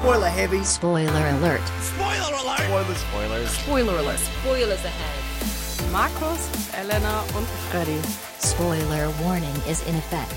Spoiler 0.00 0.28
heavy. 0.28 0.64
Spoiler 0.64 1.10
alert. 1.10 1.60
Spoiler 1.82 2.32
alert. 2.38 2.60
Spoiler, 2.60 2.94
spoilers. 2.94 3.54
Spoiler 3.58 3.98
alert. 3.98 4.20
Spoilers 4.20 4.84
ahead. 4.84 5.90
Markus, 5.90 6.38
Elena 6.72 7.22
und 7.36 7.46
Freddy. 7.68 7.98
Spoiler 8.40 9.10
warning 9.24 9.56
is 9.68 9.82
in 9.88 9.96
effect. 9.96 10.36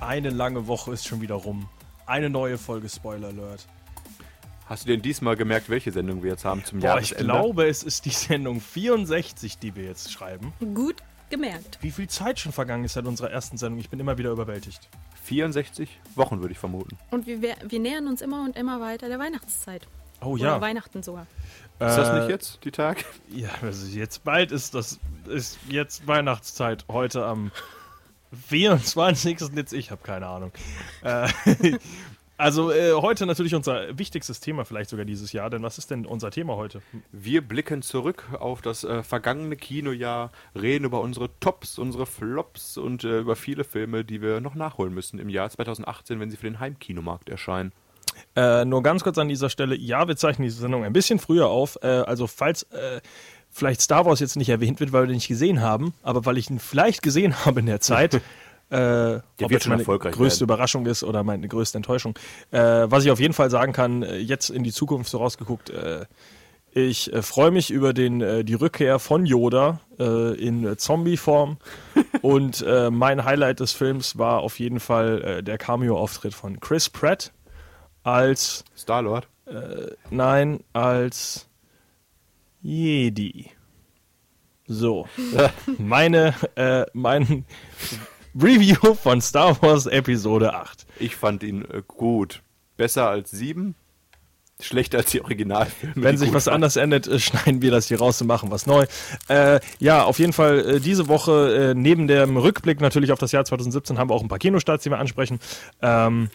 Eine 0.00 0.30
lange 0.30 0.68
Woche 0.68 0.92
ist 0.92 1.04
schon 1.08 1.20
wieder 1.20 1.34
rum. 1.34 1.68
Eine 2.06 2.30
neue 2.30 2.56
Folge 2.56 2.88
Spoiler 2.88 3.28
Alert. 3.28 3.66
Hast 4.66 4.84
du 4.84 4.90
denn 4.90 5.02
diesmal 5.02 5.34
gemerkt, 5.34 5.70
welche 5.70 5.90
Sendung 5.90 6.22
wir 6.22 6.30
jetzt 6.30 6.44
haben 6.44 6.64
zum 6.64 6.78
Boah, 6.78 7.00
ich 7.00 7.10
Jahresende? 7.10 7.24
glaube, 7.24 7.66
es 7.66 7.82
ist 7.82 8.04
die 8.04 8.10
Sendung 8.10 8.60
64, 8.60 9.58
die 9.58 9.74
wir 9.74 9.84
jetzt 9.84 10.12
schreiben. 10.12 10.52
Gut 10.72 11.02
gemerkt. 11.30 11.78
Wie 11.80 11.90
viel 11.90 12.08
Zeit 12.08 12.38
schon 12.40 12.52
vergangen 12.52 12.84
ist 12.84 12.94
seit 12.94 13.06
unserer 13.06 13.30
ersten 13.30 13.56
Sendung? 13.56 13.78
Ich 13.80 13.90
bin 13.90 14.00
immer 14.00 14.18
wieder 14.18 14.30
überwältigt. 14.30 14.88
64 15.24 16.00
Wochen, 16.14 16.40
würde 16.40 16.52
ich 16.52 16.58
vermuten. 16.58 16.96
Und 17.10 17.26
wir, 17.26 17.42
wir, 17.42 17.78
nähern 17.80 18.06
uns 18.08 18.22
immer 18.22 18.42
und 18.44 18.56
immer 18.56 18.80
weiter 18.80 19.08
der 19.08 19.18
Weihnachtszeit. 19.18 19.86
Oh 20.20 20.30
Oder 20.30 20.42
ja. 20.44 20.60
Weihnachten 20.60 21.02
sogar. 21.02 21.26
Ist 21.80 21.96
das 21.96 22.08
Äh, 22.08 22.20
nicht 22.20 22.28
jetzt, 22.30 22.64
die 22.64 22.70
Tag? 22.72 23.04
Ja, 23.28 23.50
also 23.62 23.86
jetzt 23.86 24.24
bald 24.24 24.50
ist 24.52 24.74
das 24.74 24.98
ist 25.26 25.58
jetzt 25.68 26.06
Weihnachtszeit. 26.06 26.86
Heute 26.88 27.24
am 27.24 27.52
24. 28.48 29.38
Jetzt 29.54 29.72
ich 29.72 29.90
habe 29.90 30.02
keine 30.02 30.26
Ahnung. 30.26 30.52
Also 32.38 32.70
äh, 32.70 32.92
heute 32.92 33.26
natürlich 33.26 33.56
unser 33.56 33.98
wichtigstes 33.98 34.38
Thema 34.38 34.64
vielleicht 34.64 34.90
sogar 34.90 35.04
dieses 35.04 35.32
Jahr. 35.32 35.50
Denn 35.50 35.64
was 35.64 35.76
ist 35.76 35.90
denn 35.90 36.06
unser 36.06 36.30
Thema 36.30 36.54
heute? 36.54 36.80
Wir 37.10 37.42
blicken 37.42 37.82
zurück 37.82 38.28
auf 38.38 38.62
das 38.62 38.84
äh, 38.84 39.02
vergangene 39.02 39.56
Kinojahr, 39.56 40.30
reden 40.54 40.84
über 40.84 41.00
unsere 41.00 41.30
Tops, 41.40 41.80
unsere 41.80 42.06
Flops 42.06 42.78
und 42.78 43.02
äh, 43.02 43.18
über 43.18 43.34
viele 43.34 43.64
Filme, 43.64 44.04
die 44.04 44.22
wir 44.22 44.40
noch 44.40 44.54
nachholen 44.54 44.94
müssen 44.94 45.18
im 45.18 45.28
Jahr 45.28 45.50
2018, 45.50 46.20
wenn 46.20 46.30
sie 46.30 46.36
für 46.36 46.46
den 46.46 46.60
Heimkinomarkt 46.60 47.28
erscheinen. 47.28 47.72
Äh, 48.36 48.64
nur 48.64 48.84
ganz 48.84 49.02
kurz 49.02 49.18
an 49.18 49.28
dieser 49.28 49.50
Stelle. 49.50 49.76
Ja, 49.76 50.06
wir 50.06 50.16
zeichnen 50.16 50.44
diese 50.44 50.60
Sendung 50.60 50.84
ein 50.84 50.92
bisschen 50.92 51.18
früher 51.18 51.48
auf. 51.48 51.76
Äh, 51.82 51.88
also 51.88 52.28
falls 52.28 52.62
äh, 52.70 53.00
vielleicht 53.50 53.80
Star 53.80 54.06
Wars 54.06 54.20
jetzt 54.20 54.36
nicht 54.36 54.48
erwähnt 54.48 54.78
wird, 54.78 54.92
weil 54.92 55.02
wir 55.02 55.06
den 55.08 55.16
nicht 55.16 55.28
gesehen 55.28 55.60
haben, 55.60 55.92
aber 56.04 56.24
weil 56.24 56.38
ich 56.38 56.50
ihn 56.50 56.60
vielleicht 56.60 57.02
gesehen 57.02 57.34
habe 57.44 57.58
in 57.60 57.66
der 57.66 57.80
Zeit. 57.80 58.20
Äh, 58.70 59.20
ob 59.42 59.50
jetzt 59.50 59.64
schon 59.64 59.72
meine 59.72 59.84
größte 59.84 60.40
werden. 60.40 60.44
Überraschung 60.44 60.86
ist 60.86 61.02
oder 61.02 61.24
meine 61.24 61.48
größte 61.48 61.78
Enttäuschung. 61.78 62.18
Äh, 62.50 62.58
was 62.60 63.04
ich 63.04 63.10
auf 63.10 63.20
jeden 63.20 63.34
Fall 63.34 63.50
sagen 63.50 63.72
kann, 63.72 64.02
äh, 64.02 64.18
jetzt 64.18 64.50
in 64.50 64.62
die 64.62 64.72
Zukunft 64.72 65.10
so 65.10 65.18
rausgeguckt, 65.18 65.70
äh, 65.70 66.04
ich 66.72 67.12
äh, 67.12 67.22
freue 67.22 67.50
mich 67.50 67.70
über 67.70 67.94
den, 67.94 68.20
äh, 68.20 68.44
die 68.44 68.54
Rückkehr 68.54 68.98
von 68.98 69.24
Yoda 69.24 69.80
äh, 69.98 70.34
in 70.34 70.76
Zombie-Form. 70.76 71.56
Und 72.22 72.62
äh, 72.66 72.90
mein 72.90 73.24
Highlight 73.24 73.60
des 73.60 73.72
Films 73.72 74.18
war 74.18 74.40
auf 74.40 74.58
jeden 74.58 74.80
Fall 74.80 75.22
äh, 75.22 75.42
der 75.42 75.56
Cameo-Auftritt 75.56 76.34
von 76.34 76.60
Chris 76.60 76.90
Pratt 76.90 77.32
als 78.02 78.64
Star-Lord? 78.76 79.28
Nein, 80.10 80.60
als 80.74 81.48
Jedi. 82.60 83.50
So. 84.66 85.08
Meine, 85.78 86.34
äh, 86.54 86.84
mein 86.92 87.46
Review 88.40 88.94
von 88.94 89.20
Star 89.20 89.60
Wars 89.62 89.86
Episode 89.86 90.54
8. 90.54 90.86
Ich 91.00 91.16
fand 91.16 91.42
ihn 91.42 91.64
äh, 91.64 91.82
gut. 91.86 92.42
Besser 92.76 93.08
als 93.08 93.32
7, 93.32 93.74
schlechter 94.60 94.98
als 94.98 95.10
die 95.10 95.20
Originalfilme. 95.22 95.94
Wenn 95.96 96.12
die 96.12 96.18
sich 96.18 96.32
was 96.32 96.46
waren. 96.46 96.54
anders 96.54 96.76
ändert, 96.76 97.08
äh, 97.08 97.18
schneiden 97.18 97.62
wir 97.62 97.72
das 97.72 97.88
hier 97.88 97.98
raus 97.98 98.20
und 98.20 98.28
machen 98.28 98.52
was 98.52 98.66
neu. 98.66 98.86
Äh, 99.28 99.58
ja, 99.80 100.04
auf 100.04 100.20
jeden 100.20 100.32
Fall 100.32 100.76
äh, 100.76 100.80
diese 100.80 101.08
Woche, 101.08 101.72
äh, 101.72 101.74
neben 101.74 102.06
dem 102.06 102.36
Rückblick 102.36 102.80
natürlich 102.80 103.10
auf 103.10 103.18
das 103.18 103.32
Jahr 103.32 103.44
2017, 103.44 103.98
haben 103.98 104.08
wir 104.08 104.14
auch 104.14 104.22
ein 104.22 104.28
paar 104.28 104.38
Kinostarts, 104.38 104.84
die 104.84 104.90
wir 104.90 104.98
ansprechen, 104.98 105.40
ähm, 105.82 106.30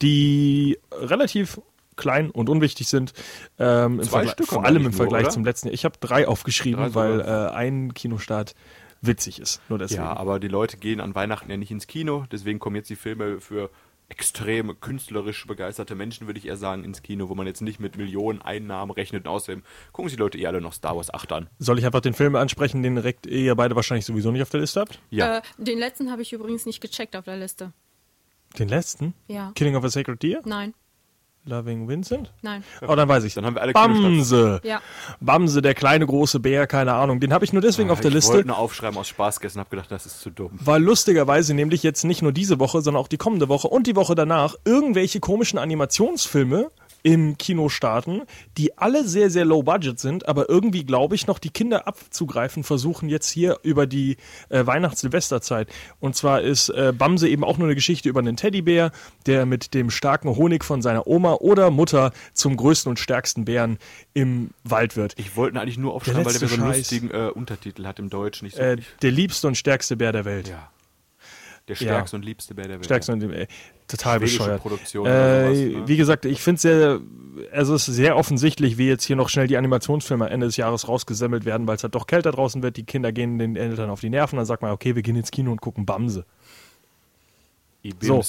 die 0.00 0.78
relativ 0.92 1.60
klein 1.96 2.30
und 2.30 2.48
unwichtig 2.48 2.86
sind. 2.86 3.12
Ähm, 3.58 4.00
Stück 4.04 4.46
vor 4.46 4.64
allem 4.64 4.76
im 4.76 4.82
nur, 4.84 4.92
Vergleich 4.92 5.24
oder? 5.24 5.32
zum 5.32 5.44
letzten 5.44 5.66
Jahr. 5.66 5.74
Ich 5.74 5.84
habe 5.84 5.96
drei 5.98 6.28
aufgeschrieben, 6.28 6.92
Drei 6.92 6.94
weil 6.94 7.20
äh, 7.20 7.50
ein 7.52 7.94
Kinostart 7.94 8.54
witzig 9.00 9.40
ist. 9.40 9.60
Nur 9.68 9.78
deswegen. 9.78 10.02
Ja, 10.02 10.16
aber 10.16 10.40
die 10.40 10.48
Leute 10.48 10.76
gehen 10.76 11.00
an 11.00 11.14
Weihnachten 11.14 11.50
ja 11.50 11.56
nicht 11.56 11.70
ins 11.70 11.86
Kino, 11.86 12.24
deswegen 12.30 12.58
kommen 12.58 12.76
jetzt 12.76 12.90
die 12.90 12.96
Filme 12.96 13.40
für 13.40 13.70
extrem 14.10 14.80
künstlerisch 14.80 15.46
begeisterte 15.46 15.94
Menschen, 15.94 16.26
würde 16.26 16.38
ich 16.38 16.46
eher 16.46 16.56
sagen, 16.56 16.82
ins 16.82 17.02
Kino, 17.02 17.28
wo 17.28 17.34
man 17.34 17.46
jetzt 17.46 17.60
nicht 17.60 17.78
mit 17.78 17.96
Millionen 17.96 18.40
Einnahmen 18.40 18.90
rechnet. 18.90 19.26
Und 19.26 19.30
außerdem 19.30 19.62
gucken 19.92 20.08
sich 20.08 20.16
die 20.16 20.22
Leute 20.22 20.38
eher 20.38 20.48
alle 20.48 20.60
noch 20.60 20.72
Star 20.72 20.96
Wars 20.96 21.12
8 21.12 21.32
an. 21.32 21.50
Soll 21.58 21.78
ich 21.78 21.84
einfach 21.84 22.00
den 22.00 22.14
Film 22.14 22.34
ansprechen, 22.34 22.82
den 22.82 22.94
direkt 22.94 23.26
ihr 23.26 23.54
beide 23.54 23.76
wahrscheinlich 23.76 24.06
sowieso 24.06 24.30
nicht 24.30 24.42
auf 24.42 24.50
der 24.50 24.60
Liste 24.60 24.80
habt? 24.80 24.98
Ja. 25.10 25.38
Äh, 25.38 25.42
den 25.58 25.78
letzten 25.78 26.10
habe 26.10 26.22
ich 26.22 26.32
übrigens 26.32 26.64
nicht 26.64 26.80
gecheckt 26.80 27.16
auf 27.16 27.26
der 27.26 27.36
Liste. 27.36 27.72
Den 28.58 28.68
letzten? 28.68 29.12
Ja. 29.26 29.52
Killing 29.54 29.76
of 29.76 29.84
a 29.84 29.90
Sacred 29.90 30.22
Deer? 30.22 30.40
Nein, 30.46 30.72
Loving 31.48 31.88
Vincent? 31.88 32.30
nein. 32.42 32.62
Oh, 32.86 32.94
dann 32.94 33.08
weiß 33.08 33.24
ich. 33.24 33.34
Dann 33.34 33.46
haben 33.46 33.54
wir 33.54 33.62
alle. 33.62 33.72
Bamse. 33.72 34.60
Ja. 34.62 34.80
Bamse, 35.20 35.62
der 35.62 35.74
kleine 35.74 36.06
große 36.06 36.40
Bär, 36.40 36.66
keine 36.66 36.92
Ahnung. 36.94 37.20
Den 37.20 37.32
habe 37.32 37.44
ich 37.44 37.52
nur 37.52 37.62
deswegen 37.62 37.90
auf 37.90 38.00
der 38.00 38.08
Ah, 38.08 38.10
ich 38.10 38.14
Liste, 38.16 38.34
wollte 38.34 38.48
nur 38.48 38.58
aufschreiben 38.58 38.98
aus 38.98 39.08
Spaß 39.08 39.40
gestern, 39.40 39.60
habe 39.60 39.70
gedacht, 39.70 39.90
das 39.90 40.06
ist 40.06 40.20
zu 40.20 40.30
dumm. 40.30 40.50
weil 40.52 40.82
lustigerweise 40.82 41.54
nämlich 41.54 41.82
jetzt 41.82 42.04
nicht 42.04 42.22
nur 42.22 42.32
diese 42.32 42.58
Woche, 42.60 42.82
sondern 42.82 43.02
auch 43.02 43.08
die 43.08 43.16
kommende 43.16 43.48
Woche 43.48 43.68
und 43.68 43.86
die 43.86 43.96
Woche 43.96 44.14
danach 44.14 44.54
irgendwelche 44.64 45.20
komischen 45.20 45.58
Animationsfilme 45.58 46.70
im 47.02 47.38
Kino 47.38 47.68
starten, 47.68 48.22
die 48.56 48.76
alle 48.78 49.06
sehr, 49.06 49.30
sehr 49.30 49.44
low 49.44 49.62
budget 49.62 49.98
sind, 49.98 50.28
aber 50.28 50.48
irgendwie, 50.48 50.84
glaube 50.84 51.14
ich, 51.14 51.26
noch 51.26 51.38
die 51.38 51.50
Kinder 51.50 51.86
abzugreifen 51.86 52.64
versuchen 52.64 53.08
jetzt 53.08 53.30
hier 53.30 53.58
über 53.62 53.86
die 53.86 54.16
äh, 54.48 54.66
Weihnachts-Silvesterzeit. 54.66 55.68
Und 56.00 56.16
zwar 56.16 56.42
ist 56.42 56.68
äh, 56.70 56.92
Bamse 56.96 57.28
eben 57.28 57.44
auch 57.44 57.58
nur 57.58 57.68
eine 57.68 57.74
Geschichte 57.74 58.08
über 58.08 58.20
einen 58.20 58.36
Teddybär, 58.36 58.90
der 59.26 59.46
mit 59.46 59.74
dem 59.74 59.90
starken 59.90 60.36
Honig 60.36 60.64
von 60.64 60.82
seiner 60.82 61.06
Oma 61.06 61.34
oder 61.34 61.70
Mutter 61.70 62.12
zum 62.34 62.56
größten 62.56 62.90
und 62.90 62.98
stärksten 62.98 63.44
Bären 63.44 63.78
im 64.14 64.50
Wald 64.64 64.96
wird. 64.96 65.14
Ich 65.18 65.36
wollte 65.36 65.56
ihn 65.56 65.62
eigentlich 65.62 65.78
nur 65.78 65.94
aufschreiben, 65.94 66.24
weil 66.24 66.32
der 66.34 66.48
so 66.48 66.54
einen 66.56 66.72
lustigen 66.72 67.10
äh, 67.10 67.30
Untertitel 67.34 67.86
hat 67.86 67.98
im 67.98 68.10
Deutschen. 68.10 68.46
Nicht 68.46 68.56
so 68.56 68.62
Äh, 68.62 68.78
der 69.02 69.10
liebste 69.10 69.46
und 69.46 69.56
stärkste 69.56 69.96
Bär 69.96 70.12
der 70.12 70.24
Welt. 70.24 70.48
ja. 70.48 70.70
Der 71.68 71.74
stärkste 71.74 72.16
und 72.16 72.24
liebste 72.24 72.54
Bär 72.54 72.66
der 72.66 72.76
Welt. 72.76 72.84
Stärkste 72.86 73.12
und 73.12 73.22
äh, 73.22 73.46
total 73.86 74.18
Schwedische 74.18 74.38
bescheuert. 74.38 74.62
Produktion 74.62 75.06
Äh, 75.06 75.54
sowas, 75.54 75.58
ne? 75.58 75.88
Wie 75.88 75.96
gesagt, 75.96 76.24
ich 76.24 76.40
finde 76.40 76.56
es 76.56 76.62
sehr, 76.62 77.00
also 77.52 77.74
es 77.74 77.88
ist 77.88 77.96
sehr 77.96 78.16
offensichtlich, 78.16 78.78
wie 78.78 78.88
jetzt 78.88 79.04
hier 79.04 79.16
noch 79.16 79.28
schnell 79.28 79.46
die 79.46 79.56
Animationsfilme 79.56 80.30
Ende 80.30 80.46
des 80.46 80.56
Jahres 80.56 80.88
rausgesemmelt 80.88 81.44
werden, 81.44 81.66
weil 81.66 81.76
es 81.76 81.82
halt 81.82 81.94
doch 81.94 82.06
kälter 82.06 82.32
draußen 82.32 82.62
wird. 82.62 82.76
Die 82.76 82.84
Kinder 82.84 83.12
gehen 83.12 83.38
den 83.38 83.56
Eltern 83.56 83.90
auf 83.90 84.00
die 84.00 84.10
Nerven. 84.10 84.36
Dann 84.36 84.46
sagt 84.46 84.62
man, 84.62 84.72
okay, 84.72 84.94
wir 84.96 85.02
gehen 85.02 85.16
ins 85.16 85.30
Kino 85.30 85.52
und 85.52 85.60
gucken 85.60 85.84
Bamse. 85.84 86.24
So, 88.00 88.22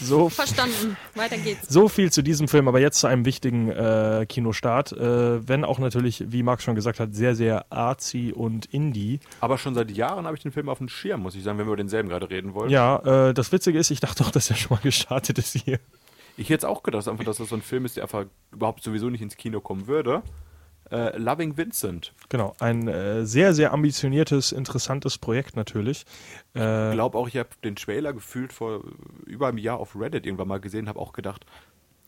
so, 0.00 0.28
Verstanden. 0.28 0.96
Weiter 1.14 1.36
geht's. 1.36 1.68
so 1.68 1.88
viel 1.88 2.10
zu 2.12 2.22
diesem 2.22 2.48
Film, 2.48 2.68
aber 2.68 2.80
jetzt 2.80 3.00
zu 3.00 3.06
einem 3.06 3.24
wichtigen 3.24 3.70
äh, 3.70 4.26
Kinostart. 4.28 4.92
Äh, 4.92 5.48
wenn 5.48 5.64
auch 5.64 5.78
natürlich, 5.78 6.24
wie 6.32 6.42
Marc 6.42 6.62
schon 6.62 6.74
gesagt 6.74 7.00
hat, 7.00 7.14
sehr, 7.14 7.34
sehr 7.34 7.70
artsy 7.72 8.32
und 8.34 8.66
indie. 8.66 9.20
Aber 9.40 9.58
schon 9.58 9.74
seit 9.74 9.90
Jahren 9.90 10.26
habe 10.26 10.36
ich 10.36 10.42
den 10.42 10.52
Film 10.52 10.68
auf 10.68 10.78
dem 10.78 10.88
Schirm, 10.88 11.22
muss 11.22 11.34
ich 11.34 11.42
sagen, 11.42 11.58
wenn 11.58 11.66
wir 11.66 11.72
über 11.72 11.76
denselben 11.76 12.08
gerade 12.08 12.30
reden 12.30 12.54
wollen. 12.54 12.70
Ja, 12.70 13.28
äh, 13.28 13.34
das 13.34 13.52
Witzige 13.52 13.78
ist, 13.78 13.90
ich 13.90 14.00
dachte 14.00 14.24
auch, 14.24 14.30
dass 14.30 14.50
er 14.50 14.56
schon 14.56 14.76
mal 14.76 14.82
gestartet 14.82 15.38
ist 15.38 15.56
hier. 15.56 15.78
Ich 16.36 16.48
hätte 16.48 16.58
es 16.58 16.64
auch 16.64 16.82
gedacht, 16.82 17.06
einfach, 17.06 17.24
dass 17.24 17.36
das 17.36 17.50
so 17.50 17.56
ein 17.56 17.62
Film 17.62 17.84
ist, 17.84 17.96
der 17.96 18.04
einfach 18.04 18.24
überhaupt 18.52 18.82
sowieso 18.82 19.10
nicht 19.10 19.20
ins 19.20 19.36
Kino 19.36 19.60
kommen 19.60 19.86
würde. 19.86 20.22
Äh, 20.90 21.16
Loving 21.18 21.56
Vincent. 21.56 22.12
Genau, 22.28 22.54
ein 22.58 22.88
äh, 22.88 23.24
sehr, 23.24 23.54
sehr 23.54 23.72
ambitioniertes, 23.72 24.52
interessantes 24.52 25.18
Projekt 25.18 25.56
natürlich. 25.56 26.04
Äh, 26.54 26.88
Ich 26.88 26.94
glaube 26.94 27.16
auch, 27.18 27.28
ich 27.28 27.36
habe 27.36 27.50
den 27.62 27.76
Trailer 27.76 28.12
gefühlt 28.12 28.52
vor 28.52 28.82
über 29.26 29.48
einem 29.48 29.58
Jahr 29.58 29.78
auf 29.78 29.94
Reddit 29.98 30.26
irgendwann 30.26 30.48
mal 30.48 30.60
gesehen, 30.60 30.88
habe 30.88 30.98
auch 30.98 31.12
gedacht, 31.12 31.46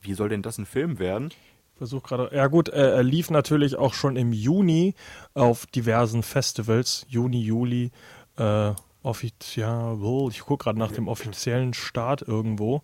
wie 0.00 0.14
soll 0.14 0.28
denn 0.28 0.42
das 0.42 0.58
ein 0.58 0.66
Film 0.66 0.98
werden? 0.98 1.30
Versuch 1.76 2.02
gerade. 2.02 2.30
Ja 2.34 2.48
gut, 2.48 2.68
äh, 2.68 2.92
er 2.94 3.02
lief 3.02 3.30
natürlich 3.30 3.76
auch 3.76 3.94
schon 3.94 4.16
im 4.16 4.32
Juni 4.32 4.94
auf 5.34 5.66
diversen 5.66 6.22
Festivals. 6.22 7.06
Juni, 7.08 7.40
Juli. 7.40 7.90
Äh, 8.36 8.72
offiziell, 9.02 9.98
ich 10.30 10.40
gucke 10.40 10.64
gerade 10.64 10.78
nach 10.78 10.92
dem 10.92 11.08
offiziellen 11.08 11.74
Start 11.74 12.22
irgendwo. 12.22 12.82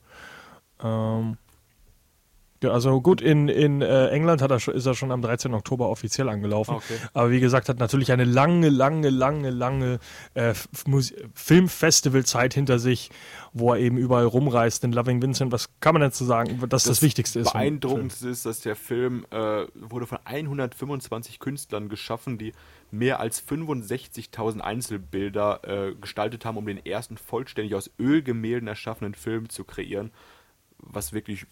Ähm, 0.83 1.37
ja, 2.63 2.71
also 2.71 3.01
gut, 3.01 3.21
in, 3.21 3.49
in 3.49 3.83
äh, 3.83 4.09
England 4.09 4.43
hat 4.43 4.51
er, 4.51 4.59
schon- 4.59 4.75
ist 4.75 4.85
er 4.87 4.95
schon 4.95 5.13
am 5.13 5.23
13. 5.23 5.55
Oktober 5.55 5.89
offiziell 5.89 6.29
angelaufen. 6.29 6.75
Okay. 6.75 6.97
Aber 7.15 7.31
wie 7.31 7.39
gesagt, 7.39 7.69
hat 7.69 7.79
natürlich 7.79 8.11
eine 8.11 8.25
lange, 8.25 8.69
lange, 8.69 9.11
lange, 9.11 9.51
lange 9.51 10.01
äh, 10.35 10.55
Filmfestivalzeit 11.35 12.55
hinter 12.55 12.79
sich, 12.79 13.11
wo 13.53 13.73
er 13.73 13.79
eben 13.79 13.97
überall 13.97 14.25
rumreist. 14.25 14.83
In 14.83 14.93
Loving 14.93 15.23
Vincent, 15.23 15.53
was 15.53 15.69
kann 15.81 15.95
man 15.95 16.03
denn 16.03 16.13
zu 16.13 16.25
sagen, 16.25 16.59
dass 16.61 16.69
das, 16.69 16.85
das 16.85 17.03
Wichtigste 17.03 17.41
ist? 17.41 17.53
Beeindruckendste 17.53 18.29
ist, 18.29 18.45
dass 18.45 18.61
der 18.61 18.75
Film 18.77 19.25
äh, 19.31 19.67
wurde 19.75 20.07
von 20.07 20.19
125 20.25 21.39
Künstlern 21.39 21.89
geschaffen, 21.89 22.39
die 22.39 22.53
mehr 22.91 23.21
als 23.21 23.41
65.000 23.47 24.61
Einzelbilder 24.61 25.61
äh, 25.63 25.95
gestaltet 25.95 26.45
haben, 26.45 26.57
um 26.57 26.67
den 26.67 26.85
ersten 26.85 27.17
vollständig 27.19 27.75
aus 27.75 27.91
Ölgemälden 27.99 28.67
erschaffenen 28.69 29.15
Film 29.15 29.49
zu 29.49 29.65
kreieren, 29.65 30.11
was 30.79 31.13
wirklich 31.13 31.47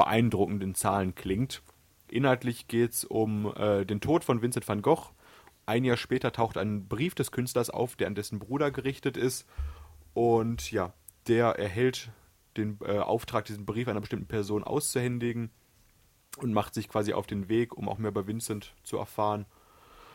beeindruckend 0.00 0.62
in 0.62 0.74
Zahlen 0.74 1.14
klingt. 1.14 1.60
Inhaltlich 2.08 2.68
geht 2.68 2.92
es 2.92 3.04
um 3.04 3.54
äh, 3.54 3.84
den 3.84 4.00
Tod 4.00 4.24
von 4.24 4.40
Vincent 4.40 4.66
van 4.66 4.80
Gogh. 4.80 5.10
Ein 5.66 5.84
Jahr 5.84 5.98
später 5.98 6.32
taucht 6.32 6.56
ein 6.56 6.88
Brief 6.88 7.14
des 7.14 7.32
Künstlers 7.32 7.68
auf, 7.68 7.96
der 7.96 8.06
an 8.06 8.14
dessen 8.14 8.38
Bruder 8.38 8.70
gerichtet 8.70 9.18
ist. 9.18 9.46
Und 10.14 10.72
ja, 10.72 10.94
der 11.28 11.58
erhält 11.58 12.12
den 12.56 12.78
äh, 12.82 12.96
Auftrag, 12.96 13.44
diesen 13.44 13.66
Brief 13.66 13.88
einer 13.88 14.00
bestimmten 14.00 14.26
Person 14.26 14.64
auszuhändigen 14.64 15.50
und 16.38 16.54
macht 16.54 16.72
sich 16.72 16.88
quasi 16.88 17.12
auf 17.12 17.26
den 17.26 17.50
Weg, 17.50 17.76
um 17.76 17.86
auch 17.86 17.98
mehr 17.98 18.10
über 18.10 18.26
Vincent 18.26 18.72
zu 18.82 18.96
erfahren. 18.96 19.44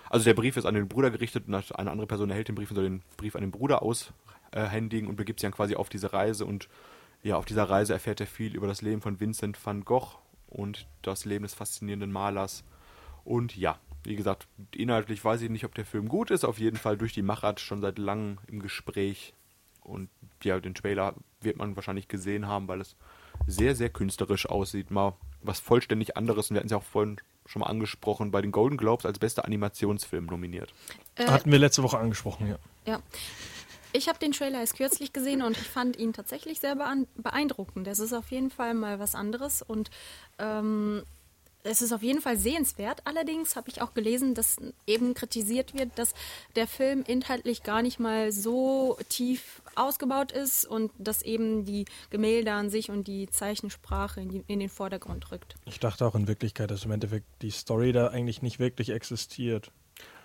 Also 0.09 0.25
der 0.25 0.33
Brief 0.33 0.57
ist 0.57 0.65
an 0.65 0.73
den 0.73 0.87
Bruder 0.87 1.11
gerichtet 1.11 1.47
und 1.47 1.53
eine 1.53 1.91
andere 1.91 2.07
Person 2.07 2.31
erhält 2.31 2.47
den 2.47 2.55
Brief 2.55 2.71
und 2.71 2.75
soll 2.75 2.85
den 2.85 3.03
Brief 3.17 3.35
an 3.35 3.41
den 3.41 3.51
Bruder 3.51 3.83
aushändigen 3.83 5.07
und 5.07 5.15
begibt 5.15 5.39
sich 5.39 5.45
dann 5.45 5.55
quasi 5.55 5.75
auf 5.75 5.89
diese 5.89 6.11
Reise 6.11 6.45
und 6.45 6.69
ja, 7.25 7.37
auf 7.37 7.45
dieser 7.45 7.63
Reise 7.63 7.91
erfährt 7.91 8.19
er 8.19 8.27
viel 8.27 8.55
über 8.55 8.67
das 8.67 8.83
Leben 8.83 9.01
von 9.01 9.19
Vincent 9.19 9.57
van 9.65 9.83
Gogh 9.83 10.19
und 10.47 10.85
das 11.01 11.25
Leben 11.25 11.41
des 11.41 11.55
faszinierenden 11.55 12.11
Malers. 12.11 12.63
Und 13.23 13.57
ja, 13.57 13.79
wie 14.03 14.15
gesagt, 14.15 14.47
inhaltlich 14.75 15.25
weiß 15.25 15.41
ich 15.41 15.49
nicht, 15.49 15.65
ob 15.65 15.73
der 15.73 15.85
Film 15.85 16.07
gut 16.07 16.29
ist. 16.29 16.45
Auf 16.45 16.59
jeden 16.59 16.77
Fall 16.77 16.97
durch 16.97 17.13
die 17.13 17.23
Machart 17.23 17.59
schon 17.59 17.81
seit 17.81 17.97
langem 17.97 18.37
im 18.45 18.61
Gespräch. 18.61 19.33
Und 19.81 20.09
ja, 20.43 20.59
den 20.59 20.75
Trailer 20.75 21.15
wird 21.41 21.57
man 21.57 21.75
wahrscheinlich 21.75 22.07
gesehen 22.07 22.47
haben, 22.47 22.67
weil 22.67 22.79
es 22.79 22.95
sehr, 23.47 23.75
sehr 23.75 23.89
künstlerisch 23.89 24.45
aussieht. 24.45 24.91
Mal 24.91 25.15
was 25.41 25.59
vollständig 25.59 26.17
anderes. 26.17 26.51
Und 26.51 26.55
wir 26.55 26.59
hatten 26.59 26.67
es 26.67 26.73
ja 26.73 26.77
auch 26.77 26.83
vorhin 26.83 27.17
schon 27.47 27.61
mal 27.61 27.67
angesprochen, 27.67 28.29
bei 28.29 28.43
den 28.43 28.51
Golden 28.51 28.77
Globes 28.77 29.03
als 29.03 29.17
bester 29.17 29.45
Animationsfilm 29.45 30.27
nominiert. 30.27 30.71
Äh, 31.15 31.25
Hatten 31.25 31.51
wir 31.51 31.57
letzte 31.57 31.81
Woche 31.81 31.97
angesprochen, 31.97 32.47
ja. 32.47 32.57
Ja. 32.85 32.99
Ich 33.95 34.09
habe 34.09 34.19
den 34.19 34.33
Trailer 34.33 34.59
erst 34.59 34.75
kürzlich 34.75 35.13
gesehen 35.13 35.41
und 35.41 35.55
ich 35.55 35.63
fand 35.63 35.97
ihn 35.97 36.11
tatsächlich 36.11 36.59
sehr 36.59 36.75
beein- 36.75 37.07
beeindruckend. 37.15 37.87
Es 37.87 37.99
ist 37.99 38.11
auf 38.11 38.29
jeden 38.29 38.51
Fall 38.51 38.73
mal 38.73 38.99
was 38.99 39.15
anderes 39.15 39.61
und 39.61 39.89
ähm, 40.37 41.03
es 41.63 41.81
ist 41.81 41.93
auf 41.93 42.03
jeden 42.03 42.19
Fall 42.19 42.37
sehenswert. 42.37 43.01
Allerdings 43.05 43.55
habe 43.55 43.69
ich 43.69 43.81
auch 43.81 43.93
gelesen, 43.93 44.35
dass 44.35 44.57
eben 44.85 45.13
kritisiert 45.13 45.73
wird, 45.73 45.97
dass 45.97 46.13
der 46.57 46.67
Film 46.67 47.05
inhaltlich 47.07 47.63
gar 47.63 47.81
nicht 47.81 47.97
mal 47.97 48.33
so 48.33 48.97
tief 49.07 49.61
ausgebaut 49.75 50.33
ist 50.33 50.65
und 50.65 50.91
dass 50.97 51.21
eben 51.21 51.63
die 51.63 51.85
Gemälde 52.09 52.51
an 52.51 52.69
sich 52.69 52.91
und 52.91 53.07
die 53.07 53.29
Zeichensprache 53.29 54.19
in, 54.19 54.29
die, 54.29 54.43
in 54.47 54.59
den 54.59 54.69
Vordergrund 54.69 55.31
rückt. 55.31 55.55
Ich 55.65 55.79
dachte 55.79 56.05
auch 56.05 56.15
in 56.15 56.27
Wirklichkeit, 56.27 56.69
dass 56.69 56.83
im 56.83 56.91
Endeffekt 56.91 57.27
die 57.41 57.51
Story 57.51 57.93
da 57.93 58.07
eigentlich 58.07 58.41
nicht 58.41 58.59
wirklich 58.59 58.89
existiert. 58.89 59.71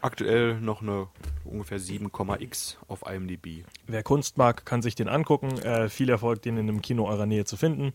Aktuell 0.02 0.60
noch 0.60 0.80
eine 0.82 1.08
ungefähr 1.44 1.78
7,x 1.78 2.78
auf 2.88 3.02
IMDb. 3.10 3.64
Wer 3.86 4.02
Kunst 4.02 4.38
mag, 4.38 4.64
kann 4.64 4.82
sich 4.82 4.94
den 4.94 5.08
angucken. 5.08 5.58
Äh, 5.58 5.88
viel 5.88 6.08
Erfolg, 6.08 6.42
den 6.42 6.56
in 6.56 6.68
einem 6.68 6.80
Kino 6.82 7.06
eurer 7.08 7.26
Nähe 7.26 7.44
zu 7.44 7.56
finden. 7.56 7.92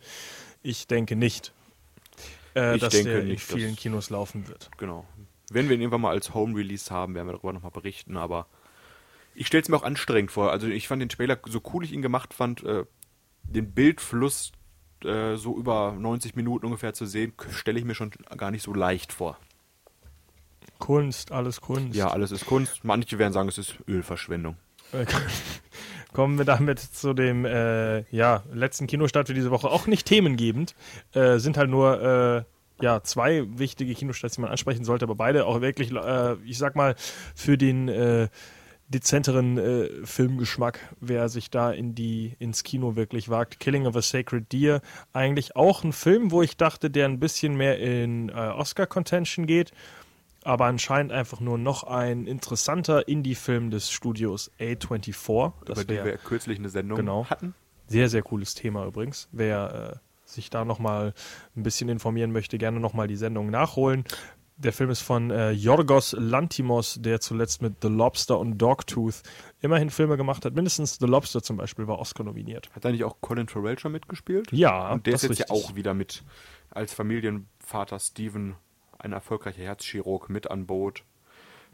Ich 0.61 0.87
denke 0.87 1.15
nicht, 1.15 1.53
äh, 2.55 2.75
Ich 2.75 2.81
dass 2.81 2.93
denke 2.93 3.09
der 3.11 3.21
in 3.21 3.27
nicht, 3.29 3.43
vielen 3.43 3.71
dass- 3.71 3.79
Kinos 3.79 4.09
laufen 4.09 4.47
wird. 4.47 4.69
Genau. 4.77 5.05
Wenn 5.51 5.67
wir 5.69 5.75
ihn 5.75 5.81
irgendwann 5.81 6.01
mal 6.01 6.11
als 6.11 6.33
Home 6.33 6.55
Release 6.57 6.91
haben, 6.93 7.13
werden 7.15 7.27
wir 7.27 7.33
darüber 7.33 7.53
nochmal 7.53 7.71
berichten, 7.71 8.17
aber 8.17 8.47
ich 9.35 9.47
stelle 9.47 9.61
es 9.63 9.69
mir 9.69 9.77
auch 9.77 9.83
anstrengend 9.83 10.31
vor. 10.31 10.51
Also 10.51 10.67
ich 10.67 10.87
fand 10.87 11.01
den 11.01 11.09
Trailer, 11.09 11.37
so 11.45 11.61
cool 11.73 11.83
ich 11.83 11.91
ihn 11.91 12.01
gemacht 12.01 12.33
fand, 12.33 12.63
äh, 12.63 12.85
den 13.43 13.71
Bildfluss 13.73 14.51
äh, 15.03 15.35
so 15.35 15.55
über 15.57 15.91
90 15.91 16.35
Minuten 16.35 16.65
ungefähr 16.65 16.93
zu 16.93 17.05
sehen, 17.05 17.33
stelle 17.51 17.77
ich 17.77 17.85
mir 17.85 17.93
schon 17.93 18.11
gar 18.37 18.49
nicht 18.49 18.63
so 18.63 18.73
leicht 18.73 19.13
vor. 19.13 19.37
Kunst, 20.79 21.31
alles 21.31 21.61
Kunst. 21.61 21.95
Ja, 21.95 22.09
alles 22.09 22.31
ist 22.31 22.45
Kunst. 22.45 22.83
Manche 22.83 23.17
werden 23.17 23.33
sagen, 23.33 23.49
es 23.49 23.57
ist 23.57 23.75
Ölverschwendung. 23.87 24.57
Kommen 26.13 26.37
wir 26.37 26.45
damit 26.45 26.79
zu 26.79 27.13
dem 27.13 27.45
äh, 27.45 28.01
ja, 28.15 28.43
letzten 28.53 28.87
Kinostart 28.87 29.27
für 29.27 29.33
diese 29.33 29.51
Woche. 29.51 29.69
Auch 29.69 29.87
nicht 29.87 30.05
themengebend. 30.07 30.75
Äh, 31.13 31.39
sind 31.39 31.57
halt 31.57 31.69
nur 31.69 32.01
äh, 32.01 32.43
ja, 32.83 33.01
zwei 33.03 33.45
wichtige 33.57 33.93
Kinostarts, 33.93 34.35
die 34.35 34.41
man 34.41 34.51
ansprechen 34.51 34.85
sollte, 34.85 35.05
aber 35.05 35.15
beide 35.15 35.45
auch 35.45 35.61
wirklich, 35.61 35.91
äh, 35.91 36.35
ich 36.45 36.57
sag 36.57 36.75
mal, 36.75 36.95
für 37.33 37.57
den 37.57 37.87
äh, 37.87 38.27
dezenteren 38.87 39.57
äh, 39.57 39.89
Filmgeschmack, 40.05 40.79
wer 40.99 41.29
sich 41.29 41.49
da 41.49 41.71
in 41.71 41.95
die, 41.95 42.35
ins 42.39 42.63
Kino 42.63 42.95
wirklich 42.95 43.29
wagt. 43.29 43.59
Killing 43.59 43.87
of 43.87 43.95
a 43.95 44.01
Sacred 44.01 44.51
Deer, 44.51 44.81
eigentlich 45.13 45.55
auch 45.55 45.83
ein 45.83 45.93
Film, 45.93 46.31
wo 46.31 46.41
ich 46.41 46.57
dachte, 46.57 46.89
der 46.89 47.07
ein 47.07 47.19
bisschen 47.19 47.55
mehr 47.55 47.79
in 47.79 48.29
äh, 48.29 48.33
Oscar-Contention 48.33 49.47
geht 49.47 49.71
aber 50.45 50.65
anscheinend 50.65 51.11
einfach 51.11 51.39
nur 51.39 51.57
noch 51.57 51.83
ein 51.83 52.25
interessanter 52.27 53.07
Indie-Film 53.07 53.71
des 53.71 53.91
Studios 53.91 54.51
A24. 54.59 55.53
Das 55.65 55.83
über 55.83 55.93
wär 55.93 56.05
wir 56.05 56.17
kürzlich 56.17 56.59
eine 56.59 56.69
Sendung 56.69 56.97
Genau. 56.97 57.25
hatten. 57.29 57.53
sehr, 57.87 58.09
sehr 58.09 58.21
cooles 58.23 58.53
Thema 58.55 58.85
übrigens. 58.85 59.27
Wer 59.31 59.93
äh, 59.95 60.29
sich 60.29 60.49
da 60.49 60.63
nochmal 60.65 61.13
ein 61.55 61.63
bisschen 61.63 61.89
informieren 61.89 62.31
möchte, 62.31 62.57
gerne 62.57 62.79
nochmal 62.79 63.07
die 63.07 63.15
Sendung 63.15 63.49
nachholen. 63.49 64.03
Der 64.57 64.71
Film 64.71 64.89
ist 64.89 65.01
von 65.01 65.31
äh, 65.31 65.51
Yorgos 65.51 66.15
Lantimos, 66.17 66.97
der 67.01 67.19
zuletzt 67.19 67.61
mit 67.61 67.75
The 67.81 67.89
Lobster 67.89 68.39
und 68.39 68.57
Dogtooth 68.57 69.21
immerhin 69.59 69.89
Filme 69.89 70.15
gemacht 70.15 70.45
hat. 70.45 70.55
Mindestens 70.55 70.97
The 70.97 71.07
Lobster 71.07 71.43
zum 71.43 71.57
Beispiel 71.57 71.87
war 71.87 71.99
Oscar 71.99 72.23
nominiert. 72.23 72.69
Hat 72.73 72.85
da 72.85 72.89
nicht 72.91 73.03
auch 73.03 73.17
Colin 73.19 73.49
Farrell 73.49 73.77
schon 73.77 73.91
mitgespielt? 73.91 74.51
Ja, 74.53 74.93
Und 74.93 75.05
der 75.07 75.15
ist 75.15 75.23
jetzt 75.23 75.39
ja 75.39 75.45
richtig. 75.47 75.69
auch 75.71 75.75
wieder 75.75 75.93
mit 75.93 76.23
als 76.69 76.93
Familienvater 76.93 77.99
Steven, 77.99 78.55
ein 79.05 79.13
erfolgreicher 79.13 79.61
Herzchirurg, 79.61 80.29
mit 80.29 80.51
an 80.51 80.65
Boot. 80.65 81.03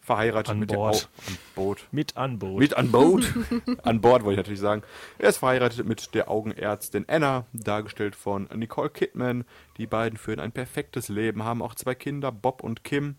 Verheiratet 0.01 0.49
An 0.49 0.59
mit 0.59 0.73
Bord. 0.73 1.09
der 1.17 1.27
Au 1.27 1.27
an 1.27 1.37
Boot. 1.55 1.87
Mit 1.91 2.17
Anbot. 2.17 2.59
Mit 2.59 2.73
an 2.73 2.91
Boot. 2.91 3.33
an 3.83 4.01
Bord 4.01 4.23
wollte 4.23 4.33
ich 4.33 4.37
natürlich 4.37 4.59
sagen. 4.59 4.81
Er 5.19 5.29
ist 5.29 5.37
verheiratet 5.37 5.85
mit 5.85 6.15
der 6.15 6.29
Augenärztin 6.29 7.05
Anna, 7.07 7.45
dargestellt 7.53 8.15
von 8.15 8.49
Nicole 8.55 8.89
Kidman. 8.89 9.45
Die 9.77 9.85
beiden 9.85 10.17
führen 10.17 10.39
ein 10.39 10.51
perfektes 10.51 11.07
Leben, 11.07 11.43
haben 11.43 11.61
auch 11.61 11.75
zwei 11.75 11.93
Kinder, 11.93 12.31
Bob 12.31 12.63
und 12.63 12.83
Kim. 12.83 13.15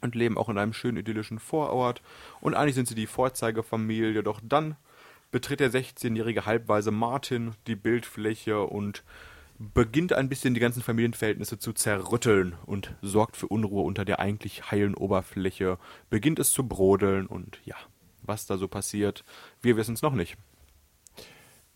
Und 0.00 0.14
leben 0.14 0.38
auch 0.38 0.48
in 0.48 0.56
einem 0.56 0.72
schönen 0.72 0.96
idyllischen 0.96 1.38
Vorort. 1.38 2.00
Und 2.40 2.54
eigentlich 2.54 2.76
sind 2.76 2.88
sie 2.88 2.94
die 2.94 3.06
Vorzeigefamilie. 3.06 4.22
Doch 4.22 4.40
dann 4.42 4.76
betritt 5.30 5.60
der 5.60 5.70
16-jährige 5.70 6.46
Halbweise 6.46 6.90
Martin 6.90 7.52
die 7.66 7.76
Bildfläche 7.76 8.60
und 8.62 9.02
beginnt 9.58 10.12
ein 10.12 10.28
bisschen 10.28 10.54
die 10.54 10.60
ganzen 10.60 10.82
Familienverhältnisse 10.82 11.58
zu 11.58 11.72
zerrütteln 11.72 12.54
und 12.64 12.94
sorgt 13.02 13.36
für 13.36 13.48
Unruhe 13.48 13.82
unter 13.82 14.04
der 14.04 14.20
eigentlich 14.20 14.70
heilen 14.70 14.94
Oberfläche, 14.94 15.78
beginnt 16.10 16.38
es 16.38 16.52
zu 16.52 16.66
brodeln 16.66 17.26
und 17.26 17.58
ja, 17.64 17.76
was 18.22 18.46
da 18.46 18.56
so 18.56 18.68
passiert, 18.68 19.24
wir 19.60 19.76
wissen 19.76 19.94
es 19.94 20.02
noch 20.02 20.14
nicht. 20.14 20.36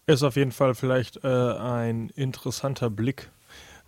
Ist 0.06 0.22
auf 0.22 0.36
jeden 0.36 0.52
Fall 0.52 0.74
vielleicht 0.74 1.24
äh, 1.24 1.28
ein 1.28 2.10
interessanter 2.10 2.90
Blick 2.90 3.30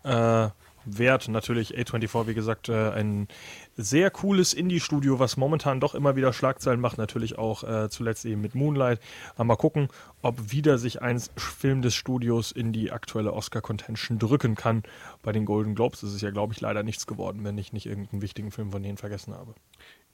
äh, 0.04 0.48
wert. 0.84 1.28
Natürlich 1.28 1.76
A24, 1.76 2.26
wie 2.26 2.34
gesagt, 2.34 2.68
äh, 2.68 2.90
ein 2.90 3.28
sehr 3.76 4.10
cooles 4.10 4.52
Indie-Studio, 4.52 5.18
was 5.18 5.36
momentan 5.36 5.80
doch 5.80 5.94
immer 5.94 6.16
wieder 6.16 6.32
Schlagzeilen 6.32 6.80
macht. 6.80 6.98
Natürlich 6.98 7.38
auch 7.38 7.64
äh, 7.64 7.88
zuletzt 7.88 8.24
eben 8.24 8.40
mit 8.40 8.54
Moonlight. 8.54 9.00
Aber 9.34 9.44
mal 9.44 9.56
gucken, 9.56 9.88
ob 10.22 10.52
wieder 10.52 10.78
sich 10.78 11.02
ein 11.02 11.20
Film 11.36 11.82
des 11.82 11.94
Studios 11.94 12.52
in 12.52 12.72
die 12.72 12.92
aktuelle 12.92 13.32
Oscar-Contention 13.32 14.18
drücken 14.18 14.54
kann. 14.54 14.82
Bei 15.22 15.32
den 15.32 15.44
Golden 15.44 15.74
Globes 15.74 16.02
ist 16.02 16.14
es 16.14 16.20
ja, 16.20 16.30
glaube 16.30 16.52
ich, 16.52 16.60
leider 16.60 16.82
nichts 16.82 17.06
geworden, 17.06 17.44
wenn 17.44 17.58
ich 17.58 17.72
nicht 17.72 17.86
irgendeinen 17.86 18.22
wichtigen 18.22 18.50
Film 18.50 18.70
von 18.70 18.82
denen 18.82 18.96
vergessen 18.96 19.34
habe. 19.34 19.54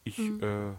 Ich 0.04 0.18
äh, 0.18 0.73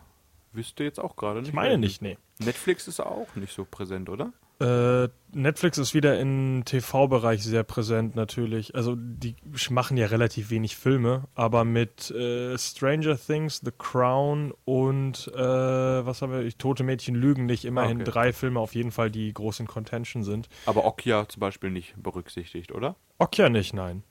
wüsste 0.54 0.84
jetzt 0.84 1.00
auch 1.00 1.15
gerade 1.15 1.39
nicht. 1.39 1.50
Ich 1.50 1.54
meine 1.54 1.77
nicht, 1.77 2.01
nee. 2.01 2.18
Netflix 2.39 2.88
ist 2.88 3.00
auch 3.00 3.36
nicht 3.36 3.54
so 3.54 3.65
präsent, 3.65 4.10
oder? 4.10 4.34
Äh, 4.62 5.10
Netflix 5.34 5.80
ist 5.80 5.96
wieder 5.96 6.20
im 6.20 6.63
TV-Bereich 6.65 7.44
sehr 7.44 7.63
präsent 7.63 8.15
natürlich. 8.15 8.75
Also 8.75 8.96
die 8.96 9.36
machen 9.72 9.98
ja 9.98 10.06
relativ 10.06 10.51
wenig 10.51 10.75
Filme, 10.75 11.24
aber 11.34 11.65
mit 11.65 12.12
äh, 12.12 12.56
Stranger 12.60 13.18
Things, 13.18 13.62
The 13.63 13.72
Crown 13.75 14.53
und 14.65 15.32
äh, 15.34 15.39
was 15.39 16.22
haben 16.22 16.32
wir? 16.32 16.58
Tote 16.58 16.84
Mädchen 16.84 17.15
lügen 17.15 17.48
nicht. 17.48 17.65
Immerhin 17.65 18.01
okay. 18.01 18.12
drei 18.12 18.34
Filme 18.34 18.60
auf 18.60 18.75
jeden 18.75 18.91
Fall, 18.91 19.10
die 19.10 19.34
groß 19.34 19.62
in 19.62 19.68
Contention 19.68 20.24
sind. 20.24 20.48
Aber 20.68 20.86
Okja 20.86 21.27
zum 21.27 21.39
Beispiel 21.39 21.72
nicht 21.72 21.96
berücksichtigt, 21.98 22.72
oder? 22.72 22.96
Okja 23.18 23.50
nicht, 23.50 23.74
nein. 23.74 24.03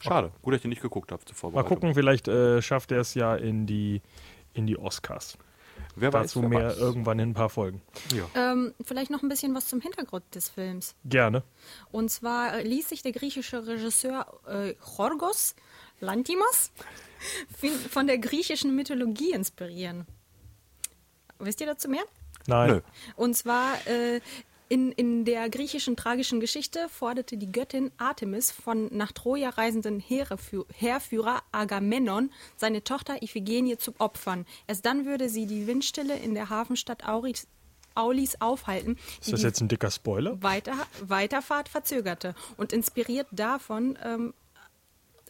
Schade. 0.00 0.30
Gut, 0.40 0.54
dass 0.54 0.60
ich 0.60 0.68
nicht 0.68 0.82
geguckt 0.82 1.12
habe 1.12 1.24
zuvor. 1.26 1.50
Mal 1.50 1.64
gucken, 1.64 1.92
vielleicht 1.92 2.28
äh, 2.28 2.62
schafft 2.62 2.90
er 2.92 3.00
es 3.00 3.12
ja 3.14 3.34
in 3.34 3.66
die 3.66 4.00
in 4.54 4.66
die 4.66 4.78
Oscars. 4.78 5.36
Wer 6.00 6.10
Dazu 6.10 6.42
wer 6.42 6.48
mehr 6.48 6.76
irgendwann 6.76 7.18
in 7.18 7.30
ein 7.30 7.34
paar 7.34 7.50
Folgen. 7.50 7.82
Ja. 8.14 8.52
Ähm, 8.52 8.74
vielleicht 8.82 9.10
noch 9.10 9.22
ein 9.22 9.28
bisschen 9.28 9.54
was 9.54 9.66
zum 9.68 9.80
Hintergrund 9.80 10.24
des 10.34 10.48
Films. 10.48 10.94
Gerne. 11.04 11.42
Und 11.90 12.10
zwar 12.10 12.54
äh, 12.54 12.62
ließ 12.62 12.88
sich 12.88 13.02
der 13.02 13.12
griechische 13.12 13.66
Regisseur 13.66 14.26
äh, 14.46 14.74
Chorgos 14.74 15.54
Lantimos 16.00 16.70
von 17.90 18.06
der 18.06 18.18
griechischen 18.18 18.74
Mythologie 18.74 19.32
inspirieren. 19.32 20.06
Wisst 21.38 21.60
ihr 21.60 21.66
dazu 21.66 21.88
mehr? 21.88 22.04
Nein. 22.46 22.70
Nö. 22.70 22.80
Und 23.16 23.36
zwar 23.36 23.74
äh, 23.86 24.20
in, 24.68 24.92
in 24.92 25.24
der 25.24 25.48
griechischen 25.48 25.96
tragischen 25.96 26.40
Geschichte 26.40 26.88
forderte 26.90 27.36
die 27.36 27.50
Göttin 27.50 27.90
Artemis 27.96 28.50
von 28.50 28.88
nach 28.92 29.12
Troja 29.12 29.50
reisenden 29.50 30.00
Heerführer 30.00 31.42
Agamemnon 31.52 32.30
seine 32.56 32.84
Tochter 32.84 33.22
Iphigenie 33.22 33.78
zu 33.78 33.94
opfern. 33.98 34.44
Erst 34.66 34.84
dann 34.84 35.06
würde 35.06 35.28
sie 35.28 35.46
die 35.46 35.66
Windstille 35.66 36.16
in 36.18 36.34
der 36.34 36.50
Hafenstadt 36.50 37.08
Auris, 37.08 37.46
Aulis 37.94 38.36
aufhalten, 38.40 38.96
Ist 39.20 39.28
die 39.28 39.30
das 39.32 39.40
die 39.40 39.46
jetzt 39.46 39.60
ein 39.62 39.68
dicker 39.68 39.90
Spoiler? 39.90 40.42
Weiter, 40.42 40.74
Weiterfahrt 41.02 41.68
verzögerte. 41.68 42.34
Und 42.56 42.72
inspiriert 42.72 43.26
davon 43.32 43.98
ähm, 44.04 44.34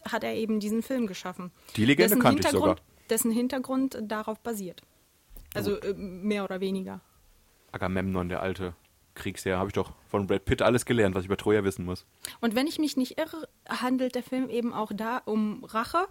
hat 0.03 0.23
er 0.23 0.35
eben 0.35 0.59
diesen 0.59 0.83
Film 0.83 1.07
geschaffen. 1.07 1.51
Die 1.77 1.85
Legende 1.85 2.09
dessen 2.09 2.21
kannte 2.21 2.41
ich 2.41 2.45
Hintergrund, 2.45 2.79
sogar. 2.79 3.07
Dessen 3.09 3.31
Hintergrund 3.31 3.97
darauf 4.01 4.39
basiert. 4.39 4.83
Also 5.53 5.79
äh, 5.79 5.93
mehr 5.93 6.43
oder 6.43 6.59
weniger. 6.59 6.99
Agamemnon, 7.71 8.29
der 8.29 8.41
alte 8.41 8.75
Kriegsheer. 9.19 9.57
Habe 9.57 9.69
ich 9.69 9.73
doch 9.73 9.93
von 10.07 10.27
Brad 10.27 10.45
Pitt 10.45 10.61
alles 10.61 10.85
gelernt, 10.85 11.15
was 11.15 11.21
ich 11.21 11.27
über 11.27 11.37
Troja 11.37 11.63
wissen 11.63 11.85
muss. 11.85 12.05
Und 12.41 12.55
wenn 12.55 12.67
ich 12.67 12.79
mich 12.79 12.97
nicht 12.97 13.19
irre, 13.19 13.47
handelt 13.67 14.15
der 14.15 14.23
Film 14.23 14.49
eben 14.49 14.73
auch 14.73 14.91
da 14.93 15.17
um 15.25 15.63
Rache, 15.63 16.07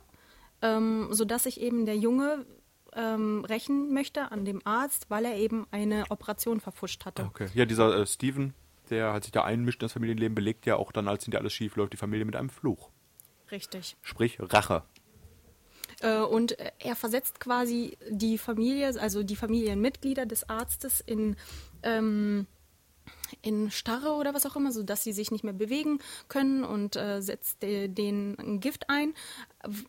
ähm, 0.63 1.09
sodass 1.11 1.45
sich 1.45 1.61
eben 1.61 1.87
der 1.87 1.97
Junge 1.97 2.47
ähm, 2.95 3.45
rächen 3.45 3.93
möchte 3.93 4.31
an 4.33 4.45
dem 4.45 4.61
Arzt, 4.65 5.11
weil 5.11 5.25
er 5.25 5.37
eben 5.37 5.67
eine 5.71 6.05
Operation 6.11 6.61
verfuscht 6.61 7.05
hatte. 7.05 7.25
Okay. 7.25 7.49
Ja, 7.55 7.65
dieser 7.65 7.97
äh, 7.97 8.07
Steven, 8.07 8.55
der 8.91 9.13
hat 9.13 9.25
sich 9.25 9.33
da 9.33 9.45
einmischt 9.45 9.83
in 9.83 9.87
das 9.87 9.93
Familienleben, 9.93 10.35
belegt 10.35 10.67
ja 10.67 10.77
auch 10.77 10.93
dann, 10.93 11.09
als 11.09 11.25
hinter 11.25 11.39
alles 11.39 11.53
schief 11.53 11.77
läuft, 11.77 11.93
die 11.93 11.97
Familie 11.97 12.25
mit 12.25 12.37
einem 12.37 12.51
Fluch. 12.51 12.91
Richtig. 13.51 13.97
Sprich, 14.03 14.39
Rache. 14.41 14.83
Äh, 16.01 16.21
und 16.21 16.57
er 16.79 16.97
versetzt 16.97 17.41
quasi 17.41 17.97
die 18.11 18.39
Familie, 18.39 19.01
also 19.01 19.23
die 19.23 19.37
Familienmitglieder 19.37 20.27
des 20.27 20.49
Arztes 20.49 21.01
in, 21.01 21.37
ähm, 21.83 22.47
in 23.43 23.71
Starre 23.71 24.13
oder 24.13 24.35
was 24.35 24.47
auch 24.47 24.57
immer, 24.57 24.73
sodass 24.73 25.05
sie 25.05 25.13
sich 25.13 25.31
nicht 25.31 25.45
mehr 25.45 25.53
bewegen 25.53 26.01
können 26.29 26.65
und 26.65 26.97
äh, 26.97 27.21
setzt 27.21 27.63
de, 27.63 27.89
den 27.89 28.39
ein 28.39 28.61
Gift 28.61 28.89
ein 28.89 29.15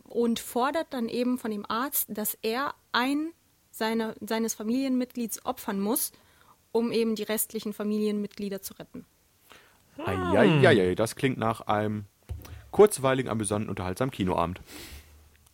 und 0.07 0.39
fordert 0.39 0.87
dann 0.91 1.07
eben 1.09 1.37
von 1.37 1.51
dem 1.51 1.65
Arzt, 1.69 2.07
dass 2.09 2.37
er 2.41 2.73
ein 2.91 3.31
seiner, 3.71 4.15
seines 4.19 4.53
Familienmitglieds 4.53 5.45
opfern 5.45 5.79
muss, 5.79 6.11
um 6.71 6.91
eben 6.91 7.15
die 7.15 7.23
restlichen 7.23 7.73
Familienmitglieder 7.73 8.61
zu 8.61 8.73
retten. 8.75 9.05
Eieiei, 10.05 10.95
das 10.95 11.15
klingt 11.15 11.37
nach 11.37 11.61
einem 11.61 12.05
kurzweiligen, 12.71 13.29
amüsanten, 13.29 13.69
unterhaltsamen 13.69 14.11
Kinoabend. 14.11 14.61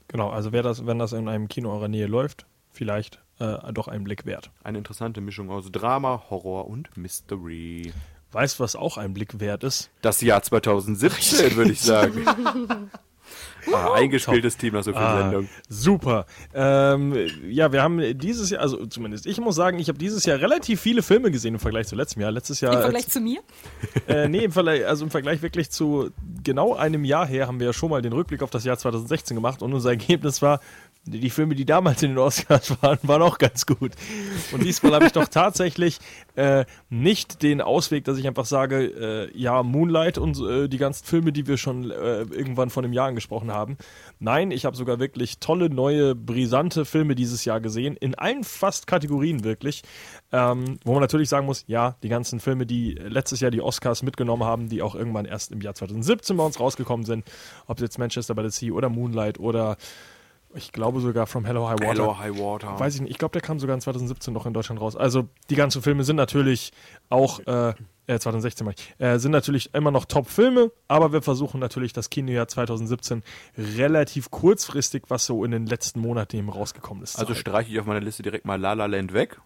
Genau, 0.08 0.30
also 0.30 0.52
wer 0.52 0.64
das, 0.64 0.86
wenn 0.86 1.00
das 1.00 1.14
in 1.14 1.28
einem 1.28 1.48
Kino 1.48 1.72
eurer 1.72 1.88
Nähe 1.88 2.08
läuft, 2.08 2.46
vielleicht 2.72 3.22
äh, 3.40 3.74
doch 3.74 3.88
einen 3.88 4.04
Blick 4.04 4.26
wert. 4.26 4.52
Eine 4.64 4.78
interessante 4.78 5.22
Mischung 5.22 5.50
aus 5.50 5.72
Drama, 5.72 6.24
Horror 6.30 6.68
und 6.68 6.96
Mystery. 6.98 7.92
Weißt 8.32 8.60
du, 8.60 8.64
was 8.64 8.76
auch 8.76 8.98
ein 8.98 9.14
Blick 9.14 9.40
wert 9.40 9.64
ist? 9.64 9.90
Das 10.02 10.22
Jahr 10.22 10.42
2017, 10.42 11.56
würde 11.56 11.72
ich 11.72 11.82
sagen. 11.82 12.26
ah, 13.74 13.94
eingespieltes 13.94 14.58
Team 14.58 14.74
nach 14.74 14.84
so 14.84 14.92
vielen 14.92 15.04
Ah, 15.04 15.22
Sendungen. 15.22 15.50
super. 15.70 16.26
Ähm, 16.54 17.16
ja, 17.48 17.72
wir 17.72 17.82
haben 17.82 18.02
dieses 18.20 18.50
Jahr, 18.50 18.62
also 18.62 18.86
zumindest 18.86 19.26
ich 19.26 19.40
muss 19.40 19.56
sagen, 19.56 19.80
ich 19.80 19.88
habe 19.88 19.98
dieses 19.98 20.26
Jahr 20.26 20.40
relativ 20.40 20.82
viele 20.82 21.02
Filme 21.02 21.32
gesehen 21.32 21.56
im 21.56 21.60
Vergleich 21.60 21.88
zu 21.88 21.96
letztem 21.96 22.22
Jahr. 22.22 22.32
Letztes 22.32 22.62
Jahr 22.62 22.74
Im 22.74 22.82
Vergleich 22.82 23.08
zu 23.08 23.20
mir? 23.22 23.40
Äh, 24.08 24.28
nee, 24.28 24.44
im 24.44 24.52
Vergleich, 24.52 24.86
also 24.86 25.04
im 25.06 25.10
Vergleich 25.12 25.42
wirklich 25.42 25.72
zu 25.72 26.12
genau 26.44 26.76
einem 26.76 27.06
Jahr 27.06 27.26
her 27.26 27.48
haben 27.48 27.60
wir 27.60 27.68
ja 27.68 27.74
schon 27.74 27.90
mal 27.90 28.02
den 28.04 28.14
Rückblick 28.14 28.44
auf 28.44 28.52
das 28.52 28.64
Jahr 28.64 28.78
2016 28.78 29.34
gemacht 29.36 29.62
und 29.64 29.74
unser 29.74 29.90
Ergebnis 29.90 30.42
war, 30.44 30.60
die 31.08 31.30
Filme, 31.30 31.54
die 31.54 31.66
damals 31.66 32.02
in 32.02 32.12
den 32.12 32.18
Oscars 32.18 32.82
waren, 32.82 32.98
waren 33.04 33.22
auch 33.22 33.38
ganz 33.38 33.66
gut. 33.66 33.92
Und 34.52 34.64
diesmal 34.64 34.94
habe 34.94 35.06
ich 35.06 35.12
doch 35.12 35.28
tatsächlich 35.28 36.00
äh, 36.36 36.66
nicht 36.90 37.44
den 37.44 37.62
Ausweg, 37.62 38.06
dass 38.06 38.18
ich 38.18 38.28
einfach 38.28 38.46
sage, 38.46 38.86
äh, 38.86 39.38
ja, 39.38 39.62
Moonlight 39.62 40.18
und 40.18 40.40
äh, 40.40 40.68
die 40.68 40.78
ganzen 40.78 41.06
Filme, 41.06 41.32
die 41.32 41.48
wir 41.48 41.58
schon 41.58 41.92
äh, 41.92 42.22
irgendwann 42.22 42.70
vor 42.70 42.84
einem 42.84 42.94
Jahr 42.94 43.08
angesprochen 43.08 43.52
haben. 43.52 43.78
Nein, 44.20 44.50
ich 44.52 44.66
habe 44.66 44.76
sogar 44.76 45.00
wirklich 45.00 45.40
tolle, 45.40 45.70
neue, 45.70 46.16
brisante 46.16 46.86
Filme 46.86 47.14
dieses 47.14 47.46
Jahr 47.46 47.62
gesehen, 47.62 47.96
in 47.98 48.16
allen 48.16 48.44
fast 48.44 48.88
Kategorien 48.88 49.44
wirklich. 49.44 49.84
Ähm, 50.32 50.80
wo 50.84 50.94
man 50.94 51.02
natürlich 51.02 51.30
sagen 51.30 51.46
muss, 51.46 51.64
ja, 51.68 51.96
die 52.02 52.10
ganzen 52.10 52.40
Filme, 52.40 52.66
die 52.66 52.94
letztes 52.94 53.40
Jahr 53.40 53.52
die 53.52 53.62
Oscars 53.62 54.02
mitgenommen 54.02 54.44
haben, 54.44 54.70
die 54.70 54.82
auch 54.82 54.96
irgendwann 54.96 55.26
erst 55.26 55.52
im 55.52 55.62
Jahr 55.62 55.76
2017 55.76 56.36
bei 56.36 56.44
uns 56.44 56.60
rausgekommen 56.60 57.06
sind, 57.06 57.26
ob 57.68 57.78
es 57.78 57.84
jetzt 57.84 58.00
Manchester 58.00 58.34
by 58.34 58.50
the 58.50 58.50
Sea 58.50 58.74
oder 58.74 58.90
Moonlight 58.90 59.40
oder 59.40 59.78
ich 60.56 60.72
glaube 60.72 61.00
sogar 61.02 61.28
From 61.28 61.46
Hello 61.46 61.68
High 61.68 61.80
Water. 61.80 61.92
Hello, 61.92 62.18
High 62.18 62.40
Water. 62.40 62.80
Weiß 62.80 62.96
ich 62.96 63.02
nicht. 63.02 63.12
Ich 63.12 63.18
glaube, 63.18 63.34
der 63.34 63.42
kam 63.42 63.60
sogar 63.60 63.76
in 63.76 63.82
2017 63.82 64.34
noch 64.34 64.46
in 64.46 64.54
Deutschland 64.54 64.82
raus. 64.82 64.96
Also 64.96 65.28
die 65.50 65.56
ganzen 65.56 65.82
Filme 65.82 66.04
sind 66.04 66.16
natürlich 66.16 66.72
auch, 67.10 67.40
äh, 67.46 67.74
äh 68.08 68.20
2016 68.20 68.66
meine 68.66 68.76
ich, 68.78 68.96
äh, 69.00 69.20
sind 69.20 69.32
natürlich 69.32 69.74
immer 69.74 69.92
noch 69.92 70.06
Top-Filme, 70.06 70.72
aber 70.88 71.12
wir 71.14 71.22
versuchen 71.22 71.60
natürlich 71.60 71.94
das 71.94 72.10
Kinojahr 72.10 72.48
2017 72.48 73.24
relativ 73.58 74.32
kurzfristig, 74.32 75.04
was 75.10 75.26
so 75.26 75.44
in 75.44 75.52
den 75.52 75.66
letzten 75.66 76.00
Monaten 76.00 76.38
eben 76.38 76.50
rausgekommen 76.50 77.04
ist. 77.04 77.20
Also 77.20 77.34
streiche 77.34 77.72
ich 77.72 77.80
auf 77.80 77.86
meiner 77.86 78.02
Liste 78.02 78.24
direkt 78.24 78.46
mal 78.46 78.60
La 78.60 78.74
La 78.74 78.86
Land 78.86 79.14
weg. 79.14 79.40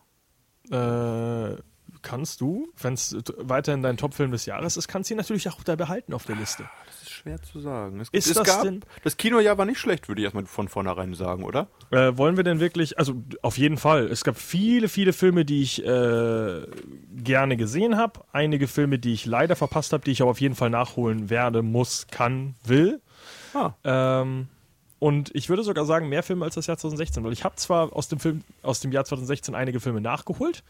Äh, 0.71 1.55
kannst 2.01 2.41
du, 2.41 2.71
wenn 2.77 2.93
es 2.93 3.15
weiterhin 3.37 3.81
dein 3.81 3.97
Top-Film 3.97 4.31
des 4.31 4.45
Jahres 4.45 4.77
ist, 4.77 4.87
kannst 4.87 5.09
du 5.09 5.15
ihn 5.15 5.17
natürlich 5.17 5.49
auch 5.49 5.63
da 5.63 5.75
behalten 5.75 6.13
auf 6.13 6.25
der 6.25 6.35
Liste. 6.35 6.69
Das 6.85 6.98
ist 6.98 6.98
schwer 7.19 7.41
zu 7.41 7.59
sagen. 7.59 7.99
Es, 7.99 8.09
Ist 8.09 8.27
es 8.27 8.33
das 8.37 8.47
gab, 8.47 8.63
denn- 8.63 8.81
das 9.03 9.17
Kinojahr 9.17 9.57
war 9.57 9.65
nicht 9.65 9.79
schlecht, 9.79 10.07
würde 10.07 10.21
ich 10.21 10.23
erstmal 10.25 10.45
von 10.45 10.67
vornherein 10.67 11.13
sagen, 11.13 11.43
oder? 11.43 11.67
Äh, 11.91 12.17
wollen 12.17 12.37
wir 12.37 12.43
denn 12.43 12.59
wirklich, 12.59 12.97
also 12.97 13.13
auf 13.41 13.57
jeden 13.57 13.77
Fall, 13.77 14.07
es 14.07 14.23
gab 14.23 14.37
viele, 14.37 14.87
viele 14.87 15.11
Filme, 15.13 15.43
die 15.45 15.61
ich 15.61 15.83
äh, 15.85 16.61
gerne 17.15 17.57
gesehen 17.57 17.97
habe, 17.97 18.21
einige 18.31 18.67
Filme, 18.67 18.99
die 18.99 19.13
ich 19.13 19.25
leider 19.25 19.55
verpasst 19.55 19.91
habe, 19.93 20.03
die 20.03 20.11
ich 20.11 20.21
aber 20.21 20.31
auf 20.31 20.41
jeden 20.41 20.55
Fall 20.55 20.69
nachholen 20.69 21.29
werde, 21.29 21.61
muss, 21.61 22.07
kann, 22.07 22.55
will. 22.63 23.01
Ah. 23.53 23.71
Ähm, 23.83 24.47
und 24.99 25.31
ich 25.33 25.49
würde 25.49 25.63
sogar 25.63 25.85
sagen, 25.85 26.09
mehr 26.09 26.23
Filme 26.23 26.45
als 26.45 26.55
das 26.55 26.67
Jahr 26.67 26.77
2016, 26.77 27.23
weil 27.23 27.33
ich 27.33 27.43
habe 27.43 27.55
zwar 27.55 27.93
aus 27.95 28.07
dem 28.09 28.19
Film, 28.19 28.43
aus 28.63 28.79
dem 28.81 28.91
Jahr 28.91 29.05
2016 29.05 29.55
einige 29.55 29.79
Filme 29.79 30.01
nachgeholt, 30.01 30.63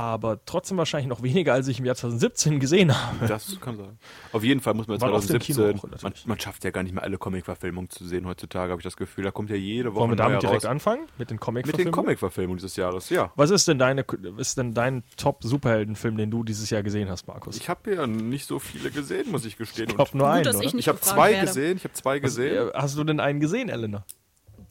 aber 0.00 0.44
trotzdem 0.44 0.76
wahrscheinlich 0.78 1.08
noch 1.08 1.22
weniger, 1.22 1.52
als 1.52 1.68
ich 1.68 1.78
im 1.78 1.84
Jahr 1.84 1.94
2017 1.96 2.58
gesehen 2.60 2.94
habe. 2.94 3.26
Das 3.28 3.58
kann 3.60 3.76
sein. 3.76 3.98
Auf 4.32 4.42
jeden 4.42 4.60
Fall 4.60 4.74
muss 4.74 4.86
man 4.88 5.00
War 5.00 5.12
auf 5.12 5.26
dem 5.26 5.38
Kino 5.38 5.56
2017, 5.72 5.98
auch, 5.98 6.02
man, 6.02 6.12
man 6.26 6.40
schafft 6.40 6.64
ja 6.64 6.70
gar 6.70 6.82
nicht 6.82 6.92
mehr 6.94 7.02
alle 7.02 7.18
Comic-Verfilmungen 7.18 7.90
zu 7.90 8.06
sehen 8.06 8.26
heutzutage, 8.26 8.70
habe 8.72 8.80
ich 8.80 8.84
das 8.84 8.96
Gefühl. 8.96 9.24
Da 9.24 9.30
kommt 9.30 9.50
ja 9.50 9.56
jede 9.56 9.92
Woche 9.94 10.00
Wollen 10.00 10.10
wir 10.12 10.16
damit 10.16 10.42
direkt 10.42 10.64
raus. 10.64 10.70
anfangen? 10.70 11.06
Mit 11.18 11.30
den 11.30 11.38
comic 11.38 11.66
Mit 11.66 11.78
den 11.78 11.90
Comic-Verfilmungen 11.90 12.58
dieses 12.58 12.76
Jahres, 12.76 13.10
ja. 13.10 13.32
Was 13.36 13.50
ist 13.50 13.68
denn 13.68 13.78
deine, 13.78 14.04
ist 14.38 14.56
denn 14.58 14.74
dein 14.74 15.02
Top-Superheldenfilm, 15.16 16.16
den 16.16 16.30
du 16.30 16.44
dieses 16.44 16.70
Jahr 16.70 16.82
gesehen 16.82 17.08
hast, 17.08 17.26
Markus? 17.28 17.56
Ich 17.56 17.68
habe 17.68 17.94
ja 17.94 18.06
nicht 18.06 18.46
so 18.46 18.58
viele 18.58 18.90
gesehen, 18.90 19.30
muss 19.30 19.44
ich 19.44 19.56
gestehen. 19.56 19.88
Ich 19.90 19.96
glaube 19.96 20.16
nur 20.16 20.26
Gut, 20.26 20.34
einen, 20.36 20.44
dass 20.44 20.56
oder? 20.56 20.64
ich 20.66 20.74
ich 20.74 20.88
habe 20.88 21.00
zwei 21.00 21.32
werde. 21.32 21.46
gesehen, 21.46 21.76
ich 21.76 21.84
habe 21.84 21.94
zwei 21.94 22.18
gesehen. 22.18 22.68
Äh, 22.68 22.72
Hast 22.74 22.96
du 22.96 23.04
denn 23.04 23.20
einen 23.20 23.40
gesehen, 23.40 23.68
Elena? 23.68 24.04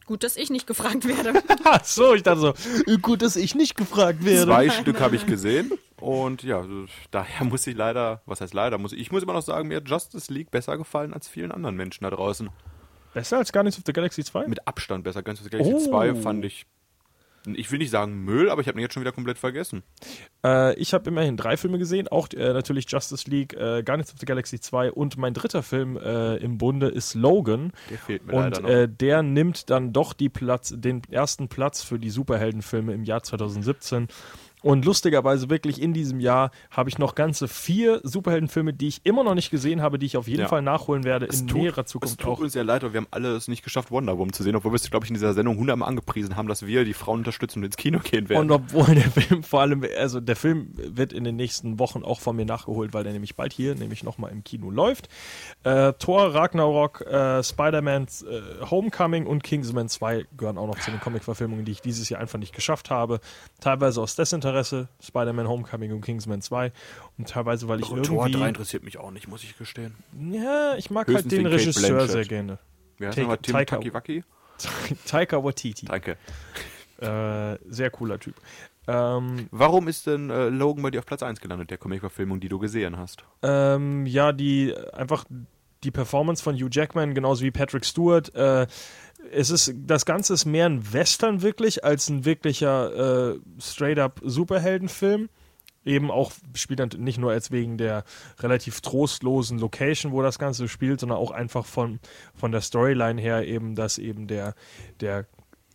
Gut, 0.09 0.23
dass 0.23 0.37
ich 0.37 0.49
nicht 0.49 0.65
gefragt 0.65 1.07
werde. 1.07 1.39
Ach 1.65 1.85
so, 1.85 2.15
ich 2.15 2.23
dachte 2.23 2.39
so, 2.39 2.53
gut, 2.99 3.21
dass 3.21 3.35
ich 3.35 3.53
nicht 3.53 3.75
gefragt 3.75 4.25
werde. 4.25 4.45
Zwei 4.51 4.67
Stück 4.71 4.99
habe 5.01 5.15
ich 5.15 5.27
gesehen. 5.27 5.71
Und 6.01 6.41
ja, 6.41 6.65
daher 7.11 7.45
muss 7.45 7.67
ich 7.67 7.75
leider, 7.75 8.23
was 8.25 8.41
heißt 8.41 8.55
leider, 8.55 8.79
muss 8.79 8.91
ich, 8.91 9.01
ich 9.01 9.11
muss 9.11 9.21
immer 9.21 9.33
noch 9.33 9.43
sagen, 9.43 9.67
mir 9.67 9.77
hat 9.77 9.87
Justice 9.87 10.33
League 10.33 10.49
besser 10.49 10.79
gefallen 10.79 11.13
als 11.13 11.27
vielen 11.27 11.51
anderen 11.51 11.75
Menschen 11.75 12.05
da 12.05 12.09
draußen. 12.09 12.49
Besser 13.13 13.37
als 13.37 13.53
Guardians 13.53 13.77
of 13.77 13.83
the 13.85 13.93
Galaxy 13.93 14.23
2? 14.23 14.47
Mit 14.47 14.67
Abstand 14.67 15.03
besser. 15.03 15.21
Ganz 15.21 15.47
Galaxy 15.47 15.73
Oh. 15.75 15.77
2 15.77 16.15
fand 16.15 16.43
ich, 16.43 16.65
ich 17.45 17.71
will 17.71 17.79
nicht 17.79 17.89
sagen 17.89 18.23
Müll, 18.23 18.49
aber 18.49 18.61
ich 18.61 18.67
habe 18.67 18.79
ihn 18.79 18.81
jetzt 18.81 18.93
schon 18.93 19.01
wieder 19.01 19.11
komplett 19.11 19.37
vergessen. 19.37 19.83
Äh, 20.43 20.73
ich 20.75 20.93
habe 20.93 21.09
immerhin 21.09 21.37
drei 21.37 21.57
Filme 21.57 21.77
gesehen, 21.79 22.07
auch 22.07 22.27
äh, 22.33 22.53
natürlich 22.53 22.85
Justice 22.89 23.29
League, 23.29 23.53
äh, 23.53 23.83
Guardians 23.83 24.11
of 24.13 24.19
the 24.19 24.25
Galaxy 24.25 24.59
2 24.59 24.91
und 24.91 25.17
mein 25.17 25.33
dritter 25.33 25.63
Film 25.63 25.97
äh, 25.97 26.35
im 26.37 26.57
Bunde 26.57 26.87
ist 26.87 27.13
Logan. 27.15 27.71
Der 27.89 27.97
fehlt 27.97 28.25
mir 28.25 28.33
Und 28.33 28.41
leider 28.43 28.61
noch. 28.61 28.69
äh, 28.69 28.87
der 28.87 29.23
nimmt 29.23 29.69
dann 29.69 29.93
doch 29.93 30.13
die 30.13 30.29
Platz, 30.29 30.73
den 30.75 31.01
ersten 31.09 31.47
Platz 31.47 31.81
für 31.81 31.99
die 31.99 32.09
Superheldenfilme 32.09 32.93
im 32.93 33.03
Jahr 33.03 33.23
2017. 33.23 34.07
Und 34.61 34.83
lustigerweise 34.83 35.49
wirklich 35.49 35.81
in 35.81 35.93
diesem 35.93 36.19
Jahr 36.19 36.51
habe 36.69 36.89
ich 36.89 36.97
noch 36.97 37.15
ganze 37.15 37.47
vier 37.47 38.01
Superheldenfilme, 38.03 38.73
die 38.73 38.89
ich 38.89 39.01
immer 39.05 39.23
noch 39.23 39.35
nicht 39.35 39.51
gesehen 39.51 39.81
habe, 39.81 39.97
die 39.99 40.05
ich 40.05 40.17
auf 40.17 40.27
jeden 40.27 40.41
Ja. 40.41 40.47
Fall 40.49 40.61
nachholen 40.61 41.05
werde 41.05 41.27
in 41.27 41.47
tut- 41.47 41.61
näherer 41.61 41.81
Es 41.83 41.91
Zukunft 41.91 42.19
tut 42.19 42.29
auch. 42.29 42.39
uns 42.39 42.53
ja 42.55 42.63
leid, 42.63 42.83
aber 42.83 42.93
wir 42.93 42.97
haben 43.01 43.07
alle 43.11 43.35
es 43.35 43.47
nicht 43.47 43.63
geschafft, 43.63 43.89
Wonder 43.89 44.17
Woman 44.17 44.33
zu 44.33 44.43
sehen, 44.43 44.55
obwohl 44.57 44.71
wir 44.73 44.75
es, 44.75 44.89
glaube 44.89 45.05
ich, 45.05 45.09
in 45.11 45.13
dieser 45.13 45.33
Sendung 45.33 45.57
hundertmal 45.57 45.87
angepriesen 45.87 46.35
haben, 46.35 46.47
dass 46.49 46.65
wir 46.65 46.83
die 46.83 46.93
Frauen 46.93 47.19
unterstützen 47.19 47.59
und 47.59 47.65
ins 47.65 47.77
Kino 47.77 47.99
gehen 47.99 48.27
werden. 48.27 48.41
Und 48.41 48.51
obwohl 48.51 48.93
der 48.95 49.09
Film 49.09 49.43
vor 49.43 49.61
allem, 49.61 49.85
also 49.97 50.19
der 50.19 50.35
Film 50.35 50.71
wird 50.75 51.13
in 51.13 51.23
den 51.23 51.37
nächsten 51.37 51.79
Wochen 51.79 52.03
auch 52.03 52.19
von 52.19 52.35
mir 52.35 52.45
nachgeholt, 52.45 52.93
weil 52.93 53.03
der 53.05 53.13
nämlich 53.13 53.35
bald 53.37 53.53
hier 53.53 53.75
nämlich 53.75 54.03
nochmal 54.03 54.31
im 54.31 54.43
Kino 54.43 54.69
läuft. 54.69 55.07
Äh, 55.63 55.93
Thor, 55.93 56.33
Ragnarok, 56.35 57.01
äh, 57.01 57.43
Spider-Man, 57.43 58.03
äh, 58.29 58.65
Homecoming 58.69 59.25
und 59.25 59.43
Kingsman 59.43 59.87
2 59.87 60.25
gehören 60.35 60.57
auch 60.57 60.67
noch 60.67 60.79
zu 60.79 60.91
den 60.91 60.99
Comic-Verfilmungen, 60.99 61.63
die 61.65 61.71
ich 61.71 61.81
dieses 61.81 62.09
Jahr 62.09 62.19
einfach 62.19 62.39
nicht 62.39 62.53
geschafft 62.53 62.89
habe. 62.89 63.19
Teilweise 63.61 64.01
aus 64.01 64.15
Desinteresse, 64.49 64.87
Spider-Man, 65.01 65.47
Homecoming 65.47 65.91
und 65.93 66.01
Kingsman 66.01 66.41
2 66.41 66.71
und 67.17 67.29
teilweise, 67.29 67.67
weil 67.67 67.79
ich 67.79 67.89
und 67.89 68.03
Tor 68.05 68.25
3 68.25 68.29
irgendwie... 68.31 68.47
interessiert 68.49 68.83
mich 68.83 68.97
auch 68.97 69.11
nicht, 69.11 69.27
muss 69.27 69.43
ich 69.43 69.57
gestehen. 69.57 69.95
Ja, 70.31 70.75
ich 70.77 70.89
mag 70.89 71.07
Höchstens 71.07 71.31
halt 71.31 71.31
den 71.31 71.43
den 71.45 71.53
Regisseur 71.53 72.07
sehr 72.07 72.25
gerne. 72.25 72.59
Take- 72.99 73.21
nochmal? 73.21 73.37
Tim 73.37 73.55
Taika- 73.55 73.65
Takiwaki? 73.65 74.23
Taika 75.05 75.43
Waititi. 75.43 75.85
Danke. 75.85 76.17
Äh, 76.99 77.57
sehr 77.69 77.89
cooler 77.91 78.19
Typ. 78.19 78.35
Ähm, 78.87 79.47
Warum 79.51 79.87
ist 79.87 80.07
denn 80.07 80.29
äh, 80.29 80.49
Logan 80.49 80.83
bei 80.83 80.91
dir 80.91 80.99
auf 80.99 81.05
Platz 81.05 81.23
1 81.23 81.39
gelandet, 81.39 81.69
der 81.69 81.77
Comic-Verfilmung, 81.77 82.39
die 82.39 82.49
du 82.49 82.59
gesehen 82.59 82.97
hast? 82.97 83.23
Ähm, 83.41 84.05
ja, 84.05 84.31
die 84.33 84.73
einfach 84.93 85.25
die 85.83 85.91
Performance 85.91 86.43
von 86.43 86.55
Hugh 86.55 86.69
Jackman, 86.71 87.13
genauso 87.13 87.43
wie 87.43 87.51
Patrick 87.51 87.85
Stewart. 87.85 88.33
Äh, 88.35 88.67
es 89.31 89.49
ist 89.49 89.73
das 89.85 90.05
Ganze 90.05 90.33
ist 90.33 90.45
mehr 90.45 90.65
ein 90.65 90.93
Western 90.93 91.41
wirklich 91.41 91.83
als 91.83 92.09
ein 92.09 92.25
wirklicher 92.25 93.33
äh, 93.33 93.39
straight-up 93.59 94.21
Superheldenfilm. 94.23 95.29
Eben 95.85 96.11
auch 96.11 96.31
spielt 96.53 96.79
dann 96.79 96.89
nicht 96.97 97.17
nur 97.17 97.33
jetzt 97.33 97.51
wegen 97.51 97.77
der 97.77 98.03
relativ 98.39 98.81
trostlosen 98.81 99.59
Location, 99.59 100.11
wo 100.11 100.21
das 100.21 100.37
Ganze 100.37 100.67
spielt, 100.67 100.99
sondern 100.99 101.17
auch 101.17 101.31
einfach 101.31 101.65
von, 101.65 101.99
von 102.35 102.51
der 102.51 102.61
Storyline 102.61 103.19
her 103.19 103.47
eben, 103.47 103.75
dass 103.75 103.97
eben 103.97 104.27
der, 104.27 104.55
der 104.99 105.25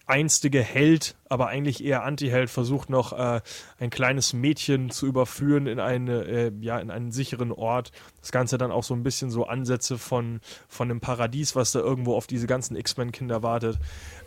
einstige 0.06 0.60
Held, 0.60 1.16
aber 1.28 1.48
eigentlich 1.48 1.82
eher 1.82 2.04
Anti-Held, 2.04 2.50
versucht 2.50 2.90
noch 2.90 3.12
äh, 3.12 3.40
ein 3.78 3.90
kleines 3.90 4.34
Mädchen 4.34 4.90
zu 4.90 5.06
überführen 5.06 5.66
in, 5.66 5.80
eine, 5.80 6.24
äh, 6.24 6.52
ja, 6.60 6.78
in 6.78 6.90
einen 6.90 7.10
sicheren 7.10 7.52
Ort. 7.52 7.90
Das 8.20 8.30
Ganze 8.30 8.58
dann 8.58 8.70
auch 8.70 8.84
so 8.84 8.94
ein 8.94 9.02
bisschen 9.02 9.30
so 9.30 9.46
Ansätze 9.46 9.96
von, 9.96 10.40
von 10.68 10.90
einem 10.90 11.00
Paradies, 11.00 11.56
was 11.56 11.72
da 11.72 11.80
irgendwo 11.80 12.14
auf 12.14 12.26
diese 12.26 12.46
ganzen 12.46 12.76
X-Men-Kinder 12.76 13.42
wartet. 13.42 13.78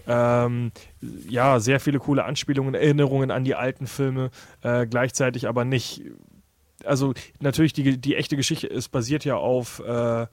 Ähm, 0.07 0.71
ja, 1.29 1.59
sehr 1.59 1.79
viele 1.79 1.99
coole 1.99 2.23
Anspielungen, 2.23 2.73
Erinnerungen 2.73 3.29
an 3.29 3.43
die 3.43 3.55
alten 3.55 3.85
Filme, 3.85 4.31
äh, 4.61 4.87
gleichzeitig 4.87 5.47
aber 5.47 5.63
nicht. 5.63 6.01
Also 6.83 7.13
natürlich 7.39 7.73
die, 7.73 7.97
die 7.99 8.15
echte 8.15 8.35
Geschichte 8.35 8.67
ist 8.67 8.89
basiert 8.89 9.25
ja 9.25 9.35
auf 9.35 9.79
äh, 9.79 10.27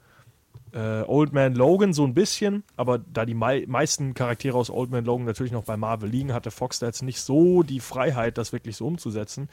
äh, 0.74 1.02
Old 1.06 1.32
Man 1.32 1.54
Logan 1.54 1.92
so 1.92 2.04
ein 2.04 2.14
bisschen, 2.14 2.64
aber 2.76 2.98
da 2.98 3.24
die 3.24 3.34
mei 3.34 3.64
meisten 3.66 4.14
Charaktere 4.14 4.58
aus 4.58 4.70
Old 4.70 4.90
Man 4.90 5.04
Logan 5.04 5.24
natürlich 5.24 5.52
noch 5.52 5.64
bei 5.64 5.76
Marvel 5.76 6.10
liegen, 6.10 6.34
hatte 6.34 6.50
Fox 6.50 6.80
da 6.80 6.86
jetzt 6.86 7.02
nicht 7.02 7.20
so 7.20 7.62
die 7.62 7.80
Freiheit, 7.80 8.36
das 8.38 8.52
wirklich 8.52 8.76
so 8.76 8.86
umzusetzen. 8.86 9.48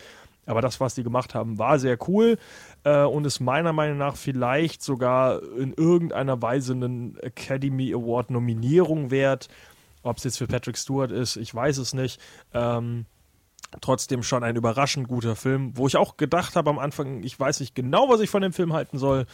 Aber 0.48 0.62
das, 0.62 0.80
was 0.80 0.96
die 0.96 1.04
gemacht 1.04 1.36
haben, 1.36 1.60
war 1.60 1.78
sehr 1.78 1.98
cool 2.10 2.40
äh, 2.84 3.04
und 3.04 3.26
ist 3.26 3.40
meiner 3.40 3.74
Meinung 3.74 4.00
nach 4.00 4.16
vielleicht 4.16 4.82
sogar 4.82 5.42
in 5.58 5.74
irgendeiner 5.74 6.42
Weise 6.42 6.74
einen 6.74 7.18
Academy 7.20 7.94
Award 7.94 8.32
Nominierung 8.32 9.12
wert. 9.12 9.50
Ob 10.02 10.18
es 10.18 10.24
jetzt 10.24 10.40
für 10.40 10.48
Patrick 10.48 10.78
Stewart 10.78 11.12
ist, 11.12 11.36
ich 11.36 11.54
weiß 11.54 11.78
es 11.78 11.94
nicht. 11.94 12.20
Ähm, 12.56 13.06
trotzdem 13.82 14.24
schon 14.24 14.44
ein 14.44 14.56
überraschend 14.56 15.08
guter 15.08 15.36
Film, 15.36 15.78
wo 15.78 15.86
ich 15.86 15.96
auch 15.96 16.18
gedacht 16.18 16.56
habe 16.56 16.72
am 16.72 16.80
Anfang, 16.80 17.22
ich 17.24 17.40
weiß 17.40 17.60
nicht 17.60 17.76
genau, 17.76 18.10
was 18.10 18.20
ich 18.20 18.32
von 18.32 18.42
dem 18.42 18.52
Film 18.52 18.74
halten 18.74 18.98
soll, 18.98 19.28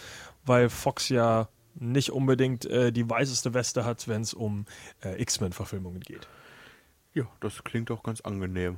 weil 0.45 0.69
Fox 0.69 1.07
ja 1.07 1.47
nicht 1.79 2.11
unbedingt 2.11 2.65
äh, 2.65 2.91
die 2.91 3.09
weißeste 3.09 3.53
Weste 3.53 3.85
hat, 3.85 4.07
wenn 4.07 4.21
es 4.21 4.33
um 4.33 4.65
äh, 5.03 5.21
X-Men-Verfilmungen 5.21 6.01
geht. 6.01 6.27
Ja, 7.13 7.27
das 7.39 7.63
klingt 7.63 7.89
doch 7.89 8.03
ganz 8.03 8.21
angenehm. 8.21 8.77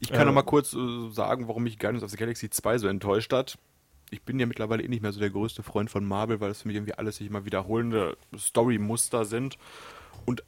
Ich 0.00 0.10
kann 0.10 0.22
äh, 0.22 0.24
noch 0.26 0.34
mal 0.34 0.42
kurz 0.42 0.74
äh, 0.74 1.10
sagen, 1.10 1.48
warum 1.48 1.62
mich 1.62 1.78
Guardians 1.78 2.04
of 2.04 2.10
the 2.10 2.16
Galaxy 2.16 2.50
2 2.50 2.78
so 2.78 2.88
enttäuscht 2.88 3.32
hat. 3.32 3.58
Ich 4.10 4.22
bin 4.22 4.38
ja 4.38 4.46
mittlerweile 4.46 4.82
eh 4.82 4.88
nicht 4.88 5.02
mehr 5.02 5.12
so 5.12 5.20
der 5.20 5.30
größte 5.30 5.62
Freund 5.62 5.90
von 5.90 6.04
Marvel, 6.04 6.40
weil 6.40 6.50
es 6.50 6.62
für 6.62 6.68
mich 6.68 6.76
irgendwie 6.76 6.94
alles 6.94 7.16
sich 7.16 7.26
immer 7.26 7.44
wiederholende 7.44 8.16
Story-Muster 8.36 9.24
sind. 9.24 9.58
Und 10.26 10.44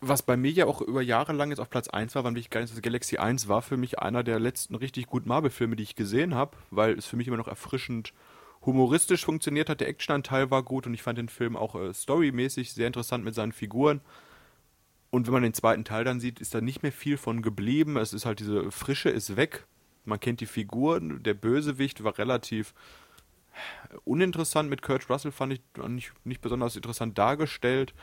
was 0.00 0.22
bei 0.22 0.36
mir 0.36 0.50
ja 0.50 0.66
auch 0.66 0.80
über 0.80 1.02
Jahre 1.02 1.32
lang 1.32 1.50
jetzt 1.50 1.60
auf 1.60 1.70
Platz 1.70 1.88
1 1.88 2.14
war, 2.14 2.24
wann 2.24 2.36
ich 2.36 2.50
Guardians 2.50 2.70
of 2.70 2.76
the 2.76 2.82
Galaxy 2.82 3.18
1 3.18 3.48
war 3.48 3.62
für 3.62 3.76
mich 3.76 3.98
einer 3.98 4.22
der 4.22 4.38
letzten 4.38 4.74
richtig 4.74 5.06
guten 5.06 5.28
Marvel-Filme, 5.28 5.76
die 5.76 5.82
ich 5.82 5.96
gesehen 5.96 6.34
habe, 6.34 6.56
weil 6.70 6.96
es 6.96 7.06
für 7.06 7.16
mich 7.16 7.26
immer 7.26 7.36
noch 7.36 7.48
erfrischend 7.48 8.12
humoristisch 8.64 9.24
funktioniert 9.24 9.68
hat. 9.68 9.80
Der 9.80 9.88
Actionanteil 9.88 10.50
war 10.50 10.62
gut 10.62 10.86
und 10.86 10.94
ich 10.94 11.02
fand 11.02 11.18
den 11.18 11.28
Film 11.28 11.56
auch 11.56 11.74
äh, 11.74 11.94
storymäßig 11.94 12.72
sehr 12.72 12.86
interessant 12.86 13.24
mit 13.24 13.34
seinen 13.34 13.52
Figuren. 13.52 14.00
Und 15.10 15.26
wenn 15.26 15.34
man 15.34 15.42
den 15.42 15.54
zweiten 15.54 15.84
Teil 15.84 16.04
dann 16.04 16.20
sieht, 16.20 16.40
ist 16.40 16.54
da 16.54 16.60
nicht 16.60 16.82
mehr 16.82 16.92
viel 16.92 17.16
von 17.16 17.42
geblieben. 17.42 17.96
Es 17.96 18.12
ist 18.12 18.26
halt 18.26 18.40
diese 18.40 18.70
Frische 18.70 19.10
ist 19.10 19.36
weg. 19.36 19.66
Man 20.04 20.20
kennt 20.20 20.40
die 20.40 20.46
Figuren. 20.46 21.22
Der 21.22 21.34
Bösewicht 21.34 22.04
war 22.04 22.16
relativ 22.16 22.74
uninteressant 24.04 24.70
mit 24.70 24.82
Kurt 24.82 25.10
Russell, 25.10 25.32
fand 25.32 25.54
ich 25.54 25.60
nicht, 25.88 26.12
nicht 26.24 26.40
besonders 26.40 26.76
interessant 26.76 27.18
dargestellt. 27.18 27.94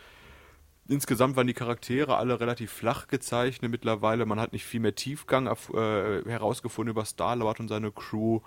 Insgesamt 0.90 1.36
waren 1.36 1.48
die 1.48 1.54
Charaktere 1.54 2.18
alle 2.18 2.40
relativ 2.40 2.72
flach 2.72 3.08
gezeichnet 3.08 3.72
mittlerweile. 3.72 4.26
Man 4.26 4.40
hat 4.40 4.54
nicht 4.54 4.66
viel 4.66 4.80
mehr 4.80 4.96
Tiefgang 4.96 5.48
äh, 5.48 6.30
herausgefunden 6.30 6.92
über 6.92 7.06
Star-Lord 7.06 7.60
und 7.60 7.68
seine 7.68 7.92
Crew 7.92 8.40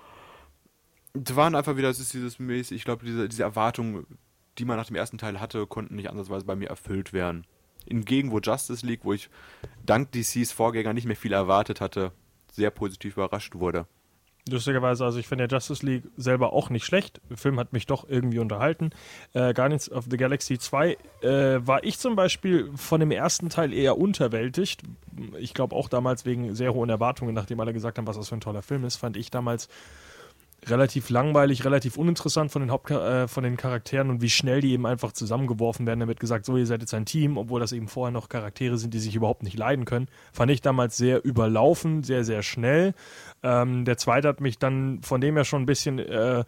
es 1.15 1.37
waren 1.37 1.55
einfach 1.55 1.77
wieder, 1.77 1.89
es 1.89 2.01
ist 2.01 2.15
dieses 2.15 2.39
mäßig, 2.39 2.77
ich 2.77 2.85
glaube, 2.85 3.05
diese, 3.05 3.29
diese 3.29 3.43
Erwartungen, 3.43 4.07
die 4.59 4.65
man 4.65 4.77
nach 4.77 4.87
dem 4.87 4.97
ersten 4.97 5.19
Teil 5.19 5.41
hatte, 5.41 5.67
konnten 5.67 5.97
nicht 5.97 6.11
andersweise 6.11 6.45
bei 6.45 6.57
mir 6.57 6.69
erfüllt 6.69 7.13
werden. 7.13 7.47
Hingegen, 7.87 8.31
wo 8.31 8.39
Justice 8.39 8.87
League, 8.87 9.05
wo 9.05 9.13
ich 9.13 9.31
dank 9.87 10.13
DCs 10.13 10.53
Vorgänger 10.53 10.93
nicht 10.93 11.07
mehr 11.07 11.17
viel 11.17 11.33
erwartet 11.33 11.81
hatte, 11.81 12.13
sehr 12.53 12.71
positiv 12.71 13.17
überrascht 13.17 13.55
wurde. 13.55 13.87
Lustigerweise, 14.49 15.05
also 15.05 15.19
ich 15.19 15.29
finde 15.29 15.45
ja 15.45 15.49
Justice 15.49 15.85
League 15.85 16.05
selber 16.17 16.53
auch 16.53 16.71
nicht 16.71 16.85
schlecht. 16.85 17.21
Der 17.29 17.37
Film 17.37 17.59
hat 17.59 17.73
mich 17.73 17.87
doch 17.87 18.09
irgendwie 18.09 18.39
unterhalten. 18.39 18.91
Äh, 19.33 19.53
Guardians 19.53 19.91
of 19.91 20.07
the 20.11 20.17
Galaxy 20.17 20.59
2 20.59 20.97
äh, 21.23 21.67
war 21.67 21.85
ich 21.85 21.99
zum 21.99 22.17
Beispiel 22.17 22.71
von 22.75 23.01
dem 23.01 23.11
ersten 23.11 23.49
Teil 23.51 23.73
eher 23.73 23.99
unterwältigt. 23.99 24.83
Ich 25.39 25.55
glaube 25.55 25.77
auch 25.77 25.89
damals 25.89 26.25
wegen 26.25 26.55
sehr 26.55 26.73
hohen 26.73 26.91
Erwartungen, 26.91 27.35
nachdem 27.35 27.61
alle 27.61 27.73
gesagt 27.73 27.99
haben, 27.99 28.07
was 28.07 28.17
das 28.17 28.29
für 28.29 28.37
ein 28.37 28.41
toller 28.41 28.63
Film 28.63 28.85
ist, 28.85 28.97
fand 28.97 29.17
ich 29.17 29.31
damals 29.31 29.69
relativ 30.67 31.11
langweilig, 31.11 31.65
relativ 31.65 31.97
uninteressant 31.97 32.51
von 32.51 32.63
den 32.63 32.71
Haupt 32.71 32.91
äh, 32.91 33.29
von 33.29 33.45
den 33.45 33.57
Charakteren 33.57 34.11
und 34.11 34.23
wie 34.23 34.31
schnell 34.31 34.61
die 34.61 34.73
eben 34.73 34.87
einfach 34.87 35.13
zusammengeworfen 35.13 35.87
werden. 35.87 36.01
Damit 36.01 36.21
gesagt, 36.21 36.45
so 36.45 36.57
ihr 36.57 36.67
seid 36.67 36.81
jetzt 36.81 36.95
ein 36.95 37.07
Team, 37.07 37.37
obwohl 37.37 37.61
das 37.61 37.73
eben 37.73 37.89
vorher 37.89 38.13
noch 38.13 38.29
Charaktere 38.29 38.77
sind, 38.77 38.95
die 38.95 38.99
sich 38.99 39.15
überhaupt 39.15 39.43
nicht 39.43 39.59
leiden 39.59 39.85
können. 39.85 40.09
Fand 40.33 40.51
ich 40.51 40.61
damals 40.61 40.97
sehr 40.97 41.25
überlaufen, 41.25 42.03
sehr 42.03 42.25
sehr 42.25 42.43
schnell. 42.43 42.95
Ähm, 43.43 43.85
der 43.85 43.97
zweite 43.97 44.29
hat 44.29 44.41
mich 44.41 44.59
dann 44.59 45.01
von 45.03 45.21
dem 45.21 45.37
ja 45.37 45.45
schon 45.45 45.63
ein 45.63 45.67
bisschen 45.67 45.99
äh, 45.99 46.45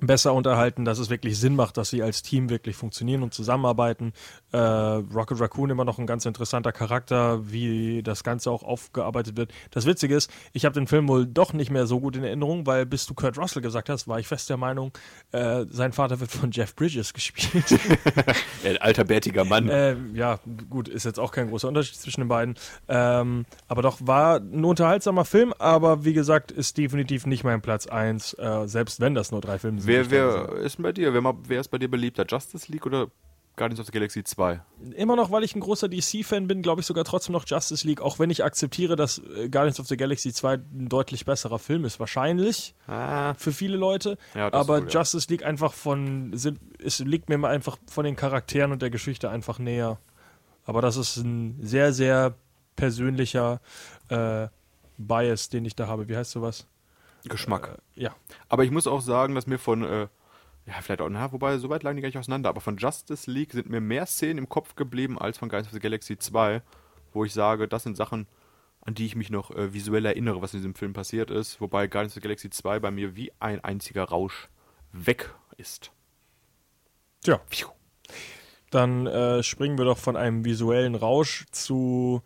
besser 0.00 0.32
unterhalten, 0.32 0.84
dass 0.84 0.98
es 0.98 1.10
wirklich 1.10 1.38
Sinn 1.38 1.56
macht, 1.56 1.76
dass 1.76 1.90
sie 1.90 2.02
als 2.02 2.22
Team 2.22 2.50
wirklich 2.50 2.76
funktionieren 2.76 3.22
und 3.22 3.34
zusammenarbeiten. 3.34 4.12
Äh, 4.52 4.58
Rocket 4.58 5.40
Raccoon 5.40 5.70
immer 5.70 5.84
noch 5.84 5.98
ein 5.98 6.06
ganz 6.06 6.24
interessanter 6.24 6.72
Charakter, 6.72 7.50
wie 7.50 8.02
das 8.02 8.22
Ganze 8.22 8.50
auch 8.50 8.62
aufgearbeitet 8.62 9.36
wird. 9.36 9.52
Das 9.70 9.86
Witzige 9.86 10.14
ist, 10.14 10.30
ich 10.52 10.64
habe 10.64 10.74
den 10.74 10.86
Film 10.86 11.08
wohl 11.08 11.26
doch 11.26 11.52
nicht 11.52 11.70
mehr 11.70 11.86
so 11.86 12.00
gut 12.00 12.16
in 12.16 12.24
Erinnerung, 12.24 12.66
weil 12.66 12.86
bis 12.86 13.06
du 13.06 13.14
Kurt 13.14 13.38
Russell 13.38 13.62
gesagt 13.62 13.88
hast, 13.88 14.06
war 14.06 14.20
ich 14.20 14.28
fest 14.28 14.48
der 14.48 14.56
Meinung, 14.56 14.92
äh, 15.32 15.64
sein 15.70 15.92
Vater 15.92 16.20
wird 16.20 16.30
von 16.30 16.50
Jeff 16.52 16.76
Bridges 16.76 17.12
gespielt. 17.12 17.64
ein 18.64 18.76
alter 18.78 19.04
bärtiger 19.04 19.44
Mann. 19.44 19.68
Äh, 19.68 19.96
ja, 20.14 20.38
gut, 20.70 20.88
ist 20.88 21.04
jetzt 21.04 21.18
auch 21.18 21.32
kein 21.32 21.48
großer 21.48 21.66
Unterschied 21.66 21.96
zwischen 21.96 22.20
den 22.20 22.28
beiden. 22.28 22.54
Ähm, 22.88 23.46
aber 23.66 23.82
doch 23.82 23.98
war 24.00 24.36
ein 24.36 24.64
unterhaltsamer 24.64 25.24
Film, 25.24 25.52
aber 25.58 26.04
wie 26.04 26.12
gesagt, 26.12 26.52
ist 26.52 26.78
definitiv 26.78 27.26
nicht 27.26 27.42
mein 27.42 27.60
Platz 27.60 27.86
1, 27.86 28.34
äh, 28.34 28.66
selbst 28.66 29.00
wenn 29.00 29.14
das 29.14 29.32
nur 29.32 29.40
drei 29.40 29.58
Filme 29.58 29.80
sind. 29.80 29.87
Wer, 29.88 30.10
wer 30.10 30.52
ist 30.58 30.78
denn 30.78 30.82
bei 30.82 30.92
dir? 30.92 31.12
Wer, 31.14 31.34
wer 31.44 31.60
ist 31.60 31.68
bei 31.68 31.78
dir 31.78 31.90
beliebter? 31.90 32.24
Justice 32.28 32.70
League 32.70 32.86
oder 32.86 33.08
Guardians 33.56 33.80
of 33.80 33.86
the 33.86 33.92
Galaxy 33.92 34.22
2? 34.22 34.60
Immer 34.96 35.16
noch, 35.16 35.30
weil 35.30 35.42
ich 35.44 35.54
ein 35.54 35.60
großer 35.60 35.88
DC-Fan 35.88 36.46
bin, 36.46 36.62
glaube 36.62 36.80
ich 36.80 36.86
sogar 36.86 37.04
trotzdem 37.04 37.32
noch 37.32 37.44
Justice 37.46 37.86
League, 37.86 38.00
auch 38.00 38.18
wenn 38.18 38.30
ich 38.30 38.44
akzeptiere, 38.44 38.96
dass 38.96 39.18
äh, 39.18 39.48
Guardians 39.48 39.80
of 39.80 39.86
the 39.88 39.96
Galaxy 39.96 40.32
2 40.32 40.54
ein 40.54 40.88
deutlich 40.88 41.24
besserer 41.24 41.58
Film 41.58 41.84
ist. 41.84 42.00
Wahrscheinlich 42.00 42.74
ah. 42.86 43.34
für 43.34 43.52
viele 43.52 43.76
Leute. 43.76 44.16
Ja, 44.34 44.52
aber 44.52 44.82
wohl, 44.82 44.88
ja. 44.88 45.00
Justice 45.00 45.26
League 45.28 45.44
einfach 45.44 45.72
von, 45.72 46.36
sind, 46.36 46.60
es 46.82 47.00
liegt 47.00 47.28
mir 47.28 47.42
einfach 47.46 47.76
von 47.90 48.04
den 48.04 48.16
Charakteren 48.16 48.72
und 48.72 48.80
der 48.80 48.90
Geschichte 48.90 49.28
einfach 49.28 49.58
näher. 49.58 49.98
Aber 50.64 50.80
das 50.80 50.96
ist 50.96 51.16
ein 51.16 51.58
sehr, 51.62 51.92
sehr 51.92 52.34
persönlicher 52.76 53.60
äh, 54.08 54.48
Bias, 54.98 55.48
den 55.48 55.64
ich 55.64 55.74
da 55.74 55.88
habe. 55.88 56.08
Wie 56.08 56.16
heißt 56.16 56.30
sowas? 56.30 56.66
Geschmack. 57.28 57.78
Äh, 57.96 58.02
ja. 58.02 58.16
Aber 58.48 58.64
ich 58.64 58.70
muss 58.70 58.86
auch 58.86 59.00
sagen, 59.00 59.34
dass 59.34 59.46
mir 59.46 59.58
von, 59.58 59.82
äh, 59.82 60.08
ja, 60.66 60.74
vielleicht 60.82 61.00
auch, 61.00 61.08
na, 61.08 61.32
wobei, 61.32 61.56
so 61.58 61.70
weit 61.70 61.82
lagen 61.82 61.96
die 61.96 62.02
gar 62.02 62.08
nicht 62.08 62.18
auseinander, 62.18 62.48
aber 62.50 62.60
von 62.60 62.76
Justice 62.76 63.30
League 63.30 63.52
sind 63.52 63.70
mir 63.70 63.80
mehr 63.80 64.06
Szenen 64.06 64.38
im 64.38 64.48
Kopf 64.48 64.74
geblieben 64.74 65.18
als 65.18 65.38
von 65.38 65.48
Guardians 65.48 65.68
of 65.68 65.74
the 65.74 65.80
Galaxy 65.80 66.18
2, 66.18 66.62
wo 67.12 67.24
ich 67.24 67.32
sage, 67.32 67.68
das 67.68 67.84
sind 67.84 67.96
Sachen, 67.96 68.26
an 68.82 68.94
die 68.94 69.06
ich 69.06 69.16
mich 69.16 69.30
noch 69.30 69.50
äh, 69.50 69.72
visuell 69.72 70.04
erinnere, 70.04 70.42
was 70.42 70.52
in 70.52 70.60
diesem 70.60 70.74
Film 70.74 70.92
passiert 70.92 71.30
ist, 71.30 71.60
wobei 71.60 71.86
Guardians 71.86 72.12
of 72.12 72.14
the 72.14 72.20
Galaxy 72.20 72.50
2 72.50 72.80
bei 72.80 72.90
mir 72.90 73.16
wie 73.16 73.32
ein 73.40 73.64
einziger 73.64 74.04
Rausch 74.04 74.48
weg 74.92 75.34
ist. 75.56 75.90
Tja. 77.22 77.40
Dann 78.70 79.06
äh, 79.06 79.42
springen 79.42 79.78
wir 79.78 79.86
doch 79.86 79.98
von 79.98 80.16
einem 80.16 80.44
visuellen 80.44 80.94
Rausch 80.94 81.46
zu 81.50 82.22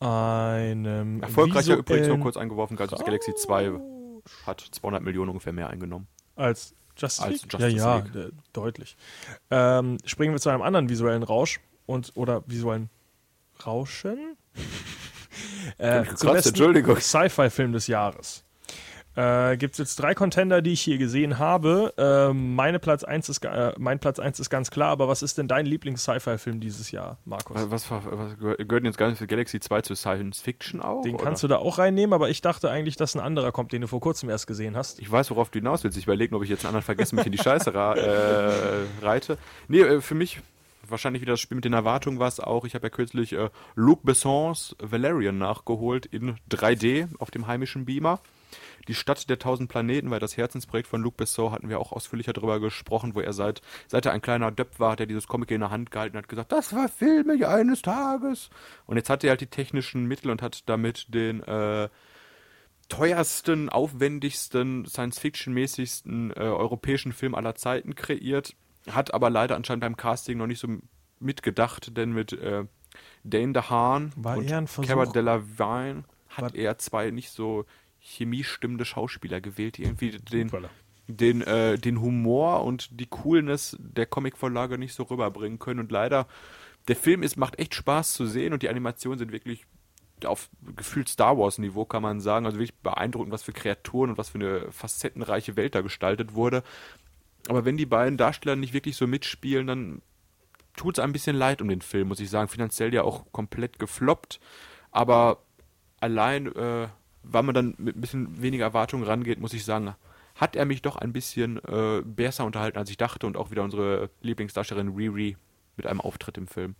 einem. 0.00 1.22
Erfolgreicher 1.22 1.76
übrigens 1.76 2.08
nur 2.08 2.20
kurz 2.20 2.36
eingeworfen, 2.36 2.76
Guardians 2.76 3.00
of 3.00 3.06
the 3.06 3.10
Galaxy 3.10 3.34
2 3.34 3.72
hat 4.46 4.60
200 4.60 5.02
Millionen 5.02 5.30
ungefähr 5.30 5.52
mehr 5.52 5.68
eingenommen. 5.68 6.06
Als 6.36 6.74
Justice 6.96 7.28
League? 7.28 7.42
Als 7.44 7.52
Justice 7.52 7.76
ja, 7.76 7.96
League. 7.96 8.14
ja, 8.14 8.28
deutlich. 8.52 8.96
Ähm, 9.50 9.98
springen 10.04 10.32
wir 10.32 10.40
zu 10.40 10.50
einem 10.50 10.62
anderen 10.62 10.88
visuellen 10.88 11.22
Rausch 11.22 11.60
und 11.86 12.12
oder 12.14 12.42
visuellen 12.46 12.90
Rauschen. 13.64 14.36
äh, 15.78 16.02
Krass, 16.04 16.46
Entschuldigung. 16.46 16.96
Sci-Fi-Film 16.96 17.72
des 17.72 17.86
Jahres. 17.86 18.44
Äh, 19.14 19.58
Gibt 19.58 19.74
es 19.74 19.78
jetzt 19.78 19.96
drei 19.96 20.14
Contender, 20.14 20.62
die 20.62 20.72
ich 20.72 20.80
hier 20.80 20.96
gesehen 20.96 21.38
habe. 21.38 21.92
Äh, 21.98 22.32
meine 22.32 22.78
Platz 22.78 23.04
1 23.04 23.28
ist, 23.28 23.44
äh, 23.44 23.72
mein 23.78 23.98
Platz 23.98 24.18
1 24.18 24.40
ist 24.40 24.48
ganz 24.48 24.70
klar, 24.70 24.88
aber 24.88 25.06
was 25.06 25.22
ist 25.22 25.36
denn 25.36 25.48
dein 25.48 25.66
Lieblings-Sci-Fi-Film 25.66 26.60
dieses 26.60 26.90
Jahr, 26.90 27.18
Markus? 27.26 27.56
Was, 27.70 27.90
was, 27.90 28.02
was 28.06 28.38
gehört 28.38 28.84
jetzt 28.84 28.96
gar 28.96 29.08
nicht 29.08 29.18
für 29.18 29.26
Galaxy 29.26 29.60
2 29.60 29.82
zu 29.82 29.94
Science 29.94 30.40
Fiction 30.40 30.80
auch? 30.80 31.02
Den 31.02 31.16
oder? 31.16 31.24
kannst 31.24 31.42
du 31.42 31.48
da 31.48 31.56
auch 31.56 31.78
reinnehmen, 31.78 32.14
aber 32.14 32.30
ich 32.30 32.40
dachte 32.40 32.70
eigentlich, 32.70 32.96
dass 32.96 33.14
ein 33.14 33.20
anderer 33.20 33.52
kommt, 33.52 33.72
den 33.72 33.82
du 33.82 33.86
vor 33.86 34.00
kurzem 34.00 34.30
erst 34.30 34.46
gesehen 34.46 34.76
hast. 34.76 34.98
Ich 34.98 35.10
weiß, 35.10 35.30
worauf 35.30 35.50
du 35.50 35.58
hinaus 35.58 35.84
willst. 35.84 35.98
Ich 35.98 36.04
überlege, 36.04 36.34
ob 36.34 36.42
ich 36.42 36.48
jetzt 36.48 36.64
einen 36.64 36.68
anderen 36.68 36.84
vergessen, 36.84 37.16
mich 37.16 37.26
in 37.26 37.32
die 37.32 37.38
Scheiße 37.38 37.70
äh, 37.70 39.04
reite. 39.04 39.36
Nee, 39.68 39.80
äh, 39.80 40.00
für 40.00 40.14
mich 40.14 40.40
wahrscheinlich 40.88 41.20
wieder 41.20 41.34
das 41.34 41.40
Spiel 41.40 41.56
mit 41.56 41.64
den 41.64 41.74
Erwartungen 41.74 42.18
war 42.18 42.28
es 42.28 42.40
auch. 42.40 42.64
Ich 42.64 42.74
habe 42.74 42.86
ja 42.86 42.90
kürzlich 42.90 43.34
äh, 43.34 43.50
Luc 43.74 44.04
Bessons 44.04 44.74
Valerian 44.80 45.36
nachgeholt 45.36 46.06
in 46.06 46.36
3D 46.50 47.08
auf 47.18 47.30
dem 47.30 47.46
heimischen 47.46 47.84
Beamer. 47.84 48.20
Die 48.88 48.94
Stadt 48.94 49.28
der 49.28 49.38
tausend 49.38 49.68
Planeten, 49.68 50.10
weil 50.10 50.20
das 50.20 50.36
Herzensprojekt 50.36 50.88
von 50.88 51.00
Luc 51.02 51.16
Besson 51.16 51.52
hatten 51.52 51.68
wir 51.68 51.78
auch 51.80 51.92
ausführlicher 51.92 52.32
darüber 52.32 52.60
gesprochen, 52.60 53.14
wo 53.14 53.20
er 53.20 53.32
seit, 53.32 53.62
seit 53.86 54.06
er 54.06 54.12
ein 54.12 54.22
kleiner 54.22 54.50
Depp 54.50 54.78
war, 54.80 54.92
hat 54.92 55.00
er 55.00 55.06
dieses 55.06 55.26
Comic 55.26 55.50
in 55.50 55.60
der 55.60 55.70
Hand 55.70 55.90
gehalten 55.90 56.16
hat 56.16 56.28
gesagt, 56.28 56.52
das 56.52 56.68
verfilme 56.68 57.34
ich 57.34 57.46
eines 57.46 57.82
Tages. 57.82 58.50
Und 58.86 58.96
jetzt 58.96 59.10
hat 59.10 59.24
er 59.24 59.30
halt 59.30 59.40
die 59.40 59.46
technischen 59.46 60.06
Mittel 60.06 60.30
und 60.30 60.42
hat 60.42 60.68
damit 60.68 61.14
den 61.14 61.42
äh, 61.42 61.88
teuersten, 62.88 63.68
aufwendigsten, 63.68 64.84
Science-Fiction-mäßigsten 64.86 66.32
äh, 66.32 66.40
europäischen 66.40 67.12
Film 67.12 67.34
aller 67.34 67.54
Zeiten 67.54 67.94
kreiert. 67.94 68.54
Hat 68.90 69.14
aber 69.14 69.30
leider 69.30 69.56
anscheinend 69.56 69.82
beim 69.82 69.96
Casting 69.96 70.38
noch 70.38 70.46
nicht 70.46 70.58
so 70.58 70.68
mitgedacht, 71.20 71.96
denn 71.96 72.12
mit 72.12 72.32
äh, 72.32 72.64
Dane 73.24 73.52
DeHaan 73.52 74.12
War 74.16 74.36
und 74.36 74.86
Cara 74.86 75.06
Delevingne 75.06 76.04
hat 76.28 76.42
War- 76.42 76.54
er 76.54 76.78
zwei 76.78 77.10
nicht 77.10 77.30
so 77.30 77.64
chemiestimmende 78.02 78.84
Schauspieler 78.84 79.40
gewählt, 79.40 79.78
die 79.78 79.84
irgendwie 79.84 80.10
den, 80.10 80.50
den, 81.06 81.42
äh, 81.42 81.78
den 81.78 82.00
Humor 82.00 82.64
und 82.64 83.00
die 83.00 83.06
Coolness 83.06 83.76
der 83.78 84.06
Comicvorlage 84.06 84.76
nicht 84.76 84.94
so 84.94 85.04
rüberbringen 85.04 85.58
können. 85.58 85.80
Und 85.80 85.92
leider, 85.92 86.26
der 86.88 86.96
Film 86.96 87.22
ist, 87.22 87.36
macht 87.36 87.58
echt 87.58 87.74
Spaß 87.74 88.14
zu 88.14 88.26
sehen 88.26 88.52
und 88.52 88.62
die 88.62 88.68
Animationen 88.68 89.18
sind 89.18 89.32
wirklich 89.32 89.64
auf 90.24 90.50
gefühlt 90.76 91.08
Star 91.08 91.38
Wars-Niveau, 91.38 91.84
kann 91.84 92.02
man 92.02 92.20
sagen. 92.20 92.44
Also 92.46 92.58
wirklich 92.58 92.78
beeindruckend, 92.78 93.32
was 93.32 93.44
für 93.44 93.52
Kreaturen 93.52 94.10
und 94.10 94.18
was 94.18 94.30
für 94.30 94.38
eine 94.38 94.72
facettenreiche 94.72 95.56
Welt 95.56 95.74
da 95.74 95.80
gestaltet 95.80 96.34
wurde. 96.34 96.62
Aber 97.48 97.64
wenn 97.64 97.76
die 97.76 97.86
beiden 97.86 98.16
Darsteller 98.16 98.56
nicht 98.56 98.72
wirklich 98.72 98.96
so 98.96 99.06
mitspielen, 99.06 99.66
dann 99.66 100.02
tut 100.76 100.98
es 100.98 101.04
ein 101.04 101.12
bisschen 101.12 101.36
leid 101.36 101.60
um 101.62 101.68
den 101.68 101.82
Film, 101.82 102.08
muss 102.08 102.20
ich 102.20 102.30
sagen. 102.30 102.48
Finanziell 102.48 102.94
ja 102.94 103.02
auch 103.02 103.30
komplett 103.32 103.78
gefloppt. 103.78 104.40
Aber 104.90 105.42
allein, 106.00 106.46
äh, 106.54 106.88
weil 107.22 107.42
man 107.42 107.54
dann 107.54 107.74
mit 107.78 107.96
ein 107.96 108.00
bisschen 108.00 108.42
weniger 108.42 108.64
Erwartungen 108.64 109.04
rangeht, 109.04 109.40
muss 109.40 109.52
ich 109.52 109.64
sagen, 109.64 109.94
hat 110.34 110.56
er 110.56 110.64
mich 110.64 110.82
doch 110.82 110.96
ein 110.96 111.12
bisschen 111.12 111.58
äh, 111.58 112.02
besser 112.04 112.44
unterhalten, 112.44 112.78
als 112.78 112.90
ich 112.90 112.96
dachte. 112.96 113.26
Und 113.26 113.36
auch 113.36 113.50
wieder 113.50 113.62
unsere 113.62 114.10
Lieblingsdarstellerin 114.22 114.94
Riri 114.94 115.36
mit 115.76 115.86
einem 115.86 116.00
Auftritt 116.00 116.38
im 116.38 116.46
Film. 116.46 116.74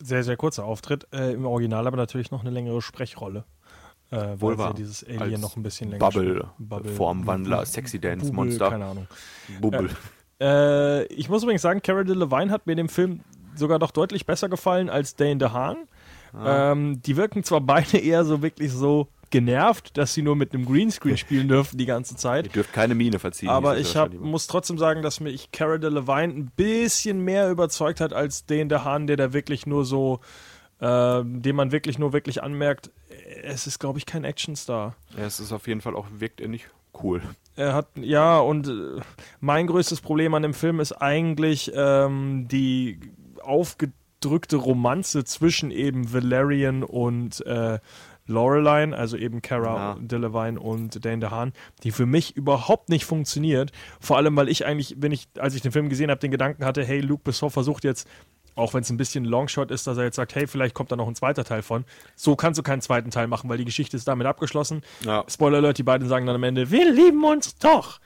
Sehr, 0.00 0.22
sehr 0.22 0.36
kurzer 0.36 0.64
Auftritt. 0.64 1.06
Äh, 1.12 1.32
Im 1.32 1.44
Original 1.44 1.86
aber 1.86 1.96
natürlich 1.96 2.30
noch 2.30 2.40
eine 2.40 2.50
längere 2.50 2.80
Sprechrolle. 2.82 3.44
Äh, 4.10 4.40
Wohl 4.40 4.56
sie 4.56 4.74
dieses 4.74 5.04
Alien 5.06 5.40
noch 5.40 5.56
ein 5.56 5.62
bisschen 5.62 5.90
länger 5.90 6.08
Bubble, 6.08 6.48
spielt. 6.54 6.96
Formwandler, 6.96 7.66
Sexy 7.66 8.00
Dance 8.00 8.32
Monster. 8.32 8.70
Keine 8.70 8.86
Ahnung. 8.86 9.06
Bubble. 9.60 9.90
Äh, 10.40 11.04
ich 11.06 11.28
muss 11.28 11.42
übrigens 11.42 11.62
sagen, 11.62 11.82
Cara 11.82 12.04
Delevingne 12.04 12.52
hat 12.52 12.66
mir 12.66 12.76
dem 12.76 12.88
Film 12.88 13.20
sogar 13.54 13.78
noch 13.78 13.90
deutlich 13.90 14.24
besser 14.24 14.48
gefallen 14.48 14.88
als 14.88 15.16
Dane 15.16 15.36
DeHaan. 15.36 15.76
Ah. 16.32 16.72
Ähm, 16.72 17.02
die 17.02 17.16
wirken 17.16 17.42
zwar 17.42 17.60
beide 17.60 17.98
eher 17.98 18.24
so 18.24 18.40
wirklich 18.40 18.72
so 18.72 19.08
genervt, 19.30 19.96
dass 19.96 20.14
sie 20.14 20.22
nur 20.22 20.36
mit 20.36 20.54
einem 20.54 20.64
Greenscreen 20.64 21.16
spielen 21.18 21.48
dürfen 21.48 21.78
die 21.78 21.86
ganze 21.86 22.14
Ihr 22.14 22.18
Zeit. 22.18 22.54
dürft 22.54 22.72
keine 22.72 22.94
Miene 22.94 23.18
verziehen. 23.18 23.48
Aber 23.48 23.78
ich 23.78 23.96
hab, 23.96 24.12
muss 24.14 24.46
trotzdem 24.46 24.78
sagen, 24.78 25.02
dass 25.02 25.20
mich 25.20 25.52
Cara 25.52 25.78
Delevingne 25.78 26.34
ein 26.34 26.52
bisschen 26.56 27.20
mehr 27.20 27.50
überzeugt 27.50 28.00
hat 28.00 28.12
als 28.12 28.46
den 28.46 28.68
der 28.68 28.84
Hahn, 28.84 29.06
der 29.06 29.16
da 29.16 29.32
wirklich 29.32 29.66
nur 29.66 29.84
so, 29.84 30.20
äh, 30.80 31.22
dem 31.24 31.56
man 31.56 31.72
wirklich 31.72 31.98
nur 31.98 32.12
wirklich 32.12 32.42
anmerkt, 32.42 32.90
es 33.42 33.66
ist, 33.66 33.78
glaube 33.78 33.98
ich, 33.98 34.06
kein 34.06 34.24
Actionstar. 34.24 34.96
ja, 35.16 35.24
es 35.24 35.40
ist 35.40 35.52
auf 35.52 35.66
jeden 35.66 35.80
Fall 35.80 35.96
auch, 35.96 36.06
wirkt 36.18 36.40
er 36.40 36.48
nicht 36.48 36.68
cool. 37.02 37.22
Er 37.56 37.74
hat, 37.74 37.88
ja, 37.96 38.38
und 38.38 38.68
äh, 38.68 39.00
mein 39.40 39.66
größtes 39.66 40.00
Problem 40.00 40.34
an 40.34 40.42
dem 40.42 40.54
Film 40.54 40.80
ist 40.80 40.92
eigentlich 40.92 41.72
ähm, 41.74 42.46
die 42.48 43.00
aufgedrückte 43.42 44.56
Romanze 44.56 45.24
zwischen 45.24 45.70
eben 45.70 46.12
Valerian 46.12 46.82
und 46.82 47.44
äh, 47.46 47.78
Laureline, 48.28 48.96
also 48.96 49.16
eben 49.16 49.42
Cara 49.42 49.74
Ja. 49.74 49.96
Delevingne 50.00 50.60
und 50.60 51.04
Dane 51.04 51.18
DeHaan, 51.18 51.52
die 51.82 51.90
für 51.90 52.06
mich 52.06 52.36
überhaupt 52.36 52.88
nicht 52.88 53.04
funktioniert. 53.04 53.72
Vor 54.00 54.16
allem, 54.16 54.36
weil 54.36 54.48
ich 54.48 54.64
eigentlich, 54.64 54.94
wenn 54.98 55.12
ich, 55.12 55.28
als 55.38 55.54
ich 55.54 55.62
den 55.62 55.72
Film 55.72 55.88
gesehen 55.88 56.10
habe, 56.10 56.20
den 56.20 56.30
Gedanken 56.30 56.64
hatte, 56.64 56.84
hey, 56.84 57.00
Luc 57.00 57.24
Besson 57.24 57.50
versucht 57.50 57.84
jetzt, 57.84 58.06
auch 58.54 58.74
wenn 58.74 58.82
es 58.82 58.90
ein 58.90 58.96
bisschen 58.96 59.24
Longshot 59.24 59.70
ist, 59.70 59.86
dass 59.86 59.96
er 59.98 60.04
jetzt 60.04 60.16
sagt, 60.16 60.34
hey, 60.34 60.46
vielleicht 60.46 60.74
kommt 60.74 60.90
da 60.90 60.96
noch 60.96 61.06
ein 61.08 61.14
zweiter 61.14 61.44
Teil 61.44 61.62
von. 61.62 61.84
So 62.16 62.34
kannst 62.36 62.58
du 62.58 62.62
keinen 62.62 62.80
zweiten 62.82 63.10
Teil 63.10 63.28
machen, 63.28 63.48
weil 63.48 63.58
die 63.58 63.64
Geschichte 63.64 63.96
ist 63.96 64.08
damit 64.08 64.26
abgeschlossen. 64.26 64.82
Ja. 65.04 65.24
Spoiler 65.28 65.58
Alert, 65.58 65.78
die 65.78 65.84
beiden 65.84 66.08
sagen 66.08 66.26
dann 66.26 66.34
am 66.36 66.42
Ende, 66.42 66.70
wir 66.70 66.90
lieben 66.92 67.22
uns 67.24 67.56
doch. 67.56 68.00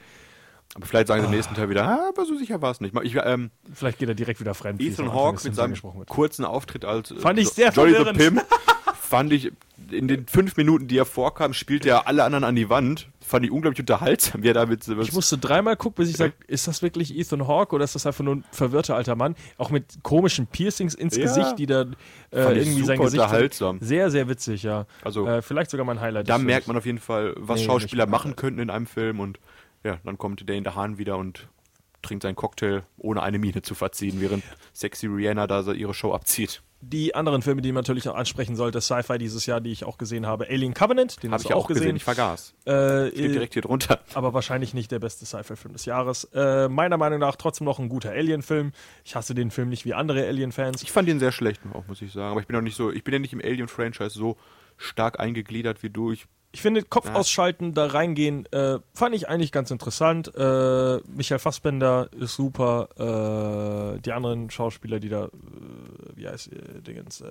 Aber 0.75 0.87
vielleicht 0.87 1.09
sagen 1.09 1.21
sie 1.23 1.27
im 1.27 1.33
nächsten 1.33 1.55
Teil 1.55 1.69
wieder, 1.69 1.85
ah, 1.87 2.09
aber 2.09 2.25
so 2.25 2.37
sicher 2.37 2.61
war 2.63 2.71
es 2.71 2.81
nicht. 2.81 2.95
Ich, 3.03 3.15
ähm, 3.23 3.51
Vielleicht 3.75 3.99
geht 3.99 4.09
er 4.09 4.15
direkt 4.15 4.41
wieder 4.41 4.55
fremd. 4.55 4.81
Ethan 4.81 5.13
Hawke 5.13 5.43
mit 5.45 5.55
seinem 5.55 5.75
kurzen 6.07 6.45
Auftritt 6.45 6.85
als 6.85 7.11
äh, 7.11 7.17
Fand 7.17 7.39
ich 7.39 7.49
sehr 7.51 7.73
the 7.73 7.81
verwirrend. 7.81 8.17
Pimp, 8.19 8.43
fand 9.01 9.33
ich 9.33 9.53
in 9.93 10.09
den 10.09 10.27
fünf 10.27 10.57
Minuten, 10.57 10.89
die 10.89 10.97
er 10.99 11.05
vorkam, 11.05 11.53
spielt 11.55 11.85
er 11.87 12.07
alle 12.07 12.25
anderen 12.25 12.45
an 12.45 12.57
die 12.57 12.69
Wand. 12.69 13.09
Fand 13.21 13.45
ich 13.45 13.51
unglaublich 13.53 13.81
unterhaltsam, 13.81 14.43
wie 14.43 14.49
er 14.49 14.55
damit 14.55 14.87
Ich 14.89 15.13
musste 15.13 15.39
dreimal 15.39 15.77
gucken, 15.77 16.03
bis 16.03 16.11
ich 16.11 16.17
sage, 16.17 16.35
ist 16.47 16.67
das 16.67 16.83
wirklich 16.83 17.17
Ethan 17.17 17.47
Hawke 17.47 17.75
oder 17.75 17.85
ist 17.85 17.95
das 17.95 18.07
einfach 18.07 18.25
nur 18.25 18.37
ein 18.37 18.45
verwirrter 18.51 18.97
alter 18.97 19.15
Mann? 19.17 19.37
Auch 19.59 19.71
mit 19.71 20.03
komischen 20.03 20.47
Piercings 20.47 20.95
ins 20.95 21.17
Ja. 21.17 21.23
Gesicht, 21.25 21.59
die 21.59 21.67
da 21.67 21.83
äh, 22.31 22.59
irgendwie 22.59 22.83
sein 22.85 22.99
Gesicht. 22.99 23.23
unterhaltsam. 23.23 23.79
Sehr, 23.81 24.11
sehr 24.11 24.29
witzig, 24.29 24.63
ja. 24.65 24.87
Also- 25.05 25.27
äh, 25.27 25.41
vielleicht 25.43 25.71
sogar 25.71 25.87
mein 25.87 26.01
Highlight. 26.01 26.29
da 26.29 26.39
merkt 26.39 26.67
man 26.67 26.77
auf 26.77 26.87
jeden 26.87 26.99
Fall, 26.99 27.35
was 27.37 27.61
Nee, 27.61 27.67
Schauspieler 27.67 28.07
machen 28.07 28.37
könnten 28.37 28.61
in 28.61 28.71
einem 28.71 28.87
Film 28.87 29.21
und 29.21 29.39
ja, 29.85 29.99
dann 30.05 30.19
kommt 30.19 30.49
Dane 30.49 30.63
DeHaan 30.63 30.99
wieder 30.99 31.17
und 31.17 31.49
trinkt 32.03 32.23
seinen 32.25 32.35
Cocktail, 32.37 32.83
ohne 32.99 33.23
eine 33.23 33.39
Miene 33.39 33.63
zu 33.63 33.75
verziehen, 33.75 34.21
während 34.21 34.43
Sexy 34.75 35.07
Rihanna 35.07 35.47
da 35.47 35.73
ihre 35.73 35.95
Show 35.95 36.13
abzieht. 36.13 36.63
Die 36.85 37.15
anderen 37.15 37.43
Filme, 37.43 37.63
die 37.63 37.71
man 37.71 37.83
natürlich 37.83 38.09
auch 38.09 38.17
ansprechen 38.17 38.57
sollte, 38.57 38.81
Sci-Fi 38.81 39.17
dieses 39.17 39.47
Jahr, 39.47 39.61
die 39.61 39.71
ich 39.71 39.85
auch 39.85 39.99
gesehen 39.99 40.27
habe. 40.27 40.49
Alien 40.49 40.75
Covenant, 40.75 41.23
den 41.23 41.31
Habe 41.31 41.41
ich 41.45 41.55
auch 41.55 41.69
gesehen, 41.69 41.95
ich 41.95 42.03
vergaß. 42.03 42.55
Äh, 42.65 43.07
Steht 43.09 43.35
direkt 43.35 43.53
hier 43.53 43.63
drunter. 43.63 44.01
aber 44.15 44.35
wahrscheinlich 44.35 44.75
nicht 44.75 44.91
der 44.91 44.99
beste 44.99 45.25
Sci-Fi-Film 45.25 45.75
des 45.75 45.85
Jahres. 45.85 46.25
Äh, 46.35 46.69
meiner 46.69 46.97
Meinung 46.97 47.21
nach 47.21 47.37
trotzdem 47.37 47.67
noch 47.67 47.79
ein 47.79 47.89
guter 47.89 48.11
Alien-Film. 48.11 48.73
Ich 49.05 49.15
hasse 49.15 49.33
den 49.33 49.53
Film 49.53 49.69
nicht 49.69 49.85
wie 49.85 49.95
andere 49.95 50.27
Alien-Fans. 50.27 50.83
Ich 50.83 50.91
fand 50.91 51.09
ihn 51.09 51.21
sehr 51.21 51.31
schlecht, 51.31 51.61
auch 51.73 51.87
muss 51.87 52.03
ich 52.03 52.13
sagen. 52.13 52.33
Aber 52.33 52.41
ich 52.41 52.49
bin 52.49 52.57
auch 52.57 52.63
nicht 52.63 52.77
so, 52.77 52.91
ich 52.91 53.05
bin 53.05 53.15
ja 53.15 53.21
nicht 53.21 53.33
im 53.33 53.41
Alien-Franchise 53.41 54.19
so 54.19 54.37
stark 54.77 55.21
eingegliedert 55.21 55.85
wie 55.85 55.91
du. 55.91 56.11
Ich, 56.11 56.27
Ich 56.55 56.61
finde, 56.61 56.83
Kopf 56.83 57.07
Ja. 57.07 57.15
ausschalten, 57.15 57.73
da 57.73 57.87
reingehen, 57.87 58.45
äh, 58.53 58.79
fand 58.93 59.15
ich 59.15 59.27
eigentlich 59.29 59.53
ganz 59.53 59.71
interessant. 59.71 60.31
Äh, 60.37 60.99
Michael 61.09 61.39
Fassbender 61.39 62.11
ist 62.19 62.35
super. 62.35 63.95
Äh, 63.97 64.01
die 64.01 64.13
anderen 64.13 64.51
Schauspieler, 64.51 65.01
die 65.01 65.09
da, 65.09 65.25
äh, 65.25 65.31
wie 66.15 66.29
heißt 66.29 66.53
äh, 66.53 66.83
Dingens, 66.83 67.23
äh, 67.23 67.25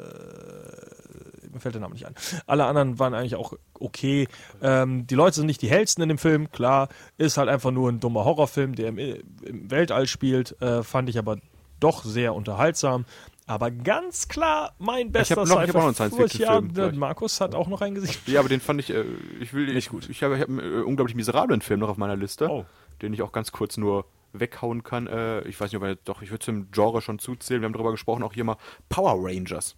mir 1.53 1.59
fällt 1.59 1.75
der 1.75 1.81
Name 1.81 1.93
nicht 1.93 2.07
ein. 2.07 2.15
Alle 2.47 2.65
anderen 2.65 2.97
waren 2.97 3.13
eigentlich 3.13 3.35
auch 3.35 3.53
okay. 3.79 4.27
Ähm, 4.61 5.05
die 5.05 5.15
Leute 5.15 5.35
sind 5.35 5.45
nicht 5.45 5.61
die 5.61 5.69
hellsten 5.69 6.01
in 6.01 6.09
dem 6.09 6.17
Film, 6.17 6.51
klar. 6.51 6.89
Ist 7.19 7.37
halt 7.37 7.49
einfach 7.49 7.71
nur 7.71 7.91
ein 7.91 7.99
dummer 7.99 8.25
Horrorfilm, 8.25 8.73
der 8.75 8.87
im, 8.89 8.97
im 8.97 9.69
Weltall 9.69 10.07
spielt. 10.07 10.55
Fand 10.81 11.09
ich 11.09 11.17
aber 11.19 11.37
doch 11.79 12.03
sehr 12.03 12.33
unterhaltsam. 12.35 13.05
Aber 13.51 13.69
ganz 13.69 14.29
klar 14.29 14.73
mein 14.79 15.11
bester 15.11 15.35
hab 15.41 15.47
noch- 15.47 15.61
ich 15.63 15.73
noch 15.73 15.83
einen 15.83 15.93
Science-Fiction-Film 15.93 16.67
Ja, 16.67 16.73
der 16.73 16.87
gleich. 16.89 16.97
Markus 16.99 17.41
hat 17.41 17.53
auch 17.53 17.67
noch 17.67 17.81
einen 17.81 17.95
gesehen. 17.95 18.15
ja, 18.27 18.39
aber 18.39 18.47
den 18.47 18.61
fand 18.61 18.79
ich, 18.79 18.89
äh, 18.91 19.03
ich 19.41 19.53
will, 19.53 19.75
ich, 19.75 19.89
gut. 19.89 20.07
ich 20.09 20.23
habe 20.23 20.35
ich 20.35 20.41
hab 20.41 20.47
einen 20.47 20.59
äh, 20.59 20.83
unglaublich 20.83 21.15
miserablen 21.15 21.59
Film 21.61 21.81
noch 21.81 21.89
auf 21.89 21.97
meiner 21.97 22.15
Liste, 22.15 22.47
Oh. 22.49 22.65
den 23.01 23.13
ich 23.13 23.21
auch 23.21 23.33
ganz 23.33 23.51
kurz 23.51 23.75
nur 23.75 24.05
weghauen 24.31 24.83
kann. 24.83 25.07
Äh, 25.07 25.41
ich 25.49 25.59
weiß 25.59 25.69
nicht, 25.69 25.75
ob 25.81 25.83
er, 25.83 25.95
doch, 25.95 26.21
ich 26.21 26.31
würde 26.31 26.45
zum 26.45 26.71
Genre 26.71 27.01
schon 27.01 27.19
zuzählen. 27.19 27.61
Wir 27.61 27.65
haben 27.65 27.73
darüber 27.73 27.91
gesprochen, 27.91 28.23
auch 28.23 28.31
hier 28.31 28.45
mal 28.45 28.55
Power 28.87 29.15
Rangers. 29.17 29.75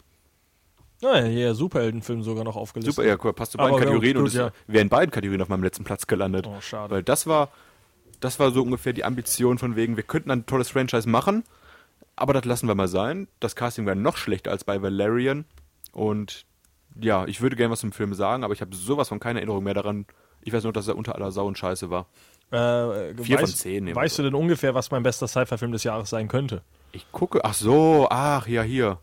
Naja, 1.02 1.26
hier 1.26 1.56
Superheldenfilm 1.56 2.22
sogar 2.22 2.44
noch 2.44 2.56
aufgelistet. 2.56 2.94
Super, 2.96 3.08
ja, 3.08 3.18
cool, 3.24 3.34
passt 3.34 3.54
zu 3.54 3.58
beiden 3.58 3.74
ja, 3.74 3.80
Kategorien 3.80 4.18
und 4.18 4.24
gut, 4.26 4.32
es 4.34 4.38
ja. 4.38 4.52
wäre 4.68 4.84
in 4.84 4.90
beiden 4.90 5.10
Kategorien 5.10 5.42
auf 5.42 5.50
meinem 5.50 5.64
letzten 5.64 5.84
Platz 5.84 6.06
gelandet. 6.06 6.46
Oh, 6.48 6.62
schade. 6.62 6.94
Weil 6.94 7.02
das 7.02 7.26
war, 7.26 7.50
das 8.20 8.40
war 8.40 8.52
so 8.52 8.62
ungefähr 8.62 8.94
die 8.94 9.04
Ambition 9.04 9.58
von 9.58 9.76
wegen, 9.76 9.98
wir 9.98 10.04
könnten 10.04 10.30
ein 10.30 10.46
tolles 10.46 10.70
Franchise 10.70 11.10
machen, 11.10 11.44
aber 12.16 12.34
das 12.34 12.46
lassen 12.46 12.68
wir 12.68 12.76
mal 12.76 12.88
sein. 12.88 13.28
Das 13.40 13.56
Casting 13.56 13.86
wäre 13.86 13.96
noch 13.96 14.18
schlechter 14.18 14.52
als 14.52 14.64
bei 14.64 14.82
Valerian. 14.82 15.46
Und 15.92 16.46
ja, 17.00 17.26
ich 17.26 17.42
würde 17.42 17.56
gerne 17.56 17.72
was 17.72 17.80
zum 17.80 17.92
Film 17.92 18.14
sagen, 18.14 18.44
aber 18.44 18.54
ich 18.54 18.62
habe 18.62 18.76
sowas 18.76 19.10
von 19.10 19.20
keine 19.20 19.40
Erinnerung 19.40 19.64
mehr 19.64 19.74
daran. 19.74 20.06
Ich 20.42 20.54
weiß 20.54 20.64
nur, 20.64 20.74
dass 20.74 20.88
er 20.88 20.98
unter 20.98 21.16
aller 21.16 21.32
Sau 21.32 21.48
und 21.48 21.58
Scheiße 21.58 21.90
war. 21.90 22.08
Äh, 22.52 23.16
Vier 23.16 23.40
von 23.40 23.48
weißt, 23.48 23.58
zehn 23.58 23.96
Weißt 23.96 24.20
du 24.20 24.24
denn 24.24 24.36
ungefähr, 24.36 24.76
was 24.76 24.92
mein 24.92 25.02
bester 25.02 25.28
Sci-Fi-Film 25.28 25.72
des 25.72 25.84
Jahres 25.84 26.10
sein 26.10 26.28
könnte? 26.28 26.62
Ich 26.92 27.12
gucke, 27.12 27.44
ach 27.44 27.56
so, 27.56 28.08
ach 28.10 28.48
ja, 28.48 28.62
hier. 28.62 29.00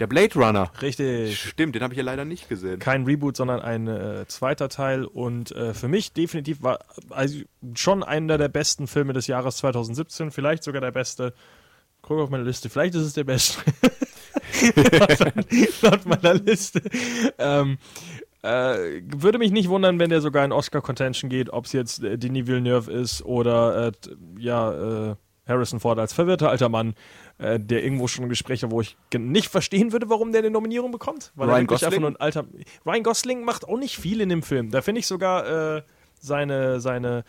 Der 0.00 0.06
Blade 0.06 0.34
Runner. 0.34 0.70
Richtig. 0.80 1.40
Stimmt, 1.40 1.74
den 1.74 1.82
habe 1.82 1.92
ich 1.92 1.98
ja 1.98 2.04
leider 2.04 2.24
nicht 2.24 2.48
gesehen. 2.48 2.78
Kein 2.78 3.04
Reboot, 3.04 3.36
sondern 3.36 3.60
ein 3.60 3.88
äh, 3.88 4.26
zweiter 4.28 4.68
Teil. 4.68 5.04
Und 5.04 5.50
äh, 5.52 5.74
für 5.74 5.88
mich 5.88 6.12
definitiv 6.12 6.62
war 6.62 6.78
also 7.10 7.40
schon 7.74 8.04
einer 8.04 8.38
der 8.38 8.48
besten 8.48 8.86
Filme 8.86 9.12
des 9.12 9.26
Jahres 9.26 9.56
2017. 9.58 10.30
Vielleicht 10.30 10.62
sogar 10.62 10.80
der 10.80 10.92
beste. 10.92 11.34
Guck 12.02 12.18
auf 12.18 12.30
meine 12.30 12.44
Liste. 12.44 12.68
Vielleicht 12.68 12.94
ist 12.94 13.02
es 13.02 13.12
der 13.12 13.24
beste. 13.24 13.60
Laut 15.82 16.06
meiner 16.06 16.34
Liste. 16.34 16.82
Ähm, 17.38 17.78
äh, 18.42 19.02
würde 19.04 19.38
mich 19.38 19.50
nicht 19.50 19.68
wundern, 19.68 19.98
wenn 19.98 20.10
der 20.10 20.20
sogar 20.20 20.44
in 20.44 20.52
Oscar-Contention 20.52 21.28
geht, 21.28 21.50
ob 21.50 21.66
es 21.66 21.72
jetzt 21.72 22.02
äh, 22.02 22.16
Denis 22.16 22.46
Villeneuve 22.46 22.90
ist 22.90 23.22
oder 23.24 23.88
äh, 23.88 23.92
ja, 24.38 25.10
äh, 25.10 25.16
Harrison 25.46 25.80
Ford 25.80 25.98
als 25.98 26.12
verwirrter 26.12 26.50
alter 26.50 26.68
Mann, 26.68 26.94
äh, 27.38 27.58
der 27.58 27.82
irgendwo 27.82 28.06
schon 28.06 28.28
Gespräche, 28.28 28.70
wo 28.70 28.80
ich 28.80 28.96
nicht 29.16 29.48
verstehen 29.48 29.92
würde, 29.92 30.08
warum 30.08 30.30
der 30.30 30.40
eine 30.40 30.50
Nominierung 30.50 30.92
bekommt. 30.92 31.32
Weil 31.34 31.48
Ryan 31.48 31.66
Gosling? 31.66 31.86
einfach 31.86 32.00
nur 32.00 32.10
ein 32.10 32.16
alter. 32.16 32.44
Ryan 32.86 33.02
Gosling 33.02 33.44
macht 33.44 33.66
auch 33.66 33.78
nicht 33.78 33.96
viel 33.96 34.20
in 34.20 34.28
dem 34.28 34.42
Film. 34.42 34.70
Da 34.70 34.82
finde 34.82 35.00
ich 35.00 35.06
sogar, 35.06 35.76
äh, 35.76 35.82
seine, 36.20 36.80
seine, 36.80 37.24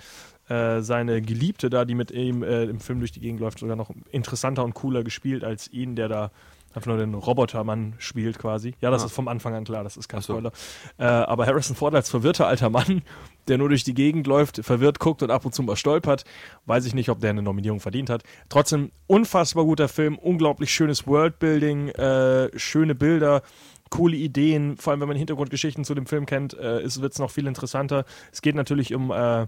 äh, 0.50 0.82
seine 0.82 1.22
Geliebte 1.22 1.70
da, 1.70 1.86
die 1.86 1.96
mit 1.96 2.12
ihm 2.12 2.44
äh, 2.44 2.64
im 2.64 2.80
Film 2.80 3.00
durch 3.00 3.12
die 3.12 3.22
Gegend 3.22 3.40
läuft, 3.40 3.60
sogar 3.60 3.76
noch 3.76 3.92
interessanter 4.12 4.64
und 4.64 4.74
cooler 4.74 5.04
gespielt 5.04 5.44
als 5.44 5.72
ihn, 5.72 5.96
der 5.96 6.08
da 6.10 6.32
einfach 6.74 6.88
nur 6.88 6.98
den 6.98 7.16
Robotermann 7.16 7.96
spielt 7.98 8.38
quasi. 8.38 8.76
Ja, 8.80 8.92
das 8.92 9.02
Ah. 9.02 9.08
ist 9.08 9.14
vom 9.14 9.28
Anfang 9.28 9.56
an 9.56 9.64
klar, 9.64 9.84
das 9.84 9.98
ist 9.98 10.08
kein 10.08 10.22
so. 10.22 10.34
Spoiler. 10.34 10.52
Äh, 11.00 11.04
aber 11.06 11.48
Harrison 11.48 11.76
Ford 11.76 11.96
als 11.96 12.10
verwirrter 12.12 12.46
alter 12.46 12.70
Mann, 12.70 13.02
der 13.48 13.58
nur 13.58 13.70
durch 13.70 13.84
die 13.84 13.96
Gegend 13.96 14.28
läuft, 14.28 14.64
verwirrt 14.64 15.00
guckt 15.00 15.24
und 15.24 15.32
ab 15.32 15.46
und 15.46 15.56
zu 15.56 15.64
mal 15.64 15.76
stolpert, 15.76 16.26
weiß 16.68 16.86
ich 16.86 16.94
nicht, 16.94 17.10
ob 17.10 17.22
der 17.22 17.32
eine 17.32 17.42
Nominierung 17.42 17.80
verdient 17.80 18.12
hat. 18.12 18.22
Trotzdem 18.50 18.92
unfassbar 19.08 19.64
guter 19.66 19.88
Film, 19.88 20.18
unglaublich 20.20 20.72
schönes 20.72 21.08
Worldbuilding, 21.08 21.90
äh, 21.90 22.50
schöne 22.60 22.94
Bilder, 22.94 23.42
coole 23.90 24.16
Ideen, 24.18 24.78
vor 24.78 24.92
allem 24.92 25.02
wenn 25.02 25.08
man 25.08 25.18
Hintergrundgeschichten 25.18 25.84
zu 25.86 25.96
dem 25.96 26.06
Film 26.06 26.28
kennt, 26.28 26.54
äh, 26.54 26.84
wird 26.84 27.14
es 27.14 27.18
noch 27.18 27.32
viel 27.32 27.48
interessanter. 27.48 28.06
Es 28.32 28.44
geht 28.44 28.54
natürlich 28.54 28.94
um 28.94 29.10
äh, 29.10 29.48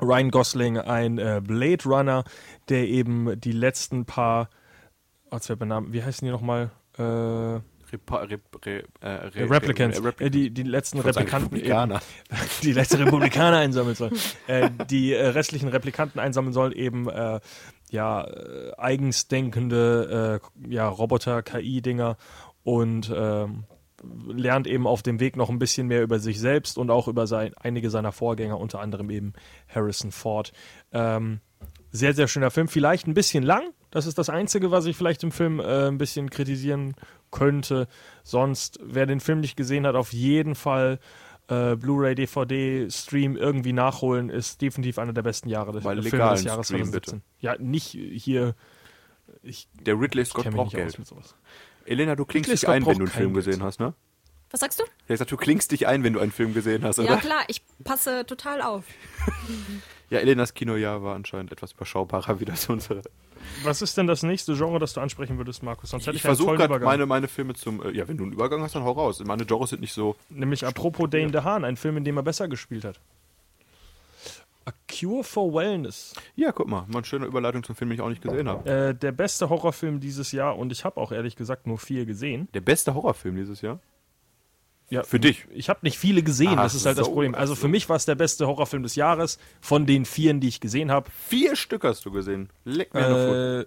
Ryan 0.00 0.30
Gosling, 0.30 0.78
ein 0.78 1.18
äh, 1.18 1.40
Blade 1.42 1.84
Runner, 1.84 2.24
der 2.68 2.86
eben 2.88 3.40
die 3.40 3.52
letzten 3.52 4.04
paar, 4.04 4.50
fällt 5.46 5.60
mein 5.60 5.68
Name, 5.68 5.92
wie 5.92 6.02
heißen 6.02 6.24
die 6.26 6.32
nochmal? 6.32 6.70
Äh, 6.98 7.60
Repa 7.92 8.16
Rep 8.22 8.42
Re 8.66 8.84
äh, 9.00 9.08
Re 9.08 9.50
Replicants, 9.50 10.02
Re 10.02 10.12
äh, 10.18 10.30
die, 10.30 10.50
die 10.50 10.64
letzten 10.64 10.98
Replikanten 10.98 11.54
Republikaner. 11.54 12.00
eben, 12.30 12.40
die 12.62 12.72
letzte 12.72 12.98
Republikaner 12.98 13.58
einsammeln 13.58 13.94
sollen. 13.94 14.16
äh, 14.46 14.70
die 14.90 15.12
äh, 15.12 15.26
restlichen 15.28 15.68
Replikanten 15.68 16.20
einsammeln 16.20 16.52
sollen, 16.52 16.72
eben 16.72 17.08
äh, 17.08 17.40
ja, 17.90 18.24
äh, 18.24 18.72
eigens 18.76 19.28
denkende 19.28 20.40
äh, 20.66 20.72
ja, 20.72 20.88
Roboter, 20.88 21.42
KI-Dinger 21.42 22.16
und 22.64 23.12
ähm, 23.14 23.64
lernt 24.26 24.66
eben 24.66 24.86
auf 24.86 25.02
dem 25.02 25.20
Weg 25.20 25.36
noch 25.36 25.50
ein 25.50 25.58
bisschen 25.58 25.86
mehr 25.86 26.02
über 26.02 26.18
sich 26.18 26.40
selbst 26.40 26.78
und 26.78 26.90
auch 26.90 27.08
über 27.08 27.26
sein, 27.26 27.52
einige 27.58 27.90
seiner 27.90 28.12
Vorgänger, 28.12 28.58
unter 28.58 28.80
anderem 28.80 29.10
eben 29.10 29.32
Harrison 29.68 30.12
Ford. 30.12 30.52
Ähm, 30.92 31.40
sehr, 31.90 32.12
sehr 32.14 32.28
schöner 32.28 32.50
Film. 32.50 32.68
Vielleicht 32.68 33.06
ein 33.06 33.14
bisschen 33.14 33.42
lang. 33.42 33.72
Das 33.90 34.06
ist 34.06 34.18
das 34.18 34.28
Einzige, 34.28 34.70
was 34.70 34.86
ich 34.86 34.96
vielleicht 34.96 35.22
im 35.22 35.32
Film 35.32 35.60
äh, 35.60 35.88
ein 35.88 35.98
bisschen 35.98 36.28
kritisieren 36.30 36.94
könnte. 37.30 37.88
Sonst, 38.22 38.78
wer 38.82 39.06
den 39.06 39.20
Film 39.20 39.40
nicht 39.40 39.56
gesehen 39.56 39.86
hat, 39.86 39.94
auf 39.94 40.12
jeden 40.12 40.54
Fall 40.54 40.98
äh, 41.48 41.76
Blu-ray, 41.76 42.14
DVD, 42.14 42.90
Stream 42.90 43.36
irgendwie 43.36 43.72
nachholen, 43.72 44.30
ist 44.30 44.60
definitiv 44.60 44.98
einer 44.98 45.12
der 45.12 45.22
besten 45.22 45.48
Jahre 45.48 45.72
des, 45.72 45.84
Bei 45.84 45.94
Filme 45.94 46.30
des 46.30 46.44
Jahres 46.44 46.66
Stream, 46.66 46.84
2017. 46.84 47.22
Ja, 47.38 47.56
nicht 47.58 47.86
hier. 47.86 48.54
Ich 49.42 49.68
Der 49.80 49.98
Ridley 49.98 50.24
Scott 50.24 50.50
braucht 50.50 50.74
nicht 50.74 50.84
aus 50.84 50.92
Geld. 50.92 50.98
mit 50.98 51.08
sowas. 51.08 51.36
Elena, 51.86 52.16
du 52.16 52.24
klingst 52.24 52.50
dich 52.52 52.68
ein, 52.68 52.84
wenn 52.86 52.94
du 52.98 53.04
einen 53.04 53.08
Film 53.12 53.32
Geld. 53.34 53.46
gesehen 53.46 53.62
hast, 53.62 53.80
ne? 53.80 53.94
Was 54.50 54.60
sagst 54.60 54.78
du? 54.78 54.84
Ja, 55.08 55.14
ich 55.14 55.18
sag, 55.18 55.28
du 55.28 55.36
klingst 55.36 55.72
dich 55.72 55.86
ein, 55.86 56.04
wenn 56.04 56.12
du 56.12 56.20
einen 56.20 56.30
Film 56.32 56.54
gesehen 56.54 56.84
hast, 56.84 56.98
Ja 56.98 57.04
oder? 57.04 57.16
klar, 57.16 57.42
ich 57.48 57.62
passe 57.84 58.24
total 58.26 58.62
auf. 58.62 58.84
Ja, 60.08 60.20
Elenas 60.20 60.54
Kinojahr 60.54 61.02
war 61.02 61.16
anscheinend 61.16 61.50
etwas 61.50 61.72
überschaubarer 61.72 62.38
wie 62.38 62.44
das 62.44 62.68
unsere. 62.68 63.02
Was 63.64 63.82
ist 63.82 63.96
denn 63.96 64.06
das 64.06 64.22
nächste 64.22 64.54
Genre, 64.54 64.78
das 64.78 64.92
du 64.92 65.00
ansprechen 65.00 65.36
würdest, 65.36 65.64
Markus? 65.64 65.90
Sonst 65.90 66.04
hätte 66.06 66.12
Ich 66.14 66.18
ich, 66.18 66.22
versuche 66.22 66.52
gerade 66.54 66.66
Übergang. 66.66 66.84
meine, 66.86 67.06
meine 67.06 67.26
Filme 67.26 67.54
zum. 67.54 67.82
Äh, 67.84 67.90
ja, 67.90 68.06
wenn 68.06 68.16
du 68.16 68.22
einen 68.22 68.32
Übergang 68.32 68.62
hast, 68.62 68.76
dann 68.76 68.84
hau 68.84 68.92
raus. 68.92 69.20
Meine 69.24 69.44
Genres 69.44 69.70
sind 69.70 69.80
nicht 69.80 69.92
so. 69.92 70.14
Nämlich 70.30 70.64
apropos 70.64 71.10
Dane 71.10 71.32
DeHaan, 71.32 71.64
ein 71.64 71.76
Film, 71.76 71.96
in 71.96 72.04
dem 72.04 72.16
er 72.18 72.22
besser 72.22 72.46
gespielt 72.46 72.84
hat. 72.84 73.00
Cure 74.98 75.24
for 75.24 75.52
Wellness. 75.52 76.14
Ja, 76.34 76.52
guck 76.52 76.68
mal, 76.68 76.84
mal 76.88 76.98
eine 76.98 77.04
schöne 77.04 77.26
Überleitung 77.26 77.62
zum 77.64 77.74
Film, 77.76 77.90
den 77.90 77.96
ich 77.96 78.00
auch 78.02 78.08
nicht 78.08 78.22
gesehen 78.22 78.48
habe. 78.48 78.68
Äh, 78.70 78.94
der 78.94 79.12
beste 79.12 79.48
Horrorfilm 79.48 80.00
dieses 80.00 80.32
Jahr 80.32 80.56
und 80.58 80.72
ich 80.72 80.84
habe 80.84 81.00
auch 81.00 81.12
ehrlich 81.12 81.36
gesagt 81.36 81.66
nur 81.66 81.78
vier 81.78 82.06
gesehen. 82.06 82.48
Der 82.54 82.60
beste 82.60 82.94
Horrorfilm 82.94 83.36
dieses 83.36 83.60
Jahr? 83.60 83.80
Ja, 84.88 85.02
Für 85.02 85.18
dich? 85.18 85.46
Ich 85.52 85.68
habe 85.68 85.80
nicht 85.82 85.98
viele 85.98 86.22
gesehen, 86.22 86.54
Ach 86.58 86.62
das 86.62 86.76
ist 86.76 86.86
halt 86.86 86.96
das 86.96 87.06
so, 87.06 87.12
Problem. 87.12 87.34
ach 87.34 87.40
Also 87.40 87.54
so. 87.54 87.62
für 87.62 87.68
mich 87.68 87.88
war 87.88 87.96
es 87.96 88.04
der 88.04 88.14
beste 88.14 88.46
Horrorfilm 88.46 88.84
des 88.84 88.94
Jahres 88.94 89.38
von 89.60 89.84
den 89.84 90.04
vieren, 90.04 90.38
die 90.38 90.46
ich 90.46 90.60
gesehen 90.60 90.92
habe. 90.92 91.10
Vier 91.10 91.56
Stück 91.56 91.82
hast 91.82 92.04
du 92.06 92.12
gesehen. 92.12 92.50
Leck 92.64 92.94
mir. 92.94 93.66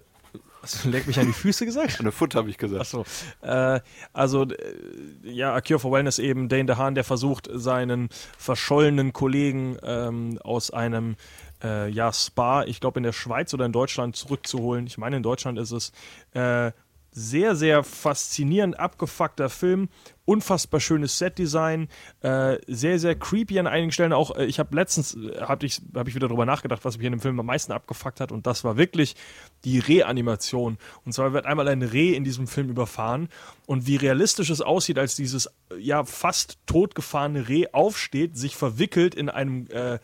hast 0.62 0.84
du 0.84 0.90
leck 0.90 1.06
mich 1.06 1.18
an 1.18 1.26
die 1.26 1.32
Füße 1.32 1.64
gesagt? 1.64 2.00
Eine 2.00 2.12
Foot 2.12 2.34
habe 2.34 2.50
ich 2.50 2.58
gesagt. 2.58 2.80
Achso. 2.80 3.04
Äh, 3.42 3.80
also, 4.12 4.44
äh, 4.44 4.74
ja, 5.22 5.54
A 5.54 5.60
Cure 5.60 5.78
for 5.78 5.92
Wellness 5.92 6.18
eben, 6.18 6.48
Dane 6.48 6.66
DeHaan, 6.66 6.94
der 6.94 7.04
versucht, 7.04 7.48
seinen 7.52 8.08
verschollenen 8.38 9.12
Kollegen 9.12 9.76
ähm, 9.82 10.38
aus 10.42 10.70
einem 10.70 11.16
äh, 11.62 11.88
ja, 11.88 12.12
Spa, 12.12 12.64
ich 12.64 12.80
glaube 12.80 12.98
in 12.98 13.04
der 13.04 13.12
Schweiz 13.12 13.52
oder 13.54 13.66
in 13.66 13.72
Deutschland 13.72 14.16
zurückzuholen. 14.16 14.86
Ich 14.86 14.98
meine, 14.98 15.16
in 15.16 15.22
Deutschland 15.22 15.58
ist 15.58 15.72
es. 15.72 15.92
Äh, 16.32 16.72
sehr, 17.12 17.56
sehr 17.56 17.82
faszinierend 17.82 18.78
abgefuckter 18.78 19.48
Film. 19.48 19.88
Unfassbar 20.24 20.78
schönes 20.78 21.18
Setdesign. 21.18 21.88
Äh, 22.20 22.58
sehr, 22.68 23.00
sehr 23.00 23.16
creepy 23.16 23.58
an 23.58 23.66
einigen 23.66 23.90
Stellen. 23.90 24.12
Auch 24.12 24.36
äh, 24.36 24.44
ich 24.44 24.60
habe 24.60 24.76
letztens, 24.76 25.16
äh, 25.16 25.40
habe 25.40 25.66
ich, 25.66 25.82
hab 25.94 26.06
ich 26.06 26.14
wieder 26.14 26.28
drüber 26.28 26.46
nachgedacht, 26.46 26.84
was 26.84 26.98
mich 26.98 27.06
in 27.06 27.12
dem 27.12 27.20
Film 27.20 27.40
am 27.40 27.46
meisten 27.46 27.72
abgefuckt 27.72 28.20
hat. 28.20 28.30
Und 28.30 28.46
das 28.46 28.62
war 28.62 28.76
wirklich 28.76 29.16
die 29.64 29.80
Reanimation. 29.80 30.78
Und 31.04 31.12
zwar 31.12 31.32
wird 31.32 31.46
einmal 31.46 31.66
ein 31.68 31.82
Reh 31.82 32.14
in 32.14 32.22
diesem 32.22 32.46
Film 32.46 32.68
überfahren. 32.68 33.28
Und 33.66 33.86
wie 33.86 33.96
realistisch 33.96 34.50
es 34.50 34.60
aussieht, 34.60 34.98
als 34.98 35.16
dieses 35.16 35.46
äh, 35.46 35.50
ja 35.78 36.04
fast 36.04 36.58
totgefahrene 36.66 37.48
Reh 37.48 37.66
aufsteht, 37.72 38.36
sich 38.36 38.54
verwickelt 38.56 39.16
in 39.16 39.28
einem, 39.28 39.66
äh, 39.70 39.98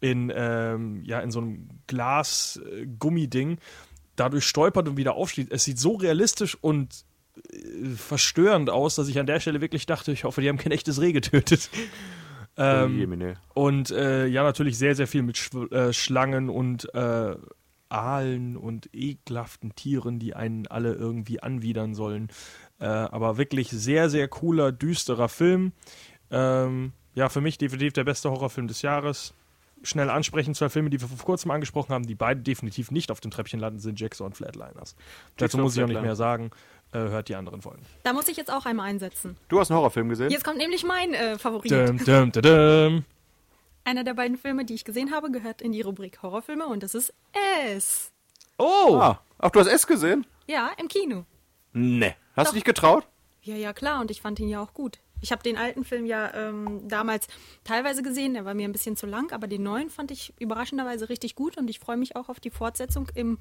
in, 0.00 0.32
ähm, 0.34 1.02
ja, 1.04 1.20
in 1.20 1.32
so 1.32 1.40
einem 1.40 1.68
Glas-Gummiding 1.88 3.58
dadurch 4.16 4.44
stolpert 4.44 4.88
und 4.88 4.96
wieder 4.96 5.14
aufsteht. 5.14 5.48
Es 5.50 5.64
sieht 5.64 5.78
so 5.78 5.94
realistisch 5.94 6.56
und 6.60 7.04
äh, 7.52 7.90
verstörend 7.96 8.70
aus, 8.70 8.94
dass 8.94 9.08
ich 9.08 9.18
an 9.18 9.26
der 9.26 9.40
Stelle 9.40 9.60
wirklich 9.60 9.86
dachte, 9.86 10.12
ich 10.12 10.24
hoffe, 10.24 10.40
die 10.40 10.48
haben 10.48 10.58
kein 10.58 10.72
echtes 10.72 11.00
Reh 11.00 11.12
getötet. 11.12 11.70
Ähm, 12.54 12.98
Jemine. 12.98 13.36
und 13.54 13.90
äh, 13.92 14.26
ja, 14.26 14.42
natürlich 14.42 14.76
sehr, 14.76 14.94
sehr 14.94 15.06
viel 15.06 15.22
mit 15.22 15.38
Schw 15.38 15.74
äh, 15.74 15.94
Schlangen 15.94 16.50
und 16.50 16.94
äh, 16.94 17.34
Aalen 17.88 18.58
und 18.58 18.90
ekelhaften 18.92 19.74
Tieren, 19.74 20.18
die 20.18 20.34
einen 20.34 20.66
alle 20.66 20.92
irgendwie 20.92 21.42
anwidern 21.42 21.94
sollen. 21.94 22.28
Äh, 22.78 22.86
aber 22.86 23.38
wirklich 23.38 23.70
sehr, 23.70 24.10
sehr 24.10 24.28
cooler, 24.28 24.70
düsterer 24.70 25.30
Film. 25.30 25.72
Ähm, 26.30 26.92
ja, 27.14 27.28
für 27.28 27.40
mich 27.40 27.58
definitiv 27.58 27.92
der 27.92 28.04
beste 28.04 28.30
Horrorfilm 28.30 28.68
des 28.68 28.82
Jahres. 28.82 29.34
Schnell 29.84 30.10
ansprechen, 30.10 30.54
zwei 30.54 30.68
Filme, 30.68 30.90
die 30.90 31.00
wir 31.00 31.08
vor 31.08 31.18
kurzem 31.24 31.50
angesprochen 31.50 31.92
haben, 31.92 32.06
die 32.06 32.14
beide 32.14 32.40
definitiv 32.40 32.90
nicht 32.90 33.10
auf 33.10 33.20
dem 33.20 33.30
Treppchen 33.30 33.58
landen, 33.60 33.80
sind 33.80 33.98
Jackson 33.98 34.26
und 34.26 34.36
Flatliners. 34.36 34.94
Dazu 35.36 35.58
muss 35.58 35.76
ich 35.76 35.82
auch 35.82 35.88
nicht 35.88 36.00
mehr 36.00 36.16
sagen. 36.16 36.50
Äh, 36.92 36.98
hört 36.98 37.28
die 37.28 37.36
anderen 37.36 37.62
Folgen. 37.62 37.82
Da 38.02 38.12
muss 38.12 38.28
ich 38.28 38.36
jetzt 38.36 38.52
auch 38.52 38.66
einmal 38.66 38.90
einsetzen. 38.90 39.36
Du 39.48 39.58
hast 39.58 39.70
einen 39.70 39.78
Horrorfilm 39.78 40.10
gesehen? 40.10 40.30
Jetzt 40.30 40.44
kommt 40.44 40.58
nämlich 40.58 40.84
mein 40.84 41.14
äh, 41.14 41.38
Favorit. 41.38 41.70
Dum, 41.70 41.96
dum, 41.96 42.32
dum, 42.32 42.42
dum. 42.42 43.04
Einer 43.84 44.04
der 44.04 44.14
beiden 44.14 44.36
Filme, 44.36 44.64
die 44.64 44.74
ich 44.74 44.84
gesehen 44.84 45.10
habe, 45.10 45.30
gehört 45.30 45.62
in 45.62 45.72
die 45.72 45.80
Rubrik 45.80 46.22
Horrorfilme 46.22 46.66
und 46.66 46.82
das 46.82 46.94
ist 46.94 47.14
S. 47.66 48.12
Oh! 48.58 48.98
Ah, 49.00 49.20
ach, 49.38 49.50
du 49.50 49.60
hast 49.60 49.68
es 49.68 49.86
gesehen? 49.86 50.26
Ja, 50.46 50.70
im 50.76 50.88
Kino. 50.88 51.24
Nee. 51.72 52.14
Hast 52.36 52.48
Doch. 52.48 52.52
du 52.52 52.56
dich 52.56 52.64
getraut? 52.64 53.06
Ja, 53.42 53.56
ja, 53.56 53.72
klar. 53.72 54.00
Und 54.00 54.10
ich 54.10 54.20
fand 54.20 54.38
ihn 54.38 54.48
ja 54.48 54.60
auch 54.60 54.72
gut. 54.74 54.98
Ich 55.22 55.32
habe 55.32 55.42
den 55.42 55.56
alten 55.56 55.84
Film 55.84 56.04
ja 56.04 56.34
ähm, 56.34 56.86
damals 56.88 57.26
teilweise 57.64 58.02
gesehen. 58.02 58.34
Der 58.34 58.44
war 58.44 58.52
mir 58.54 58.68
ein 58.68 58.72
bisschen 58.72 58.96
zu 58.96 59.06
lang, 59.06 59.32
aber 59.32 59.46
den 59.46 59.62
neuen 59.62 59.88
fand 59.88 60.10
ich 60.10 60.34
überraschenderweise 60.38 61.08
richtig 61.08 61.34
gut 61.36 61.56
und 61.56 61.70
ich 61.70 61.78
freue 61.78 61.96
mich 61.96 62.14
auch 62.16 62.28
auf 62.28 62.40
die 62.40 62.50
Fortsetzung 62.50 63.08
im, 63.14 63.38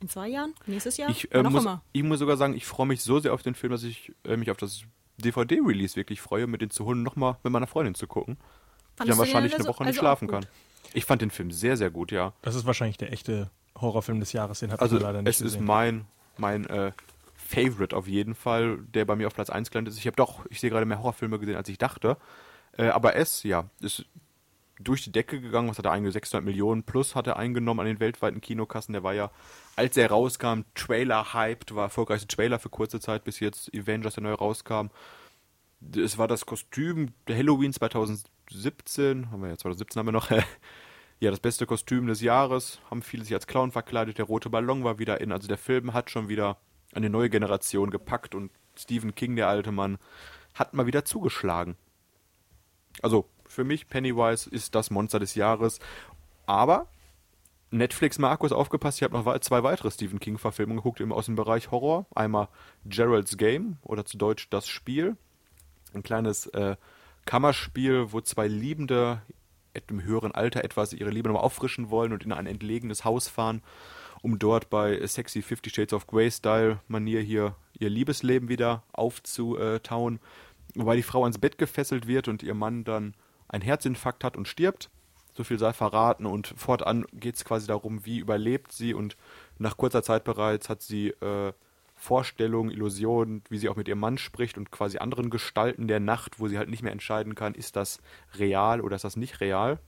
in 0.00 0.08
zwei 0.08 0.28
Jahren, 0.28 0.54
nächstes 0.66 0.96
Jahr, 0.96 1.10
Ich, 1.10 1.32
äh, 1.32 1.42
muss, 1.42 1.62
immer. 1.62 1.82
ich 1.92 2.02
muss 2.02 2.18
sogar 2.18 2.36
sagen, 2.36 2.54
ich 2.56 2.66
freue 2.66 2.86
mich 2.86 3.02
so 3.02 3.20
sehr 3.20 3.32
auf 3.34 3.42
den 3.42 3.54
Film, 3.54 3.70
dass 3.72 3.82
ich 3.84 4.12
äh, 4.24 4.36
mich 4.36 4.50
auf 4.50 4.56
das 4.56 4.82
DVD-Release 5.18 5.96
wirklich 5.96 6.20
freue, 6.20 6.46
mit 6.46 6.62
den 6.62 6.70
zu 6.70 6.84
holen, 6.84 7.02
nochmal 7.02 7.36
mit 7.42 7.52
meiner 7.52 7.66
Freundin 7.66 7.94
zu 7.94 8.06
gucken. 8.06 8.36
Die 8.36 8.40
Fandest 8.40 8.98
dann 8.98 9.06
du 9.06 9.12
den 9.12 9.18
wahrscheinlich 9.18 9.52
also- 9.54 9.64
eine 9.64 9.68
Woche 9.74 9.82
nicht 9.84 9.88
also 9.90 9.98
auch 10.00 10.02
schlafen 10.02 10.28
kann. 10.28 10.46
Ich 10.94 11.04
fand 11.04 11.20
den 11.20 11.30
Film 11.30 11.50
sehr, 11.50 11.76
sehr 11.76 11.90
gut, 11.90 12.10
ja. 12.12 12.32
Das 12.40 12.54
ist 12.54 12.64
wahrscheinlich 12.64 12.96
der 12.96 13.12
echte 13.12 13.50
Horrorfilm 13.78 14.20
des 14.20 14.32
Jahres, 14.32 14.60
den 14.60 14.72
hat 14.72 14.80
Also 14.80 14.94
man 14.96 15.02
leider 15.02 15.22
nicht 15.22 15.28
es 15.28 15.40
ist 15.40 15.52
gesehen. 15.52 15.64
mein, 15.66 16.06
mein 16.38 16.64
äh, 16.66 16.92
Favorite 17.48 17.96
auf 17.96 18.06
jeden 18.06 18.34
Fall, 18.34 18.78
der 18.94 19.06
bei 19.06 19.16
mir 19.16 19.26
auf 19.26 19.34
Platz 19.34 19.48
1 19.48 19.70
gelandet 19.70 19.94
ist. 19.94 20.00
Ich 20.00 20.06
habe 20.06 20.16
doch, 20.16 20.44
ich 20.50 20.60
sehe 20.60 20.68
gerade 20.68 20.84
mehr 20.84 20.98
Horrorfilme 20.98 21.38
gesehen, 21.38 21.56
als 21.56 21.68
ich 21.70 21.78
dachte. 21.78 22.18
Äh, 22.76 22.88
aber 22.88 23.16
es, 23.16 23.42
ja, 23.42 23.70
ist 23.80 24.04
durch 24.78 25.02
die 25.02 25.12
Decke 25.12 25.40
gegangen. 25.40 25.70
Was 25.70 25.78
hat 25.78 25.86
er 25.86 25.92
eingenommen? 25.92 26.12
600 26.12 26.44
Millionen 26.44 26.82
plus 26.82 27.14
hat 27.14 27.26
er 27.26 27.38
eingenommen 27.38 27.80
an 27.80 27.86
den 27.86 28.00
weltweiten 28.00 28.42
Kinokassen. 28.42 28.92
Der 28.92 29.02
war 29.02 29.14
ja, 29.14 29.30
als 29.76 29.96
er 29.96 30.10
rauskam, 30.10 30.60
Trailer-hyped, 30.74 31.74
war 31.74 31.84
erfolgreichste 31.84 32.28
Trailer 32.28 32.58
für 32.58 32.68
kurze 32.68 33.00
Zeit, 33.00 33.24
bis 33.24 33.40
jetzt 33.40 33.74
Avengers, 33.74 34.14
der 34.14 34.24
neu 34.24 34.34
rauskam. 34.34 34.88
Es 35.96 36.18
war 36.18 36.28
das 36.28 36.44
Kostüm 36.44 37.12
Halloween 37.28 37.72
2017, 37.72 39.30
haben 39.30 39.42
wir 39.42 39.48
ja 39.48 39.56
2017 39.56 40.00
haben 40.00 40.06
wir 40.06 40.12
noch, 40.12 40.30
ja, 41.20 41.30
das 41.30 41.40
beste 41.40 41.64
Kostüm 41.66 42.06
des 42.08 42.20
Jahres, 42.20 42.80
haben 42.90 43.00
viele 43.00 43.24
sich 43.24 43.32
als 43.32 43.46
Clown 43.46 43.70
verkleidet, 43.70 44.18
der 44.18 44.26
rote 44.26 44.50
Ballon 44.50 44.84
war 44.84 44.98
wieder 44.98 45.20
in, 45.20 45.32
also 45.32 45.48
der 45.48 45.56
Film 45.56 45.94
hat 45.94 46.10
schon 46.10 46.28
wieder 46.28 46.58
eine 46.98 47.10
neue 47.10 47.30
Generation 47.30 47.90
gepackt 47.90 48.34
und 48.34 48.50
Stephen 48.76 49.14
King, 49.14 49.36
der 49.36 49.48
alte 49.48 49.72
Mann, 49.72 49.98
hat 50.54 50.74
mal 50.74 50.86
wieder 50.86 51.04
zugeschlagen. 51.04 51.76
Also, 53.02 53.28
für 53.46 53.64
mich, 53.64 53.88
Pennywise 53.88 54.50
ist 54.50 54.74
das 54.74 54.90
Monster 54.90 55.18
des 55.18 55.34
Jahres, 55.34 55.78
aber 56.46 56.88
Netflix 57.70 58.18
Markus 58.18 58.52
aufgepasst, 58.52 58.98
ich 58.98 59.02
habe 59.02 59.14
noch 59.14 59.26
wei- 59.26 59.38
zwei 59.40 59.62
weitere 59.62 59.90
Stephen 59.90 60.20
King 60.20 60.38
Verfilmungen 60.38 60.78
geguckt 60.78 61.00
im, 61.00 61.12
aus 61.12 61.26
dem 61.26 61.34
Bereich 61.34 61.70
Horror. 61.70 62.06
Einmal 62.14 62.48
Gerald's 62.86 63.36
Game 63.36 63.76
oder 63.82 64.04
zu 64.04 64.16
Deutsch 64.16 64.48
Das 64.50 64.68
Spiel. 64.68 65.16
Ein 65.92 66.02
kleines 66.02 66.46
äh, 66.46 66.76
Kammerspiel, 67.26 68.12
wo 68.12 68.20
zwei 68.20 68.48
liebende 68.48 69.22
im 69.88 70.02
höheren 70.02 70.32
Alter 70.32 70.64
etwas 70.64 70.92
ihre 70.92 71.10
Liebe 71.10 71.28
nochmal 71.28 71.44
auffrischen 71.44 71.90
wollen 71.90 72.12
und 72.12 72.24
in 72.24 72.32
ein 72.32 72.46
entlegenes 72.46 73.04
Haus 73.04 73.28
fahren, 73.28 73.62
um 74.22 74.38
dort 74.38 74.70
bei 74.70 75.06
sexy 75.06 75.42
Fifty 75.42 75.70
Shades 75.70 75.92
of 75.92 76.06
Grey 76.06 76.30
Style 76.30 76.80
Manier 76.88 77.20
hier 77.20 77.54
ihr 77.78 77.90
Liebesleben 77.90 78.48
wieder 78.48 78.82
aufzutauen. 78.92 80.20
Wobei 80.74 80.96
die 80.96 81.02
Frau 81.02 81.22
ans 81.22 81.38
Bett 81.38 81.58
gefesselt 81.58 82.06
wird 82.06 82.28
und 82.28 82.42
ihr 82.42 82.54
Mann 82.54 82.84
dann 82.84 83.14
einen 83.48 83.62
Herzinfarkt 83.62 84.24
hat 84.24 84.36
und 84.36 84.48
stirbt. 84.48 84.90
So 85.34 85.44
viel 85.44 85.58
sei 85.58 85.72
verraten 85.72 86.26
und 86.26 86.48
fortan 86.56 87.06
geht 87.12 87.36
es 87.36 87.44
quasi 87.44 87.66
darum, 87.66 88.04
wie 88.04 88.18
überlebt 88.18 88.72
sie 88.72 88.92
und 88.92 89.16
nach 89.58 89.76
kurzer 89.76 90.02
Zeit 90.02 90.24
bereits 90.24 90.68
hat 90.68 90.82
sie 90.82 91.10
äh, 91.10 91.52
Vorstellungen, 91.94 92.70
Illusionen, 92.70 93.42
wie 93.48 93.58
sie 93.58 93.68
auch 93.68 93.76
mit 93.76 93.88
ihrem 93.88 94.00
Mann 94.00 94.18
spricht 94.18 94.58
und 94.58 94.70
quasi 94.70 94.98
anderen 94.98 95.30
Gestalten 95.30 95.88
der 95.88 96.00
Nacht, 96.00 96.40
wo 96.40 96.48
sie 96.48 96.58
halt 96.58 96.68
nicht 96.68 96.82
mehr 96.82 96.92
entscheiden 96.92 97.34
kann, 97.34 97.54
ist 97.54 97.76
das 97.76 98.00
real 98.36 98.80
oder 98.80 98.96
ist 98.96 99.04
das 99.04 99.16
nicht 99.16 99.40
real. 99.40 99.78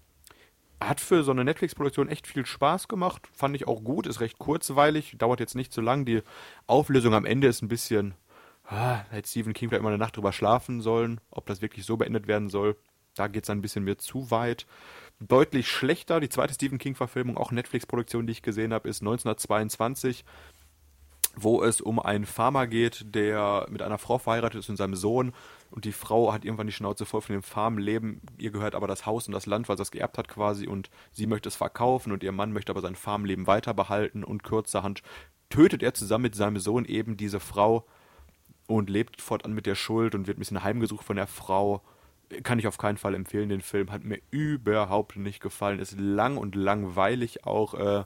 Hat 0.80 1.00
für 1.00 1.22
so 1.22 1.30
eine 1.30 1.44
Netflix-Produktion 1.44 2.08
echt 2.08 2.26
viel 2.26 2.46
Spaß 2.46 2.88
gemacht, 2.88 3.28
fand 3.34 3.54
ich 3.54 3.68
auch 3.68 3.84
gut, 3.84 4.06
ist 4.06 4.20
recht 4.20 4.38
kurzweilig, 4.38 5.16
dauert 5.18 5.40
jetzt 5.40 5.54
nicht 5.54 5.72
so 5.72 5.82
lang. 5.82 6.06
Die 6.06 6.22
Auflösung 6.66 7.12
am 7.14 7.26
Ende 7.26 7.48
ist 7.48 7.62
ein 7.62 7.68
bisschen, 7.68 8.14
ah, 8.64 9.00
hätte 9.10 9.28
Stephen 9.28 9.52
King 9.52 9.68
vielleicht 9.68 9.82
mal 9.82 9.90
eine 9.90 9.98
Nacht 9.98 10.16
drüber 10.16 10.32
schlafen 10.32 10.80
sollen, 10.80 11.20
ob 11.30 11.46
das 11.46 11.60
wirklich 11.60 11.84
so 11.84 11.96
beendet 11.98 12.26
werden 12.26 12.48
soll. 12.48 12.76
Da 13.14 13.28
geht 13.28 13.44
es 13.44 13.50
ein 13.50 13.60
bisschen 13.60 13.84
mir 13.84 13.98
zu 13.98 14.30
weit. 14.30 14.66
Deutlich 15.18 15.68
schlechter, 15.68 16.20
die 16.20 16.30
zweite 16.30 16.54
Stephen 16.54 16.78
King-Verfilmung, 16.78 17.36
auch 17.36 17.52
Netflix-Produktion, 17.52 18.26
die 18.26 18.32
ich 18.32 18.42
gesehen 18.42 18.72
habe, 18.72 18.88
ist 18.88 19.02
1922 19.02 20.24
wo 21.36 21.62
es 21.62 21.80
um 21.80 22.00
einen 22.00 22.26
Farmer 22.26 22.66
geht, 22.66 23.14
der 23.14 23.66
mit 23.70 23.82
einer 23.82 23.98
Frau 23.98 24.18
verheiratet 24.18 24.60
ist 24.60 24.68
und 24.68 24.76
seinem 24.76 24.96
Sohn. 24.96 25.32
Und 25.70 25.84
die 25.84 25.92
Frau 25.92 26.32
hat 26.32 26.44
irgendwann 26.44 26.66
die 26.66 26.72
Schnauze 26.72 27.06
voll 27.06 27.20
von 27.20 27.34
dem 27.34 27.42
Farmleben. 27.42 28.20
Ihr 28.38 28.50
gehört 28.50 28.74
aber 28.74 28.88
das 28.88 29.06
Haus 29.06 29.28
und 29.28 29.32
das 29.32 29.46
Land, 29.46 29.68
weil 29.68 29.76
sie 29.76 29.82
das 29.82 29.92
geerbt 29.92 30.18
hat 30.18 30.28
quasi. 30.28 30.66
Und 30.66 30.90
sie 31.12 31.26
möchte 31.26 31.48
es 31.48 31.56
verkaufen 31.56 32.12
und 32.12 32.24
ihr 32.24 32.32
Mann 32.32 32.52
möchte 32.52 32.72
aber 32.72 32.80
sein 32.80 32.96
Farmleben 32.96 33.46
weiter 33.46 33.72
behalten. 33.74 34.24
Und 34.24 34.42
kurzerhand 34.42 35.02
tötet 35.48 35.82
er 35.82 35.94
zusammen 35.94 36.22
mit 36.22 36.34
seinem 36.34 36.58
Sohn 36.58 36.84
eben 36.84 37.16
diese 37.16 37.38
Frau 37.38 37.86
und 38.66 38.90
lebt 38.90 39.20
fortan 39.20 39.52
mit 39.52 39.66
der 39.66 39.76
Schuld 39.76 40.14
und 40.14 40.26
wird 40.26 40.38
ein 40.38 40.40
bisschen 40.40 40.64
heimgesucht 40.64 41.04
von 41.04 41.16
der 41.16 41.28
Frau. 41.28 41.82
Kann 42.42 42.58
ich 42.58 42.66
auf 42.66 42.78
keinen 42.78 42.98
Fall 42.98 43.14
empfehlen, 43.14 43.48
den 43.48 43.60
Film. 43.60 43.92
Hat 43.92 44.04
mir 44.04 44.20
überhaupt 44.30 45.16
nicht 45.16 45.40
gefallen. 45.40 45.78
Ist 45.78 45.98
lang 45.98 46.36
und 46.36 46.56
langweilig 46.56 47.44
auch. 47.46 47.74
Äh, 47.74 48.04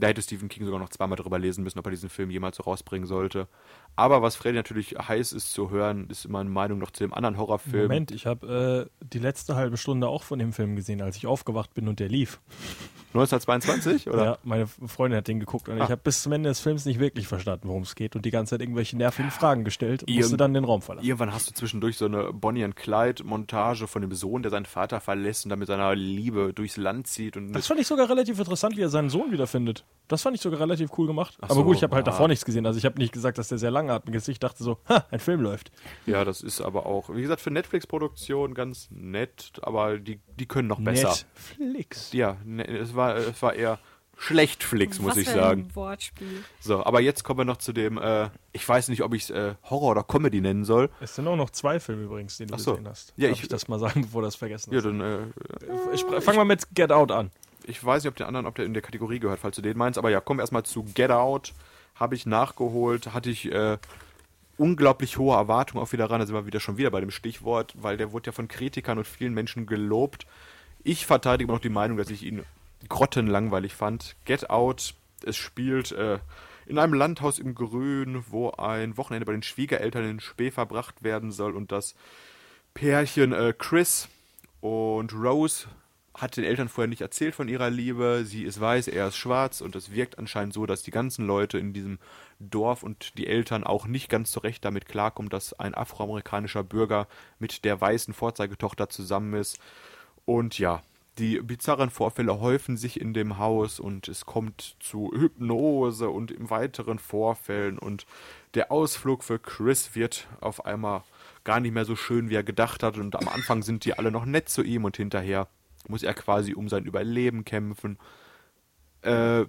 da 0.00 0.08
hätte 0.08 0.22
Stephen 0.22 0.48
King 0.48 0.64
sogar 0.64 0.80
noch 0.80 0.88
zweimal 0.88 1.16
drüber 1.16 1.38
lesen 1.38 1.62
müssen, 1.64 1.78
ob 1.78 1.86
er 1.86 1.90
diesen 1.90 2.08
Film 2.08 2.30
jemals 2.30 2.56
so 2.56 2.62
rausbringen 2.64 3.06
sollte. 3.06 3.48
Aber 4.00 4.22
was 4.22 4.34
Freddy 4.34 4.56
natürlich 4.56 4.96
heiß 4.98 5.32
ist 5.32 5.52
zu 5.52 5.68
hören, 5.70 6.06
ist 6.08 6.26
meine 6.28 6.48
Meinung 6.48 6.78
noch 6.78 6.90
zu 6.90 7.04
dem 7.04 7.12
anderen 7.12 7.36
Horrorfilm. 7.36 7.82
Moment, 7.88 8.10
ich 8.12 8.24
habe 8.26 8.88
äh, 9.02 9.04
die 9.12 9.18
letzte 9.18 9.56
halbe 9.56 9.76
Stunde 9.76 10.08
auch 10.08 10.22
von 10.22 10.38
dem 10.38 10.52
Film 10.54 10.74
gesehen, 10.74 11.02
als 11.02 11.16
ich 11.16 11.26
aufgewacht 11.26 11.74
bin 11.74 11.86
und 11.86 12.00
der 12.00 12.08
lief. 12.08 12.40
1922, 13.12 14.08
oder? 14.08 14.24
Ja, 14.24 14.38
meine 14.44 14.68
Freundin 14.68 15.18
hat 15.18 15.26
den 15.26 15.40
geguckt 15.40 15.68
und 15.68 15.80
Ah. 15.80 15.84
ich 15.84 15.90
habe 15.90 16.00
bis 16.02 16.22
zum 16.22 16.30
Ende 16.30 16.48
des 16.48 16.60
Films 16.60 16.84
nicht 16.84 17.00
wirklich 17.00 17.26
verstanden, 17.26 17.66
worum 17.68 17.82
es 17.82 17.96
geht 17.96 18.14
und 18.14 18.24
die 18.24 18.30
ganze 18.30 18.50
Zeit 18.54 18.60
irgendwelche 18.60 18.96
nervigen 18.96 19.32
Fragen 19.32 19.64
gestellt 19.64 20.02
und 20.04 20.08
Irgend- 20.10 20.22
musste 20.22 20.36
dann 20.36 20.54
den 20.54 20.62
Raum 20.64 20.80
verlassen. 20.80 21.04
Irgendwann 21.06 21.34
hast 21.34 21.50
du 21.50 21.52
zwischendurch 21.54 21.98
so 21.98 22.04
eine 22.04 22.32
Bonnie 22.32 22.62
and 22.62 22.76
Clyde 22.76 23.24
Montage 23.24 23.88
von 23.88 24.00
dem 24.02 24.12
Sohn, 24.12 24.42
der 24.42 24.50
seinen 24.52 24.64
Vater 24.64 25.00
verlässt 25.00 25.44
und 25.44 25.50
dann 25.50 25.58
mit 25.58 25.66
seiner 25.66 25.92
Liebe 25.96 26.52
durchs 26.54 26.76
Land 26.76 27.08
zieht 27.08 27.36
und 27.36 27.52
Das 27.52 27.66
fand 27.66 27.80
ich 27.80 27.88
sogar 27.88 28.08
relativ 28.08 28.38
interessant, 28.38 28.76
wie 28.76 28.82
er 28.82 28.88
seinen 28.90 29.10
Sohn 29.10 29.32
wiederfindet. 29.32 29.84
Das 30.06 30.22
fand 30.22 30.36
ich 30.36 30.40
sogar 30.42 30.60
relativ 30.60 30.90
cool 30.96 31.08
gemacht. 31.08 31.36
Ach 31.40 31.44
Aber 31.46 31.54
so, 31.54 31.64
gut, 31.64 31.76
ich 31.76 31.82
habe 31.82 31.94
halt 31.96 32.06
ja. 32.06 32.12
davor 32.12 32.28
nichts 32.28 32.44
gesehen. 32.44 32.64
Also 32.64 32.78
ich 32.78 32.84
habe 32.84 32.98
nicht 32.98 33.12
gesagt, 33.12 33.38
dass 33.38 33.48
der 33.48 33.58
sehr 33.58 33.70
langatmig 33.72 33.89
ist. 34.12 34.28
Ich 34.28 34.38
dachte 34.38 34.62
so, 34.62 34.78
ha, 34.88 35.04
ein 35.10 35.20
Film 35.20 35.40
läuft. 35.40 35.70
ja, 36.06 36.24
das 36.24 36.40
ist 36.42 36.60
aber 36.60 36.86
auch, 36.86 37.08
wie 37.14 37.22
gesagt, 37.22 37.40
für 37.40 37.50
Netflix-Produktion 37.50 38.54
ganz 38.54 38.88
nett, 38.90 39.52
aber 39.62 39.98
die, 39.98 40.20
die 40.38 40.46
können 40.46 40.68
noch 40.68 40.80
besser. 40.80 41.14
Netflix. 41.58 42.12
Ja, 42.12 42.36
ne, 42.44 42.66
es 42.66 42.94
war, 42.94 43.16
es 43.16 43.40
war 43.42 43.54
eher 43.54 43.78
schlecht 44.16 44.62
Flix, 44.62 44.98
muss 45.00 45.12
Was 45.12 45.16
ich 45.18 45.28
für 45.28 45.34
sagen. 45.34 45.62
Ein 45.62 45.74
Wortspiel. 45.76 46.44
So, 46.60 46.84
aber 46.84 47.00
jetzt 47.00 47.24
kommen 47.24 47.38
wir 47.40 47.44
noch 47.46 47.56
zu 47.56 47.72
dem, 47.72 47.96
äh, 47.96 48.28
ich 48.52 48.68
weiß 48.68 48.88
nicht, 48.88 49.02
ob 49.02 49.14
ich 49.14 49.22
es 49.22 49.30
äh, 49.30 49.54
Horror 49.70 49.92
oder 49.92 50.02
Comedy 50.04 50.42
nennen 50.42 50.64
soll. 50.66 50.90
Es 51.00 51.14
sind 51.14 51.26
auch 51.26 51.36
noch 51.36 51.48
zwei 51.50 51.80
Filme 51.80 52.02
übrigens, 52.04 52.36
die 52.36 52.44
du 52.44 52.54
Ach 52.54 52.58
so. 52.58 52.72
gesehen 52.72 52.88
hast. 52.88 53.14
Ja, 53.16 53.28
Darf 53.28 53.38
ich- 53.38 53.42
ich 53.44 53.48
das 53.48 53.66
mal 53.68 53.78
sagen, 53.78 54.02
bevor 54.02 54.20
das 54.20 54.36
vergessen 54.36 54.72
Ja, 54.72 54.78
ist. 54.80 54.84
dann, 54.84 55.00
äh, 55.00 55.18
Ich 55.94 56.02
spr- 56.02 56.20
Fangen 56.20 56.36
wir 56.38 56.44
mit 56.44 56.74
Get 56.74 56.92
Out 56.92 57.10
an. 57.12 57.30
ich 57.64 57.82
weiß 57.82 58.02
nicht, 58.04 58.10
ob 58.10 58.16
der 58.16 58.26
anderen, 58.26 58.44
ob 58.46 58.56
der 58.56 58.66
in 58.66 58.74
der 58.74 58.82
Kategorie 58.82 59.20
gehört, 59.20 59.40
falls 59.40 59.56
du 59.56 59.62
den 59.62 59.78
meinst, 59.78 59.98
aber 59.98 60.10
ja, 60.10 60.20
kommen 60.20 60.38
wir 60.38 60.42
erstmal 60.42 60.64
zu 60.64 60.82
Get 60.94 61.10
Out. 61.10 61.54
Habe 62.00 62.14
ich 62.14 62.26
nachgeholt, 62.26 63.12
hatte 63.12 63.30
ich 63.30 63.52
äh, 63.52 63.78
unglaublich 64.56 65.18
hohe 65.18 65.36
Erwartungen 65.36 65.84
auch 65.84 65.92
wieder 65.92 66.10
ran. 66.10 66.20
Da 66.20 66.26
sind 66.26 66.34
wir 66.34 66.46
wieder 66.46 66.60
schon 66.60 66.78
wieder 66.78 66.90
bei 66.90 67.00
dem 67.00 67.10
Stichwort, 67.10 67.74
weil 67.78 67.96
der 67.96 68.12
wurde 68.12 68.26
ja 68.28 68.32
von 68.32 68.48
Kritikern 68.48 68.98
und 68.98 69.06
vielen 69.06 69.34
Menschen 69.34 69.66
gelobt. 69.66 70.26
Ich 70.82 71.06
verteidige 71.06 71.44
immer 71.48 71.56
noch 71.56 71.62
die 71.62 71.68
Meinung, 71.68 71.98
dass 71.98 72.10
ich 72.10 72.22
ihn 72.22 72.42
grottenlangweilig 72.88 73.74
fand. 73.74 74.16
Get 74.24 74.48
Out, 74.48 74.94
es 75.24 75.36
spielt 75.36 75.92
äh, 75.92 76.18
in 76.66 76.78
einem 76.78 76.94
Landhaus 76.94 77.38
im 77.38 77.54
Grün, 77.54 78.24
wo 78.28 78.50
ein 78.52 78.96
Wochenende 78.96 79.26
bei 79.26 79.32
den 79.32 79.42
Schwiegereltern 79.42 80.08
in 80.08 80.20
Spee 80.20 80.50
verbracht 80.50 81.02
werden 81.02 81.32
soll 81.32 81.54
und 81.54 81.72
das 81.72 81.94
Pärchen 82.74 83.32
äh, 83.32 83.52
Chris 83.56 84.08
und 84.60 85.12
Rose 85.12 85.66
hat 86.20 86.36
den 86.36 86.44
Eltern 86.44 86.68
vorher 86.68 86.88
nicht 86.88 87.00
erzählt 87.00 87.34
von 87.34 87.48
ihrer 87.48 87.70
Liebe. 87.70 88.24
Sie 88.24 88.44
ist 88.44 88.60
weiß, 88.60 88.88
er 88.88 89.08
ist 89.08 89.16
schwarz 89.16 89.60
und 89.60 89.74
es 89.76 89.92
wirkt 89.92 90.18
anscheinend 90.18 90.52
so, 90.52 90.66
dass 90.66 90.82
die 90.82 90.90
ganzen 90.90 91.26
Leute 91.26 91.58
in 91.58 91.72
diesem 91.72 91.98
Dorf 92.38 92.82
und 92.82 93.16
die 93.18 93.26
Eltern 93.26 93.64
auch 93.64 93.86
nicht 93.86 94.08
ganz 94.08 94.30
zurecht 94.30 94.64
damit 94.64 94.86
klarkommen, 94.86 95.30
dass 95.30 95.52
ein 95.54 95.74
afroamerikanischer 95.74 96.62
Bürger 96.62 97.06
mit 97.38 97.64
der 97.64 97.80
weißen 97.80 98.14
Vorzeigetochter 98.14 98.88
zusammen 98.88 99.34
ist. 99.34 99.58
Und 100.24 100.58
ja, 100.58 100.82
die 101.18 101.40
bizarren 101.40 101.90
Vorfälle 101.90 102.40
häufen 102.40 102.76
sich 102.76 103.00
in 103.00 103.12
dem 103.12 103.38
Haus 103.38 103.80
und 103.80 104.08
es 104.08 104.26
kommt 104.26 104.76
zu 104.80 105.10
Hypnose 105.12 106.08
und 106.08 106.32
weiteren 106.38 106.98
Vorfällen 106.98 107.78
und 107.78 108.06
der 108.54 108.72
Ausflug 108.72 109.22
für 109.22 109.38
Chris 109.38 109.94
wird 109.94 110.28
auf 110.40 110.64
einmal 110.64 111.02
gar 111.44 111.60
nicht 111.60 111.72
mehr 111.72 111.84
so 111.84 111.96
schön, 111.96 112.30
wie 112.30 112.36
er 112.36 112.42
gedacht 112.42 112.82
hat 112.82 112.96
und 112.96 113.16
am 113.16 113.28
Anfang 113.28 113.62
sind 113.62 113.84
die 113.84 113.94
alle 113.94 114.10
noch 114.10 114.24
nett 114.24 114.48
zu 114.48 114.62
ihm 114.62 114.84
und 114.84 114.96
hinterher 114.96 115.48
muss 115.88 116.02
er 116.02 116.14
quasi 116.14 116.54
um 116.54 116.68
sein 116.68 116.84
Überleben 116.84 117.44
kämpfen. 117.44 117.98
Äh, 119.02 119.44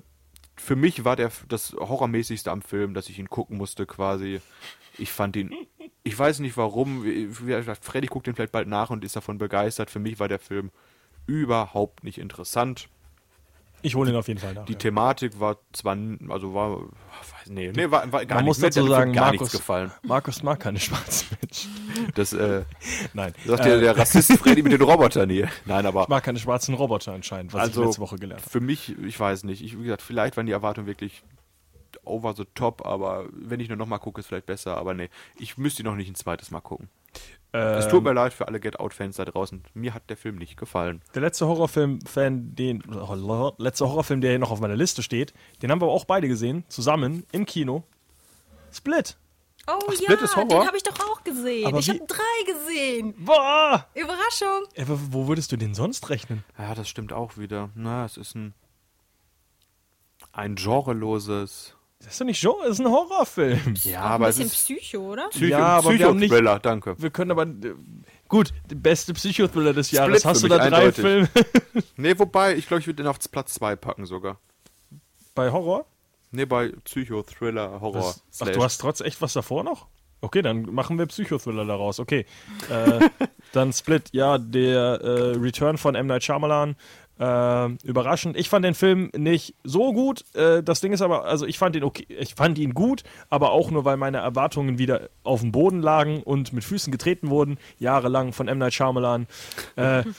für 0.56 0.76
mich 0.76 1.04
war 1.04 1.16
der 1.16 1.32
das 1.48 1.74
horrormäßigste 1.74 2.52
am 2.52 2.62
Film, 2.62 2.94
dass 2.94 3.10
ich 3.10 3.20
ihn 3.20 3.30
gucken 3.30 3.58
musste 3.58 3.86
quasi. 3.86 4.42
Ich 4.98 5.12
fand 5.12 5.36
ihn, 5.36 5.54
ich 6.04 6.18
weiß 6.18 6.40
nicht 6.40 6.58
warum, 6.58 7.04
Freddy 7.82 8.08
guckt 8.08 8.28
ihn 8.28 8.36
vielleicht 8.36 8.52
bald 8.52 8.68
nach 8.68 8.90
und 8.90 9.04
ist 9.04 9.16
davon 9.16 9.38
begeistert. 9.38 9.90
Für 9.90 10.00
mich 10.00 10.20
war 10.20 10.28
der 10.28 10.40
Film 10.40 10.72
überhaupt 11.26 12.04
nicht 12.04 12.18
interessant. 12.18 12.90
Ich 13.84 13.96
hole 13.96 14.12
ihn 14.12 14.16
auf 14.16 14.28
jeden 14.28 14.40
Fall 14.40 14.54
nach. 14.54 14.66
Die 14.66 14.74
ja. 14.74 14.80
Thematik 14.80 15.40
war 15.40 15.58
zwar, 15.74 15.98
also 16.30 16.54
war, 16.54 16.80
weiß, 16.80 17.48
nee, 17.48 17.72
nee, 17.76 17.90
war, 17.90 18.12
war 18.12 18.26
gar 18.26 18.36
Man 18.36 18.46
nicht, 18.46 18.50
muss 18.50 18.58
hat 18.64 18.76
dazu 18.76 18.88
sagen, 18.88 19.14
gar 19.14 19.26
Markus, 19.26 19.42
nichts 19.42 19.58
gefallen. 19.58 19.92
Markus 20.04 20.44
mag 20.44 20.60
keine 20.60 20.80
schwarzen 20.80 21.28
Menschen. 21.42 22.12
Das, 22.16 22.34
äh, 22.34 22.64
Nein. 23.14 23.34
sagt 23.46 23.66
Äh, 23.66 23.70
der, 23.70 23.80
der 23.80 23.98
Rassist 23.98 24.32
Freddy 24.34 24.64
mit 24.64 24.72
den 24.74 24.82
Robotern 24.82 25.30
hier. 25.30 25.50
Nein, 25.66 25.86
aber 25.86 26.04
ich 26.04 26.08
mag 26.10 26.24
keine 26.24 26.40
schwarzen 26.40 26.76
Roboter 26.76 27.14
anscheinend, 27.14 27.54
was 27.54 27.62
Also, 27.62 27.82
ich 27.82 27.88
letzte 27.88 28.02
Woche 28.02 28.16
gelernt 28.18 28.42
habe. 28.42 28.50
für 28.50 28.62
mich, 28.62 28.96
ich 29.00 29.20
weiß 29.20 29.44
nicht. 29.44 29.64
Ich, 29.64 29.78
wie 29.78 29.84
gesagt, 29.84 30.02
vielleicht 30.02 30.38
waren 30.38 30.46
die 30.46 30.52
Erwartungen 30.52 30.88
wirklich 30.88 31.24
over 32.04 32.34
the 32.34 32.46
top, 32.56 32.86
aber 32.86 33.26
wenn 33.32 33.60
ich 33.60 33.68
nur 33.68 33.78
noch 33.78 33.88
mal 33.88 34.00
gucke, 34.00 34.20
ist 34.22 34.28
vielleicht 34.28 34.46
besser. 34.46 34.78
Aber 34.78 34.94
nee, 34.94 35.10
ich 35.38 35.58
müsste 35.58 35.84
ihn 35.84 35.86
noch 35.86 35.96
nicht 35.96 36.10
ein 36.10 36.16
zweites 36.16 36.52
Mal 36.52 36.62
gucken. 36.62 36.90
Es 37.54 37.88
tut 37.90 38.04
mir 38.04 38.14
leid 38.14 38.32
für 38.34 38.48
alle 38.48 38.60
Get 38.62 38.80
Out-Fans 38.80 39.18
da 39.18 39.26
draußen. 39.26 39.64
Mir 39.74 39.94
hat 39.94 40.10
der 40.10 40.16
Film 40.16 40.38
nicht 40.38 40.56
gefallen. 40.56 41.02
Der 41.14 41.22
letzte 41.22 41.48
Horrorfilm-Fan, 41.48 42.56
den 42.56 42.82
oh, 42.94 43.54
letzte 43.58 43.88
Horrorfilm, 43.90 44.22
der 44.22 44.30
hier 44.32 44.40
noch 44.40 44.52
auf 44.52 44.62
meiner 44.62 44.78
Liste 44.78 45.04
steht, 45.04 45.34
den 45.62 45.70
haben 45.70 45.82
wir 45.82 45.88
auch 45.88 46.06
beide 46.06 46.30
gesehen, 46.30 46.64
zusammen 46.70 47.26
im 47.34 47.46
Kino. 47.46 47.84
Split. 48.72 49.18
Oh 49.68 49.80
Split 49.92 50.10
ja, 50.10 50.16
ist 50.16 50.36
Horror? 50.38 50.48
den 50.48 50.68
habe 50.68 50.78
ich 50.78 50.84
doch 50.84 50.98
auch 51.00 51.24
gesehen. 51.26 51.68
Aber 51.68 51.80
ich 51.80 51.90
habe 51.90 52.00
drei 52.08 52.52
gesehen. 52.54 53.14
Boah! 53.18 53.86
Überraschung. 53.96 54.64
Ey, 54.74 54.88
wo- 54.88 54.98
wo 55.12 55.28
würdest 55.28 55.52
du 55.52 55.58
den 55.58 55.76
sonst 55.76 56.10
rechnen? 56.10 56.44
Ja, 56.58 56.74
das 56.74 56.88
stimmt 56.88 57.12
auch 57.12 57.38
wieder. 57.38 57.70
Na, 57.76 58.06
es 58.06 58.16
ist 58.18 58.34
ein 58.36 58.54
ein 60.34 60.56
genreloses. 60.56 61.76
Das 62.04 62.14
ist 62.14 62.22
doch 62.22 62.26
nicht 62.26 62.42
Genre, 62.42 62.58
das 62.64 62.72
ist 62.74 62.80
ein 62.80 62.90
Horrorfilm. 62.92 63.76
Ja, 63.84 64.02
aber 64.02 64.30
es 64.30 64.38
bisschen 64.38 64.48
ist 64.52 64.66
Psycho, 64.80 65.12
oder? 65.12 65.30
Psycho, 65.30 65.46
Ja, 65.46 65.60
aber 65.60 65.92
wir 65.98 66.06
haben 66.08 66.18
nicht- 66.18 66.30
Psycho-Thriller, 66.32 66.60
danke. 66.60 66.96
Wir 66.98 67.10
können 67.10 67.32
aber. 67.32 67.46
Gut, 68.28 68.54
der 68.70 68.76
beste 68.76 69.14
Psychothriller 69.14 69.74
des 69.74 69.92
Jahres. 69.92 70.20
Split 70.22 70.26
Hast 70.26 70.44
du 70.44 70.48
da 70.48 70.58
drei 70.58 70.66
eindeutig. 70.88 70.96
Filme 71.02 71.30
Nee, 71.98 72.18
wobei, 72.18 72.56
ich 72.56 72.68
glaube, 72.68 72.82
ich 72.82 72.88
würde 72.88 73.04
den 73.04 73.08
auf 73.08 73.18
Platz 73.32 73.54
2 73.56 73.76
packen 73.76 74.06
sogar. 74.06 74.40
bei 75.36 75.52
Horror? 75.52 75.86
Nee, 76.32 76.46
bei 76.46 76.70
Psycho, 76.86 77.24
Thriller, 77.24 77.82
Horror. 77.82 78.06
Was? 78.06 78.24
Ach, 78.40 78.48
du 78.50 78.64
hast 78.64 78.78
trotz 78.80 79.02
echt 79.02 79.22
was 79.22 79.34
davor 79.34 79.64
noch? 79.64 79.88
Okay, 80.22 80.42
dann 80.44 80.62
machen 80.74 80.98
wir 81.00 81.08
Psychothriller 81.08 81.66
daraus. 81.66 82.00
Okay. 82.00 82.26
Äh, 82.70 83.10
dann 83.54 83.74
Split, 83.74 84.10
ja, 84.12 84.38
der 84.38 85.02
äh, 85.02 85.36
Return 85.38 85.78
von 85.78 85.96
M. 85.96 86.06
Night 86.08 86.24
Shyamalan. 86.24 86.76
Äh, 87.22 87.70
überraschend. 87.84 88.36
Ich 88.36 88.50
fand 88.50 88.66
den 88.66 88.74
Film 88.74 89.12
nicht 89.16 89.54
so 89.64 89.94
gut. 89.94 90.26
Äh, 90.34 90.64
das 90.64 90.82
Ding 90.82 90.92
ist 90.92 91.04
aber, 91.04 91.26
also 91.26 91.46
ich 91.46 91.60
fand 91.60 91.76
ihn 91.76 91.84
okay, 91.84 92.06
ich 92.10 92.34
fand 92.34 92.58
ihn 92.58 92.74
gut, 92.74 93.04
aber 93.30 93.52
auch 93.52 93.70
nur, 93.70 93.86
weil 93.86 93.96
meine 93.98 94.18
Erwartungen 94.18 94.80
wieder 94.80 95.10
auf 95.24 95.42
dem 95.42 95.52
Boden 95.52 95.82
lagen 95.84 96.24
und 96.24 96.52
mit 96.52 96.64
Füßen 96.64 96.92
getreten 96.92 97.30
wurden, 97.30 97.60
jahrelang 97.78 98.34
von 98.34 98.48
M. 98.48 98.58
Night 98.58 98.74
Shyamalan. 98.74 99.28
Äh, 99.76 100.04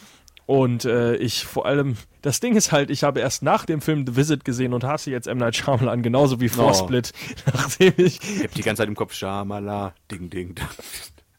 Und 0.45 0.85
äh, 0.85 1.15
ich 1.17 1.45
vor 1.47 1.67
allem, 1.67 1.97
das 2.21 2.41
Ding 2.41 2.57
ist 2.57 2.73
halt, 2.73 2.91
ich 2.91 3.05
habe 3.05 3.21
erst 3.21 3.43
nach 3.45 3.65
dem 3.65 3.81
Film 3.81 4.05
The 4.07 4.17
Visit 4.17 4.45
gesehen 4.45 4.75
und 4.75 4.83
hasse 4.83 5.11
jetzt 5.11 5.29
M. 5.29 5.39
Night 5.39 5.57
Shyamalan 5.57 6.03
genauso 6.03 6.41
wie 6.41 6.49
vor 6.49 6.71
Oh. 6.71 6.75
Split, 6.75 7.13
nachdem 7.47 7.95
ich, 7.97 8.19
Ich 8.21 8.43
hab 8.43 8.53
die 8.53 8.63
ganze 8.63 8.81
Zeit 8.83 8.89
im 8.89 8.97
Kopf 8.97 9.15
Schamala, 9.15 9.95
ding, 10.11 10.31
ding. 10.31 10.57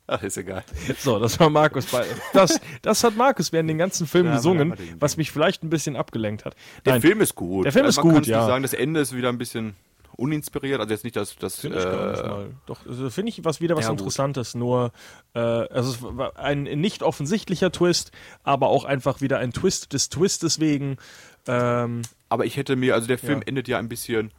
Ach, 0.08 0.22
ist 0.22 0.38
egal. 0.38 0.64
so, 0.99 1.18
das 1.20 1.39
war 1.39 1.49
Markus 1.49 1.86
bei, 1.86 2.06
das, 2.34 2.60
das 2.82 3.04
hat 3.04 3.16
Markus 3.16 3.51
während 3.54 3.70
den 3.70 3.78
ganzen 3.78 4.06
Film 4.06 4.26
Ja, 4.28 4.36
gesungen, 4.36 4.74
was 4.99 5.16
mich 5.18 5.32
vielleicht 5.32 5.64
ein 5.64 5.70
bisschen 5.70 5.95
abgelenkt 5.95 6.43
hat. 6.45 6.56
Der 6.86 6.93
Nein, 6.93 7.01
Film 7.01 7.22
ist 7.22 7.36
gut. 7.36 7.66
Der 7.66 7.72
Film 7.72 7.86
ist 7.86 8.04
man 8.04 8.14
gut, 8.14 8.26
ja. 8.28 8.45
Sagen, 8.45 8.64
das 8.64 8.74
Ende 8.74 8.99
ist 8.99 9.16
wieder 9.16 9.30
ein 9.30 9.38
bisschen 9.38 9.76
uninspiriert. 10.16 10.80
Also 10.80 10.91
jetzt 10.91 11.04
nicht, 11.06 11.16
dass 11.16 11.36
das. 11.38 11.60
Finde 11.60 11.78
ich 11.80 11.84
gar 11.86 12.12
nicht 12.12 12.20
Äh, 12.22 12.28
mal. 12.28 12.49
Doch, 12.66 12.86
also 12.86 13.10
finde 13.10 13.30
ich 13.30 13.43
was 13.45 13.62
wieder 13.62 13.76
was 13.76 13.86
Ja, 13.86 13.91
gut. 13.91 13.99
Interessantes. 14.01 14.54
Nur, 14.56 14.91
äh, 15.34 15.39
also 15.39 15.91
es 15.91 16.01
war 16.04 16.38
ein 16.38 16.64
nicht 16.64 17.01
offensichtlicher 17.01 17.72
Twist, 17.72 18.12
aber 18.43 18.68
auch 18.68 18.84
einfach 18.86 19.22
wieder 19.22 19.39
ein 19.39 19.54
Twist 19.54 19.93
des 19.93 20.10
Twistes 20.10 20.60
wegen. 20.60 20.97
Ähm, 21.47 22.01
aber 22.30 22.45
ich 22.45 22.58
hätte 22.58 22.76
mir, 22.76 22.93
also 22.93 23.08
der 23.08 23.18
Film 23.18 23.39
Ja. 23.39 23.47
endet 23.47 23.68
ja 23.68 23.78
ein 23.80 23.89
bisschen 23.89 24.32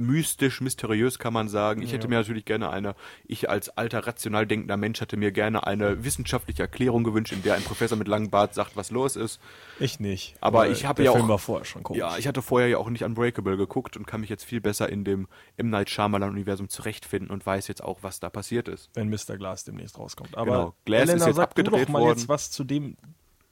mystisch, 0.00 0.60
mysteriös 0.60 1.18
kann 1.18 1.32
man 1.32 1.48
sagen. 1.48 1.82
Ich 1.82 1.92
hätte 1.92 2.08
mir 2.08 2.16
natürlich 2.16 2.44
gerne 2.44 2.70
eine, 2.70 2.94
ich 3.26 3.48
als 3.50 3.68
alter 3.76 4.06
rational 4.06 4.46
denkender 4.46 4.76
Mensch 4.76 5.00
hätte 5.00 5.16
mir 5.16 5.30
gerne 5.30 5.66
eine 5.66 6.02
wissenschaftliche 6.04 6.62
Erklärung 6.62 7.04
gewünscht, 7.04 7.32
in 7.32 7.42
der 7.42 7.54
ein 7.54 7.62
Professor 7.62 7.96
mit 7.98 8.08
langem 8.08 8.30
Bart 8.30 8.54
sagt, 8.54 8.76
was 8.76 8.90
los 8.90 9.16
ist. 9.16 9.38
ich 9.78 10.00
nicht. 10.00 10.34
Aber 10.40 10.68
ich 10.70 10.86
habe 10.86 11.02
der 11.02 11.04
ja 11.06 11.12
Film 11.12 11.26
auch- 11.26 11.28
war 11.28 11.38
vorher 11.38 11.64
schon 11.64 11.82
komisch. 11.82 12.00
Ja, 12.00 12.16
ich 12.18 12.26
hatte 12.26 12.42
vorher 12.42 12.68
ja 12.68 12.78
auch 12.78 12.88
nicht 12.90 13.04
Unbreakable 13.04 13.56
geguckt 13.56 13.96
und 13.96 14.06
kann 14.06 14.20
mich 14.22 14.30
jetzt 14.30 14.44
viel 14.44 14.60
besser 14.60 14.88
in 14.88 15.04
dem 15.04 15.28
M. 15.56 15.70
Night 15.70 15.90
Shyamalan-Universum 15.90 16.68
zurechtfinden 16.68 17.30
und 17.30 17.44
weiß 17.44 17.68
jetzt 17.68 17.84
auch, 17.84 17.98
was 18.02 18.20
da 18.20 18.30
passiert 18.30 18.68
ist. 18.68 18.90
wenn 18.94 19.08
Mr. 19.10 19.36
Glass 19.36 19.64
demnächst 19.64 19.98
rauskommt. 19.98 20.36
Aber 20.36 20.50
Genau. 20.50 20.74
Glass 20.86 21.02
Elena, 21.02 21.14
ist 21.18 21.26
jetzt 21.26 21.36
sag 21.36 21.54
du 21.54 21.60
abgedreht 21.62 21.88
doch 21.88 21.92
mal 21.92 22.00
worden. 22.00 22.18
jetzt 22.18 22.28
was 22.28 22.50
zu 22.50 22.64
dem, 22.64 22.96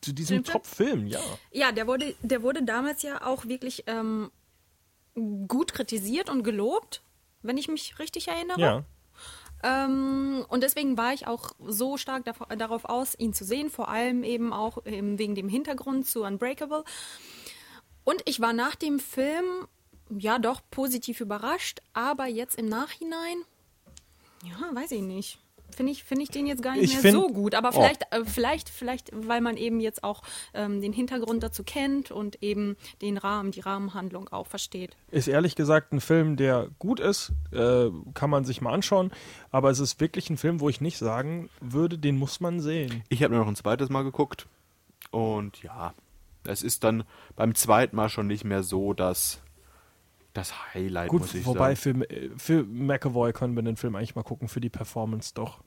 zu 0.01 0.12
diesem 0.12 0.44
Film? 0.44 0.44
Top-Film, 0.44 1.07
ja. 1.09 1.18
Ja, 1.53 1.72
der 1.72 1.86
wurde, 1.86 2.14
der 2.22 2.42
wurde 2.42 2.62
damals 2.64 3.03
ja 3.03 3.26
auch 3.26 3.46
wirklich 3.46 3.84
ähm, 3.88 4.30
gut 5.19 5.73
kritisiert 5.73 6.31
und 6.31 6.43
gelobt, 6.43 7.03
wenn 7.43 7.57
ich 7.57 7.69
mich 7.69 7.99
richtig 7.99 8.29
erinnere. 8.29 8.61
Ja. 8.61 8.85
Ähm, 9.62 10.45
und 10.49 10.62
deswegen 10.62 10.97
war 10.97 11.12
ich 11.12 11.27
auch 11.27 11.53
so 11.66 11.97
stark 11.97 12.25
darauf 12.57 12.85
aus, 12.85 13.19
ihn 13.19 13.33
zu 13.33 13.45
sehen, 13.45 13.71
vor 13.71 13.89
allem 13.89 14.23
eben 14.23 14.53
auch 14.53 14.79
ähm, 14.85 15.19
wegen 15.19 15.35
dem 15.35 15.49
Hintergrund 15.49 16.07
zu 16.07 16.23
Unbreakable. 16.23 16.85
Und 18.05 18.23
ich 18.25 18.41
war 18.41 18.53
nach 18.53 18.77
dem 18.77 19.01
Film 19.01 19.66
ja 20.11 20.39
doch 20.39 20.62
positiv 20.71 21.21
überrascht, 21.21 21.81
aber 21.93 22.27
jetzt 22.27 22.59
im 22.59 22.66
Nachhinein, 22.66 23.43
ja, 24.45 24.75
weiß 24.75 24.93
ich 24.93 25.03
nicht. 25.03 25.39
Finde 25.75 25.93
ich, 25.93 26.03
finde 26.05 26.23
ich 26.25 26.31
den 26.31 26.47
jetzt 26.47 26.62
gar 26.62 26.73
nicht 26.75 26.85
Ich 26.85 26.93
mehr 26.95 27.03
find- 27.03 27.14
so 27.14 27.29
gut. 27.29 27.55
Aber 27.55 27.69
Oh. 27.69 27.73
vielleicht, 27.73 28.03
äh, 28.11 28.25
vielleicht, 28.25 28.69
vielleicht, 28.69 29.11
weil 29.14 29.41
man 29.41 29.57
eben 29.57 29.81
jetzt 29.81 30.03
auch 30.03 30.23
ähm, 30.55 30.81
den 30.81 30.93
Hintergrund 30.93 31.43
dazu 31.43 31.62
kennt 31.62 32.11
und 32.11 32.43
eben 32.43 32.77
den 33.03 33.16
Rahmen, 33.19 33.51
die 33.53 33.61
Rahmenhandlung 33.61 34.29
auch 34.29 34.47
versteht. 34.47 34.97
Ist 35.11 35.29
ehrlich 35.29 35.55
gesagt 35.57 35.93
ein 35.93 36.01
Film, 36.01 36.37
der 36.37 36.69
gut 36.79 37.01
ist, 37.01 37.33
äh, 37.53 37.91
kann 38.14 38.31
man 38.31 38.45
sich 38.45 38.61
mal 38.61 38.73
anschauen, 38.73 39.12
aber 39.51 39.71
es 39.71 39.79
ist 39.79 40.01
wirklich 40.01 40.31
ein 40.31 40.37
Film, 40.37 40.61
wo 40.61 40.69
ich 40.69 40.81
nicht 40.81 40.99
sagen 40.99 41.49
würde, 41.61 41.99
den 41.99 42.19
muss 42.19 42.41
man 42.41 42.61
sehen. 42.61 43.05
Ich 43.09 43.23
habe 43.23 43.33
nur 43.35 43.43
noch 43.45 43.49
ein 43.51 43.57
zweites 43.57 43.89
Mal 43.89 44.03
geguckt 44.03 44.47
und 45.11 45.62
ja, 45.62 45.95
es 46.45 46.62
ist 46.62 46.83
dann 46.83 47.05
beim 47.37 47.55
zweiten 47.55 47.95
Mal 47.95 48.09
schon 48.09 48.27
nicht 48.27 48.45
mehr 48.45 48.62
so 48.62 48.95
das, 48.95 49.41
das 50.35 50.74
Highlight, 50.74 51.09
Gut, 51.09 51.22
muss 51.22 51.35
ich 51.35 51.45
wobei 51.47 51.74
sagen. 51.74 52.01
für, 52.05 52.11
äh, 52.11 52.31
für 52.37 52.62
McAvoy 52.64 53.33
können 53.33 53.55
wir 53.57 53.62
den 53.62 53.76
Film 53.76 53.97
eigentlich 53.97 54.14
mal 54.14 54.22
gucken, 54.22 54.49
für 54.49 54.61
die 54.61 54.68
Performance 54.70 55.33
doch. 55.35 55.61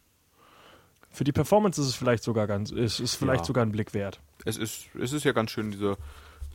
Für 1.09 1.23
die 1.25 1.33
Performance 1.33 1.81
ist 1.81 1.87
es 1.87 1.95
vielleicht 1.95 2.23
sogar 2.23 2.47
ganz, 2.47 2.71
ist, 2.71 2.99
ist 2.99 3.15
vielleicht 3.15 3.41
Ja. 3.41 3.47
sogar 3.47 3.65
ein 3.65 3.71
Blick 3.71 3.93
wert. 3.93 4.21
Es 4.45 4.57
ist, 4.57 4.85
es 4.99 5.11
ist 5.11 5.23
ja 5.25 5.33
ganz 5.33 5.51
schön, 5.51 5.71
diese 5.71 5.97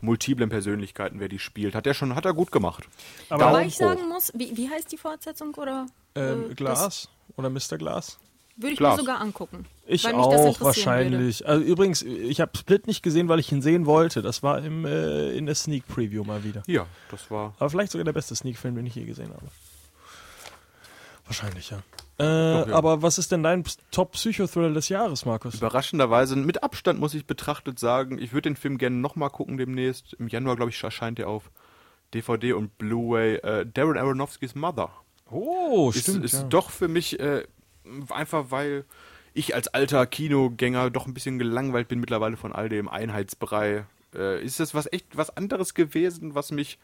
multiplen 0.00 0.48
Persönlichkeiten, 0.48 1.20
wer 1.20 1.28
die 1.28 1.38
spielt. 1.38 1.74
Hat 1.74 1.86
er 1.86 1.94
schon, 1.94 2.14
hat 2.14 2.24
er 2.24 2.32
gut 2.32 2.52
gemacht. 2.52 2.88
Aber 3.28 3.44
Wobei 3.46 3.52
Daumen 3.58 3.68
ich 3.68 3.74
hoch. 3.74 3.78
sagen 3.80 4.08
muss, 4.08 4.32
wie, 4.34 4.56
wie 4.56 4.70
heißt 4.70 4.90
die 4.92 4.96
Fortsetzung 4.96 5.54
oder? 5.54 5.86
ähm, 6.14 6.50
äh, 6.50 6.54
Glas 6.54 7.08
oder 7.36 7.50
Mr. 7.50 7.76
Glas? 7.78 8.18
Würde 8.56 8.72
ich 8.72 8.78
Glas. 8.78 8.96
mir 8.96 9.02
sogar 9.02 9.20
angucken. 9.20 9.66
Ich 9.86 10.04
weil 10.04 10.14
mich 10.14 10.26
das 10.26 10.40
auch 10.40 10.60
wahrscheinlich. 10.60 11.46
Also 11.46 11.64
übrigens, 11.64 12.02
ich 12.02 12.40
habe 12.40 12.56
Split 12.56 12.86
nicht 12.86 13.02
gesehen, 13.02 13.28
weil 13.28 13.38
ich 13.38 13.52
ihn 13.52 13.60
sehen 13.60 13.86
wollte. 13.86 14.22
Das 14.22 14.42
war 14.42 14.62
im, 14.64 14.84
äh, 14.86 15.32
in 15.32 15.46
der 15.46 15.54
Sneak 15.54 15.86
Preview 15.86 16.24
mal 16.24 16.42
wieder. 16.42 16.62
Ja, 16.66 16.86
das 17.10 17.30
war. 17.30 17.54
Aber 17.58 17.70
vielleicht 17.70 17.92
sogar 17.92 18.04
der 18.04 18.14
beste 18.14 18.34
Sneak-Film, 18.34 18.74
den 18.74 18.86
ich 18.86 18.94
je 18.94 19.04
gesehen 19.04 19.28
habe. 19.28 19.46
Wahrscheinlich, 21.26 21.70
ja. 21.70 21.78
Äh, 22.18 22.62
Doch, 22.62 22.68
ja. 22.68 22.74
Aber 22.74 23.02
was 23.02 23.18
ist 23.18 23.30
denn 23.30 23.42
dein 23.42 23.64
Top-Psychothriller 23.90 24.72
des 24.72 24.88
Jahres, 24.88 25.26
Markus? 25.26 25.56
Überraschenderweise, 25.56 26.36
mit 26.36 26.62
Abstand 26.62 26.98
muss 26.98 27.12
ich 27.14 27.26
betrachtet 27.26 27.78
sagen, 27.78 28.18
ich 28.18 28.32
würde 28.32 28.48
den 28.48 28.56
Film 28.56 28.78
gerne 28.78 28.96
nochmal 28.96 29.30
gucken 29.30 29.58
demnächst. 29.58 30.14
Im 30.14 30.28
Januar, 30.28 30.56
glaube 30.56 30.70
ich, 30.70 30.82
erscheint 30.82 31.18
er 31.18 31.28
auf 31.28 31.50
DVD 32.14 32.54
und 32.54 32.78
Blu-ray. 32.78 33.36
Äh, 33.36 33.66
Darren 33.66 33.98
Aronofskys 33.98 34.54
Mother. 34.54 34.90
Oh, 35.30 35.90
ist, 35.94 36.02
stimmt. 36.02 36.24
ist 36.24 36.34
ja. 36.34 36.42
doch 36.44 36.70
für 36.70 36.88
mich 36.88 37.18
äh, 37.20 37.44
einfach, 38.10 38.50
weil 38.50 38.84
ich 39.34 39.54
als 39.54 39.68
alter 39.68 40.06
Kinogänger 40.06 40.90
doch 40.90 41.06
ein 41.06 41.14
bisschen 41.14 41.38
gelangweilt 41.38 41.88
bin 41.88 42.00
mittlerweile 42.00 42.36
von 42.36 42.52
all 42.52 42.68
dem 42.68 42.88
Einheitsbrei. 42.88 43.84
Äh, 44.14 44.42
ist 44.42 44.60
das 44.60 44.74
was 44.74 44.90
echt 44.92 45.16
was 45.16 45.36
anderes 45.36 45.74
gewesen, 45.74 46.34
was 46.34 46.50
mich, 46.52 46.78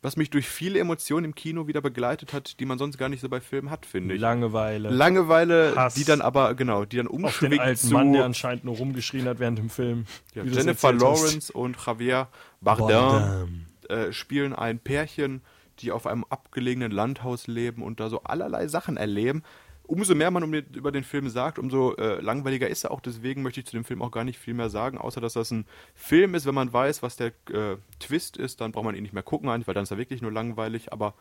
was 0.00 0.16
mich 0.16 0.30
durch 0.30 0.48
viele 0.48 0.78
Emotionen 0.78 1.26
im 1.26 1.34
Kino 1.34 1.66
wieder 1.66 1.82
begleitet 1.82 2.32
hat, 2.32 2.58
die 2.60 2.64
man 2.64 2.78
sonst 2.78 2.96
gar 2.96 3.10
nicht 3.10 3.20
so 3.20 3.28
bei 3.28 3.40
Filmen 3.40 3.70
hat, 3.70 3.84
finde 3.84 4.14
ich. 4.14 4.20
Langeweile. 4.20 4.88
Langeweile, 4.88 5.74
Hass. 5.76 5.94
die 5.94 6.04
dann 6.04 6.22
aber, 6.22 6.54
genau, 6.54 6.84
die 6.86 6.96
dann 6.96 7.08
Auf 7.08 7.12
den 7.12 7.24
umschwingt 7.24 7.60
alten 7.60 7.76
zu 7.88 7.92
Mann, 7.92 8.12
der 8.14 8.24
anscheinend 8.24 8.64
nur 8.64 8.76
rumgeschrien 8.76 9.26
hat 9.26 9.38
während 9.38 9.58
dem 9.58 9.68
Film. 9.70 10.06
ja, 10.34 10.44
Jennifer 10.44 10.92
erzählt 10.92 11.02
hast. 11.02 11.22
Lawrence 11.22 11.52
und 11.52 11.76
Javier 11.86 12.28
Bardem 12.62 12.86
Bardem. 12.86 13.66
äh, 13.90 14.12
spielen 14.12 14.54
ein 14.54 14.78
Pärchen, 14.78 15.42
die 15.80 15.92
auf 15.92 16.06
einem 16.06 16.24
abgelegenen 16.30 16.90
Landhaus 16.90 17.46
leben 17.48 17.82
und 17.82 18.00
da 18.00 18.08
so 18.08 18.22
allerlei 18.22 18.68
Sachen 18.68 18.96
erleben. 18.96 19.42
Umso 19.84 20.14
mehr 20.14 20.30
man 20.30 20.42
um 20.42 20.52
den, 20.52 20.64
über 20.74 20.92
den 20.92 21.04
Film 21.04 21.28
sagt, 21.28 21.58
umso 21.58 21.94
äh, 21.96 22.20
langweiliger 22.20 22.68
ist 22.68 22.84
er 22.84 22.92
auch. 22.92 23.00
Deswegen 23.00 23.42
möchte 23.42 23.60
ich 23.60 23.66
zu 23.66 23.76
dem 23.76 23.84
Film 23.84 24.00
auch 24.00 24.10
gar 24.10 24.24
nicht 24.24 24.38
viel 24.38 24.54
mehr 24.54 24.70
sagen, 24.70 24.96
außer 24.96 25.20
dass 25.20 25.34
das 25.34 25.50
ein 25.50 25.66
Film 25.94 26.34
ist. 26.34 26.46
Wenn 26.46 26.54
man 26.54 26.72
weiß, 26.72 27.02
was 27.02 27.16
der 27.16 27.28
äh, 27.50 27.76
Twist 27.98 28.36
ist, 28.36 28.60
dann 28.60 28.72
braucht 28.72 28.84
man 28.84 28.94
ihn 28.94 29.02
nicht 29.02 29.12
mehr 29.12 29.22
gucken, 29.22 29.48
weil 29.48 29.74
dann 29.74 29.82
ist 29.82 29.90
er 29.90 29.98
wirklich 29.98 30.22
nur 30.22 30.32
langweilig. 30.32 30.92
Aber 30.92 31.14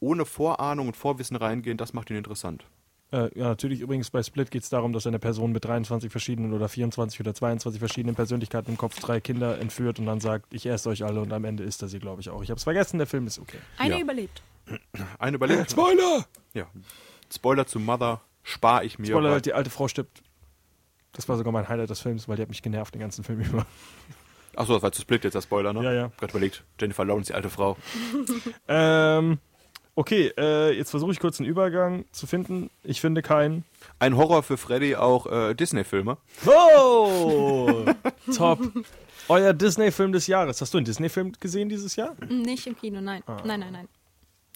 ohne 0.00 0.24
Vorahnung 0.24 0.88
und 0.88 0.96
Vorwissen 0.96 1.36
reingehen, 1.36 1.76
das 1.76 1.92
macht 1.92 2.10
ihn 2.10 2.16
interessant. 2.16 2.64
Äh, 3.12 3.28
ja, 3.38 3.48
natürlich 3.48 3.80
übrigens 3.80 4.10
bei 4.10 4.22
Split 4.22 4.50
geht 4.50 4.62
es 4.62 4.70
darum, 4.70 4.94
dass 4.94 5.06
eine 5.06 5.18
Person 5.18 5.52
mit 5.52 5.64
23 5.66 6.10
verschiedenen 6.10 6.54
oder 6.54 6.68
24 6.68 7.20
oder 7.20 7.34
22 7.34 7.78
verschiedenen 7.78 8.14
Persönlichkeiten 8.16 8.70
im 8.70 8.78
Kopf 8.78 8.98
drei 8.98 9.20
Kinder 9.20 9.58
entführt 9.58 9.98
und 9.98 10.06
dann 10.06 10.18
sagt, 10.18 10.54
ich 10.54 10.64
esse 10.64 10.88
euch 10.88 11.04
alle 11.04 11.20
und 11.20 11.30
am 11.32 11.44
Ende 11.44 11.62
isst 11.62 11.82
er 11.82 11.88
sie, 11.88 11.98
glaube 11.98 12.22
ich, 12.22 12.30
auch. 12.30 12.42
Ich 12.42 12.48
habe 12.48 12.56
es 12.56 12.64
vergessen, 12.64 12.96
der 12.96 13.06
Film 13.06 13.26
ist 13.26 13.38
okay. 13.38 13.58
Eine 13.76 13.96
Ja. 13.96 14.00
überlebt. 14.00 14.42
Ein 15.18 15.34
Überlebt. 15.34 15.70
Spoiler! 15.72 16.24
Ja. 16.54 16.66
Spoiler 17.32 17.66
zu 17.66 17.80
Mother 17.80 18.20
spare 18.42 18.84
ich 18.84 18.98
mir. 18.98 19.06
Spoiler, 19.06 19.24
weil- 19.28 19.32
halt, 19.34 19.46
die 19.46 19.54
alte 19.54 19.70
Frau 19.70 19.88
stirbt. 19.88 20.22
Das 21.12 21.28
war 21.28 21.36
sogar 21.36 21.52
mein 21.52 21.68
Highlight 21.68 21.90
des 21.90 22.00
Films, 22.00 22.26
weil 22.28 22.36
die 22.36 22.42
hat 22.42 22.48
mich 22.48 22.62
genervt 22.62 22.94
den 22.94 23.00
ganzen 23.00 23.22
Film 23.22 23.40
über. 23.40 23.66
Achso, 24.56 24.74
das 24.74 24.82
war 24.82 24.92
zu 24.92 25.02
Split 25.02 25.24
jetzt 25.24 25.34
der 25.34 25.42
Spoiler, 25.42 25.72
ne? 25.72 25.82
Ja, 25.84 25.92
ja. 25.92 26.10
Gerade 26.18 26.32
überlegt, 26.32 26.62
Jennifer 26.80 27.04
Lawrence, 27.04 27.28
die 27.32 27.34
alte 27.34 27.50
Frau. 27.50 27.76
Ähm, 28.68 29.38
okay, 29.94 30.32
äh, 30.38 30.72
jetzt 30.76 30.90
versuche 30.90 31.12
ich 31.12 31.20
kurz 31.20 31.38
einen 31.40 31.48
Übergang 31.48 32.04
zu 32.12 32.26
finden. 32.26 32.70
Ich 32.82 33.00
finde 33.00 33.20
keinen. 33.22 33.64
Ein 33.98 34.16
Horror 34.16 34.42
für 34.42 34.56
Freddy, 34.56 34.96
auch 34.96 35.26
äh, 35.26 35.54
Disney-Filme. 35.54 36.16
Oh! 36.46 37.84
Top. 38.36 38.58
Euer 39.28 39.52
Disney-Film 39.52 40.12
des 40.12 40.26
Jahres. 40.26 40.60
Hast 40.60 40.72
du 40.74 40.78
einen 40.78 40.84
Disney-Film 40.86 41.32
gesehen 41.40 41.68
dieses 41.68 41.96
Jahr? 41.96 42.14
Nicht 42.28 42.66
im 42.66 42.76
Kino, 42.76 43.00
nein. 43.00 43.22
Ah. 43.26 43.36
Nein, 43.44 43.60
nein, 43.60 43.72
nein. 43.72 43.88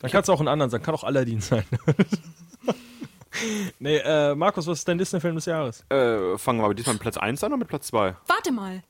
Dann 0.01 0.11
kann 0.11 0.22
es 0.22 0.29
auch 0.29 0.41
einen 0.41 0.49
anderen 0.49 0.70
sein. 0.70 0.83
Kann 0.83 0.95
auch 0.95 1.05
Aladdin 1.05 1.41
sein. 1.41 1.64
nee, 3.79 3.99
äh, 3.99 4.35
Markus, 4.35 4.67
was 4.67 4.79
ist 4.79 4.89
dein 4.89 4.99
Disney-Film 4.99 5.35
des 5.35 5.47
Jahres? 5.47 5.85
Äh, 5.91 6.39
fangen 6.39 6.61
wir 6.61 6.64
aber 6.64 6.75
diesmal 6.75 6.95
mit 6.95 7.03
Platz 7.03 7.17
1 7.17 7.43
an 7.45 7.53
oder 7.53 7.59
mit 7.59 7.69
Platz 7.69 7.89
2? 7.89 8.17
Warte 8.27 8.53
mal. 8.53 8.83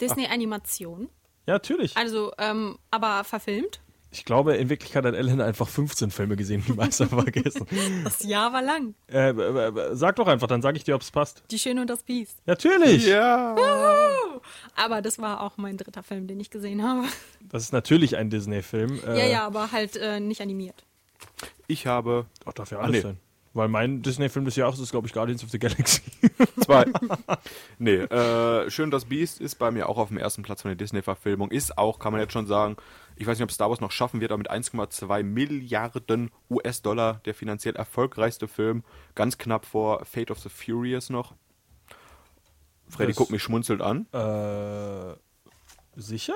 Disney-Animation. 0.00 1.08
Ja, 1.46 1.54
natürlich. 1.54 1.96
Also, 1.96 2.32
ähm, 2.38 2.78
aber 2.90 3.24
verfilmt. 3.24 3.80
Ich 4.10 4.24
glaube, 4.24 4.54
in 4.54 4.68
Wirklichkeit 4.70 5.04
hat 5.04 5.14
Ellen 5.14 5.40
einfach 5.40 5.66
15 5.66 6.12
Filme 6.12 6.36
gesehen, 6.36 6.62
die 6.68 6.72
meisten 6.72 7.08
vergessen. 7.08 7.66
Das 8.04 8.22
Jahr 8.22 8.52
war 8.52 8.62
lang. 8.62 8.94
äh, 9.08 9.30
äh, 9.30 9.32
äh, 9.32 9.96
sag 9.96 10.14
doch 10.16 10.28
einfach, 10.28 10.46
dann 10.46 10.62
sage 10.62 10.76
ich 10.76 10.84
dir, 10.84 10.94
ob 10.94 11.02
es 11.02 11.10
passt. 11.10 11.42
Die 11.50 11.58
Schöne 11.58 11.80
und 11.80 11.90
das 11.90 12.04
Biest. 12.04 12.38
Natürlich! 12.46 13.06
Ja. 13.06 13.56
Aber 14.76 15.02
das 15.02 15.18
war 15.18 15.40
auch 15.42 15.56
mein 15.56 15.76
dritter 15.76 16.04
Film, 16.04 16.28
den 16.28 16.38
ich 16.38 16.50
gesehen 16.50 16.84
habe. 16.84 17.08
Das 17.40 17.64
ist 17.64 17.72
natürlich 17.72 18.16
ein 18.16 18.30
Disney-Film. 18.30 19.00
Äh, 19.04 19.18
ja, 19.18 19.26
ja, 19.26 19.46
aber 19.46 19.72
halt 19.72 19.96
äh, 19.96 20.20
nicht 20.20 20.40
animiert. 20.40 20.84
Ich 21.66 21.86
habe 21.86 22.26
Doch, 22.44 22.52
darf 22.52 22.70
ja 22.70 22.78
Ah, 22.78 22.82
alles 22.82 22.96
nee. 22.96 23.00
sein. 23.02 23.18
Weil 23.56 23.68
mein 23.68 24.02
Disney-Film 24.02 24.44
des 24.46 24.56
Jahres 24.56 24.80
ist, 24.80 24.90
glaube 24.90 25.06
ich, 25.06 25.12
Guardians 25.12 25.44
of 25.44 25.50
the 25.50 25.60
Galaxy. 25.60 26.02
zwei. 26.64 26.86
nee, 27.78 27.94
äh, 27.98 28.68
Schön 28.68 28.90
das 28.90 29.04
Biest 29.04 29.40
ist 29.40 29.54
bei 29.60 29.70
mir 29.70 29.88
auch 29.88 29.96
auf 29.96 30.08
dem 30.08 30.18
ersten 30.18 30.42
Platz 30.42 30.62
von 30.62 30.70
der 30.70 30.76
Disney-Verfilmung. 30.76 31.52
Ist 31.52 31.78
auch, 31.78 32.00
kann 32.00 32.10
man 32.12 32.20
jetzt 32.20 32.32
schon 32.32 32.48
sagen, 32.48 32.76
ich 33.14 33.28
weiß 33.28 33.38
nicht, 33.38 33.44
ob 33.44 33.52
Star 33.52 33.70
Wars 33.70 33.80
noch 33.80 33.92
schaffen 33.92 34.20
wird, 34.20 34.32
aber 34.32 34.38
mit 34.38 34.50
1,2 34.50 35.22
Milliarden 35.22 36.32
US-Dollar 36.50 37.20
der 37.26 37.34
finanziell 37.34 37.76
erfolgreichste 37.76 38.48
Film. 38.48 38.82
Ganz 39.14 39.38
knapp 39.38 39.64
vor 39.66 40.04
Fate 40.04 40.32
of 40.32 40.40
the 40.40 40.48
Furious 40.48 41.08
noch. 41.08 41.34
Freddy 42.88 43.12
Das- 43.12 43.16
guckt 43.16 43.30
mich 43.30 43.42
schmunzelt 43.42 43.80
an. 43.82 44.06
Äh, 44.12 45.14
sicher? 45.94 46.34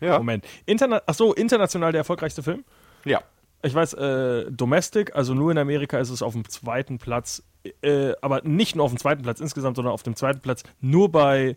Ja. 0.00 0.18
Moment. 0.18 0.44
Interna 0.66 1.00
Ach 1.06 1.14
so, 1.14 1.32
international 1.32 1.92
der 1.92 2.00
erfolgreichste 2.00 2.42
Film? 2.42 2.64
Ja. 3.04 3.22
Ich 3.62 3.74
weiß, 3.74 3.94
äh, 3.94 4.50
Domestic, 4.50 5.14
also 5.16 5.34
nur 5.34 5.50
in 5.50 5.58
Amerika 5.58 5.98
ist 5.98 6.10
es 6.10 6.22
auf 6.22 6.34
dem 6.34 6.48
zweiten 6.48 6.98
Platz, 6.98 7.42
äh, 7.82 8.12
aber 8.20 8.42
nicht 8.42 8.76
nur 8.76 8.84
auf 8.84 8.92
dem 8.92 8.98
zweiten 8.98 9.22
Platz 9.22 9.40
insgesamt, 9.40 9.76
sondern 9.76 9.92
auf 9.92 10.02
dem 10.02 10.14
zweiten 10.14 10.40
Platz 10.40 10.62
nur 10.80 11.10
bei. 11.10 11.56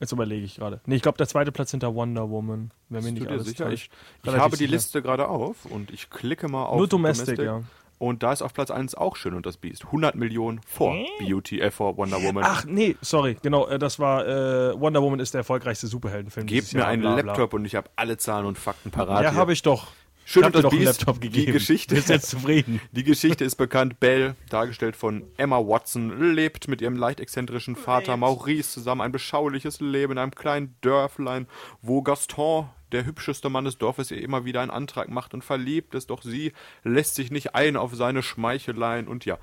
Jetzt 0.00 0.12
überlege 0.12 0.44
ich 0.44 0.56
gerade. 0.56 0.80
Nee, 0.86 0.96
ich 0.96 1.02
glaube, 1.02 1.18
der 1.18 1.28
zweite 1.28 1.52
Platz 1.52 1.70
hinter 1.70 1.94
Wonder 1.94 2.28
Woman. 2.28 2.72
Wenn 2.88 3.04
mir 3.04 3.12
nicht 3.12 3.28
alles 3.28 3.46
sicher? 3.46 3.70
Ich, 3.70 3.88
ich 4.24 4.32
habe 4.32 4.56
die 4.56 4.64
sicher. 4.64 4.72
Liste 4.72 5.02
gerade 5.02 5.28
auf 5.28 5.64
und 5.66 5.92
ich 5.92 6.10
klicke 6.10 6.48
mal 6.48 6.64
auf 6.64 6.78
Nur 6.78 6.88
Domestic, 6.88 7.38
ja. 7.38 7.62
Und 8.02 8.24
da 8.24 8.32
ist 8.32 8.42
auf 8.42 8.52
Platz 8.52 8.72
1 8.72 8.96
auch 8.96 9.14
Schön 9.14 9.32
und 9.32 9.46
das 9.46 9.58
Biest. 9.58 9.84
100 9.84 10.16
Millionen 10.16 10.60
vor 10.66 10.96
Beauty, 11.20 11.60
äh, 11.60 11.70
vor 11.70 11.96
Wonder 11.96 12.20
Woman. 12.20 12.42
Ach, 12.44 12.64
nee, 12.64 12.96
sorry, 13.00 13.36
genau, 13.40 13.68
äh, 13.68 13.78
das 13.78 14.00
war 14.00 14.26
äh, 14.26 14.80
Wonder 14.80 15.00
Woman 15.00 15.20
ist 15.20 15.34
der 15.34 15.40
erfolgreichste 15.40 15.86
Superheldenfilm. 15.86 16.48
Gebt 16.48 16.72
mir 16.72 16.80
Jahr, 16.80 16.88
einen 16.88 17.02
bla, 17.02 17.14
bla. 17.14 17.22
Laptop 17.26 17.54
und 17.54 17.64
ich 17.64 17.76
habe 17.76 17.88
alle 17.94 18.16
Zahlen 18.16 18.46
und 18.46 18.58
Fakten 18.58 18.90
parat. 18.90 19.22
Ja, 19.22 19.34
habe 19.34 19.52
ich 19.52 19.62
doch. 19.62 19.86
Schön 20.24 20.44
und 20.44 20.54
das 20.54 20.62
doch 20.62 20.70
einen 20.70 20.80
Biest, 20.80 21.00
Laptop 21.00 21.20
die 21.20 21.28
gegeben. 21.30 21.52
Geschichte. 21.52 21.94
Bist 21.94 22.08
jetzt 22.08 22.30
zufrieden? 22.30 22.80
Die 22.92 23.04
Geschichte 23.04 23.44
ist 23.44 23.56
bekannt. 23.56 24.00
Belle, 24.00 24.36
dargestellt 24.48 24.96
von 24.96 25.24
Emma 25.36 25.58
Watson, 25.58 26.34
lebt 26.34 26.68
mit 26.68 26.80
ihrem 26.80 26.96
leicht 26.96 27.20
exzentrischen 27.20 27.76
Vater 27.76 28.16
Maurice 28.16 28.70
zusammen 28.70 29.00
ein 29.00 29.12
beschauliches 29.12 29.80
Leben 29.80 30.12
in 30.12 30.18
einem 30.18 30.34
kleinen 30.34 30.76
Dörflein, 30.80 31.46
wo 31.80 32.02
Gaston, 32.02 32.68
der 32.92 33.04
hübscheste 33.04 33.48
Mann 33.48 33.64
des 33.64 33.78
Dorfes, 33.78 34.10
ihr 34.10 34.22
immer 34.22 34.44
wieder 34.44 34.60
einen 34.60 34.70
Antrag 34.70 35.08
macht 35.08 35.34
und 35.34 35.42
verliebt 35.42 35.94
ist. 35.94 36.10
Doch 36.10 36.22
sie 36.22 36.52
lässt 36.84 37.14
sich 37.14 37.30
nicht 37.30 37.54
ein 37.54 37.76
auf 37.76 37.94
seine 37.94 38.22
Schmeicheleien 38.22 39.08
und 39.08 39.24
ja. 39.24 39.38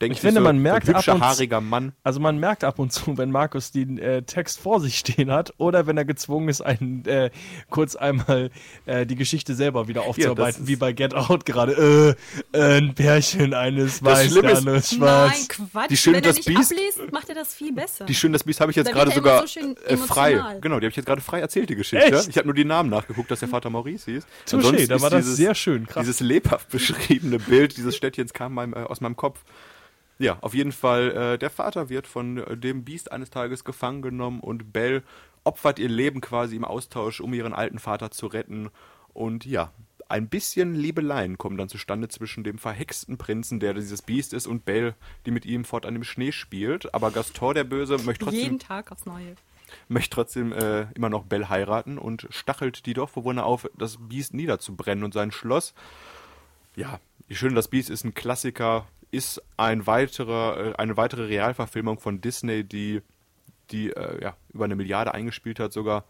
Denkt 0.00 0.16
Ich 0.16 0.20
finde, 0.20 0.40
so, 0.40 0.44
man 0.44 0.58
merkt 0.58 0.88
ein 0.88 0.94
ab 0.94 1.00
hübscher, 1.02 1.14
und- 1.14 1.20
haariger 1.22 1.60
Mann. 1.60 1.92
Also 2.02 2.18
man 2.18 2.38
merkt 2.38 2.64
ab 2.64 2.78
und 2.80 2.92
zu, 2.92 3.16
wenn 3.16 3.30
Markus 3.30 3.70
den 3.70 3.96
äh, 3.98 4.22
Text 4.22 4.58
vor 4.60 4.80
sich 4.80 4.98
stehen 4.98 5.30
hat 5.30 5.54
oder 5.58 5.86
wenn 5.86 5.96
er 5.96 6.04
gezwungen 6.04 6.48
ist, 6.48 6.60
einen, 6.62 7.04
äh, 7.06 7.30
kurz 7.70 7.94
einmal 7.94 8.50
äh, 8.86 9.06
die 9.06 9.14
Geschichte 9.14 9.54
selber 9.54 9.86
wieder 9.86 10.02
aufzuarbeiten, 10.02 10.62
ist- 10.62 10.68
wie 10.68 10.76
bei 10.76 10.92
Get 10.92 11.14
Out 11.14 11.46
gerade. 11.46 12.16
Äh, 12.52 12.58
äh, 12.58 12.78
ein 12.78 12.94
Pärchen, 12.94 13.54
eines 13.54 14.02
weiß, 14.02 14.26
Schlimme 14.32 14.42
der 14.42 14.50
ist- 14.52 14.58
andere 14.58 14.76
ist 14.76 14.92
Nein, 14.92 14.98
schwarz. 14.98 15.48
Quatsch. 15.48 15.90
Die 15.90 15.96
Schön 15.96 16.14
Wenn 16.14 16.24
er 16.24 16.28
das 16.28 16.36
nicht 16.38 16.48
Biest- 16.48 16.72
abliest, 16.72 17.12
macht 17.12 17.28
er 17.28 17.34
das 17.36 17.54
viel 17.54 17.72
besser. 17.72 18.04
Die 18.04 18.14
Schön 18.14 18.32
das 18.32 18.42
Biest 18.44 18.60
habe 18.60 18.72
ich 18.72 18.76
jetzt 18.76 18.90
gerade 18.92 19.10
er 19.12 19.14
sogar 19.14 19.46
so 19.46 19.60
äh, 19.86 19.96
frei. 19.96 20.32
Genau, 20.60 20.80
die 20.80 20.86
habe 20.86 20.90
ich 20.90 20.96
jetzt 20.96 21.06
gerade 21.06 21.20
frei 21.20 21.38
erzählt, 21.40 21.70
die 21.70 21.76
Geschichte. 21.76 22.04
Echt? 22.16 22.28
Ich 22.28 22.36
habe 22.36 22.46
nur 22.48 22.54
die 22.54 22.64
Namen 22.64 22.90
nachgeguckt, 22.90 23.30
dass 23.30 23.40
der 23.40 23.48
Vater 23.48 23.70
Maurice 23.70 24.10
hieß. 24.10 24.26
Touché, 24.50 24.88
da 24.88 25.00
war 25.00 25.10
das 25.10 25.24
sehr 25.36 25.54
schön, 25.54 25.86
krass. 25.86 26.02
Dieses 26.04 26.20
lebhaft 26.20 26.68
beschriebene 26.70 27.38
Bild 27.38 27.76
dieses 27.76 27.94
Städtchens 27.96 28.32
kam 28.32 28.54
meinem, 28.54 28.74
äh, 28.74 28.78
aus 28.78 29.00
meinem 29.00 29.16
Kopf. 29.16 29.38
Ja, 30.18 30.38
auf 30.40 30.54
jeden 30.54 30.72
Fall, 30.72 31.10
äh, 31.10 31.38
der 31.38 31.50
Vater 31.50 31.88
wird 31.88 32.06
von 32.06 32.38
äh, 32.38 32.56
dem 32.56 32.84
Biest 32.84 33.10
eines 33.10 33.30
Tages 33.30 33.64
gefangen 33.64 34.02
genommen 34.02 34.40
und 34.40 34.72
Belle 34.72 35.02
opfert 35.42 35.78
ihr 35.78 35.88
Leben 35.88 36.20
quasi 36.20 36.56
im 36.56 36.64
Austausch, 36.64 37.20
um 37.20 37.34
ihren 37.34 37.52
alten 37.52 37.78
Vater 37.78 38.10
zu 38.10 38.26
retten. 38.26 38.70
Und 39.12 39.44
ja, 39.44 39.72
ein 40.08 40.28
bisschen 40.28 40.74
Liebeleien 40.74 41.38
kommen 41.38 41.56
dann 41.56 41.68
zustande 41.68 42.08
zwischen 42.08 42.44
dem 42.44 42.58
verhexten 42.58 43.18
Prinzen, 43.18 43.60
der 43.60 43.74
dieses 43.74 44.02
Biest 44.02 44.32
ist, 44.32 44.46
und 44.46 44.64
Belle, 44.64 44.94
die 45.26 45.30
mit 45.30 45.44
ihm 45.46 45.64
fortan 45.64 45.96
im 45.96 46.04
Schnee 46.04 46.32
spielt. 46.32 46.94
Aber 46.94 47.10
Gaston, 47.10 47.54
der 47.54 47.64
Böse, 47.64 47.98
möchte 47.98 48.24
trotzdem 48.24 48.42
Jeden 48.42 48.58
Tag 48.58 48.92
aufs 48.92 49.06
Neue. 49.06 49.34
möchte 49.88 50.14
trotzdem 50.14 50.52
äh, 50.52 50.86
immer 50.94 51.10
noch 51.10 51.24
Bell 51.24 51.48
heiraten 51.48 51.98
und 51.98 52.26
stachelt 52.30 52.86
die 52.86 52.94
Dorfbewohner 52.94 53.44
auf, 53.44 53.68
das 53.76 53.98
Biest 53.98 54.34
niederzubrennen 54.34 55.04
und 55.04 55.14
sein 55.14 55.32
Schloss. 55.32 55.74
Ja, 56.76 57.00
die 57.28 57.36
Schöne 57.36 57.54
das 57.54 57.68
Biest 57.68 57.90
ist 57.90 58.04
ein 58.04 58.14
Klassiker, 58.14 58.86
ist 59.10 59.42
ein 59.56 59.86
weiterer, 59.86 60.72
äh, 60.72 60.74
eine 60.76 60.96
weitere 60.96 61.24
Realverfilmung 61.26 61.98
von 61.98 62.20
Disney, 62.20 62.64
die, 62.64 63.02
die 63.70 63.90
äh, 63.90 64.22
ja, 64.22 64.36
über 64.52 64.64
eine 64.64 64.76
Milliarde 64.76 65.14
eingespielt 65.14 65.60
hat 65.60 65.72
sogar. 65.72 66.04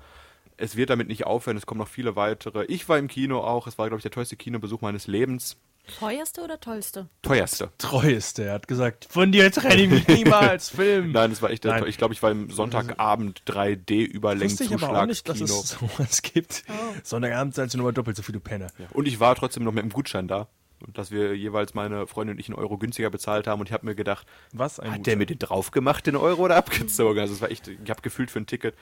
Es 0.57 0.77
wird 0.77 0.91
damit 0.91 1.09
nicht 1.09 1.27
aufhören, 1.27 1.57
es 1.57 1.67
kommen 1.67 1.81
noch 1.81 1.89
viele 1.89 2.15
weitere. 2.17 2.65
Ich 2.67 2.89
war 2.89 2.99
im 2.99 3.09
Kino 3.09 3.41
auch, 3.41 3.67
es 3.67 3.77
war, 3.77 3.89
glaube 3.89 3.99
ich, 3.99 4.03
der 4.03 4.12
teuerste 4.12 4.37
Kinobesuch 4.37 4.81
meines 4.81 5.07
Lebens. 5.09 5.57
Teuerste 5.99 6.41
oder 6.43 6.59
tollste? 6.61 7.09
Teuerste. 7.21 7.71
Treueste, 7.77 8.45
er 8.45 8.55
hat 8.55 8.69
gesagt, 8.69 9.07
von 9.11 9.33
dir 9.33 9.51
trenne 9.53 9.83
ich 9.83 9.91
mich 9.91 10.09
niemals, 10.09 10.71
Film. 10.75 11.12
Nein, 11.12 11.31
es 11.33 11.43
war 11.43 11.51
echt, 11.51 11.65
der 11.65 11.73
Nein. 11.73 11.83
teuer- 11.83 11.89
ich 11.89 11.99
glaube, 11.99 12.15
ich 12.15 12.23
war 12.23 12.31
im 12.31 12.49
Sonntagabend 12.51 13.43
3D 13.47 14.15
Wusste 14.23 14.65
ich 14.65 14.73
aber 14.73 15.03
auch 15.03 15.07
nicht, 15.07 15.29
dass 15.29 15.41
Überlängenzuschlagskino. 15.41 15.61
es 15.61 15.69
sowas 15.99 16.23
gibt. 16.23 16.65
Sonntagabend 17.03 17.55
seid 17.55 17.75
ihr 17.75 17.79
nur 17.79 17.89
mal 17.89 17.93
doppelt 17.93 18.17
so 18.17 18.23
viele 18.23 18.41
Penner. 18.41 18.69
Und 18.93 19.07
ich 19.07 19.21
war 19.21 19.35
trotzdem 19.35 19.65
noch 19.65 19.73
mit 19.73 19.83
dem 19.85 19.91
Gutschein 19.93 20.27
da. 20.29 20.49
Und 20.87 20.99
dass 20.99 21.11
wir 21.11 21.35
jeweils 21.37 21.74
meine 21.74 22.07
Freundin 22.07 22.37
und 22.37 22.41
ich 22.41 22.49
einen 22.49 22.59
Euro 22.59 22.78
günstiger 22.78 23.11
bezahlt 23.11 23.47
haben. 23.47 23.61
Und 23.61 23.68
ich 23.68 23.72
habe 23.72 23.87
mir 23.87 23.95
gedacht, 23.95 24.26
Was 24.53 24.78
ein 24.78 24.87
hat 24.87 24.97
Gutschein. 24.99 25.03
der 25.05 25.16
mir 25.16 25.26
den 25.26 25.39
drauf 25.39 25.70
gemacht, 25.70 26.07
den 26.07 26.16
Euro, 26.16 26.43
oder 26.45 26.57
abgezogen? 26.57 27.18
Also 27.20 27.35
es 27.35 27.41
war 27.41 27.51
echt, 27.51 27.68
ich 27.68 27.91
habe 27.91 28.03
gefühlt 28.03 28.30
für 28.30 28.39
ein 28.41 28.47
Ticket 28.47 28.74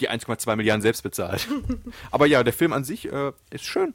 die 0.00 0.08
1,2 0.08 0.54
Milliarden 0.56 0.80
selbst 0.82 1.02
bezahlt. 1.02 1.48
Aber 2.12 2.26
ja, 2.26 2.44
der 2.44 2.52
Film 2.52 2.72
an 2.72 2.84
sich 2.84 3.10
äh, 3.12 3.32
ist 3.50 3.64
schön. 3.64 3.94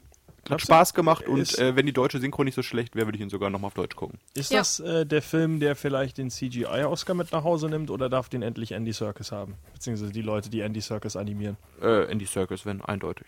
Hat? 0.50 0.60
Spaß 0.60 0.92
gemacht 0.92 1.26
und 1.26 1.58
äh, 1.58 1.74
wenn 1.74 1.86
die 1.86 1.94
deutsche 1.94 2.18
Synchro 2.20 2.44
nicht 2.44 2.54
so 2.54 2.62
schlecht 2.62 2.94
wäre, 2.94 3.06
würde 3.06 3.16
ich 3.16 3.22
ihn 3.22 3.30
sogar 3.30 3.48
nochmal 3.48 3.68
auf 3.68 3.72
Deutsch 3.74 3.96
gucken. 3.96 4.18
Ist 4.34 4.52
Ja. 4.52 4.58
das 4.58 4.78
äh, 4.80 5.06
der 5.06 5.22
Film, 5.22 5.58
der 5.58 5.74
vielleicht 5.74 6.18
den 6.18 6.28
CGI-Oscar 6.28 7.14
mit 7.14 7.32
nach 7.32 7.44
Hause 7.44 7.70
nimmt 7.70 7.88
oder 7.90 8.10
darf 8.10 8.28
den 8.28 8.42
endlich 8.42 8.72
Andy 8.72 8.92
Serkis 8.92 9.32
haben? 9.32 9.54
Beziehungsweise 9.72 10.12
die 10.12 10.20
Leute, 10.20 10.50
die 10.50 10.60
Andy 10.60 10.82
Serkis 10.82 11.16
animieren. 11.16 11.56
Äh, 11.80 12.10
Andy 12.12 12.26
Circus, 12.26 12.66
wenn, 12.66 12.82
eindeutig. 12.82 13.26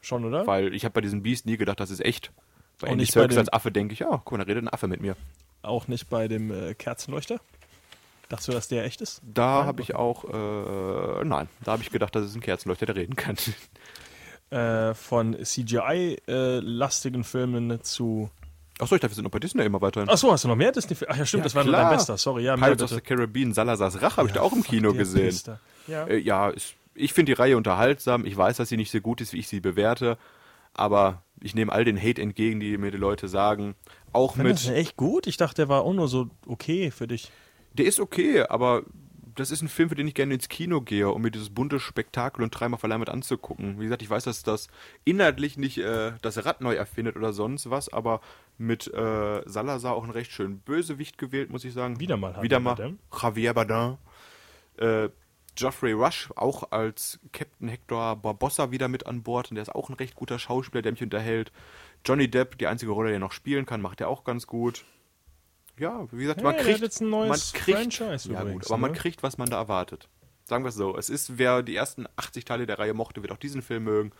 Schon, 0.00 0.24
oder? 0.24 0.44
Weil 0.48 0.74
ich 0.74 0.84
habe 0.84 0.94
bei 0.94 1.00
diesem 1.02 1.22
Beast 1.22 1.46
nie 1.46 1.56
gedacht, 1.56 1.78
das 1.78 1.90
ist 1.90 2.00
echt. 2.04 2.32
Bei 2.80 2.88
Andy 2.88 3.04
dem- 3.06 3.38
als 3.38 3.52
Affe 3.52 3.70
denke 3.72 3.94
ich, 3.94 4.00
ja, 4.00 4.08
guck 4.24 4.32
mal, 4.32 4.38
da 4.38 4.44
redet 4.44 4.64
ein 4.64 4.68
Affe 4.72 4.86
mit 4.88 5.00
mir. 5.00 5.16
Auch 5.62 5.88
nicht 5.88 6.08
bei 6.10 6.28
dem 6.28 6.50
äh, 6.50 6.74
Kerzenleuchter? 6.74 7.40
Dachtest 8.28 8.48
du, 8.48 8.52
dass 8.52 8.68
der 8.68 8.84
echt 8.84 9.00
ist? 9.00 9.22
Da 9.24 9.64
habe 9.64 9.82
ich 9.82 9.94
auch, 9.94 10.24
äh, 10.24 11.24
nein, 11.24 11.48
da 11.64 11.72
habe 11.72 11.82
ich 11.82 11.90
gedacht, 11.90 12.14
das 12.14 12.24
ist 12.24 12.34
ein 12.34 12.40
Kerzenleuchter, 12.40 12.86
der 12.86 12.96
reden 12.96 13.16
kann. 13.16 13.36
Äh, 14.48 14.94
von 14.94 15.34
CGI-lastigen 15.44 17.24
Filmen 17.24 17.82
zu. 17.82 18.30
Achso, 18.78 18.94
ich 18.94 19.00
dachte, 19.00 19.10
wir 19.12 19.14
sind 19.16 19.24
noch 19.24 19.30
bei 19.30 19.38
Disney 19.40 19.64
immer 19.64 19.80
weiterhin. 19.80 20.08
Achso, 20.08 20.30
hast 20.30 20.44
du 20.44 20.48
noch 20.48 20.54
mehr 20.54 20.70
Disney-Filme? 20.70 21.12
Ach 21.12 21.18
ja, 21.18 21.26
stimmt, 21.26 21.40
Ja, 21.40 21.44
das 21.44 21.54
war 21.54 21.64
nur 21.64 21.72
dein 21.72 21.88
bester. 21.90 22.16
Sorry, 22.16 22.44
ja, 22.44 22.56
Pirates 22.56 22.82
of 22.84 22.90
the. 22.90 23.00
Caribbean, 23.00 23.52
Salazars 23.54 24.00
Rache 24.02 24.18
habe 24.18 24.28
ich 24.28 24.34
da 24.34 24.42
auch 24.42 24.52
im 24.52 24.62
Kino 24.62 24.92
gesehen. 24.92 25.34
Ja. 25.88 26.06
Äh, 26.06 26.18
ja, 26.18 26.50
ist, 26.50 26.74
ich 26.94 27.12
finde 27.12 27.32
die 27.34 27.38
Reihe 27.40 27.56
unterhaltsam. 27.56 28.24
Ich 28.26 28.36
weiß, 28.36 28.58
dass 28.58 28.68
sie 28.68 28.76
nicht 28.76 28.90
so 28.92 29.00
gut 29.00 29.20
ist, 29.20 29.32
wie 29.32 29.38
ich 29.38 29.48
sie 29.48 29.58
bewerte. 29.60 30.16
Aber 30.74 31.22
ich 31.40 31.54
nehme 31.54 31.72
all 31.72 31.84
den 31.84 32.00
Hate 32.00 32.20
entgegen, 32.22 32.60
die 32.60 32.76
mir 32.78 32.90
die 32.90 32.96
Leute 32.98 33.28
sagen. 33.28 33.74
Auch 34.12 34.36
Fand 34.36 34.48
das 34.48 34.64
mit. 34.64 34.68
denn 34.70 34.80
echt 34.80 34.96
gut? 34.96 35.26
Ich 35.26 35.36
dachte, 35.36 35.56
der 35.56 35.68
war 35.68 35.82
auch 35.82 35.92
nur 35.92 36.08
so 36.08 36.28
okay 36.46 36.90
für 36.90 37.06
dich. 37.06 37.30
Der 37.74 37.84
ist 37.86 38.00
okay, 38.00 38.42
aber 38.42 38.84
das 39.34 39.50
ist 39.50 39.60
ein 39.60 39.68
Film, 39.68 39.90
für 39.90 39.94
den 39.94 40.08
ich 40.08 40.14
gerne 40.14 40.32
ins 40.34 40.48
Kino 40.48 40.80
gehe, 40.80 41.10
um 41.10 41.20
mir 41.20 41.30
dieses 41.30 41.50
bunte 41.50 41.78
Spektakel 41.78 42.42
und 42.42 42.50
dreimal 42.50 42.80
verleiht 42.80 43.00
mit 43.00 43.10
anzugucken. 43.10 43.78
Wie 43.78 43.84
gesagt, 43.84 44.00
ich 44.00 44.08
weiß, 44.08 44.24
dass 44.24 44.42
das 44.42 44.68
inhaltlich 45.04 45.58
nicht 45.58 45.78
äh, 45.78 46.12
das 46.22 46.42
Rad 46.46 46.62
neu 46.62 46.74
erfindet 46.74 47.16
oder 47.16 47.34
sonst 47.34 47.68
was, 47.68 47.92
aber 47.92 48.22
mit 48.56 48.92
äh, 48.92 49.42
Salazar 49.44 49.94
auch 49.94 50.04
einen 50.04 50.12
recht 50.12 50.32
schönen 50.32 50.60
Bösewicht 50.60 51.18
gewählt, 51.18 51.50
muss 51.50 51.64
ich 51.64 51.74
sagen. 51.74 52.00
Wieder 52.00 52.16
mal 52.16 52.30
Wieder 52.42 52.56
Javier 52.56 52.60
mal 52.60 52.74
Bardem. 52.76 52.98
Javier 53.22 53.52
Bardem. 53.54 53.98
Äh, 54.78 55.10
Geoffrey 55.56 55.92
Rush 55.92 56.30
auch 56.36 56.70
als 56.70 57.18
Captain 57.32 57.68
Hector 57.68 58.16
Barbossa 58.16 58.70
wieder 58.70 58.88
mit 58.88 59.06
an 59.06 59.22
Bord 59.22 59.50
und 59.50 59.56
der 59.56 59.62
ist 59.62 59.74
auch 59.74 59.88
ein 59.88 59.94
recht 59.94 60.14
guter 60.14 60.38
Schauspieler, 60.38 60.82
der 60.82 60.92
mich 60.92 61.02
unterhält. 61.02 61.50
Johnny 62.04 62.30
Depp, 62.30 62.58
die 62.58 62.66
einzige 62.66 62.92
Rolle, 62.92 63.08
die 63.08 63.16
er 63.16 63.20
noch 63.20 63.32
spielen 63.32 63.66
kann, 63.66 63.80
macht 63.80 64.00
er 64.00 64.08
auch 64.08 64.24
ganz 64.24 64.46
gut. 64.46 64.84
Ja, 65.78 66.06
wie 66.12 66.22
gesagt, 66.22 66.40
Hey, 66.40 66.44
man 66.44 66.56
kriegt, 66.56 66.80
jetzt 66.80 67.00
ein 67.00 67.10
neues 67.10 67.52
man 67.52 67.62
kriegt, 67.62 67.78
Franchise 67.78 68.32
ja 68.32 68.40
übrigens, 68.40 68.64
gut, 68.64 68.72
aber 68.72 68.80
man 68.80 68.92
ne? 68.92 68.96
kriegt, 68.96 69.22
was 69.22 69.38
man 69.38 69.50
da 69.50 69.56
erwartet. 69.56 70.08
Sagen 70.44 70.62
wir 70.62 70.68
es 70.68 70.76
so, 70.76 70.96
es 70.96 71.10
ist, 71.10 71.38
wer 71.38 71.62
die 71.62 71.74
ersten 71.74 72.06
80 72.14 72.44
Teile 72.44 72.66
der 72.66 72.78
Reihe 72.78 72.94
mochte, 72.94 73.22
wird 73.22 73.32
auch 73.32 73.36
diesen 73.36 73.62
Film 73.62 73.84
mögen. 73.84 74.12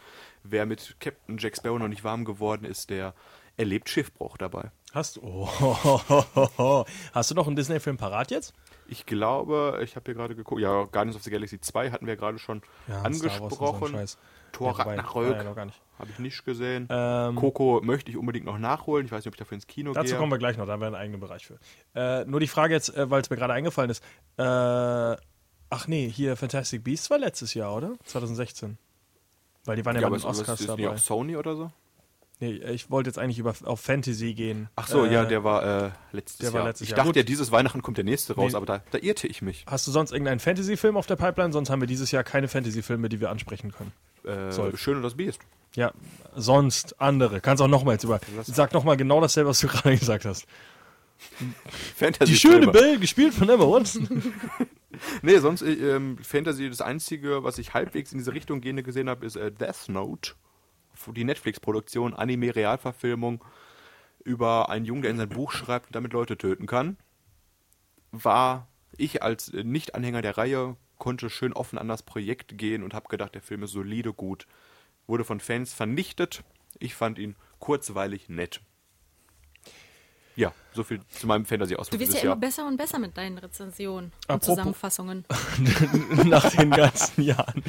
Wer 0.43 0.67
mit 0.67 0.97
Captain 0.99 1.39
Jack 1.39 1.57
Sparrow 1.57 1.79
noch 1.79 1.87
nicht 1.87 2.03
warm 2.03 2.25
geworden 2.25 2.65
ist, 2.65 2.91
der 2.91 3.15
erlebt 3.57 3.89
Schiffbruch 3.89 4.37
dabei. 4.37 4.73
Hast 4.93 5.17
du. 5.17 5.21
Oh, 5.23 6.85
hast 7.13 7.31
du 7.31 7.35
noch 7.35 7.47
einen 7.47 7.55
Disney-Film 7.55 7.97
parat 7.97 8.31
jetzt? 8.31 8.55
Ich 8.89 9.07
glaube, 9.07 9.81
ich 9.83 9.97
habe 9.97 10.05
hier 10.07 10.15
gerade 10.15 10.35
geguckt, 10.35 10.61
ja, 10.61 10.85
Guardians 10.85 11.17
of 11.17 11.23
the 11.23 11.31
Galaxy 11.31 11.61
2 11.61 11.91
hatten 11.91 12.07
wir 12.07 12.17
gerade 12.17 12.39
schon 12.39 12.63
Ja, 12.89 13.01
so 13.01 13.05
angesprochen. 13.05 13.93
Scheiß. 13.93 14.19
Thor 14.53 14.79
Ragnarök 14.79 15.37
ja, 15.37 15.45
habe 15.99 16.11
ich 16.11 16.19
nicht 16.19 16.45
gesehen. 16.45 16.87
Ähm, 16.89 17.35
Coco 17.37 17.81
möchte 17.83 18.11
ich 18.11 18.17
unbedingt 18.17 18.47
noch 18.47 18.59
nachholen. 18.59 19.05
Ich 19.05 19.13
weiß 19.13 19.19
nicht, 19.19 19.29
ob 19.29 19.35
ich 19.35 19.39
dafür 19.39 19.57
ins 19.57 19.67
Kino 19.67 19.93
Dazu 19.93 20.11
gehe. 20.11 20.19
kommen 20.19 20.33
wir 20.33 20.39
gleich 20.39 20.57
noch, 20.57 20.67
da 20.67 20.73
haben 20.73 20.81
wir 20.81 20.87
einen 20.87 20.95
eigenen 20.95 21.21
Bereich 21.21 21.47
für. 21.47 21.59
Äh, 21.95 22.25
nur 22.25 22.41
die 22.41 22.47
Frage 22.47 22.73
jetzt, 22.73 22.97
äh, 22.97 23.11
weil 23.11 23.21
es 23.21 23.29
mir 23.29 23.37
gerade 23.37 23.53
eingefallen 23.53 23.91
ist. 23.91 24.03
Äh, 24.39 24.43
ach 24.43 25.89
nee, 25.89 26.09
hier 26.09 26.37
Fantastic 26.37 26.85
Beasts 26.85 27.11
war 27.11 27.19
letztes 27.19 27.53
Jahr, 27.55 27.75
oder? 27.75 27.95
2016. 28.05 28.79
Weil 29.65 29.77
die 29.77 29.85
waren 29.85 29.97
ja, 29.97 30.03
ja, 30.03 30.09
bei 30.09 30.17
den 30.17 30.21
ist, 30.21 30.25
Oscars 30.25 30.61
ist 30.61 30.69
dabei. 30.69 30.89
auch 30.91 30.99
Sony 30.99 31.37
oder 31.37 31.57
so? 31.57 31.71
Nee, 32.39 32.53
ich 32.53 32.91
wollte 32.91 33.09
jetzt 33.09 33.19
eigentlich 33.19 33.39
über, 33.39 33.55
auf 33.65 33.81
Fantasy 33.81 34.35
gehen. 34.35 34.69
Ach 34.77 34.87
so, 34.89 35.07
Äh, 35.07 35.13
ja, 35.15 35.25
der 35.25 35.43
war 35.43 35.87
äh, 35.87 35.91
letztes 36.13 36.39
der 36.39 36.53
war 36.53 36.61
Jahr. 36.61 36.69
letztes 36.69 36.85
ich 36.85 36.91
Jahr. 36.91 36.97
dachte 36.97 37.09
Gut. 37.09 37.17
ja, 37.17 37.23
dieses 37.23 37.51
Weihnachten 37.51 37.81
kommt 37.81 37.97
der 37.97 38.05
nächste 38.05 38.35
raus, 38.35 38.53
Nee. 38.53 38.57
aber 38.57 38.67
da, 38.67 38.83
da 38.91 38.99
irrte 38.99 39.27
ich 39.27 39.41
mich. 39.41 39.65
Hast 39.67 39.87
du 39.87 39.91
sonst 39.91 40.13
irgendeinen 40.13 40.41
Fantasy-Film 40.41 40.99
auf 40.99 41.07
der 41.07 41.17
Pipeline? 41.17 41.53
Sonst 41.53 41.71
haben 41.71 41.81
wir 41.81 41.87
dieses 41.89 42.11
Jahr 42.11 42.25
keine 42.25 42.49
Fantasy-Filme, 42.49 43.09
die 43.09 43.21
wir 43.21 43.31
ansprechen 43.31 43.73
können. 43.73 43.93
Äh, 44.25 44.53
Soll. 44.53 44.77
Schön 44.77 44.97
und 44.97 45.03
das 45.03 45.15
Biest. 45.15 45.41
Ja, 45.77 45.93
sonst 46.35 47.01
andere. 47.01 47.41
Kannst 47.41 47.63
auch 47.63 47.69
nochmal 47.69 47.95
jetzt 47.95 48.05
über. 48.05 48.21
Sag 48.45 48.73
nochmal 48.75 48.97
genau 48.99 49.21
dasselbe, 49.23 49.49
was 49.51 49.61
du 49.61 49.69
gerade 49.69 49.97
gesagt 49.97 50.27
hast. 50.27 50.47
Fantasy 51.97 52.33
Die 52.33 52.39
schöne 52.39 52.67
Belle, 52.69 52.99
gespielt 52.99 53.33
von 53.35 53.49
Emma 53.49 53.65
Watson. 53.65 54.35
Nee, 55.23 55.39
sonst 55.39 55.61
äh, 55.63 55.73
ähm, 55.73 56.17
Fantasy, 56.23 56.71
das 56.71 56.81
einzige, 56.81 57.45
was 57.45 57.59
ich 57.59 57.75
halbwegs 57.75 58.13
in 58.13 58.19
diese 58.19 58.33
Richtung 58.33 58.63
gehende 58.63 58.83
gesehen 58.83 59.11
habe, 59.11 59.27
ist 59.27 59.37
äh, 59.37 59.53
Death 59.53 59.89
Note. 59.89 60.33
Die 61.13 61.25
Netflix-Produktion, 61.25 62.15
Anime-Realverfilmung 62.15 63.45
über 64.25 64.71
einen 64.71 64.85
Jungen, 64.85 65.03
der 65.03 65.11
in 65.13 65.17
sein 65.19 65.29
Buch 65.29 65.53
schreibt 65.53 65.87
und 65.89 65.95
damit 65.97 66.13
Leute 66.13 66.37
töten 66.37 66.67
kann. 66.67 66.97
War 68.13 68.67
ich 68.97 69.23
als 69.23 69.49
äh, 69.51 69.63
Nicht-Anhänger 69.65 70.23
der 70.23 70.37
Reihe, 70.39 70.77
konnte 70.99 71.31
schön 71.31 71.53
offen 71.53 71.79
an 71.79 71.89
das 71.89 72.03
Projekt 72.03 72.57
gehen 72.59 72.83
und 72.83 72.95
habe 72.95 73.09
gedacht, 73.09 73.35
der 73.35 73.43
Film 73.43 73.63
ist 73.63 73.73
solide 73.73 74.13
gut. 74.13 74.47
Wurde 75.07 75.25
von 75.25 75.41
Fans 75.41 75.73
vernichtet. 75.75 76.43
Ich 76.79 76.95
fand 76.95 77.19
ihn 77.19 77.37
kurzweilig 77.59 78.29
nett. 78.29 78.61
Ja, 80.35 80.53
so 80.75 80.83
viel 80.85 81.01
zu 81.09 81.27
meinem 81.27 81.47
Fantasy-Ausflug 81.47 81.99
Du 81.99 82.01
wirst 82.01 82.13
ja 82.13 82.21
dieses 82.21 82.23
immer 82.25 82.33
Jahr. 82.33 82.41
besser 82.41 82.67
und 82.67 82.77
besser 82.77 82.99
mit 82.99 83.17
deinen 83.17 83.39
Rezensionen 83.39 84.13
und 84.29 84.31
Apropos- 84.35 84.47
Zusammenfassungen. 84.57 85.25
nach 86.27 86.51
den 86.51 86.71
ganzen 86.71 87.23
Jahren. 87.23 87.63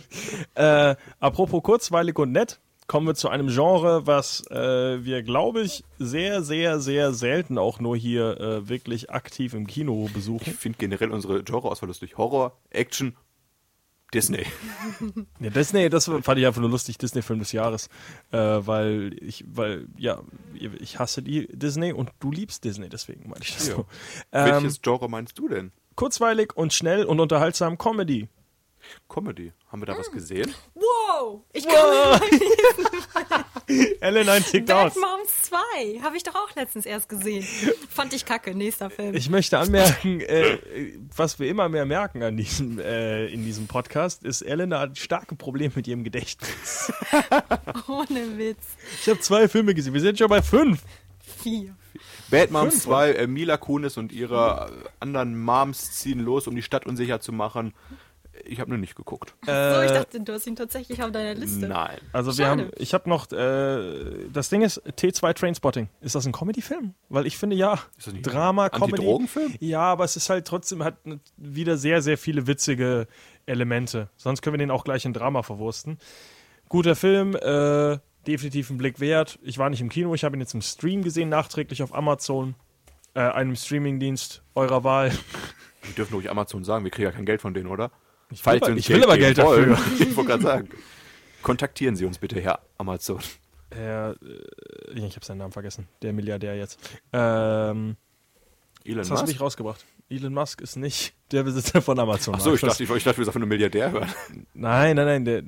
äh, 0.54 0.96
apropos 1.20 1.62
kurzweilig 1.62 2.18
und 2.18 2.32
nett, 2.32 2.60
kommen 2.86 3.06
wir 3.06 3.14
zu 3.14 3.28
einem 3.28 3.48
Genre, 3.48 4.06
was 4.06 4.46
äh, 4.50 5.04
wir, 5.04 5.22
glaube 5.22 5.62
ich, 5.62 5.84
sehr, 5.98 6.42
sehr, 6.42 6.80
sehr 6.80 7.12
selten 7.14 7.58
auch 7.58 7.80
nur 7.80 7.96
hier 7.96 8.38
äh, 8.40 8.68
wirklich 8.68 9.10
aktiv 9.10 9.54
im 9.54 9.66
Kino 9.66 10.04
Ich 10.08 10.12
besuchen. 10.12 10.52
finde 10.52 10.78
generell 10.78 11.10
unsere 11.10 11.42
Genre-Auswahl 11.42 11.88
lustig. 11.88 12.16
Horror, 12.18 12.58
Action, 12.70 13.16
Disney. 14.12 14.44
Ja, 15.40 15.50
Disney, 15.50 15.88
das 15.90 16.04
fand 16.22 16.38
ich 16.38 16.46
einfach 16.46 16.60
nur 16.60 16.70
lustig, 16.70 16.98
Disney-Film 16.98 17.38
des 17.40 17.52
Jahres. 17.52 17.88
Äh, 18.30 18.38
weil 18.38 19.16
ich, 19.20 19.44
weil, 19.48 19.86
ja, 19.98 20.22
ich 20.54 20.98
hasse 20.98 21.22
die 21.22 21.48
Disney 21.48 21.92
und 21.92 22.10
du 22.20 22.30
liebst 22.30 22.64
Disney, 22.64 22.88
deswegen 22.88 23.28
meine 23.28 23.42
ich 23.42 23.54
das 23.54 23.68
Ja. 23.68 23.74
so. 23.76 23.86
Ähm, 24.32 24.52
Welches 24.62 24.80
Genre 24.82 25.08
meinst 25.08 25.38
du 25.38 25.48
denn? 25.48 25.72
kurzweilig 25.96 26.56
und 26.56 26.72
schnell 26.72 27.04
und 27.04 27.20
unterhaltsam 27.20 27.78
Comedy. 27.78 28.28
Comedy. 29.08 29.52
Haben 29.68 29.82
wir 29.82 29.86
da 29.86 29.98
was 29.98 30.10
gesehen? 30.10 30.54
Wow! 30.74 31.42
Ich 31.52 31.66
komme 31.66 32.20
Ellen, 34.00 34.28
ein 34.28 34.44
Tick 34.44 34.70
aus. 34.70 34.94
Bad 34.94 35.02
Moms 35.02 35.42
2. 35.42 36.00
Habe 36.02 36.16
ich 36.16 36.22
doch 36.22 36.34
auch 36.34 36.54
letztens 36.54 36.86
erst 36.86 37.08
gesehen. 37.08 37.44
Fand 37.88 38.12
ich 38.12 38.24
kacke. 38.24 38.54
Nächster 38.54 38.90
Film. 38.90 39.14
Ich 39.14 39.30
möchte 39.30 39.58
anmerken, 39.58 40.20
äh, 40.20 40.58
was 41.16 41.38
wir 41.38 41.48
immer 41.48 41.68
mehr 41.68 41.86
merken 41.86 42.22
an 42.22 42.36
diesem, 42.36 42.78
äh, 42.78 43.26
in 43.26 43.44
diesem 43.44 43.66
Podcast, 43.66 44.24
ist, 44.24 44.42
Elena 44.42 44.80
hat 44.80 44.98
starke 44.98 45.34
Probleme 45.36 45.72
mit 45.76 45.88
ihrem 45.88 46.04
Gedächtnis. 46.04 46.92
Ohne 47.88 48.38
Witz. 48.38 48.76
Ich 49.00 49.08
habe 49.08 49.20
zwei 49.20 49.48
Filme 49.48 49.74
gesehen, 49.74 49.94
wir 49.94 50.00
sind 50.00 50.18
schon 50.18 50.28
bei 50.28 50.42
fünf. 50.42 50.82
Vier. 51.42 51.74
Bad 52.30 52.50
Moms 52.50 52.72
Fünf, 52.72 52.84
2, 52.84 53.12
äh, 53.12 53.26
Mila 53.26 53.56
Kunis 53.56 53.96
und 53.96 54.12
ihre 54.12 54.70
äh, 54.70 54.88
anderen 55.00 55.40
Moms 55.40 55.92
ziehen 55.92 56.20
los, 56.20 56.46
um 56.46 56.56
die 56.56 56.62
Stadt 56.62 56.86
unsicher 56.86 57.20
zu 57.20 57.32
machen. 57.32 57.74
Ich 58.44 58.60
habe 58.60 58.70
nur 58.70 58.78
nicht 58.78 58.94
geguckt. 58.94 59.34
so, 59.44 59.52
ich 59.82 59.90
dachte, 59.92 60.20
du 60.20 60.32
hast 60.32 60.46
ihn 60.46 60.56
tatsächlich 60.56 61.02
auf 61.02 61.12
deiner 61.12 61.34
Liste. 61.34 61.68
Nein. 61.68 61.98
Also 62.12 62.36
wir 62.36 62.44
Schade. 62.44 62.62
haben, 62.64 62.70
ich 62.76 62.92
habe 62.94 63.08
noch, 63.08 63.30
äh, 63.32 64.28
das 64.32 64.48
Ding 64.48 64.62
ist, 64.62 64.82
T2 64.82 65.34
Trainspotting. 65.34 65.88
Ist 66.00 66.14
das 66.14 66.26
ein 66.26 66.32
Comedy-Film? 66.32 66.94
Weil 67.08 67.26
ich 67.26 67.38
finde, 67.38 67.56
ja, 67.56 67.74
Ist 67.96 68.06
das 68.08 68.14
nicht 68.14 68.22
Drama, 68.26 68.64
ein 68.64 68.70
Comedy. 68.70 68.92
Antidrogenfilm? 68.94 69.54
Ja, 69.60 69.80
aber 69.82 70.04
es 70.04 70.16
ist 70.16 70.28
halt 70.30 70.46
trotzdem, 70.46 70.82
hat 70.82 70.96
wieder 71.36 71.76
sehr, 71.76 72.02
sehr 72.02 72.18
viele 72.18 72.46
witzige 72.46 73.06
Elemente. 73.46 74.08
Sonst 74.16 74.42
können 74.42 74.54
wir 74.54 74.58
den 74.58 74.70
auch 74.70 74.84
gleich 74.84 75.04
in 75.04 75.12
Drama 75.12 75.42
verwursten. 75.42 75.98
Guter 76.68 76.96
Film, 76.96 77.36
äh, 77.36 77.98
definitiv 78.26 78.70
ein 78.70 78.78
Blick 78.78 79.00
wert. 79.00 79.38
Ich 79.42 79.58
war 79.58 79.70
nicht 79.70 79.80
im 79.80 79.88
Kino, 79.90 80.14
ich 80.14 80.24
habe 80.24 80.36
ihn 80.36 80.40
jetzt 80.40 80.54
im 80.54 80.62
Stream 80.62 81.02
gesehen, 81.02 81.28
nachträglich 81.28 81.82
auf 81.82 81.94
Amazon, 81.94 82.54
äh, 83.14 83.20
einem 83.20 83.54
Streamingdienst 83.54 84.42
eurer 84.54 84.82
Wahl. 84.84 85.12
Wir 85.82 85.94
dürfen 85.94 86.14
ruhig 86.14 86.30
Amazon 86.30 86.64
sagen, 86.64 86.84
wir 86.84 86.90
kriegen 86.90 87.04
ja 87.04 87.12
kein 87.12 87.26
Geld 87.26 87.42
von 87.42 87.52
denen, 87.52 87.68
oder? 87.68 87.90
Ich 88.34 88.44
will, 88.44 88.56
aber- 88.56 88.70
ich 88.76 88.88
will 88.88 89.02
aber 89.04 89.16
Geld 89.18 89.38
wollen. 89.38 89.70
dafür. 89.70 90.00
Ich 90.08 90.16
wollte 90.16 90.30
gerade 90.30 90.42
sagen. 90.42 90.68
Kontaktieren 91.42 91.94
Sie 91.96 92.04
uns 92.04 92.18
bitte, 92.18 92.40
Herr 92.40 92.60
Amazon. 92.78 93.20
Der, 93.72 94.16
äh, 94.22 94.98
ich 94.98 95.14
habe 95.16 95.24
seinen 95.24 95.38
Namen 95.38 95.52
vergessen. 95.52 95.88
Der 96.02 96.12
Milliardär 96.12 96.56
jetzt. 96.56 96.78
Ähm, 97.12 97.96
Elon 98.84 98.98
das 98.98 99.10
hast 99.10 99.20
du 99.20 99.24
Musk? 99.24 99.26
mich 99.28 99.40
rausgebracht. 99.40 99.84
Elon 100.10 100.34
Musk 100.34 100.60
ist 100.60 100.76
nicht 100.76 101.14
der 101.32 101.42
Besitzer 101.42 101.80
von 101.82 101.98
Amazon. 101.98 102.34
Achso, 102.34 102.54
ich 102.54 102.60
dachte, 102.60 102.82
ich, 102.84 102.90
ich 102.90 103.04
dachte, 103.04 103.18
wir 103.18 103.24
sagen 103.24 103.38
nur 103.40 103.48
Milliardär 103.48 103.90
hören. 103.90 104.08
Nein, 104.52 104.96
nein, 104.96 105.06
nein, 105.06 105.24
der 105.24 105.38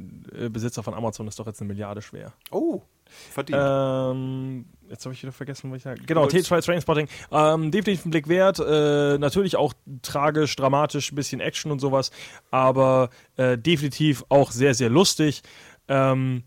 äh, 0.44 0.48
Besitzer 0.48 0.82
von 0.82 0.94
Amazon 0.94 1.28
ist 1.28 1.38
doch 1.38 1.46
jetzt 1.46 1.60
eine 1.60 1.68
Milliarde 1.68 2.00
schwer. 2.02 2.32
Oh, 2.50 2.82
verdient. 3.32 3.58
Ähm, 3.62 4.64
jetzt 4.88 5.04
habe 5.04 5.14
ich 5.14 5.22
wieder 5.22 5.32
vergessen, 5.32 5.70
was 5.70 5.78
ich 5.78 5.82
sage. 5.84 6.02
Genau, 6.06 6.22
Kurz. 6.22 6.34
T2 6.34 6.64
Trainspotting. 6.64 7.08
Ähm, 7.30 7.70
definitiv 7.70 8.06
ein 8.06 8.10
Blick 8.10 8.28
wert. 8.28 8.58
Äh, 8.58 9.18
natürlich 9.18 9.56
auch 9.56 9.74
tragisch, 10.02 10.56
dramatisch, 10.56 11.12
ein 11.12 11.14
bisschen 11.14 11.40
Action 11.40 11.70
und 11.70 11.80
sowas. 11.80 12.10
Aber 12.50 13.10
äh, 13.36 13.58
definitiv 13.58 14.24
auch 14.28 14.50
sehr, 14.50 14.74
sehr 14.74 14.90
lustig. 14.90 15.42
Ähm, 15.88 16.44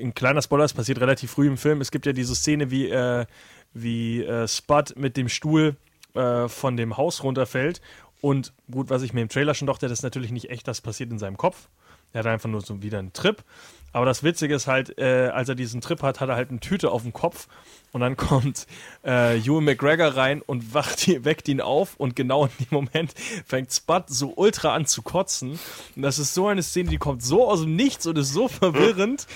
ein 0.00 0.14
kleiner 0.14 0.42
Spoiler, 0.42 0.64
es 0.64 0.74
passiert 0.74 1.00
relativ 1.00 1.30
früh 1.30 1.46
im 1.46 1.56
Film. 1.56 1.80
Es 1.80 1.90
gibt 1.90 2.06
ja 2.06 2.12
diese 2.12 2.34
Szene, 2.34 2.70
wie, 2.70 2.88
äh, 2.88 3.26
wie 3.72 4.22
äh, 4.22 4.46
Spud 4.48 4.94
mit 4.96 5.16
dem 5.16 5.28
Stuhl 5.28 5.76
äh, 6.14 6.48
von 6.48 6.76
dem 6.76 6.96
Haus 6.96 7.22
runterfällt. 7.22 7.80
Und 8.20 8.52
gut, 8.70 8.90
was 8.90 9.02
ich 9.02 9.12
mir 9.12 9.22
im 9.22 9.28
Trailer 9.28 9.54
schon 9.54 9.66
dachte, 9.66 9.88
das 9.88 10.00
ist 10.00 10.02
natürlich 10.02 10.32
nicht 10.32 10.50
echt, 10.50 10.66
das 10.66 10.80
passiert 10.80 11.10
in 11.10 11.18
seinem 11.18 11.36
Kopf. 11.36 11.68
Er 12.16 12.20
hat 12.20 12.26
einfach 12.28 12.48
nur 12.48 12.62
so 12.62 12.82
wieder 12.82 12.98
einen 12.98 13.12
Trip. 13.12 13.44
Aber 13.92 14.06
das 14.06 14.22
Witzige 14.22 14.54
ist 14.54 14.66
halt, 14.66 14.98
äh, 14.98 15.30
als 15.34 15.50
er 15.50 15.54
diesen 15.54 15.82
Trip 15.82 16.02
hat, 16.02 16.18
hat 16.20 16.30
er 16.30 16.36
halt 16.36 16.48
eine 16.48 16.60
Tüte 16.60 16.90
auf 16.90 17.02
dem 17.02 17.12
Kopf 17.12 17.46
und 17.92 18.00
dann 18.00 18.16
kommt 18.16 18.66
äh, 19.04 19.38
Ewan 19.38 19.64
McGregor 19.64 20.16
rein 20.16 20.40
und 20.40 20.72
wacht, 20.72 21.06
weckt 21.24 21.46
ihn 21.46 21.60
auf 21.60 21.94
und 21.96 22.16
genau 22.16 22.46
in 22.46 22.50
dem 22.58 22.68
Moment 22.70 23.12
fängt 23.44 23.70
Spud 23.70 24.04
so 24.06 24.32
ultra 24.34 24.74
an 24.74 24.86
zu 24.86 25.02
kotzen. 25.02 25.58
Und 25.94 26.02
das 26.02 26.18
ist 26.18 26.32
so 26.32 26.46
eine 26.48 26.62
Szene, 26.62 26.88
die 26.88 26.96
kommt 26.96 27.22
so 27.22 27.46
aus 27.46 27.60
dem 27.60 27.76
Nichts 27.76 28.06
und 28.06 28.16
ist 28.16 28.32
so 28.32 28.48
verwirrend, 28.48 29.26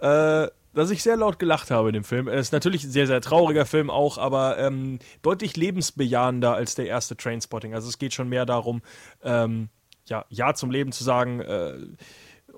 äh, 0.00 0.48
dass 0.72 0.90
ich 0.90 1.02
sehr 1.02 1.16
laut 1.18 1.38
gelacht 1.38 1.70
habe 1.70 1.88
in 1.88 1.94
dem 1.94 2.04
Film. 2.04 2.28
Es 2.28 2.46
ist 2.46 2.52
natürlich 2.52 2.84
ein 2.84 2.90
sehr, 2.90 3.06
sehr 3.06 3.20
trauriger 3.20 3.66
Film 3.66 3.90
auch, 3.90 4.16
aber 4.16 4.58
ähm, 4.58 4.98
deutlich 5.20 5.58
lebensbejahender 5.58 6.54
als 6.54 6.74
der 6.74 6.86
erste 6.86 7.18
Trainspotting. 7.18 7.74
Also 7.74 7.88
es 7.88 7.98
geht 7.98 8.14
schon 8.14 8.30
mehr 8.30 8.46
darum, 8.46 8.80
ähm, 9.22 9.68
ja, 10.08 10.24
Ja 10.28 10.54
zum 10.54 10.70
Leben 10.70 10.92
zu 10.92 11.04
sagen, 11.04 11.40
äh, 11.40 11.74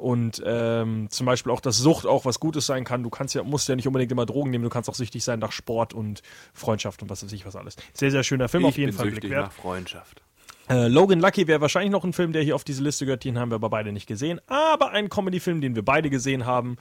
und 0.00 0.42
ähm, 0.46 1.08
zum 1.10 1.26
Beispiel 1.26 1.52
auch, 1.52 1.60
dass 1.60 1.76
Sucht 1.76 2.06
auch 2.06 2.24
was 2.24 2.40
Gutes 2.40 2.64
sein 2.64 2.84
kann. 2.84 3.02
Du 3.02 3.10
kannst 3.10 3.34
ja, 3.34 3.42
musst 3.42 3.68
ja 3.68 3.76
nicht 3.76 3.86
unbedingt 3.86 4.10
immer 4.10 4.24
Drogen 4.24 4.50
nehmen, 4.50 4.64
du 4.64 4.70
kannst 4.70 4.88
auch 4.88 4.94
süchtig 4.94 5.22
sein 5.22 5.38
nach 5.38 5.52
Sport 5.52 5.92
und 5.92 6.22
Freundschaft 6.54 7.02
und 7.02 7.10
was 7.10 7.22
weiß 7.22 7.32
ich 7.32 7.44
was 7.44 7.54
alles. 7.54 7.76
Sehr, 7.92 8.10
sehr 8.10 8.24
schöner 8.24 8.48
Film, 8.48 8.64
ich 8.64 8.68
auf 8.68 8.78
jeden 8.78 8.92
bin 8.92 8.98
Fall 8.98 9.10
süchtig 9.10 9.30
nach 9.30 9.52
Freundschaft. 9.52 10.22
Äh, 10.70 10.86
Logan 10.86 11.18
Lucky 11.18 11.48
wäre 11.48 11.60
wahrscheinlich 11.60 11.90
noch 11.90 12.04
ein 12.04 12.12
Film, 12.12 12.32
der 12.32 12.42
hier 12.42 12.54
auf 12.54 12.62
diese 12.62 12.82
Liste 12.82 13.04
gehört, 13.04 13.24
den 13.24 13.38
haben 13.38 13.50
wir 13.50 13.56
aber 13.56 13.70
beide 13.70 13.92
nicht 13.92 14.06
gesehen. 14.06 14.40
Aber 14.46 14.90
ein 14.92 15.08
Comedy-Film, 15.08 15.60
den 15.60 15.74
wir 15.74 15.84
beide 15.84 16.10
gesehen 16.10 16.46
haben, 16.46 16.76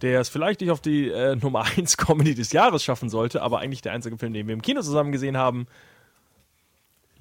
der 0.00 0.20
es 0.20 0.30
vielleicht 0.30 0.62
nicht 0.62 0.70
auf 0.70 0.80
die 0.80 1.10
äh, 1.10 1.36
Nummer 1.42 1.64
1 1.76 1.98
Comedy 1.98 2.34
des 2.34 2.52
Jahres 2.52 2.82
schaffen 2.82 3.10
sollte, 3.10 3.42
aber 3.42 3.58
eigentlich 3.58 3.82
der 3.82 3.92
einzige 3.92 4.16
Film, 4.16 4.32
den 4.32 4.46
wir 4.46 4.54
im 4.54 4.62
Kino 4.62 4.80
zusammen 4.80 5.12
gesehen 5.12 5.36
haben, 5.36 5.66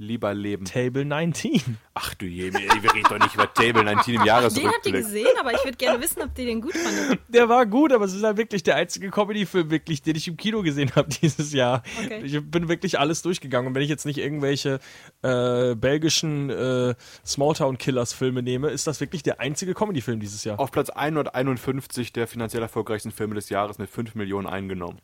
Lieber 0.03 0.33
Leben. 0.33 0.65
Table 0.65 1.05
19. 1.05 1.77
Ach 1.93 2.13
du 2.15 2.25
je, 2.25 2.51
wir 2.51 2.93
reden 2.93 3.07
doch 3.09 3.19
nicht 3.19 3.35
über 3.35 3.51
Table 3.53 3.83
19 3.83 3.85
im 3.85 3.95
Den 3.95 4.17
habt 4.19 4.19
ihr 4.19 4.25
Jahresrückblick. 4.25 4.93
gesehen, 4.95 5.27
aber 5.39 5.53
ich 5.53 5.63
würde 5.63 5.77
gerne 5.77 6.01
wissen, 6.01 6.21
ob 6.21 6.37
ihr 6.37 6.45
den 6.45 6.59
gut 6.61 6.75
fandet. 6.75 7.19
Der 7.29 7.47
war 7.47 7.65
gut, 7.65 7.93
aber 7.93 8.03
es 8.05 8.13
ist 8.13 8.23
halt 8.23 8.35
wirklich 8.37 8.63
der 8.63 8.75
einzige 8.75 9.09
Comedy-Film, 9.11 9.71
wirklich, 9.71 10.01
den 10.01 10.15
ich 10.15 10.27
im 10.27 10.35
Kino 10.35 10.61
gesehen 10.61 10.91
habe 10.95 11.09
dieses 11.09 11.53
Jahr. 11.53 11.83
Okay. 12.03 12.21
Ich 12.23 12.41
bin 12.41 12.67
wirklich 12.67 12.99
alles 12.99 13.21
durchgegangen. 13.21 13.69
Und 13.69 13.75
wenn 13.75 13.81
ich 13.81 13.89
jetzt 13.89 14.05
nicht 14.05 14.17
irgendwelche 14.17 14.79
äh, 15.21 15.75
belgischen 15.75 16.49
äh, 16.49 16.95
Smalltown-Killers-Filme 17.25 18.43
nehme, 18.43 18.69
ist 18.71 18.87
das 18.87 18.99
wirklich 18.99 19.23
der 19.23 19.39
einzige 19.39 19.73
Comedy-Film 19.73 20.19
dieses 20.19 20.43
Jahr. 20.43 20.59
Auf 20.59 20.71
Platz 20.71 20.89
151 20.89 22.11
der 22.11 22.27
finanziell 22.27 22.61
erfolgreichsten 22.61 23.11
Filme 23.11 23.35
des 23.35 23.49
Jahres 23.49 23.77
mit 23.77 23.89
5 23.89 24.15
Millionen 24.15 24.47
eingenommen. 24.47 24.99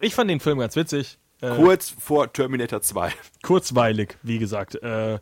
Ich 0.00 0.14
fand 0.14 0.30
den 0.30 0.40
Film 0.40 0.58
ganz 0.58 0.74
witzig. 0.76 1.18
Äh, 1.40 1.54
Kurz 1.56 1.90
vor 1.90 2.32
Terminator 2.32 2.80
2. 2.80 3.12
kurzweilig, 3.42 4.16
wie 4.22 4.38
gesagt. 4.38 4.74
Äh, 4.76 5.18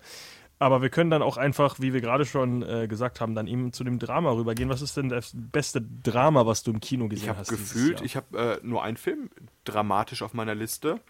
aber 0.60 0.80
wir 0.82 0.88
können 0.88 1.10
dann 1.10 1.22
auch 1.22 1.36
einfach, 1.36 1.80
wie 1.80 1.92
wir 1.92 2.00
gerade 2.00 2.24
schon 2.24 2.62
äh, 2.62 2.86
gesagt 2.86 3.20
haben, 3.20 3.34
dann 3.34 3.46
eben 3.48 3.72
zu 3.72 3.82
dem 3.84 3.98
Drama 3.98 4.30
rübergehen. 4.32 4.68
Was 4.68 4.80
ist 4.82 4.96
denn 4.96 5.08
das 5.08 5.32
beste 5.34 5.82
Drama, 5.82 6.46
was 6.46 6.62
du 6.62 6.70
im 6.70 6.80
Kino 6.80 7.08
gesehen 7.08 7.24
Ich 7.24 7.28
habe 7.28 7.38
hast? 7.40 7.50
dieses 7.50 7.72
gefühlt, 7.72 7.98
Jahr? 7.98 8.06
ich 8.06 8.16
habe 8.16 8.60
nur 8.62 8.82
einen 8.84 8.96
Film 8.96 9.30
dramatisch 9.64 10.22
auf 10.22 10.32
meiner 10.32 10.54
Liste, 10.54 11.00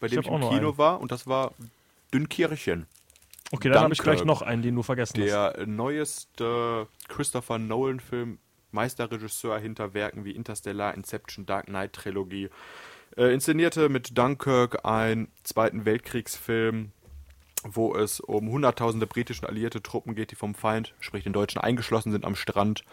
bei 0.00 0.06
dem 0.08 0.20
ich, 0.20 0.28
auch 0.28 0.36
im 0.36 0.48
Kino 0.48 0.68
einen. 0.68 0.78
war 0.78 1.00
und 1.00 1.10
das 1.12 1.26
war 1.26 1.52
Dünkirchen. 2.14 2.86
okay, 3.50 3.68
dann 3.70 3.82
habe 3.82 3.92
ich 3.92 4.00
gleich 4.00 4.24
noch 4.24 4.40
einen, 4.42 4.62
den 4.62 4.76
du 4.76 4.82
vergessen 4.84 5.20
hast. 5.20 5.28
Der 5.28 5.66
neueste 5.66 6.86
Christopher 7.08 7.58
Nolan-Film, 7.58 8.38
Meisterregisseur 8.70 9.58
hinter 9.58 9.92
Werken 9.94 10.24
wie 10.24 10.30
Interstellar, 10.30 10.94
Inception, 10.94 11.44
Dark 11.44 11.66
Knight 11.66 11.92
Trilogie. 11.92 12.48
Äh, 13.16 13.32
inszenierte 13.32 13.88
mit 13.88 14.18
Dunkirk 14.18 14.84
einen 14.84 15.28
Zweiten 15.44 15.84
Weltkriegsfilm, 15.84 16.90
wo 17.62 17.94
es 17.94 18.18
um 18.18 18.48
hunderttausende 18.50 19.06
britische 19.06 19.48
alliierte 19.48 19.82
Truppen 19.82 20.14
geht, 20.14 20.32
die 20.32 20.36
vom 20.36 20.54
Feind, 20.54 20.94
sprich 20.98 21.22
den 21.22 21.32
Deutschen, 21.32 21.60
eingeschlossen 21.60 22.10
sind 22.10 22.24
am 22.24 22.34
Strand. 22.34 22.84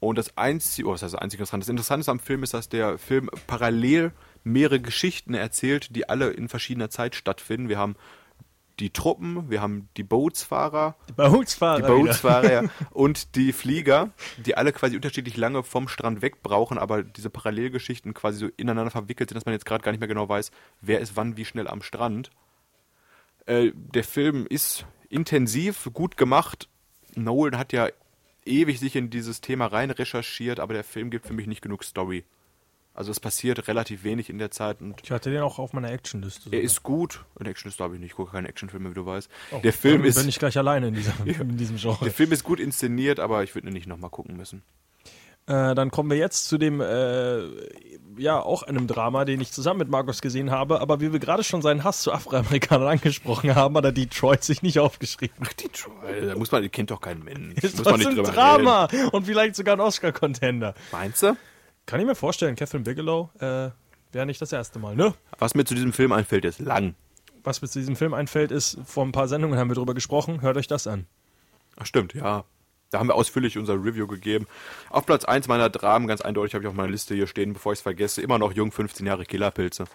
Und 0.00 0.16
das 0.16 0.36
einzige, 0.38 0.88
oh, 0.88 0.92
was 0.92 1.02
heißt 1.02 1.14
das 1.14 1.20
einzige 1.20 1.42
Interessante? 1.42 1.64
Das 1.64 1.70
Interessante 1.70 2.10
am 2.10 2.20
Film 2.20 2.42
ist, 2.44 2.54
dass 2.54 2.68
der 2.68 2.98
Film 2.98 3.28
parallel 3.46 4.12
mehrere 4.42 4.80
Geschichten 4.80 5.34
erzählt, 5.34 5.94
die 5.94 6.08
alle 6.08 6.30
in 6.30 6.48
verschiedener 6.48 6.88
Zeit 6.88 7.14
stattfinden. 7.14 7.68
Wir 7.68 7.78
haben 7.78 7.96
die 8.80 8.90
Truppen, 8.90 9.50
wir 9.50 9.60
haben 9.60 9.88
die 9.96 10.02
Bootsfahrer, 10.04 10.96
Die 11.08 11.12
Bootsfahrer. 11.12 11.80
die. 11.80 11.86
Bootsfahrer 11.92 12.52
ja, 12.52 12.62
und 12.90 13.34
die 13.34 13.52
Flieger, 13.52 14.10
die 14.44 14.56
alle 14.56 14.72
quasi 14.72 14.96
unterschiedlich 14.96 15.36
lange 15.36 15.62
vom 15.62 15.88
Strand 15.88 16.22
weg 16.22 16.42
brauchen, 16.42 16.78
aber 16.78 17.02
diese 17.02 17.30
Parallelgeschichten 17.30 18.14
quasi 18.14 18.38
so 18.38 18.48
ineinander 18.56 18.90
verwickelt 18.90 19.30
sind, 19.30 19.36
dass 19.36 19.46
man 19.46 19.52
jetzt 19.52 19.66
gerade 19.66 19.82
gar 19.82 19.92
nicht 19.92 20.00
mehr 20.00 20.08
genau 20.08 20.28
weiß, 20.28 20.50
wer 20.80 21.00
ist 21.00 21.16
wann 21.16 21.36
wie 21.36 21.44
schnell 21.44 21.68
am 21.68 21.82
Strand. 21.82 22.30
Äh, 23.46 23.72
der 23.74 24.04
Film 24.04 24.46
ist 24.48 24.86
intensiv, 25.08 25.88
gut 25.92 26.16
gemacht. 26.16 26.68
Nolan 27.14 27.58
hat 27.58 27.72
ja 27.72 27.88
ewig 28.44 28.78
sich 28.78 28.96
in 28.96 29.10
dieses 29.10 29.40
Thema 29.40 29.66
rein 29.66 29.90
recherchiert, 29.90 30.60
aber 30.60 30.74
der 30.74 30.84
Film 30.84 31.10
gibt 31.10 31.26
für 31.26 31.32
mich 31.34 31.46
nicht 31.46 31.62
genug 31.62 31.84
Story. 31.84 32.24
Also 32.98 33.12
es 33.12 33.20
passiert 33.20 33.68
relativ 33.68 34.02
wenig 34.02 34.28
in 34.28 34.38
der 34.38 34.50
Zeit 34.50 34.80
und 34.80 35.00
Ich 35.04 35.12
hatte 35.12 35.30
den 35.30 35.40
auch 35.42 35.60
auf 35.60 35.72
meiner 35.72 35.92
Actionliste. 35.92 36.50
er 36.50 36.60
ist 36.60 36.82
gut. 36.82 37.24
Ein 37.38 37.46
Actionliste 37.46 37.84
habe 37.84 37.94
ich 37.94 38.00
nicht, 38.00 38.10
ich 38.10 38.16
gucke 38.16 38.32
keine 38.32 38.48
Actionfilme, 38.48 38.90
wie 38.90 38.94
du 38.94 39.06
weißt. 39.06 39.30
Oh, 39.52 39.60
der 39.62 39.72
Film 39.72 40.04
ist 40.04 40.18
bin 40.18 40.28
ich 40.28 40.40
gleich 40.40 40.58
alleine 40.58 40.88
in, 40.88 40.94
dieser, 40.94 41.12
in 41.24 41.56
diesem 41.56 41.76
Genre. 41.76 42.02
der 42.02 42.12
Film 42.12 42.32
ist 42.32 42.42
gut 42.42 42.58
inszeniert, 42.58 43.20
aber 43.20 43.44
ich 43.44 43.54
würde 43.54 43.68
ihn 43.68 43.72
nicht 43.72 43.86
nochmal 43.86 44.10
gucken 44.10 44.36
müssen. 44.36 44.64
Äh, 45.46 45.76
dann 45.76 45.92
kommen 45.92 46.10
wir 46.10 46.16
jetzt 46.16 46.48
zu 46.48 46.58
dem, 46.58 46.80
äh, 46.80 47.44
ja, 48.16 48.42
auch 48.42 48.64
einem 48.64 48.88
Drama, 48.88 49.24
den 49.24 49.40
ich 49.40 49.52
zusammen 49.52 49.78
mit 49.78 49.88
Markus 49.88 50.20
gesehen 50.20 50.50
habe. 50.50 50.80
Aber 50.80 51.00
wie 51.00 51.12
wir 51.12 51.20
gerade 51.20 51.44
schon 51.44 51.62
seinen 51.62 51.84
Hass 51.84 52.02
zu 52.02 52.12
Afroamerikanern 52.12 52.88
angesprochen 52.98 53.54
haben, 53.54 53.76
hat 53.76 53.84
er 53.84 53.92
Detroit 53.92 54.42
sich 54.42 54.62
nicht 54.62 54.80
aufgeschrieben. 54.80 55.46
Detroit, 55.62 56.30
da 56.30 56.34
muss 56.36 56.50
man, 56.50 56.68
kennt 56.72 56.90
doch 56.90 57.00
kein 57.00 57.22
Mensch. 57.22 57.62
Ist 57.62 57.76
muss 57.76 57.84
man 57.84 57.94
trotzdem 57.94 58.16
drüber 58.16 58.32
Drama 58.32 58.88
und 59.12 59.24
vielleicht 59.24 59.54
sogar 59.54 59.76
ein 59.76 59.80
Oscar-Contender. 59.80 60.70
Reden. 60.70 60.80
Meinst 60.90 61.22
du? 61.22 61.36
Kann 61.88 62.00
ich 62.00 62.06
mir 62.06 62.14
vorstellen, 62.14 62.54
Catherine 62.54 62.84
Bigelow 62.84 63.30
äh, 63.38 63.70
wäre 64.12 64.26
nicht 64.26 64.42
das 64.42 64.52
erste 64.52 64.78
Mal, 64.78 64.94
ne? 64.94 65.14
Was 65.38 65.54
mir 65.54 65.64
zu 65.64 65.74
diesem 65.74 65.94
Film 65.94 66.12
einfällt, 66.12 66.44
ist 66.44 66.58
lang. 66.58 66.94
Was 67.44 67.62
mir 67.62 67.68
zu 67.68 67.78
diesem 67.78 67.96
Film 67.96 68.12
einfällt, 68.12 68.50
ist, 68.50 68.76
vor 68.84 69.06
ein 69.06 69.12
paar 69.12 69.26
Sendungen 69.26 69.58
haben 69.58 69.70
wir 69.70 69.74
drüber 69.74 69.94
gesprochen. 69.94 70.42
Hört 70.42 70.58
euch 70.58 70.66
das 70.66 70.86
an. 70.86 71.06
Ach 71.78 71.86
stimmt, 71.86 72.12
ja. 72.12 72.44
Da 72.90 72.98
haben 72.98 73.08
wir 73.08 73.14
ausführlich 73.14 73.56
unser 73.56 73.72
Review 73.82 74.06
gegeben. 74.06 74.46
Auf 74.90 75.06
Platz 75.06 75.24
1 75.24 75.48
meiner 75.48 75.70
Dramen, 75.70 76.06
ganz 76.06 76.20
eindeutig, 76.20 76.52
habe 76.52 76.64
ich 76.64 76.68
auf 76.68 76.74
meiner 76.74 76.90
Liste 76.90 77.14
hier 77.14 77.26
stehen, 77.26 77.54
bevor 77.54 77.72
ich 77.72 77.78
es 77.78 77.82
vergesse, 77.82 78.20
immer 78.20 78.38
noch 78.38 78.52
jung, 78.52 78.70
15 78.70 79.06
Jahre 79.06 79.24
Killerpilze. 79.24 79.86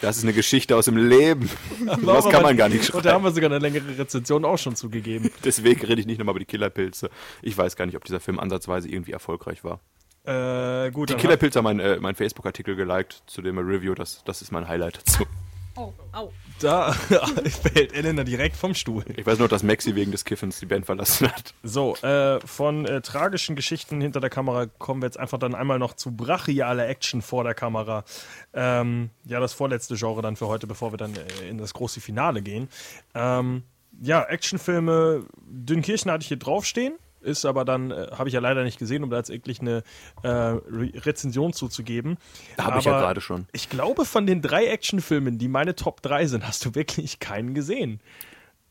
Das 0.00 0.16
ist 0.16 0.24
eine 0.24 0.32
Geschichte 0.32 0.74
aus 0.74 0.86
dem 0.86 0.96
Leben. 0.96 1.48
Das 2.04 2.28
kann 2.28 2.42
man 2.42 2.56
gar 2.56 2.68
nicht 2.68 2.90
Und 2.90 3.04
da 3.04 3.12
haben 3.12 3.22
schreiben. 3.22 3.24
wir 3.26 3.30
sogar 3.30 3.50
eine 3.52 3.60
längere 3.60 3.96
Rezension 3.96 4.44
auch 4.44 4.58
schon 4.58 4.74
zugegeben. 4.74 5.30
Deswegen 5.44 5.86
rede 5.86 6.00
ich 6.00 6.06
nicht 6.08 6.18
nochmal 6.18 6.32
über 6.32 6.40
die 6.40 6.46
Killerpilze. 6.46 7.10
Ich 7.42 7.56
weiß 7.56 7.76
gar 7.76 7.86
nicht, 7.86 7.94
ob 7.94 8.02
dieser 8.02 8.18
Film 8.18 8.40
ansatzweise 8.40 8.88
irgendwie 8.88 9.12
erfolgreich 9.12 9.62
war. 9.62 9.78
Äh, 10.28 10.90
gut, 10.90 11.08
Die 11.08 11.14
Killerpilze 11.14 11.58
haben 11.58 11.64
meinen 11.64 11.80
äh, 11.80 11.96
mein 12.00 12.14
Facebook-Artikel 12.14 12.76
geliked 12.76 13.22
zu 13.26 13.40
dem 13.40 13.56
Review. 13.58 13.94
Das, 13.94 14.22
das 14.24 14.42
ist 14.42 14.52
mein 14.52 14.68
Highlight 14.68 14.98
dazu. 14.98 15.24
Oh, 15.74 15.92
au. 16.12 16.32
da 16.58 16.92
fällt 17.62 17.94
Elena 17.94 18.24
direkt 18.24 18.56
vom 18.56 18.74
Stuhl. 18.74 19.04
Ich 19.16 19.24
weiß 19.24 19.38
nur, 19.38 19.48
dass 19.48 19.62
Maxi 19.62 19.94
wegen 19.94 20.10
des 20.10 20.24
Kiffens 20.24 20.58
die 20.58 20.66
Band 20.66 20.84
verlassen 20.84 21.28
hat. 21.32 21.54
So, 21.62 21.94
äh, 21.96 22.40
von 22.40 22.84
äh, 22.84 23.00
tragischen 23.00 23.54
Geschichten 23.54 24.00
hinter 24.00 24.20
der 24.20 24.28
Kamera 24.28 24.66
kommen 24.66 25.00
wir 25.00 25.06
jetzt 25.06 25.20
einfach 25.20 25.38
dann 25.38 25.54
einmal 25.54 25.78
noch 25.78 25.94
zu 25.94 26.14
brachialer 26.14 26.88
Action 26.88 27.22
vor 27.22 27.44
der 27.44 27.54
Kamera. 27.54 28.04
Ähm, 28.52 29.10
ja, 29.24 29.38
das 29.40 29.52
vorletzte 29.52 29.94
Genre 29.94 30.20
dann 30.20 30.34
für 30.34 30.48
heute, 30.48 30.66
bevor 30.66 30.92
wir 30.92 30.98
dann 30.98 31.14
äh, 31.14 31.48
in 31.48 31.58
das 31.58 31.72
große 31.74 32.00
Finale 32.00 32.42
gehen. 32.42 32.68
Ähm, 33.14 33.62
ja, 34.00 34.24
Actionfilme, 34.24 35.24
Dünnkirchen 35.46 36.10
hatte 36.10 36.22
ich 36.22 36.28
hier 36.28 36.38
draufstehen. 36.38 36.98
Ist 37.20 37.44
aber 37.44 37.64
dann, 37.64 37.90
äh, 37.90 38.08
habe 38.16 38.28
ich 38.28 38.34
ja 38.34 38.40
leider 38.40 38.62
nicht 38.64 38.78
gesehen, 38.78 39.02
um 39.04 39.10
da 39.10 39.16
jetzt 39.18 39.30
wirklich 39.30 39.60
eine 39.60 39.82
äh, 40.22 40.28
Re 40.28 40.90
Rezension 41.04 41.52
zuzugeben. 41.52 42.16
Da 42.56 42.64
habe 42.64 42.78
ich 42.78 42.84
ja 42.84 42.98
gerade 42.98 43.20
schon. 43.20 43.46
Ich 43.52 43.68
glaube, 43.68 44.04
von 44.04 44.26
den 44.26 44.40
drei 44.42 44.66
Actionfilmen, 44.66 45.38
die 45.38 45.48
meine 45.48 45.74
Top 45.74 46.00
3 46.02 46.26
sind, 46.26 46.46
hast 46.46 46.64
du 46.64 46.74
wirklich 46.74 47.18
keinen 47.18 47.54
gesehen. 47.54 48.00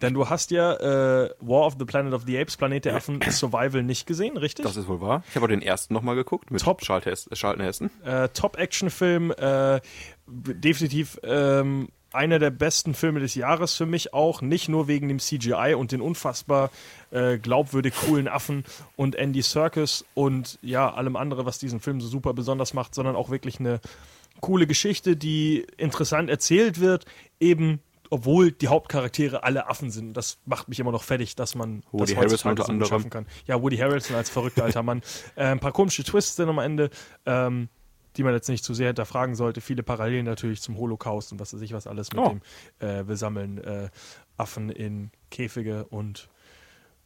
Denn 0.01 0.13
du 0.13 0.29
hast 0.29 0.51
ja 0.51 0.73
äh, 0.75 1.29
War 1.39 1.65
of 1.65 1.75
the 1.79 1.85
Planet 1.85 2.13
of 2.13 2.21
the 2.27 2.37
Apes, 2.39 2.55
Planet 2.55 2.85
der 2.85 2.95
Affen, 2.95 3.19
Survival 3.29 3.81
nicht 3.81 4.05
gesehen, 4.05 4.37
richtig? 4.37 4.63
Das 4.63 4.75
ist 4.77 4.87
wohl 4.87 5.01
wahr. 5.01 5.23
Ich 5.29 5.35
habe 5.35 5.45
auch 5.45 5.49
den 5.49 5.63
ersten 5.63 5.93
nochmal 5.93 6.15
geguckt 6.15 6.51
mit 6.51 6.61
Top. 6.61 6.81
Charlton 6.81 7.61
Heston- 7.63 7.89
äh, 8.05 8.29
Top-Action-Film, 8.29 9.31
äh, 9.31 9.81
definitiv 10.27 11.19
ähm, 11.23 11.89
einer 12.17 12.39
der 12.39 12.49
besten 12.49 12.93
Filme 12.93 13.19
des 13.19 13.35
Jahres 13.35 13.75
für 13.75 13.85
mich 13.85 14.13
auch, 14.13 14.41
nicht 14.41 14.67
nur 14.67 14.87
wegen 14.87 15.07
dem 15.07 15.19
CGI 15.19 15.75
und 15.77 15.91
den 15.91 16.01
unfassbar 16.01 16.71
äh, 17.11 17.37
glaubwürdig 17.37 17.93
coolen 17.95 18.27
Affen 18.27 18.65
und 18.95 19.15
Andy 19.15 19.41
Serkis 19.41 20.03
und 20.13 20.59
ja, 20.61 20.93
allem 20.93 21.15
anderen, 21.15 21.45
was 21.45 21.59
diesen 21.59 21.79
Film 21.79 22.01
so 22.01 22.07
super 22.07 22.33
besonders 22.33 22.73
macht, 22.73 22.95
sondern 22.95 23.15
auch 23.15 23.29
wirklich 23.29 23.59
eine 23.59 23.79
coole 24.41 24.67
Geschichte, 24.67 25.15
die 25.15 25.65
interessant 25.77 26.29
erzählt 26.29 26.79
wird, 26.79 27.05
eben 27.39 27.79
obwohl 28.09 28.51
die 28.51 28.67
Hauptcharaktere 28.67 29.43
alle 29.43 29.67
Affen 29.67 29.91
sind. 29.91 30.13
Das 30.13 30.37
macht 30.45 30.69
mich 30.69 30.79
immer 30.79 30.91
noch 30.91 31.03
fertig, 31.03 31.35
dass 31.35 31.55
man 31.55 31.83
Woody 31.91 32.13
das 32.13 32.21
heutzutage 32.21 32.25
Harrelson 32.25 32.51
unter 32.51 32.69
anderem. 32.69 32.89
schaffen 32.89 33.09
kann. 33.09 33.25
Ja, 33.45 33.61
Woody 33.61 33.77
Harrelson 33.77 34.15
als 34.15 34.29
verrückter 34.29 34.63
alter 34.63 34.83
Mann. 34.83 35.01
Äh, 35.35 35.45
ein 35.45 35.59
paar 35.59 35.71
komische 35.71 36.03
Twists 36.03 36.35
dann 36.35 36.49
am 36.49 36.59
Ende, 36.59 36.89
ähm, 37.25 37.69
die 38.17 38.23
man 38.23 38.33
jetzt 38.33 38.49
nicht 38.49 38.63
zu 38.63 38.73
sehr 38.73 38.87
hinterfragen 38.87 39.35
sollte. 39.35 39.61
Viele 39.61 39.83
Parallelen 39.83 40.25
natürlich 40.25 40.61
zum 40.61 40.77
Holocaust 40.77 41.31
und 41.31 41.39
was 41.39 41.53
weiß 41.53 41.61
ich 41.61 41.73
was 41.73 41.87
alles 41.87 42.11
mit 42.11 42.19
Oh. 42.23 42.29
dem 42.29 42.41
äh, 42.87 43.07
wir 43.07 43.15
sammeln 43.17 43.57
äh, 43.63 43.89
Affen 44.37 44.69
in 44.69 45.11
Käfige 45.31 45.85
und 45.85 46.27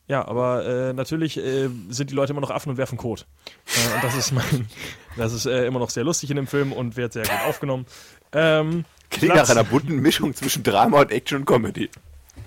ja, 0.07 0.27
aber 0.27 0.65
äh, 0.65 0.93
natürlich 0.93 1.37
äh, 1.37 1.69
sind 1.89 2.09
die 2.09 2.15
Leute 2.15 2.33
immer 2.33 2.41
noch 2.41 2.49
Affen 2.49 2.69
und 2.71 2.77
werfen 2.77 2.97
Kot. 2.97 3.25
Äh, 3.67 3.95
und 3.95 4.03
das 4.03 4.15
ist 4.15 4.31
mein, 4.33 4.67
das 5.17 5.31
ist 5.31 5.45
äh, 5.45 5.65
immer 5.65 5.79
noch 5.79 5.89
sehr 5.89 6.03
lustig 6.03 6.29
in 6.31 6.35
dem 6.35 6.47
Film 6.47 6.73
und 6.73 6.97
wird 6.97 7.13
sehr 7.13 7.23
gut 7.23 7.39
aufgenommen. 7.47 7.85
Ähm, 8.33 8.83
Klingt 9.09 9.33
Platz- 9.33 9.47
nach 9.49 9.55
einer 9.55 9.63
bunten 9.63 9.97
Mischung 9.97 10.33
zwischen 10.33 10.63
Drama 10.63 11.01
und 11.01 11.11
Action 11.11 11.39
und 11.39 11.45
Comedy. 11.45 11.89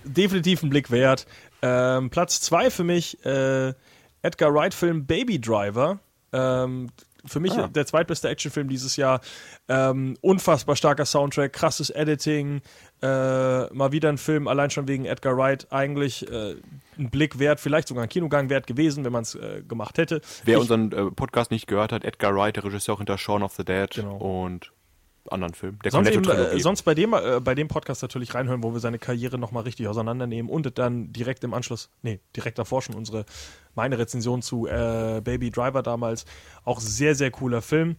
definitiv 0.04 0.62
ein 0.62 0.68
Blick 0.70 0.90
wert. 0.90 1.26
Ähm, 1.62 2.10
Platz 2.10 2.40
zwei 2.42 2.68
für 2.70 2.84
mich, 2.84 3.24
äh, 3.24 3.72
Edgar 4.22 4.52
Wright-Film 4.52 5.06
Baby 5.06 5.40
Driver. 5.40 6.00
Ähm, 6.32 6.90
für 7.26 7.40
mich 7.40 7.52
Ah. 7.52 7.68
der 7.68 7.86
zweitbeste 7.86 8.28
Actionfilm 8.28 8.68
dieses 8.68 8.96
Jahr. 8.96 9.20
Ähm, 9.68 10.16
unfassbar 10.20 10.76
starker 10.76 11.04
Soundtrack, 11.06 11.52
krasses 11.52 11.90
Editing. 11.90 12.60
Äh, 13.02 13.06
mal 13.74 13.92
wieder 13.92 14.08
ein 14.08 14.18
Film, 14.18 14.48
allein 14.48 14.70
schon 14.70 14.88
wegen 14.88 15.04
Edgar 15.04 15.36
Wright, 15.36 15.66
eigentlich 15.70 16.30
äh, 16.30 16.56
ein 16.98 17.10
Blick 17.10 17.38
wert, 17.38 17.60
vielleicht 17.60 17.88
sogar 17.88 18.02
ein 18.04 18.08
Kinogang 18.08 18.48
wert 18.50 18.66
gewesen, 18.66 19.04
wenn 19.04 19.12
man 19.12 19.22
es 19.22 19.34
äh, 19.34 19.62
gemacht 19.66 19.98
hätte. 19.98 20.20
Wer 20.44 20.56
Ich- 20.56 20.60
unseren 20.60 20.92
äh, 20.92 21.10
Podcast 21.10 21.50
nicht 21.50 21.66
gehört 21.66 21.92
hat, 21.92 22.04
Edgar 22.04 22.34
Wright, 22.34 22.56
der 22.56 22.64
Regisseur 22.64 22.96
hinter 22.98 23.18
Shaun 23.18 23.42
of 23.42 23.52
the 23.54 23.64
Dead 23.64 23.90
Genau. 23.90 24.16
und 24.16 24.72
anderen 25.30 25.54
Filmen. 25.54 25.78
Der 25.84 25.90
sonst, 25.92 26.08
eben, 26.10 26.22
Cornetto-Trilogie. 26.24 26.58
äh, 26.58 26.62
sonst 26.62 26.82
bei 26.82 26.94
dem, 26.94 27.12
äh, 27.14 27.40
bei 27.40 27.54
dem 27.54 27.68
Podcast 27.68 28.02
natürlich 28.02 28.34
reinhören, 28.34 28.62
wo 28.62 28.72
wir 28.72 28.80
seine 28.80 28.98
Karriere 28.98 29.38
nochmal 29.38 29.62
richtig 29.64 29.88
auseinandernehmen 29.88 30.50
und 30.50 30.78
dann 30.78 31.12
direkt 31.12 31.44
im 31.44 31.54
Anschluss, 31.54 31.88
nee, 32.02 32.20
direkt 32.36 32.58
davor 32.58 32.82
schon 32.82 32.94
unsere, 32.94 33.24
meine 33.74 33.98
Rezension 33.98 34.42
zu 34.42 34.66
äh, 34.66 35.20
Baby 35.24 35.50
Driver 35.50 35.82
damals. 35.82 36.24
Auch 36.64 36.80
sehr, 36.80 37.14
sehr 37.14 37.30
cooler 37.30 37.62
Film. 37.62 37.96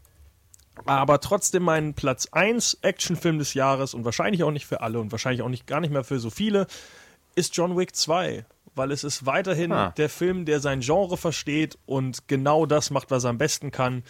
Aber 0.85 1.21
trotzdem 1.21 1.63
mein 1.63 1.93
Platz 1.93 2.27
1 2.31 2.79
Actionfilm 2.81 3.39
des 3.39 3.53
Jahres 3.53 3.93
und 3.93 4.03
wahrscheinlich 4.03 4.43
auch 4.43 4.51
nicht 4.51 4.65
für 4.65 4.81
alle 4.81 4.99
und 4.99 5.11
wahrscheinlich 5.11 5.41
auch 5.41 5.49
nicht 5.49 5.67
gar 5.67 5.79
nicht 5.79 5.91
mehr 5.93 6.03
für 6.03 6.19
so 6.19 6.29
viele, 6.29 6.67
ist 7.35 7.55
John 7.55 7.77
Wick 7.77 7.95
2. 7.95 8.45
Weil 8.77 8.91
es 8.91 9.05
ist 9.05 9.25
weiterhin 9.25 9.71
Ah. 9.71 9.93
der 9.95 10.09
Film, 10.09 10.43
der 10.43 10.59
sein 10.59 10.81
Genre 10.81 11.15
versteht 11.15 11.77
und 11.85 12.27
genau 12.27 12.65
das 12.65 12.89
macht, 12.91 13.09
was 13.09 13.23
er 13.23 13.29
am 13.29 13.37
besten 13.37 13.71
kann. 13.71 14.03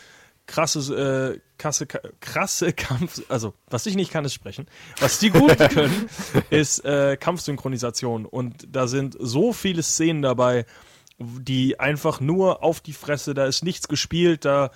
Krasse, 0.48 1.34
äh, 1.36 1.40
krasse, 1.58 1.88
krasse 1.88 2.74
Kampf, 2.74 3.24
also 3.30 3.54
was 3.68 3.86
ich 3.86 3.96
nicht 3.96 4.12
kann, 4.12 4.26
ist 4.26 4.34
sprechen. 4.34 4.68
Was 5.00 5.20
die 5.20 5.30
gut 5.30 5.58
können, 5.72 6.10
ist 6.50 6.86
äh, 6.86 7.18
Kampfsynchronisation. 7.18 8.26
Und 8.26 8.68
da 8.70 8.88
sind 8.88 9.16
so 9.20 9.54
viele 9.54 9.82
Szenen 9.84 10.22
dabei, 10.22 10.66
die 11.18 11.80
einfach 11.80 12.20
nur 12.20 12.64
auf 12.64 12.82
die 12.82 12.94
Fresse, 12.94 13.34
da 13.34 13.46
ist 13.46 13.64
nichts 13.64 13.88
gespielt, 13.88 14.46
da 14.46 14.72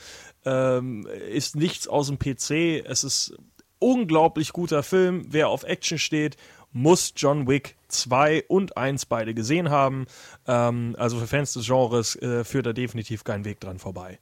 ähm, 0.45 1.05
ist 1.30 1.55
nichts 1.55 1.88
aus 1.88 2.07
dem 2.07 2.17
PC. 2.17 2.86
Es 2.86 3.03
ist 3.03 3.34
unglaublich 3.80 4.53
guter 4.53 4.84
Film. 4.84 5.26
Wer 5.30 5.49
auf 5.49 5.63
Action 5.63 5.97
steht, 5.97 6.38
muss 6.72 7.13
John 7.15 7.47
Wick 7.47 7.76
2 7.88 8.45
und 8.47 8.78
1 8.78 9.05
beide 9.07 9.34
gesehen 9.34 9.70
haben. 9.70 10.05
Ähm, 10.47 10.95
also 10.97 11.20
für 11.20 11.28
Fans 11.28 11.53
des 11.53 11.65
Genres 11.65 12.15
äh, 12.15 12.43
führt 12.43 12.65
da 12.65 12.74
definitiv 12.74 13.24
kein 13.24 13.45
Weg 13.45 13.59
dran 13.59 13.80
vorbei. 13.80 14.20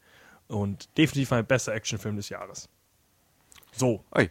Und 0.47 0.87
definitiv 0.97 1.31
mein 1.31 1.45
bester 1.45 1.73
Actionfilm 1.73 2.15
des 2.15 2.29
Jahres. 2.29 2.69
So, 3.73 4.03
Ey. 4.11 4.29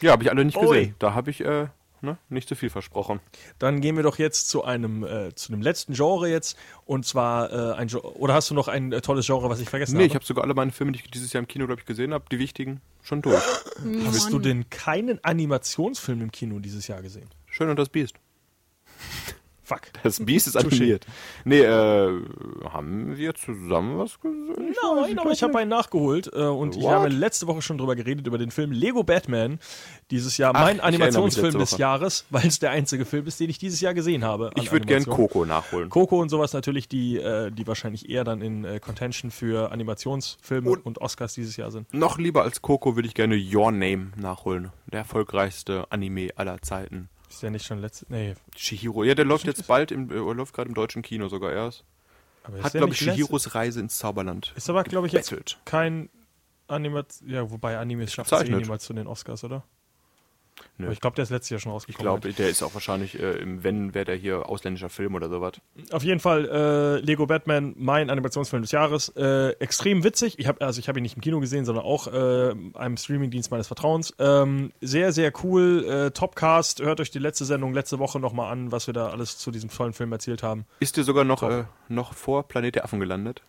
Ja, 0.00 0.12
habe 0.12 0.22
ich 0.22 0.30
alle 0.30 0.44
nicht 0.44 0.56
Ui. 0.56 0.66
gesehen. 0.66 0.94
Da 0.98 1.14
habe 1.14 1.30
ich 1.30 1.40
äh, 1.42 1.68
ne, 2.02 2.18
nicht 2.28 2.48
zu 2.48 2.54
viel 2.54 2.68
versprochen. 2.70 3.20
dann 3.58 3.80
gehen 3.80 3.96
wir 3.96 4.02
doch 4.02 4.18
jetzt 4.18 4.48
zu 4.50 4.62
einem, 4.64 5.02
äh, 5.02 5.34
zu 5.34 5.50
dem 5.50 5.62
letzten 5.62 5.94
Genre 5.94 6.28
jetzt. 6.28 6.56
Und 6.84 7.06
zwar 7.06 7.50
äh, 7.52 7.74
ein 7.74 7.88
Gen- 7.88 8.00
oder 8.00 8.34
hast 8.34 8.50
du 8.50 8.54
noch 8.54 8.68
ein 8.68 8.92
äh, 8.92 9.00
tolles 9.00 9.26
Genre, 9.26 9.48
was 9.48 9.60
ich 9.60 9.68
vergessen 9.68 9.94
Nee, 9.96 10.02
habe? 10.04 10.08
ich 10.08 10.14
habe 10.14 10.24
sogar 10.24 10.44
alle 10.44 10.54
meine 10.54 10.72
Filme, 10.72 10.92
die 10.92 10.98
ich 11.00 11.10
dieses 11.10 11.32
Jahr 11.32 11.40
im 11.40 11.48
Kino, 11.48 11.66
glaube 11.66 11.80
ich, 11.80 11.86
gesehen 11.86 12.12
habe, 12.14 12.24
die 12.30 12.38
wichtigen, 12.38 12.80
schon 13.02 13.22
durch. 13.22 13.42
Hast 14.04 14.30
du 14.32 14.38
denn 14.38 14.68
keinen 14.70 15.22
Animationsfilm 15.24 16.20
im 16.22 16.30
Kino 16.30 16.58
dieses 16.60 16.86
Jahr 16.86 17.00
gesehen? 17.02 17.28
Schön 17.46 17.70
und 17.70 17.78
das 17.78 17.88
Biest. 17.88 18.14
Fuck. 19.68 19.82
Das 20.02 20.24
Biest 20.24 20.46
ist 20.46 20.56
animiert. 20.56 21.04
Nee, 21.44 21.60
äh, 21.60 22.22
haben 22.70 23.16
wir 23.18 23.34
zusammen 23.34 23.98
was 23.98 24.18
gesehen? 24.18 24.70
Ich 24.70 24.76
Nein, 24.82 25.18
aber 25.18 25.30
ich 25.30 25.42
habe 25.42 25.58
einen 25.58 25.68
nachgeholt 25.68 26.30
äh, 26.32 26.40
und 26.44 26.74
ich 26.74 26.82
What? 26.84 26.90
habe 26.92 27.08
letzte 27.08 27.46
Woche 27.46 27.60
schon 27.60 27.76
drüber 27.76 27.94
geredet, 27.94 28.26
über 28.26 28.38
den 28.38 28.50
Film 28.50 28.72
Lego 28.72 29.04
Batman. 29.04 29.58
Dieses 30.10 30.38
Jahr 30.38 30.52
Ach, 30.54 30.62
mein 30.62 30.76
ich 30.76 30.82
Animationsfilm 30.82 31.58
des. 31.58 31.76
Jahres, 31.76 32.24
weil 32.30 32.46
es 32.46 32.58
der 32.60 32.70
einzige 32.70 33.04
Film 33.04 33.26
ist, 33.26 33.38
den 33.40 33.50
ich 33.50 33.58
dieses 33.58 33.82
Jahr 33.82 33.92
gesehen 33.92 34.24
habe. 34.24 34.50
Ich 34.54 34.72
würde 34.72 34.86
gern 34.86 35.02
Animation. 35.02 35.28
Coco 35.28 35.44
nachholen. 35.44 35.90
Coco 35.90 36.18
und 36.18 36.30
sowas 36.30 36.54
natürlich, 36.54 36.88
die, 36.88 37.18
äh, 37.18 37.50
die 37.50 37.66
wahrscheinlich 37.66 38.08
eher 38.08 38.24
dann 38.24 38.40
in 38.40 38.64
äh, 38.64 38.80
Contention 38.80 39.30
für 39.30 39.70
Animationsfilme 39.70 40.70
und, 40.70 40.86
Und- 40.86 40.98
Oscars 41.02 41.34
dieses 41.34 41.56
Jahr 41.58 41.70
sind. 41.70 41.92
Noch 41.92 42.16
lieber 42.18 42.42
als 42.42 42.62
Coco 42.62 42.96
würde 42.96 43.06
ich 43.06 43.14
gerne 43.14 43.36
Your 43.36 43.70
Name 43.70 44.12
nachholen. 44.16 44.70
Der 44.90 45.00
erfolgreichste 45.00 45.84
Anime 45.90 46.30
aller 46.36 46.62
Zeiten. 46.62 47.10
Ist 47.38 47.42
ja 47.42 47.50
nicht 47.50 47.66
schon 47.66 47.78
letzte. 47.78 48.04
Nee, 48.08 48.34
Shihiro. 48.56 49.04
Ja, 49.04 49.14
der 49.14 49.24
läuft 49.24 49.46
jetzt 49.46 49.68
bald 49.68 49.92
im, 49.92 50.10
äh, 50.10 50.14
läuft 50.14 50.54
gerade 50.54 50.66
im 50.68 50.74
deutschen 50.74 51.02
Kino 51.02 51.28
sogar 51.28 51.52
erst. 51.52 51.84
Hat, 52.42 52.74
der 52.74 52.80
glaube 52.80 52.94
ich, 52.94 52.98
Shihiros 52.98 53.54
Reise 53.54 53.78
ins 53.78 53.96
Zauberland. 53.96 54.52
Ist 54.56 54.68
aber, 54.68 54.82
glaube 54.82 55.06
ich, 55.06 55.12
jetzt 55.12 55.32
kein 55.64 56.08
Animat. 56.66 57.14
Ja, 57.24 57.48
wobei 57.48 57.78
Animes 57.78 58.12
schafft 58.12 58.32
es 58.32 58.40
eh 58.42 58.50
niemals 58.50 58.82
zu 58.82 58.92
den 58.92 59.06
Oscars, 59.06 59.44
oder? 59.44 59.62
Nö. 60.78 60.86
Aber 60.86 60.92
ich 60.92 61.00
glaube, 61.00 61.16
der 61.16 61.24
ist 61.24 61.30
letztes 61.30 61.50
Jahr 61.50 61.60
schon 61.60 61.70
Ich 61.70 61.74
rausgekommen. 61.74 62.20
glaube, 62.20 62.32
der 62.32 62.48
ist 62.48 62.62
auch 62.62 62.72
wahrscheinlich, 62.74 63.18
äh, 63.18 63.32
im 63.38 63.64
Wenn, 63.64 63.94
wäre 63.94 64.04
der 64.04 64.14
hier 64.16 64.48
ausländischer 64.48 64.88
Film 64.88 65.14
oder 65.14 65.28
sowas. 65.28 65.54
Auf 65.90 66.04
jeden 66.04 66.20
Fall 66.20 66.48
äh, 66.48 67.00
Lego 67.00 67.26
Batman, 67.26 67.74
mein 67.76 68.10
Animationsfilm 68.10 68.62
des 68.62 68.70
Jahres. 68.72 69.08
Äh, 69.16 69.50
extrem 69.60 70.04
witzig. 70.04 70.38
Ich 70.38 70.46
habe 70.46 70.64
also 70.64 70.78
ich 70.78 70.88
habe 70.88 71.00
ihn 71.00 71.02
nicht 71.02 71.16
im 71.16 71.22
Kino 71.22 71.40
gesehen, 71.40 71.64
sondern 71.64 71.84
auch 71.84 72.06
äh, 72.06 72.54
einem 72.74 72.96
Streamingdienst 72.96 73.50
meines 73.50 73.66
Vertrauens. 73.66 74.14
Ähm, 74.18 74.72
sehr 74.80 75.12
sehr 75.12 75.32
cool. 75.42 75.84
Äh, 75.84 76.10
Topcast. 76.12 76.80
Hört 76.80 77.00
euch 77.00 77.10
die 77.10 77.18
letzte 77.18 77.44
Sendung 77.44 77.74
letzte 77.74 77.98
Woche 77.98 78.20
noch 78.20 78.32
mal 78.32 78.50
an, 78.50 78.70
was 78.70 78.86
wir 78.86 78.94
da 78.94 79.08
alles 79.08 79.38
zu 79.38 79.50
diesem 79.50 79.70
tollen 79.70 79.92
Film 79.92 80.12
erzählt 80.12 80.42
haben. 80.42 80.64
Ist 80.80 80.96
der 80.96 81.04
sogar 81.04 81.24
noch, 81.24 81.42
äh, 81.42 81.64
noch 81.88 82.14
vor 82.14 82.46
Planet 82.46 82.76
der 82.76 82.84
Affen 82.84 83.00
gelandet? 83.00 83.42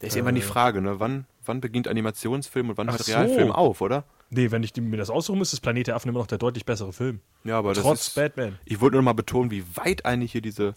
Da 0.00 0.06
ist 0.06 0.14
ja 0.14 0.20
immer 0.20 0.32
die 0.32 0.40
Frage, 0.40 0.80
ne? 0.80 0.98
Wann, 0.98 1.26
wann 1.44 1.60
beginnt 1.60 1.86
Animationsfilm 1.86 2.70
und 2.70 2.78
wann 2.78 2.88
Ach 2.88 2.92
hört 2.92 3.02
so. 3.04 3.12
Realfilm 3.12 3.52
auf, 3.52 3.80
oder? 3.82 4.04
Nee, 4.30 4.50
wenn 4.52 4.62
ich 4.62 4.74
mir 4.76 4.96
das 4.96 5.10
aussuchen 5.10 5.38
müsste, 5.38 5.56
ist 5.56 5.60
Planet 5.60 5.88
der 5.88 5.96
Affen 5.96 6.08
immer 6.08 6.20
noch 6.20 6.28
der 6.28 6.38
deutlich 6.38 6.64
bessere 6.64 6.92
Film. 6.92 7.20
Ja, 7.42 7.58
aber 7.58 7.74
das 7.74 7.82
Trotz 7.82 8.08
ist, 8.08 8.14
Batman. 8.14 8.58
Ich 8.64 8.80
wollte 8.80 8.94
nur 8.94 9.02
mal 9.02 9.12
betonen, 9.12 9.50
wie 9.50 9.64
weit 9.76 10.04
eigentlich 10.04 10.30
hier 10.32 10.40
diese, 10.40 10.74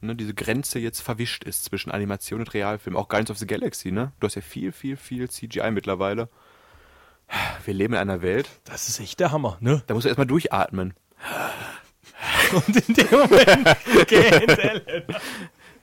ne, 0.00 0.16
diese 0.16 0.34
Grenze 0.34 0.80
jetzt 0.80 1.00
verwischt 1.00 1.44
ist 1.44 1.64
zwischen 1.64 1.92
Animation 1.92 2.40
und 2.40 2.52
Realfilm. 2.54 2.96
Auch 2.96 3.08
Guardians 3.08 3.30
of 3.30 3.38
the 3.38 3.46
Galaxy, 3.46 3.92
ne? 3.92 4.12
Du 4.18 4.26
hast 4.26 4.34
ja 4.34 4.42
viel, 4.42 4.72
viel, 4.72 4.96
viel 4.96 5.30
CGI 5.30 5.70
mittlerweile. 5.70 6.28
Wir 7.64 7.74
leben 7.74 7.94
in 7.94 8.00
einer 8.00 8.22
Welt, 8.22 8.48
Das 8.64 8.88
ist 8.88 9.00
echt 9.00 9.18
der 9.20 9.32
Hammer, 9.32 9.58
ne? 9.60 9.82
da 9.86 9.94
musst 9.94 10.04
du 10.04 10.08
erstmal 10.08 10.26
durchatmen. 10.26 10.94
Und 12.52 12.88
in 12.88 12.94
dem 12.94 13.10
Moment 13.10 13.76
gähnt 14.06 14.58
Elena. 14.58 15.20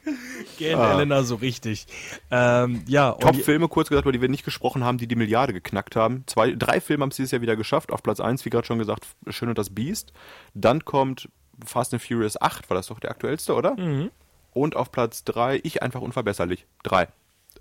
Gähnt 0.58 0.80
Elena 0.80 1.24
so 1.24 1.36
richtig. 1.36 1.88
Ähm, 2.32 2.84
ja, 2.88 3.14
Top-Filme, 3.14 3.68
kurz 3.68 3.90
gesagt, 3.90 4.06
über 4.06 4.12
die 4.12 4.22
wir 4.22 4.30
nicht 4.30 4.46
gesprochen 4.46 4.84
haben, 4.84 4.98
die 4.98 5.08
die 5.08 5.16
Milliarde 5.16 5.54
geknackt 5.54 5.96
haben. 5.96 6.24
Zwei, 6.28 6.52
drei 6.52 6.82
Filme 6.82 7.04
haben 7.04 7.10
es 7.10 7.16
dieses 7.16 7.32
Jahr 7.32 7.42
wieder 7.42 7.56
geschafft. 7.56 7.92
Auf 7.92 8.04
Platz 8.04 8.20
1, 8.20 8.44
wie 8.46 8.50
gerade 8.50 8.68
schon 8.68 8.80
gesagt, 8.80 9.08
Schön 9.30 9.50
und 9.50 9.58
das 9.58 9.70
Biest. 9.70 10.14
Dann 10.54 10.86
kommt 10.86 11.30
Fast 11.66 11.94
and 11.94 12.02
Furious 12.02 12.42
8, 12.42 12.70
war 12.70 12.76
das 12.76 12.88
doch 12.88 13.00
der 13.00 13.12
aktuellste, 13.12 13.54
oder? 13.54 13.76
Mhm. 13.76 14.12
Und 14.54 14.76
auf 14.76 14.92
Platz 14.92 15.24
3, 15.24 15.62
Ich 15.64 15.82
einfach 15.82 16.02
unverbesserlich. 16.02 16.68
Drei. 16.84 17.08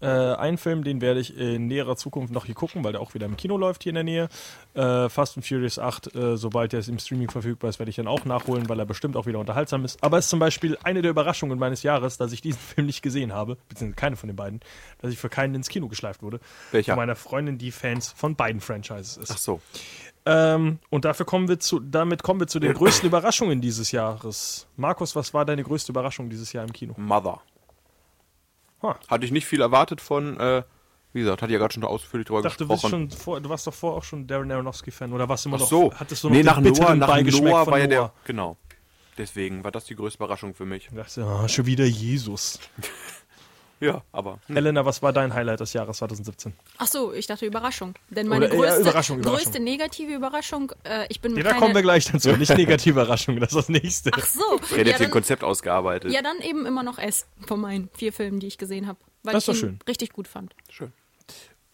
Äh, 0.02 0.34
ein 0.34 0.58
Film, 0.58 0.82
den 0.82 1.00
werde 1.00 1.20
ich 1.20 1.36
in 1.36 1.68
näherer 1.68 1.96
Zukunft 1.96 2.32
noch 2.32 2.44
hier 2.44 2.54
gucken, 2.54 2.82
weil 2.82 2.92
der 2.92 3.00
auch 3.00 3.14
wieder 3.14 3.26
im 3.26 3.36
Kino 3.36 3.56
läuft 3.56 3.84
hier 3.84 3.90
in 3.90 3.94
der 3.94 4.04
Nähe. 4.04 4.28
Äh, 4.74 5.08
Fast 5.08 5.36
and 5.36 5.46
Furious 5.46 5.78
8, 5.78 6.14
äh, 6.14 6.36
sobald 6.36 6.72
der 6.72 6.86
im 6.88 6.98
Streaming 6.98 7.30
verfügbar 7.30 7.70
ist, 7.70 7.78
werde 7.78 7.90
ich 7.90 7.96
dann 7.96 8.08
auch 8.08 8.24
nachholen, 8.24 8.68
weil 8.68 8.78
er 8.80 8.86
bestimmt 8.86 9.16
auch 9.16 9.26
wieder 9.26 9.38
unterhaltsam 9.38 9.84
ist. 9.84 10.02
Aber 10.02 10.18
es 10.18 10.24
ist 10.24 10.30
zum 10.30 10.40
Beispiel 10.40 10.76
eine 10.82 11.02
der 11.02 11.12
Überraschungen 11.12 11.58
meines 11.58 11.84
Jahres, 11.84 12.18
dass 12.18 12.32
ich 12.32 12.40
diesen 12.40 12.58
Film 12.74 12.86
nicht 12.86 13.02
gesehen 13.02 13.32
habe, 13.32 13.56
beziehungsweise 13.68 13.96
keine 13.96 14.16
von 14.16 14.28
den 14.28 14.36
beiden, 14.36 14.60
dass 14.98 15.12
ich 15.12 15.18
für 15.18 15.28
keinen 15.28 15.54
ins 15.54 15.68
Kino 15.68 15.86
geschleift 15.88 16.22
wurde. 16.22 16.40
Welcher? 16.72 16.94
Von 16.94 17.02
meiner 17.02 17.14
Freundin, 17.16 17.58
die 17.58 17.70
Fans 17.70 18.12
von 18.16 18.34
beiden 18.34 18.60
Franchises 18.60 19.16
ist. 19.16 19.30
Ach 19.30 19.38
so. 19.38 19.60
Ähm, 20.24 20.78
und 20.90 21.04
dafür 21.04 21.26
kommen 21.26 21.48
wir 21.48 21.58
zu, 21.58 21.80
damit 21.80 22.22
kommen 22.22 22.40
wir 22.40 22.46
zu 22.46 22.60
den 22.60 22.74
größten 22.74 23.06
Überraschungen 23.08 23.60
dieses 23.60 23.92
Jahres. 23.92 24.66
Markus, 24.76 25.16
was 25.16 25.34
war 25.34 25.44
deine 25.44 25.62
größte 25.62 25.92
Überraschung 25.92 26.30
dieses 26.30 26.52
Jahr 26.52 26.64
im 26.64 26.72
Kino? 26.72 26.94
Mother. 26.96 27.40
Ha. 28.82 28.98
Hatte 29.08 29.24
ich 29.24 29.30
nicht 29.30 29.46
viel 29.46 29.60
erwartet 29.60 30.00
von, 30.00 30.38
äh, 30.38 30.62
wie 31.12 31.20
gesagt, 31.20 31.42
hatte 31.42 31.50
ich 31.50 31.54
ja 31.54 31.58
gerade 31.58 31.74
schon 31.74 31.84
ausführlich 31.84 32.26
drüber 32.26 32.42
dachte, 32.42 32.58
du, 32.58 32.68
bist 32.68 32.82
gesprochen. 32.82 33.10
schon 33.10 33.18
vor, 33.18 33.40
du 33.40 33.48
warst 33.48 33.66
doch 33.66 33.74
vorher 33.74 33.98
auch 33.98 34.04
schon 34.04 34.26
Darren 34.26 34.50
Aronofsky-Fan 34.50 35.12
oder 35.12 35.28
warst 35.28 35.44
du 35.44 35.50
immer 35.50 35.56
Ach 35.56 35.60
noch, 35.60 35.68
so. 35.68 35.92
hattest 35.94 36.24
du 36.24 36.28
noch 36.28 36.36
nee, 36.36 36.42
nach 36.42 36.60
Noah, 36.60 36.94
nach 36.94 37.22
Noah 37.22 37.66
war 37.66 37.78
ja 37.78 37.86
der, 37.86 38.12
genau. 38.24 38.56
Deswegen 39.18 39.62
war 39.62 39.70
das 39.70 39.84
die 39.84 39.94
größte 39.94 40.16
Überraschung 40.16 40.54
für 40.54 40.64
mich. 40.64 40.88
Ich 40.90 40.96
dachte, 40.96 41.24
ah, 41.24 41.46
schon 41.46 41.66
wieder 41.66 41.84
Jesus. 41.84 42.58
Ja, 43.82 44.02
aber. 44.12 44.38
hm. 44.46 44.54
Helena, 44.54 44.84
was 44.84 45.02
war 45.02 45.12
dein 45.12 45.34
Highlight 45.34 45.60
des 45.60 45.72
Jahres 45.72 45.96
2017? 45.98 46.52
Ach 46.78 46.86
so, 46.86 47.12
ich 47.12 47.26
dachte 47.26 47.44
Überraschung. 47.46 47.94
Denn 48.10 48.28
meine 48.28 48.46
Oder, 48.46 48.54
ja, 48.54 48.60
größte, 48.60 48.80
Überraschung, 48.82 49.18
Überraschung. 49.18 49.44
größte 49.44 49.60
negative 49.62 50.12
Überraschung, 50.14 50.72
äh, 50.84 51.06
ich 51.08 51.20
bin 51.20 51.34
mit 51.34 51.44
da 51.44 51.50
keine- 51.50 51.60
kommen 51.60 51.74
wir 51.74 51.82
gleich 51.82 52.04
dazu. 52.10 52.30
Nicht 52.36 52.48
negative 52.56 52.92
Überraschung, 53.00 53.40
das 53.40 53.50
ist 53.50 53.56
das 53.56 53.68
nächste. 53.68 54.10
Ach 54.14 54.24
so. 54.26 54.40
Er 54.72 54.78
hat 54.80 54.86
ja, 54.86 54.94
ein 54.94 55.02
dann, 55.02 55.10
Konzept 55.10 55.42
ausgearbeitet. 55.44 56.12
ja, 56.12 56.22
dann 56.22 56.38
eben 56.40 56.64
immer 56.66 56.82
noch 56.82 56.98
S 56.98 57.26
von 57.46 57.60
meinen 57.60 57.88
vier 57.94 58.12
Filmen, 58.12 58.38
die 58.40 58.46
ich 58.46 58.58
gesehen 58.58 58.86
habe. 58.86 58.98
Weil 59.24 59.34
Das 59.34 59.46
ist 59.48 59.54
ich 59.56 59.60
doch 59.60 59.66
ihn 59.68 59.70
schön. 59.72 59.78
richtig 59.88 60.12
gut 60.12 60.28
fand. 60.28 60.54
Schön. 60.70 60.92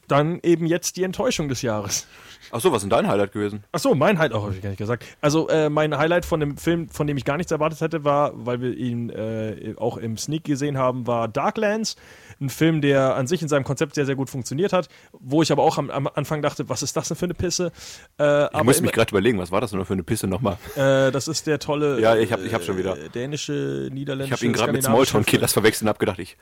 Dann 0.09 0.40
eben 0.42 0.66
jetzt 0.66 0.96
die 0.96 1.02
Enttäuschung 1.04 1.48
des 1.48 1.62
Jahres. 1.62 2.06
Ach 2.50 2.61
so, 2.61 2.70
was 2.72 2.78
ist 2.78 2.82
denn 2.84 2.90
dein 2.90 3.06
Highlight 3.09 3.32
gewesen? 3.32 3.62
Ach 3.72 3.78
so, 3.78 3.94
mein 3.94 4.18
Highlight, 4.18 4.32
auch 4.36 4.44
habe 4.44 4.54
ich 4.54 4.62
gar 4.62 4.70
nicht 4.70 4.78
gesagt. 4.78 5.04
Also 5.20 5.48
äh, 5.48 5.68
mein 5.68 5.96
Highlight 5.96 6.24
von 6.24 6.40
dem 6.40 6.56
Film, 6.56 6.88
von 6.88 7.06
dem 7.06 7.16
ich 7.18 7.24
gar 7.26 7.36
nichts 7.36 7.52
erwartet 7.52 7.80
hätte, 7.82 8.04
war, 8.04 8.32
weil 8.34 8.61
wir 8.62 8.74
ihn 8.74 9.11
äh, 9.11 9.74
auch 9.76 9.98
im 9.98 10.16
Sneak 10.16 10.44
gesehen 10.44 10.78
haben, 10.78 11.06
war 11.06 11.28
Darklands. 11.28 11.96
Ein 12.40 12.48
Film, 12.50 12.80
der 12.80 13.16
an 13.16 13.26
sich 13.26 13.42
in 13.42 13.48
seinem 13.48 13.64
Konzept 13.64 13.96
sehr, 13.96 14.06
sehr 14.06 14.14
gut 14.14 14.30
funktioniert 14.30 14.72
hat, 14.72 14.88
wo 15.12 15.42
ich 15.42 15.52
aber 15.52 15.62
auch 15.62 15.76
am, 15.76 15.90
am 15.90 16.06
Anfang 16.06 16.40
dachte, 16.40 16.68
was 16.68 16.82
ist 16.82 16.96
das 16.96 17.09
denn 17.09 17.16
für 17.16 17.26
eine 17.26 17.34
Pisse? 17.34 17.70
Äh, 18.18 18.46
Ich 18.56 18.62
muss 18.64 18.80
mich 18.80 18.92
gerade 18.92 19.11
überlegen, 19.11 19.38
was 19.38 19.50
war 19.50 19.61
das 19.61 19.72
denn 19.72 19.84
für 19.84 19.92
eine 19.92 20.04
Pisse 20.04 20.26
nochmal? 20.26 20.56
äh, 20.76 21.11
das 21.11 21.28
ist 21.28 21.46
der 21.46 21.59
tolle 21.59 22.00
Ja, 22.00 22.16
ich 22.16 22.32
hab- 22.32 22.42
ich 22.44 22.54
hab 22.54 22.62
schon 22.62 22.78
wieder. 22.78 22.96
äh, 22.96 23.09
dänische, 23.11 23.90
niederländische, 23.92 24.34
Ich 24.34 24.40
habe 24.40 24.46
ihn 24.46 24.52
gerade 24.54 24.72
mit 24.72 24.84
Smalltown 24.84 25.26
Killers 25.26 25.52
verwechselt 25.52 25.82
und 25.82 25.88
hab 25.88 25.98
gedacht, 25.98 26.18
ich, 26.20 26.36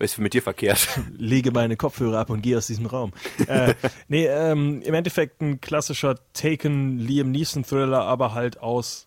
ist 0.00 0.18
mit 0.18 0.34
dir 0.34 0.42
verkehrt? 0.42 0.88
lege 1.18 1.50
meine 1.52 1.76
Kopfhörer 1.76 2.18
ab 2.18 2.30
und 2.30 2.42
gehe 2.42 2.56
aus 2.56 2.66
diesem 2.66 2.86
Raum. 2.86 3.12
äh, 3.46 3.74
nee, 4.08 4.26
ähm, 4.26 4.82
im 4.82 4.94
Endeffekt 4.94 5.40
ein 5.40 5.60
klassischer 5.60 6.16
Taken 6.32 6.98
Liam 6.98 7.30
Neeson 7.30 7.64
Thriller, 7.64 8.02
aber 8.02 8.34
halt 8.34 8.60
aus 8.60 9.06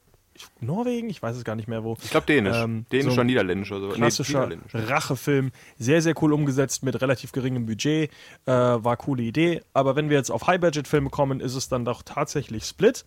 Norwegen, 0.59 1.09
ich 1.09 1.21
weiß 1.21 1.35
es 1.35 1.43
gar 1.43 1.55
nicht 1.55 1.67
mehr 1.67 1.83
wo. 1.83 1.95
Ich 2.01 2.09
glaube 2.09 2.25
Dänisch. 2.25 2.57
Ähm, 2.57 2.85
Dänisch 2.91 3.07
so 3.07 3.13
oder 3.13 3.23
Niederländisch 3.23 3.71
oder 3.71 3.81
so. 3.81 3.87
Nee, 3.87 3.93
Klassischer 3.95 4.47
Niederländisch. 4.47 4.73
Rachefilm, 4.73 5.51
sehr, 5.77 6.01
sehr 6.01 6.15
cool 6.21 6.33
umgesetzt 6.33 6.83
mit 6.83 6.99
relativ 7.01 7.31
geringem 7.31 7.65
Budget, 7.65 8.09
äh, 8.45 8.51
war 8.51 8.97
coole 8.97 9.23
Idee. 9.23 9.61
Aber 9.73 9.95
wenn 9.95 10.09
wir 10.09 10.17
jetzt 10.17 10.31
auf 10.31 10.47
High-Budget-Filme 10.47 11.09
kommen, 11.09 11.39
ist 11.39 11.55
es 11.55 11.69
dann 11.69 11.85
doch 11.85 12.01
tatsächlich 12.03 12.65
Split, 12.65 13.05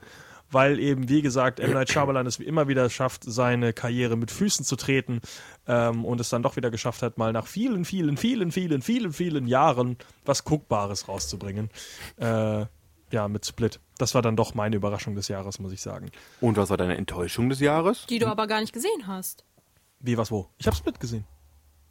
weil 0.51 0.79
eben, 0.79 1.09
wie 1.09 1.23
gesagt, 1.23 1.61
M. 1.61 1.73
Night 1.73 1.91
Shyamalan 1.91 2.27
es 2.27 2.39
wie 2.39 2.45
immer 2.45 2.69
wieder 2.69 2.89
schafft, 2.91 3.25
seine 3.25 3.73
Karriere 3.73 4.17
mit 4.17 4.31
Füßen 4.31 4.65
zu 4.65 4.77
treten 4.77 5.21
ähm, 5.67 6.05
und 6.05 6.21
es 6.21 6.29
dann 6.29 6.43
doch 6.43 6.57
wieder 6.57 6.71
geschafft 6.71 7.03
hat, 7.03 7.19
mal 7.19 7.33
nach 7.33 7.47
vielen, 7.47 7.85
vielen, 7.85 8.17
vielen, 8.17 8.53
vielen, 8.53 8.83
vielen, 8.83 9.13
vielen 9.13 9.47
Jahren 9.47 9.97
was 10.25 10.45
Guckbares 10.45 11.09
rauszubringen. 11.09 11.71
Äh, 12.19 12.67
ja, 13.13 13.29
mit 13.29 13.47
Split. 13.47 13.81
Das 13.99 14.15
war 14.15 14.23
dann 14.23 14.37
doch 14.37 14.55
meine 14.55 14.77
Überraschung 14.77 15.15
des 15.15 15.29
Jahres, 15.29 15.59
muss 15.59 15.73
ich 15.73 15.81
sagen. 15.81 16.11
Und 16.41 16.57
was 16.57 16.71
war 16.71 16.77
deine 16.77 16.97
Enttäuschung 16.97 17.49
des 17.49 17.61
Jahres? 17.61 18.07
Die 18.07 18.19
du 18.19 18.27
aber 18.27 18.47
gar 18.47 18.61
nicht 18.61 18.73
gesehen 18.73 19.07
hast. 19.07 19.45
Wie, 20.01 20.19
was, 20.19 20.31
wo? 20.31 20.49
Ich 20.59 20.67
habe 20.67 20.77
Split 20.77 21.01
gesehen. 21.01 21.25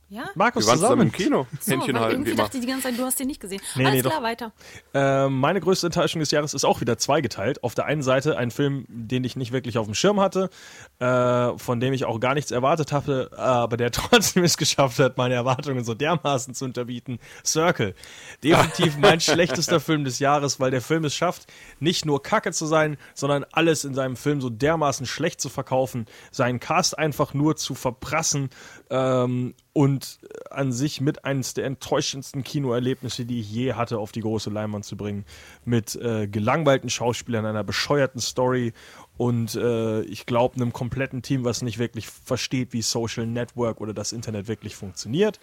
Ja? 0.08 0.30
Markus 0.36 0.66
Wir 0.66 0.70
waren 0.70 0.80
zusammen 0.80 1.02
im 1.04 1.12
Kino. 1.12 1.48
So, 1.60 1.72
Händchen 1.72 2.00
halten, 2.00 2.26
immer. 2.26 2.36
dachte 2.36 2.58
ich 2.58 2.64
die 2.64 2.70
ganze 2.70 2.90
Zeit, 2.90 3.00
du 3.00 3.04
hast 3.04 3.20
den 3.20 3.26
nicht 3.26 3.42
gesehen. 3.42 3.60
Nee, 3.76 3.86
Alles 3.86 3.96
nee, 3.96 4.02
klar, 4.02 4.20
doch. 4.20 4.24
weiter. 4.24 4.52
Ähm, 4.94 5.40
meine 5.40 5.60
größte 5.62 5.88
Enttäuschung 5.88 6.20
des 6.20 6.30
Jahres 6.30 6.54
ist 6.54 6.64
auch 6.64 6.80
wieder 6.80 7.00
zweigeteilt. 7.00 7.64
Auf 7.64 7.74
der 7.74 7.86
einen 7.86 8.04
Seite 8.04 8.38
ein 8.38 8.52
Film, 8.52 8.86
den 8.88 9.24
ich 9.24 9.36
nicht 9.36 9.52
wirklich 9.52 9.80
auf 9.80 9.88
dem 9.88 9.96
Schirm 9.96 10.20
hatte, 10.20 10.52
äh, 11.00 11.58
von 11.58 11.80
dem 11.80 11.94
ich 11.94 12.06
auch 12.06 12.20
gar 12.20 12.36
nichts 12.36 12.52
erwartet 12.52 12.92
hatte, 12.92 13.32
aber 13.36 13.78
der 13.78 13.92
trotzdem 13.92 14.44
es 14.44 14.58
geschafft 14.58 15.00
hat, 15.00 15.18
meine 15.18 15.34
Erwartungen 15.34 15.84
so 15.84 15.96
dermaßen 15.96 16.54
zu 16.54 16.66
unterbieten. 16.66 17.18
Circle. 17.44 17.96
Definitiv 18.44 18.98
mein 19.00 19.20
schlechtester 19.22 19.80
Film 19.80 20.04
des 20.04 20.20
Jahres, 20.20 20.60
weil 20.60 20.70
der 20.70 20.82
Film 20.82 21.04
es 21.06 21.16
schafft, 21.16 21.52
nicht 21.80 22.06
nur 22.06 22.22
kacke 22.22 22.52
zu 22.52 22.68
sein, 22.68 22.98
sondern 23.16 23.44
alles 23.52 23.86
in 23.86 23.96
seinem 23.96 24.18
Film 24.18 24.40
so 24.40 24.52
dermaßen 24.52 25.08
schlecht 25.08 25.42
zu 25.42 25.50
verkaufen, 25.50 26.06
seinen 26.32 26.60
Cast 26.60 26.98
einfach 27.00 27.34
nur 27.34 27.56
zu 27.56 27.74
verprassen 27.74 28.52
ähm, 28.90 29.54
und 29.74 30.20
an 30.50 30.72
sich 30.72 31.02
mit 31.02 31.26
eines 31.26 31.54
der 31.54 31.66
enttäuschendsten 31.66 32.44
Kinoerlebnisse, 32.44 33.26
die 33.26 33.42
ich 33.42 33.52
je 33.52 33.74
hatte, 33.74 33.98
auf 33.98 34.12
die 34.12 34.22
große 34.22 34.50
Leinwand 34.50 34.86
zu 34.86 34.96
bringen. 34.96 35.26
Mit 35.66 35.96
äh, 35.96 36.28
gelangweilten 36.28 36.90
Schauspielern, 36.90 37.46
einer 37.46 37.64
bescheuerten 37.64 38.22
Story 38.22 38.74
und 39.18 39.56
äh, 39.56 40.02
ich 40.02 40.26
glaube 40.26 40.56
einem 40.56 40.74
kompletten 40.74 41.22
Team, 41.22 41.46
was 41.46 41.62
nicht 41.62 41.78
wirklich 41.78 42.08
versteht, 42.08 42.74
wie 42.74 42.82
Social 42.82 43.26
Network 43.26 43.82
oder 43.82 43.94
das 43.94 44.12
Internet 44.12 44.48
wirklich 44.48 44.76
funktioniert. 44.76 45.40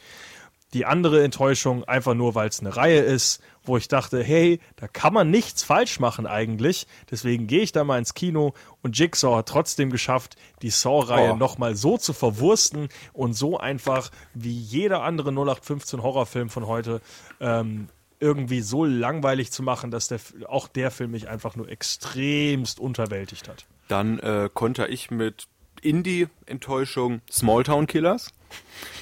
Die 0.72 0.86
andere 0.86 1.22
Enttäuschung, 1.22 1.84
einfach 1.84 2.14
nur, 2.14 2.34
weil 2.34 2.48
es 2.48 2.60
eine 2.60 2.74
Reihe 2.76 3.00
ist, 3.00 3.42
wo 3.62 3.76
ich 3.76 3.88
dachte, 3.88 4.22
hey, 4.22 4.58
da 4.76 4.88
kann 4.88 5.12
man 5.12 5.30
nichts 5.30 5.62
falsch 5.62 6.00
machen 6.00 6.26
eigentlich. 6.26 6.86
Deswegen 7.10 7.46
gehe 7.46 7.60
ich 7.60 7.72
da 7.72 7.84
mal 7.84 7.98
ins 7.98 8.14
Kino 8.14 8.54
und 8.82 8.98
Jigsaw 8.98 9.36
hat 9.36 9.48
trotzdem 9.48 9.90
geschafft, 9.90 10.36
die 10.62 10.70
Saw-Reihe 10.70 11.32
Oh. 11.32 11.36
nochmal 11.36 11.76
so 11.76 11.98
zu 11.98 12.12
verwursten 12.12 12.88
und 13.12 13.34
so 13.34 13.58
einfach 13.58 14.10
wie 14.34 14.56
jeder 14.56 15.02
andere 15.02 15.30
0815 15.30 16.02
Horrorfilm 16.02 16.48
von 16.48 16.66
heute 16.66 17.00
ähm, 17.40 17.88
irgendwie 18.18 18.60
so 18.60 18.84
langweilig 18.84 19.50
zu 19.52 19.62
machen, 19.62 19.90
dass 19.90 20.08
der, 20.08 20.20
auch 20.48 20.68
der 20.68 20.90
Film 20.90 21.10
mich 21.10 21.28
einfach 21.28 21.54
nur 21.56 21.68
extremst 21.68 22.80
unterwältigt 22.80 23.48
hat. 23.48 23.66
Dann 23.88 24.18
äh, 24.20 24.48
konnte 24.52 24.86
ich 24.86 25.10
mit 25.10 25.46
Indie-Enttäuschung 25.82 27.20
Smalltown 27.30 27.86
Killers. 27.86 28.32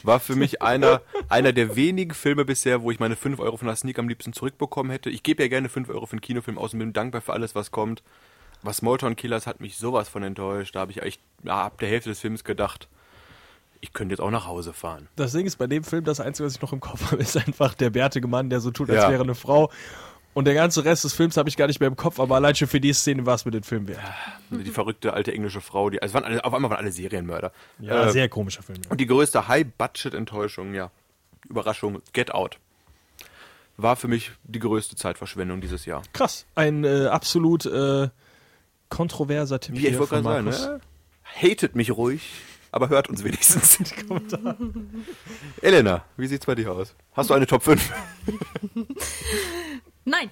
War 0.03 0.21
für 0.21 0.37
mich 0.37 0.63
einer, 0.63 1.03
einer 1.29 1.53
der 1.53 1.75
wenigen 1.77 2.15
Filme 2.15 2.45
bisher, 2.45 2.83
wo 2.83 2.91
ich 2.91 3.01
meine 3.01 3.17
5 3.17 3.41
Euro 3.41 3.57
von 3.57 3.67
der 3.67 3.77
Sneak 3.77 3.99
am 3.99 4.09
liebsten 4.09 4.33
zurückbekommen 4.33 4.91
hätte. 4.91 5.11
Ich 5.11 5.23
gebe 5.23 5.43
ja 5.43 5.49
gerne 5.49 5.69
5 5.69 5.89
Euro 5.89 6.07
für 6.07 6.13
einen 6.13 6.21
Kinofilm 6.21 6.59
aus 6.59 6.73
und 6.73 6.79
bin 6.79 6.93
dankbar 6.93 7.21
für 7.21 7.33
alles, 7.33 7.55
was 7.55 7.71
kommt. 7.71 8.03
Was 8.63 8.79
Smalltown 8.79 9.17
Killers 9.17 9.47
hat 9.47 9.61
mich 9.61 9.77
sowas 9.77 10.09
von 10.09 10.23
enttäuscht. 10.23 10.77
Da 10.77 10.81
habe 10.81 10.93
ich 10.93 11.03
echt 11.03 11.21
ja, 11.43 11.65
ab 11.65 11.79
der 11.79 11.89
Hälfte 11.89 12.11
des 12.11 12.21
Films 12.21 12.45
gedacht, 12.45 12.89
ich 13.81 13.93
könnte 13.93 14.13
jetzt 14.13 14.21
auch 14.21 14.31
nach 14.31 14.47
Hause 14.47 14.73
fahren. 14.73 15.09
Das 15.17 15.33
Ding 15.33 15.47
ist, 15.47 15.57
bei 15.57 15.67
dem 15.67 15.83
Film, 15.83 16.05
das 16.05 16.21
Einzige, 16.21 16.47
was 16.47 16.55
ich 16.57 16.61
noch 16.63 16.73
im 16.73 16.81
Kopf 16.81 17.11
habe, 17.11 17.23
ist 17.23 17.37
einfach 17.37 17.75
der 17.75 17.91
bärtige 17.91 18.29
Mann, 18.29 18.51
der 18.51 18.61
so 18.61 18.71
tut, 18.71 18.91
als 18.91 19.03
Ja. 19.03 19.11
wäre 19.11 19.23
eine 19.23 19.35
Frau. 19.35 19.71
Und 20.33 20.45
der 20.45 20.55
ganze 20.55 20.85
Rest 20.85 21.03
des 21.05 21.13
Films 21.13 21.37
habe 21.37 21.49
ich 21.49 21.57
gar 21.57 21.67
nicht 21.67 21.81
mehr 21.81 21.89
im 21.89 21.97
Kopf, 21.97 22.21
aber 22.21 22.37
allein 22.37 22.55
schon 22.55 22.69
für 22.69 22.81
die 22.81 22.93
Szene 22.93 23.27
war 23.27 23.35
es 23.35 23.45
mit 23.45 23.55
dem 23.55 23.65
Film 23.65 23.89
wert. 23.89 24.01
Die 24.51 24.71
verrückte 24.71 25.13
alte 25.13 25.33
englische 25.33 25.61
Frau, 25.61 25.91
die, 25.91 26.01
also 26.01 26.15
waren 26.15 26.25
alle, 26.25 26.45
auf 26.45 26.55
einmal 26.55 26.71
waren 26.71 26.79
alle 26.79 26.93
Serienmörder. 26.93 27.53
Ja, 27.81 28.07
Äh, 28.07 28.13
sehr 28.13 28.29
komischer 28.29 28.63
Film. 28.63 28.79
Und 28.89 29.01
die 29.01 29.07
größte 29.07 29.49
High-Budget-Enttäuschung, 29.49 30.73
ja, 30.75 30.91
Überraschung, 31.49 32.01
Get 32.13 32.33
Out. 32.33 32.59
War 33.77 33.97
für 33.97 34.09
mich 34.09 34.31
die 34.45 34.59
größte 34.61 34.95
Zeitverschwendung 34.95 35.61
dieses 35.61 35.85
Jahr. 35.87 36.03
Krass. 36.13 36.47
Ein 36.55 36.85
äh, 36.85 37.07
absolut 37.07 37.67
äh, 37.67 38.09
kontroverser 38.89 39.59
Tipp 39.59 39.75
Wie 39.77 39.87
ich 39.87 39.99
wollte 39.99 40.21
gerade 40.21 40.53
sagen, 40.53 40.75
ne? 40.75 40.81
Hatet 41.25 41.75
mich 41.75 41.91
ruhig, 41.91 42.31
aber 42.73 42.89
hört 42.89 43.09
uns 43.09 43.25
wenigstens. 43.25 43.79
Elena, 45.63 46.05
wie 46.17 46.27
sieht's 46.27 46.47
bei 46.47 46.55
dir 46.55 46.71
aus? 46.73 46.95
Hast 47.15 47.31
du 47.31 47.35
eine 47.35 47.47
Top 47.47 47.63
5? 47.63 47.93
Nein, 50.11 50.31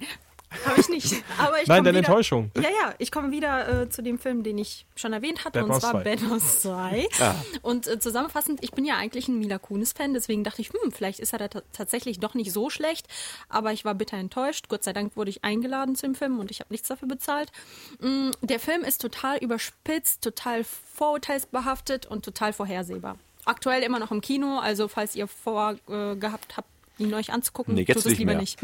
habe 0.65 0.79
ich 0.81 0.89
nicht. 0.89 1.23
Aber 1.37 1.61
ich 1.61 1.67
Nein, 1.67 1.83
deine 1.83 1.99
wieder, 1.99 2.07
Enttäuschung. 2.07 2.49
Ja, 2.55 2.63
ja, 2.63 2.93
ich 2.97 3.11
komme 3.11 3.29
wieder 3.31 3.83
äh, 3.83 3.89
zu 3.89 4.01
dem 4.01 4.17
Film, 4.17 4.43
den 4.43 4.57
ich 4.57 4.85
schon 4.95 5.13
erwähnt 5.13 5.45
hatte, 5.45 5.59
Bad 5.59 5.63
und 5.63 5.69
Mouse 5.69 5.81
zwar 5.81 5.91
2. 5.91 6.03
Bad 6.03 6.21
Mouse 6.23 6.61
2. 6.61 7.07
Ah. 7.21 7.35
Und 7.61 7.87
äh, 7.87 7.99
zusammenfassend, 7.99 8.63
ich 8.63 8.71
bin 8.71 8.83
ja 8.83 8.95
eigentlich 8.97 9.27
ein 9.27 9.37
Mila 9.37 9.59
Kunis-Fan, 9.59 10.13
deswegen 10.13 10.43
dachte 10.43 10.61
ich, 10.61 10.69
hm, 10.69 10.91
vielleicht 10.91 11.19
ist 11.19 11.33
er 11.33 11.39
da 11.39 11.47
ta- 11.49 11.61
tatsächlich 11.71 12.19
doch 12.19 12.33
nicht 12.33 12.51
so 12.51 12.69
schlecht. 12.69 13.07
Aber 13.47 13.73
ich 13.73 13.85
war 13.85 13.93
bitter 13.93 14.17
enttäuscht. 14.17 14.69
Gott 14.69 14.83
sei 14.83 14.91
Dank 14.93 15.15
wurde 15.15 15.29
ich 15.29 15.43
eingeladen 15.43 15.95
zu 15.95 16.07
dem 16.07 16.15
Film 16.15 16.39
und 16.39 16.49
ich 16.51 16.59
habe 16.61 16.73
nichts 16.73 16.87
dafür 16.87 17.07
bezahlt. 17.07 17.51
Mm, 17.99 18.31
Der 18.41 18.59
Film 18.59 18.83
ist 18.83 19.01
total 19.01 19.37
überspitzt, 19.37 20.23
total 20.23 20.63
vorurteilsbehaftet 20.63 22.05
und 22.07 22.25
total 22.25 22.53
vorhersehbar. 22.53 23.17
Aktuell 23.45 23.83
immer 23.83 23.99
noch 23.99 24.11
im 24.11 24.21
Kino, 24.21 24.59
also 24.59 24.87
falls 24.87 25.15
ihr 25.15 25.27
vorgehabt 25.27 26.51
äh, 26.51 26.55
habt, 26.55 26.65
ihn 26.99 27.13
euch 27.13 27.31
anzugucken, 27.31 27.73
Nee, 27.75 27.81
jetzt 27.87 27.95
tut 27.95 27.97
es 27.97 28.05
nicht 28.11 28.19
lieber 28.19 28.33
mehr. 28.33 28.41
nicht. 28.41 28.59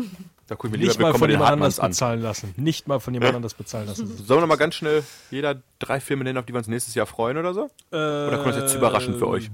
Da 0.48 0.56
gucken 0.56 0.74
wir 0.74 0.80
lieber 0.80 0.90
Nicht 0.90 1.00
mal 1.00 1.14
von 1.14 1.30
jemand 1.30 1.52
anders 1.52 1.80
an. 1.80 1.90
bezahlen 1.92 2.22
lassen. 2.22 2.54
Nicht 2.58 2.88
mal 2.88 3.00
von 3.00 3.14
jemand 3.14 3.36
anders 3.36 3.54
bezahlen 3.54 3.88
lassen. 3.88 4.08
Sollen 4.08 4.38
wir 4.38 4.42
noch 4.42 4.48
mal 4.48 4.56
ganz 4.58 4.76
schnell 4.76 5.04
jeder 5.32 5.62
drei 5.80 6.00
Filme 6.00 6.24
nennen, 6.24 6.38
auf 6.38 6.46
die 6.46 6.54
wir 6.54 6.58
uns 6.60 6.68
nächstes 6.68 6.94
Jahr 6.96 7.06
freuen 7.06 7.38
oder 7.38 7.54
so? 7.54 7.70
Oder 7.92 8.38
kommt 8.44 8.50
das 8.56 8.58
jetzt 8.64 8.72
zu 8.72 8.78
überraschend 8.78 9.18
für 9.18 9.28
euch? 9.28 9.50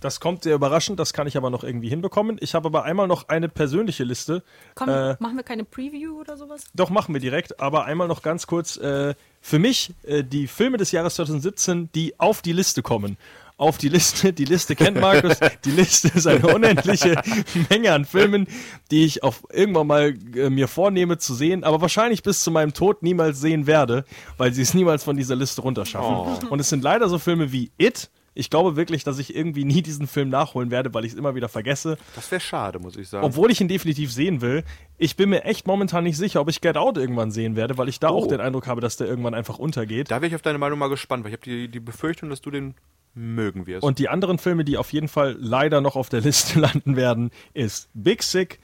Das 0.00 0.20
kommt 0.20 0.44
sehr 0.44 0.54
überraschend, 0.54 1.00
das 1.00 1.12
kann 1.12 1.26
ich 1.26 1.36
aber 1.36 1.50
noch 1.50 1.64
irgendwie 1.64 1.88
hinbekommen. 1.88 2.36
Ich 2.40 2.54
habe 2.54 2.66
aber 2.68 2.84
einmal 2.84 3.08
noch 3.08 3.28
eine 3.28 3.48
persönliche 3.48 4.04
Liste. 4.04 4.44
Komm, 4.76 4.88
Äh, 4.90 5.16
machen 5.18 5.36
wir 5.36 5.42
keine 5.42 5.64
Preview 5.64 6.20
oder 6.20 6.36
sowas? 6.36 6.66
Doch, 6.72 6.88
machen 6.88 7.14
wir 7.14 7.20
direkt, 7.20 7.58
aber 7.58 7.84
einmal 7.84 8.06
noch 8.06 8.22
ganz 8.22 8.46
kurz. 8.46 8.76
Äh, 8.76 9.16
für 9.40 9.58
mich 9.58 9.92
äh, 10.04 10.22
die 10.22 10.46
Filme 10.46 10.76
des 10.76 10.92
Jahres 10.92 11.16
2017, 11.16 11.90
die 11.96 12.14
auf 12.20 12.42
die 12.42 12.52
Liste 12.52 12.80
kommen. 12.82 13.16
Auf 13.58 13.76
die 13.76 13.88
Liste, 13.88 14.32
die 14.32 14.44
Liste 14.44 14.76
kennt 14.76 15.00
Markus, 15.00 15.36
die 15.64 15.72
Liste 15.72 16.08
ist 16.14 16.26
eine 16.28 16.46
unendliche 16.54 17.20
Menge 17.68 17.92
an 17.92 18.04
Filmen, 18.04 18.46
die 18.92 19.04
ich 19.04 19.24
auch 19.24 19.34
irgendwann 19.52 19.88
mal 19.88 20.14
äh, 20.36 20.48
mir 20.48 20.68
vornehme 20.68 21.18
zu 21.18 21.34
sehen, 21.34 21.64
aber 21.64 21.80
wahrscheinlich 21.80 22.22
bis 22.22 22.40
zu 22.42 22.50
meinem 22.52 22.72
Tod 22.72 23.02
niemals 23.02 23.40
sehen 23.40 23.66
werde, 23.66 24.04
weil 24.36 24.52
sie 24.54 24.62
es 24.62 24.74
niemals 24.74 25.02
von 25.02 25.16
dieser 25.16 25.34
Liste 25.34 25.60
runterschaffen. 25.62 26.46
Und 26.48 26.60
es 26.60 26.68
sind 26.68 26.84
leider 26.84 27.08
so 27.08 27.18
Filme 27.18 27.50
wie 27.52 27.72
It. 27.78 28.10
Ich 28.34 28.48
glaube 28.50 28.76
wirklich, 28.76 29.02
dass 29.02 29.18
ich 29.18 29.34
irgendwie 29.34 29.64
nie 29.64 29.82
diesen 29.82 30.06
Film 30.06 30.28
nachholen 30.28 30.70
werde, 30.70 30.94
weil 30.94 31.04
ich 31.04 31.10
es 31.12 31.18
immer 31.18 31.34
wieder 31.34 31.48
vergesse. 31.48 31.98
Das 32.14 32.30
wäre 32.30 32.40
schade, 32.40 32.78
muss 32.78 32.96
ich 32.96 33.08
sagen. 33.08 33.26
Obwohl 33.26 33.50
ich 33.50 33.60
ihn 33.60 33.66
definitiv 33.66 34.12
sehen 34.12 34.40
will, 34.40 34.62
ich 34.98 35.16
bin 35.16 35.30
mir 35.30 35.42
echt 35.42 35.66
momentan 35.66 36.04
nicht 36.04 36.16
sicher, 36.16 36.40
ob 36.40 36.48
ich 36.48 36.60
Get 36.60 36.76
Out 36.76 36.96
irgendwann 36.96 37.32
sehen 37.32 37.56
werde, 37.56 37.76
weil 37.76 37.88
ich 37.88 37.98
da 37.98 38.10
Oh. 38.10 38.18
auch 38.18 38.26
den 38.28 38.40
Eindruck 38.40 38.68
habe, 38.68 38.80
dass 38.80 38.96
der 38.96 39.08
irgendwann 39.08 39.34
einfach 39.34 39.58
untergeht. 39.58 40.12
da 40.12 40.16
wäre 40.22 40.28
ich 40.28 40.36
auf 40.36 40.42
deine 40.42 40.58
Meinung 40.58 40.78
mal 40.78 40.88
gespannt, 40.88 41.24
weil 41.24 41.32
ich 41.32 41.38
habe 41.40 41.50
die, 41.50 41.66
die 41.68 41.80
Befürchtung, 41.80 42.30
dass 42.30 42.40
du 42.40 42.52
den 42.52 42.74
mögen 43.18 43.66
wirst. 43.66 43.82
Und 43.82 43.98
die 43.98 44.08
anderen 44.08 44.38
Filme, 44.38 44.64
die 44.64 44.76
auf 44.76 44.92
jeden 44.92 45.08
Fall 45.08 45.36
leider 45.38 45.80
noch 45.80 45.96
auf 45.96 46.08
der 46.08 46.20
Liste 46.20 46.58
landen 46.60 46.96
werden, 46.96 47.30
ist 47.52 47.88
Big 47.94 48.22
Sick, 48.22 48.60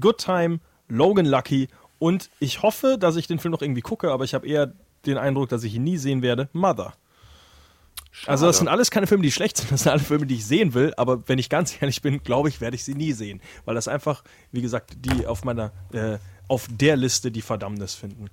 Good 0.00 0.18
Time, 0.18 0.60
Logan 0.88 1.26
Lucky 1.26 1.68
und 1.98 2.30
ich 2.40 2.62
hoffe, 2.62 2.96
dass 2.98 3.16
ich 3.16 3.26
den 3.26 3.38
Film 3.38 3.52
noch 3.52 3.62
irgendwie 3.62 3.80
gucke, 3.80 4.10
aber 4.10 4.24
ich 4.24 4.34
habe 4.34 4.46
eher 4.46 4.72
den 5.06 5.18
Eindruck, 5.18 5.48
dass 5.48 5.64
ich 5.64 5.74
ihn 5.74 5.84
nie 5.84 5.96
sehen 5.96 6.22
werde, 6.22 6.48
Mother. 6.52 6.94
Also 8.26 8.46
das 8.46 8.58
sind 8.58 8.68
alles 8.68 8.90
keine 8.90 9.06
Filme, 9.06 9.22
die 9.22 9.32
schlecht 9.32 9.56
sind, 9.56 9.72
das 9.72 9.84
sind 9.84 9.92
alle 9.92 10.00
Filme, 10.00 10.26
die 10.26 10.34
ich 10.34 10.44
sehen 10.44 10.74
will, 10.74 10.92
aber 10.96 11.26
wenn 11.28 11.38
ich 11.38 11.48
ganz 11.48 11.80
ehrlich 11.80 12.02
bin, 12.02 12.22
glaube 12.22 12.48
ich, 12.48 12.60
werde 12.60 12.76
ich 12.76 12.84
sie 12.84 12.94
nie 12.94 13.12
sehen, 13.12 13.40
weil 13.64 13.74
das 13.74 13.88
einfach, 13.88 14.22
wie 14.50 14.60
gesagt, 14.60 14.96
die 14.98 15.26
auf 15.26 15.44
meiner, 15.44 15.72
äh, 15.92 16.18
auf 16.52 16.66
der 16.70 16.96
Liste 16.96 17.30
die 17.30 17.40
Verdammnis 17.40 17.94
finden. 17.94 18.26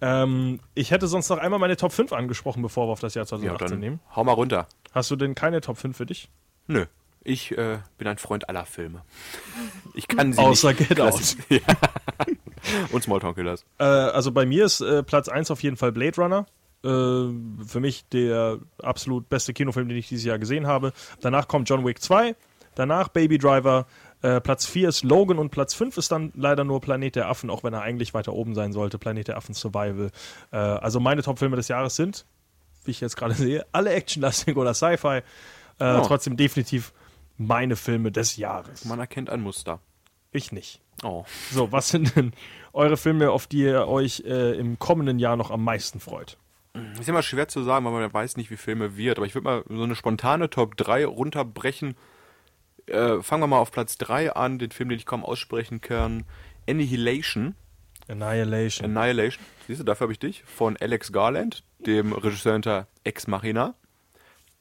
Ähm, 0.00 0.58
ich 0.74 0.90
hätte 0.90 1.06
sonst 1.06 1.28
noch 1.28 1.38
einmal 1.38 1.60
meine 1.60 1.76
Top 1.76 1.92
5 1.92 2.12
angesprochen, 2.12 2.62
bevor 2.62 2.88
wir 2.88 2.92
auf 2.92 2.98
das 3.00 3.14
Jahr 3.14 3.22
ja, 3.24 3.28
2018 3.28 3.68
dann 3.68 3.78
nehmen. 3.78 4.00
hau 4.16 4.24
mal 4.24 4.32
runter. 4.32 4.66
Hast 4.92 5.08
du 5.12 5.14
denn 5.16 5.36
keine 5.36 5.60
Top 5.60 5.78
5 5.78 5.96
für 5.96 6.04
dich? 6.06 6.28
Nö. 6.66 6.86
Ich 7.22 7.52
äh, 7.56 7.78
bin 7.96 8.08
ein 8.08 8.18
Freund 8.18 8.48
aller 8.48 8.64
Filme. 8.66 9.02
Ich 9.94 10.08
kann 10.08 10.32
sie 10.32 10.40
Außer 10.40 10.70
nicht. 10.72 10.88
Get 10.88 10.98
klassi- 10.98 11.36
Ja. 11.48 11.60
Und 12.90 13.04
Smalltown 13.04 13.34
Killers. 13.36 13.64
Äh, 13.78 13.84
also 13.84 14.32
bei 14.32 14.46
mir 14.46 14.64
ist 14.64 14.80
äh, 14.80 15.02
Platz 15.04 15.28
1 15.28 15.50
auf 15.52 15.62
jeden 15.62 15.76
Fall 15.76 15.92
Blade 15.92 16.16
Runner. 16.20 16.46
Äh, 16.82 16.88
für 17.66 17.78
mich 17.80 18.04
der 18.08 18.58
absolut 18.82 19.28
beste 19.28 19.52
Kinofilm, 19.52 19.88
den 19.88 19.96
ich 19.98 20.08
dieses 20.08 20.24
Jahr 20.24 20.40
gesehen 20.40 20.66
habe. 20.66 20.92
Danach 21.20 21.46
kommt 21.46 21.68
John 21.68 21.86
Wick 21.86 22.02
2. 22.02 22.34
Danach 22.74 23.08
Baby 23.08 23.38
Driver. 23.38 23.86
Äh, 24.22 24.40
Platz 24.40 24.66
4 24.66 24.88
ist 24.88 25.02
Logan 25.02 25.38
und 25.38 25.50
Platz 25.50 25.74
5 25.74 25.96
ist 25.96 26.12
dann 26.12 26.32
leider 26.34 26.64
nur 26.64 26.80
Planet 26.80 27.16
der 27.16 27.28
Affen, 27.28 27.48
auch 27.50 27.64
wenn 27.64 27.72
er 27.72 27.82
eigentlich 27.82 28.12
weiter 28.14 28.32
oben 28.34 28.54
sein 28.54 28.72
sollte. 28.72 28.98
Planet 28.98 29.28
der 29.28 29.36
Affen 29.36 29.54
Survival. 29.54 30.10
Äh, 30.52 30.56
also 30.56 31.00
meine 31.00 31.22
Top-Filme 31.22 31.56
des 31.56 31.68
Jahres 31.68 31.96
sind, 31.96 32.26
wie 32.84 32.90
ich 32.90 33.00
jetzt 33.00 33.16
gerade 33.16 33.34
sehe, 33.34 33.64
alle 33.72 33.90
Actionlastig 33.90 34.56
oder 34.56 34.74
Sci-Fi. 34.74 35.18
Äh, 35.18 35.22
Oh. 35.82 36.02
Trotzdem 36.06 36.36
definitiv 36.36 36.92
meine 37.38 37.74
Filme 37.74 38.12
des 38.12 38.36
Jahres. 38.36 38.84
Man 38.84 38.98
erkennt 38.98 39.30
ein 39.30 39.40
Muster. 39.40 39.80
Ich 40.30 40.52
nicht. 40.52 40.82
Oh. 41.02 41.24
So, 41.50 41.72
was 41.72 41.88
sind 41.88 42.14
denn 42.16 42.32
eure 42.74 42.98
Filme, 42.98 43.30
auf 43.30 43.46
die 43.46 43.60
ihr 43.62 43.88
euch 43.88 44.22
äh, 44.26 44.52
im 44.58 44.78
kommenden 44.78 45.18
Jahr 45.18 45.36
noch 45.38 45.50
am 45.50 45.64
meisten 45.64 45.98
freut? 45.98 46.36
Ist 47.00 47.08
immer 47.08 47.22
schwer 47.22 47.48
zu 47.48 47.62
sagen, 47.64 47.84
weil 47.86 47.92
man 47.92 48.12
weiß 48.12 48.36
nicht, 48.36 48.50
wie 48.50 48.56
Filme 48.58 48.96
wird. 48.96 49.16
Aber 49.18 49.26
ich 49.26 49.34
würde 49.34 49.44
mal 49.44 49.64
so 49.68 49.82
eine 49.82 49.96
spontane 49.96 50.50
Top 50.50 50.76
3 50.76 51.06
runterbrechen. 51.06 51.96
Äh, 52.90 53.22
fangen 53.22 53.42
wir 53.42 53.46
mal 53.46 53.58
auf 53.58 53.70
Platz 53.70 53.98
3 53.98 54.32
an, 54.34 54.58
den 54.58 54.70
Film, 54.70 54.88
den 54.88 54.98
ich 54.98 55.06
kaum 55.06 55.24
aussprechen 55.24 55.80
kann. 55.80 56.24
Annihilation. 56.68 57.54
Annihilation. 58.08 58.96
Annihilation. 58.96 59.44
Siehst 59.66 59.80
du, 59.80 59.84
dafür 59.84 60.06
habe 60.06 60.12
ich 60.12 60.18
dich. 60.18 60.42
Von 60.44 60.76
Alex 60.76 61.12
Garland, 61.12 61.62
dem 61.78 62.12
Regisseur 62.12 62.54
hinter 62.54 62.88
Ex 63.04 63.26
Machina. 63.26 63.74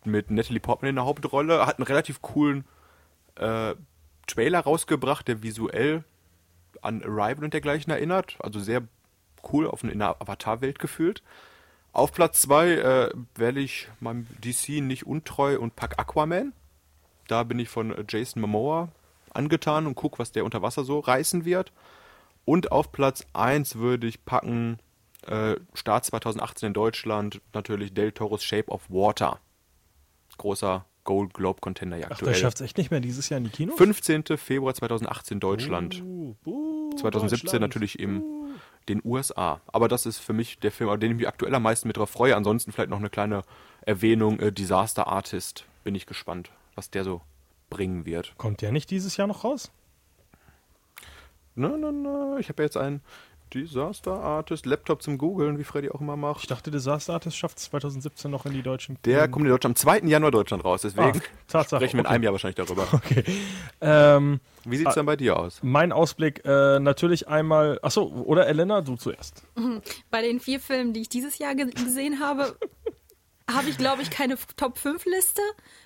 Mit 0.05 0.31
Natalie 0.31 0.59
Portman 0.59 0.89
in 0.89 0.95
der 0.95 1.05
Hauptrolle. 1.05 1.65
Hat 1.65 1.77
einen 1.77 1.87
relativ 1.87 2.21
coolen 2.21 2.65
äh, 3.35 3.75
Trailer 4.27 4.59
rausgebracht, 4.59 5.27
der 5.27 5.43
visuell 5.43 6.03
an 6.81 7.03
Arrival 7.03 7.45
und 7.45 7.53
dergleichen 7.53 7.91
erinnert. 7.91 8.37
Also 8.39 8.59
sehr 8.59 8.83
cool 9.51 9.67
auf 9.67 9.83
eine, 9.83 9.91
in 9.91 10.01
einer 10.01 10.21
Avatar-Welt 10.21 10.79
gefühlt. 10.79 11.23
Auf 11.91 12.13
Platz 12.13 12.41
2 12.41 12.69
äh, 12.69 13.09
werde 13.35 13.59
ich 13.59 13.87
meinem 13.99 14.27
DC 14.43 14.81
nicht 14.81 15.07
untreu 15.07 15.59
und 15.59 15.75
pack 15.75 15.97
Aquaman. 15.97 16.53
Da 17.29 17.43
bin 17.43 17.59
ich 17.59 17.69
von 17.69 17.93
Jason 18.09 18.41
Momoa 18.41 18.89
angetan 19.33 19.85
und 19.85 19.95
guck, 19.95 20.17
was 20.19 20.31
der 20.31 20.43
unter 20.43 20.61
Wasser 20.61 20.83
so 20.83 20.99
reißen 20.99 21.45
wird. 21.45 21.71
Und 22.43 22.71
auf 22.71 22.91
Platz 22.91 23.25
1 23.33 23.75
würde 23.75 24.07
ich 24.07 24.25
packen 24.25 24.79
äh, 25.27 25.55
Start 25.75 26.05
2018 26.05 26.67
in 26.67 26.73
Deutschland 26.73 27.41
natürlich 27.53 27.93
Del 27.93 28.11
Toros 28.11 28.43
Shape 28.43 28.71
of 28.71 28.89
Water. 28.89 29.39
Großer 30.37 30.85
Gold 31.03 31.33
Globe 31.35 31.61
Contender 31.61 31.97
ja 31.97 32.05
Ach, 32.05 32.17
der 32.17 32.17
aktuell. 32.17 32.35
schafft 32.35 32.57
es 32.57 32.61
echt 32.61 32.77
nicht 32.77 32.89
mehr 32.89 32.99
dieses 32.99 33.29
Jahr 33.29 33.37
in 33.37 33.43
die 33.43 33.51
Kinos? 33.51 33.77
15. 33.77 34.23
Februar 34.37 34.73
2018 34.73 35.39
Deutschland. 35.39 36.01
Uh, 36.01 36.35
uh, 36.45 36.95
2017 36.95 37.45
Deutschland. 37.45 37.61
natürlich 37.61 37.99
in 37.99 38.23
den 38.87 39.01
USA. 39.03 39.61
Aber 39.67 39.87
das 39.87 40.07
ist 40.07 40.17
für 40.17 40.33
mich 40.33 40.57
der 40.59 40.71
Film, 40.71 40.89
auf 40.89 40.97
den 40.97 41.11
ich 41.11 41.17
mich 41.17 41.27
aktuell 41.27 41.53
am 41.53 41.63
meisten 41.63 41.87
mit 41.87 41.97
drauf 41.97 42.09
freue. 42.09 42.35
Ansonsten 42.35 42.71
vielleicht 42.71 42.89
noch 42.89 42.97
eine 42.97 43.09
kleine 43.09 43.43
Erwähnung, 43.81 44.39
äh, 44.39 44.51
Disaster 44.51 45.07
Artist. 45.07 45.65
Bin 45.83 45.95
ich 45.95 46.05
gespannt, 46.05 46.51
was 46.79 46.89
der 46.89 47.03
so 47.03 47.21
bringen 47.69 48.05
wird. 48.05 48.33
Kommt 48.37 48.61
der 48.61 48.71
nicht 48.71 48.89
dieses 48.89 49.17
Jahr 49.17 49.27
noch 49.27 49.43
raus? 49.43 49.69
Na, 51.55 51.75
na, 51.77 51.91
na, 51.91 52.37
ich 52.39 52.47
habe 52.47 52.63
jetzt 52.63 52.77
einen 52.77 53.01
Disaster 53.53 54.13
Artist 54.13 54.65
Laptop 54.65 55.01
zum 55.01 55.17
Googeln, 55.17 55.57
wie 55.59 55.63
Freddy 55.65 55.89
auch 55.89 55.99
immer 55.99 56.13
Ich 56.13 56.19
macht. 56.19 56.51
dachte, 56.51 56.71
Disaster 56.71 57.13
Artist 57.13 57.35
schafft 57.35 57.57
es 57.57 57.65
2017 57.65 58.31
noch 58.31 58.45
in 58.45 58.53
die 58.53 58.61
deutschen. 58.61 58.97
Der 59.03 59.27
kommt 59.27 59.43
in 59.45 59.51
Deutschland 59.51 59.75
am 59.77 59.81
2. 60.01 60.07
Januar 60.07 60.31
Deutschland 60.31 60.63
raus, 60.63 60.83
deswegen 60.83 61.17
Ah, 61.19 61.21
Tatsache, 61.47 61.81
sprechen 61.81 61.97
wir 61.97 62.01
in 62.01 62.05
okay. 62.05 62.15
einem 62.15 62.23
Jahr 62.23 62.31
wahrscheinlich 62.33 62.55
darüber. 62.55 62.87
Okay. 62.93 63.23
Ähm, 63.81 64.39
Wie 64.63 64.77
sieht's 64.77 64.95
dann 64.95 65.05
bei 65.05 65.17
dir 65.17 65.37
aus? 65.37 65.59
mein 65.63 65.91
Ausblick 65.91 66.45
äh, 66.45 66.79
natürlich 66.79 67.27
einmal. 67.27 67.77
Achso, 67.81 68.03
oder 68.03 68.47
Elena, 68.47 68.79
du 68.81 68.95
zuerst. 68.95 69.43
Bei 70.11 70.21
den 70.21 70.39
vier 70.39 70.59
Filmen, 70.61 70.93
die 70.93 71.01
ich 71.01 71.09
dieses 71.09 71.39
Jahr 71.39 71.55
ge 71.55 71.65
gesehen 71.71 72.19
habe, 72.21 72.55
habe 73.51 73.67
ich, 73.67 73.77
glaube 73.79 74.03
ich, 74.03 74.11
keine 74.11 74.37
Top-5-Liste 74.57 75.41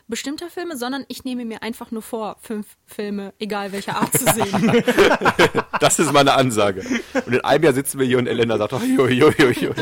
bestimmter 0.08 0.49
Filme, 0.49 0.78
sondern 0.78 1.06
ich 1.08 1.24
nehme 1.24 1.45
mir 1.45 1.64
einfach 1.64 1.91
nur 1.91 2.01
vor, 2.01 2.38
fünf 2.41 2.68
Filme, 2.86 3.34
egal 3.39 3.72
welcher 3.72 3.95
Art 3.97 4.14
zu 4.14 4.26
sehen. 4.26 4.84
Das 5.80 5.99
ist 5.99 6.14
meine 6.14 6.34
Ansage. 6.34 6.82
Und 7.26 7.34
in 7.34 7.41
einem 7.41 7.64
Jahr 7.66 7.74
sitzen 7.74 7.99
wir 7.99 8.06
hier 8.06 8.18
und 8.18 8.28
Elena 8.28 8.58
sagt, 8.58 8.72
oh, 8.72 8.80
jo, 8.80 9.08
jo, 9.08 9.34
jo, 9.38 9.49
jo. 9.49 9.74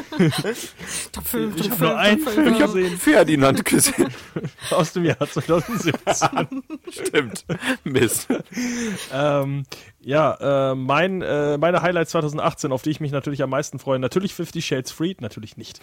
Top 1.11 1.27
5, 1.27 1.55
Ich 1.57 1.69
habe 1.69 1.83
nur 1.83 1.97
einen 1.97 2.19
5, 2.19 2.33
Film 2.33 2.53
Ich 2.55 2.61
habe 2.61 2.73
gesehen 2.73 2.97
Ferdinand 2.97 3.65
gesehen. 3.65 4.11
aus 4.71 4.93
dem 4.93 5.05
Jahr 5.05 5.19
2017. 5.19 6.63
Stimmt. 6.89 7.45
Mist. 7.83 8.27
ähm, 9.13 9.63
ja, 10.03 10.71
äh, 10.71 10.75
mein, 10.75 11.21
äh, 11.21 11.59
meine 11.59 11.83
Highlights 11.83 12.11
2018, 12.11 12.71
auf 12.71 12.81
die 12.81 12.89
ich 12.89 12.99
mich 12.99 13.11
natürlich 13.11 13.43
am 13.43 13.51
meisten 13.51 13.77
freue, 13.77 13.99
natürlich 13.99 14.33
Fifty 14.33 14.61
Shades 14.61 14.91
Freed, 14.91 15.21
natürlich 15.21 15.57
nicht. 15.57 15.79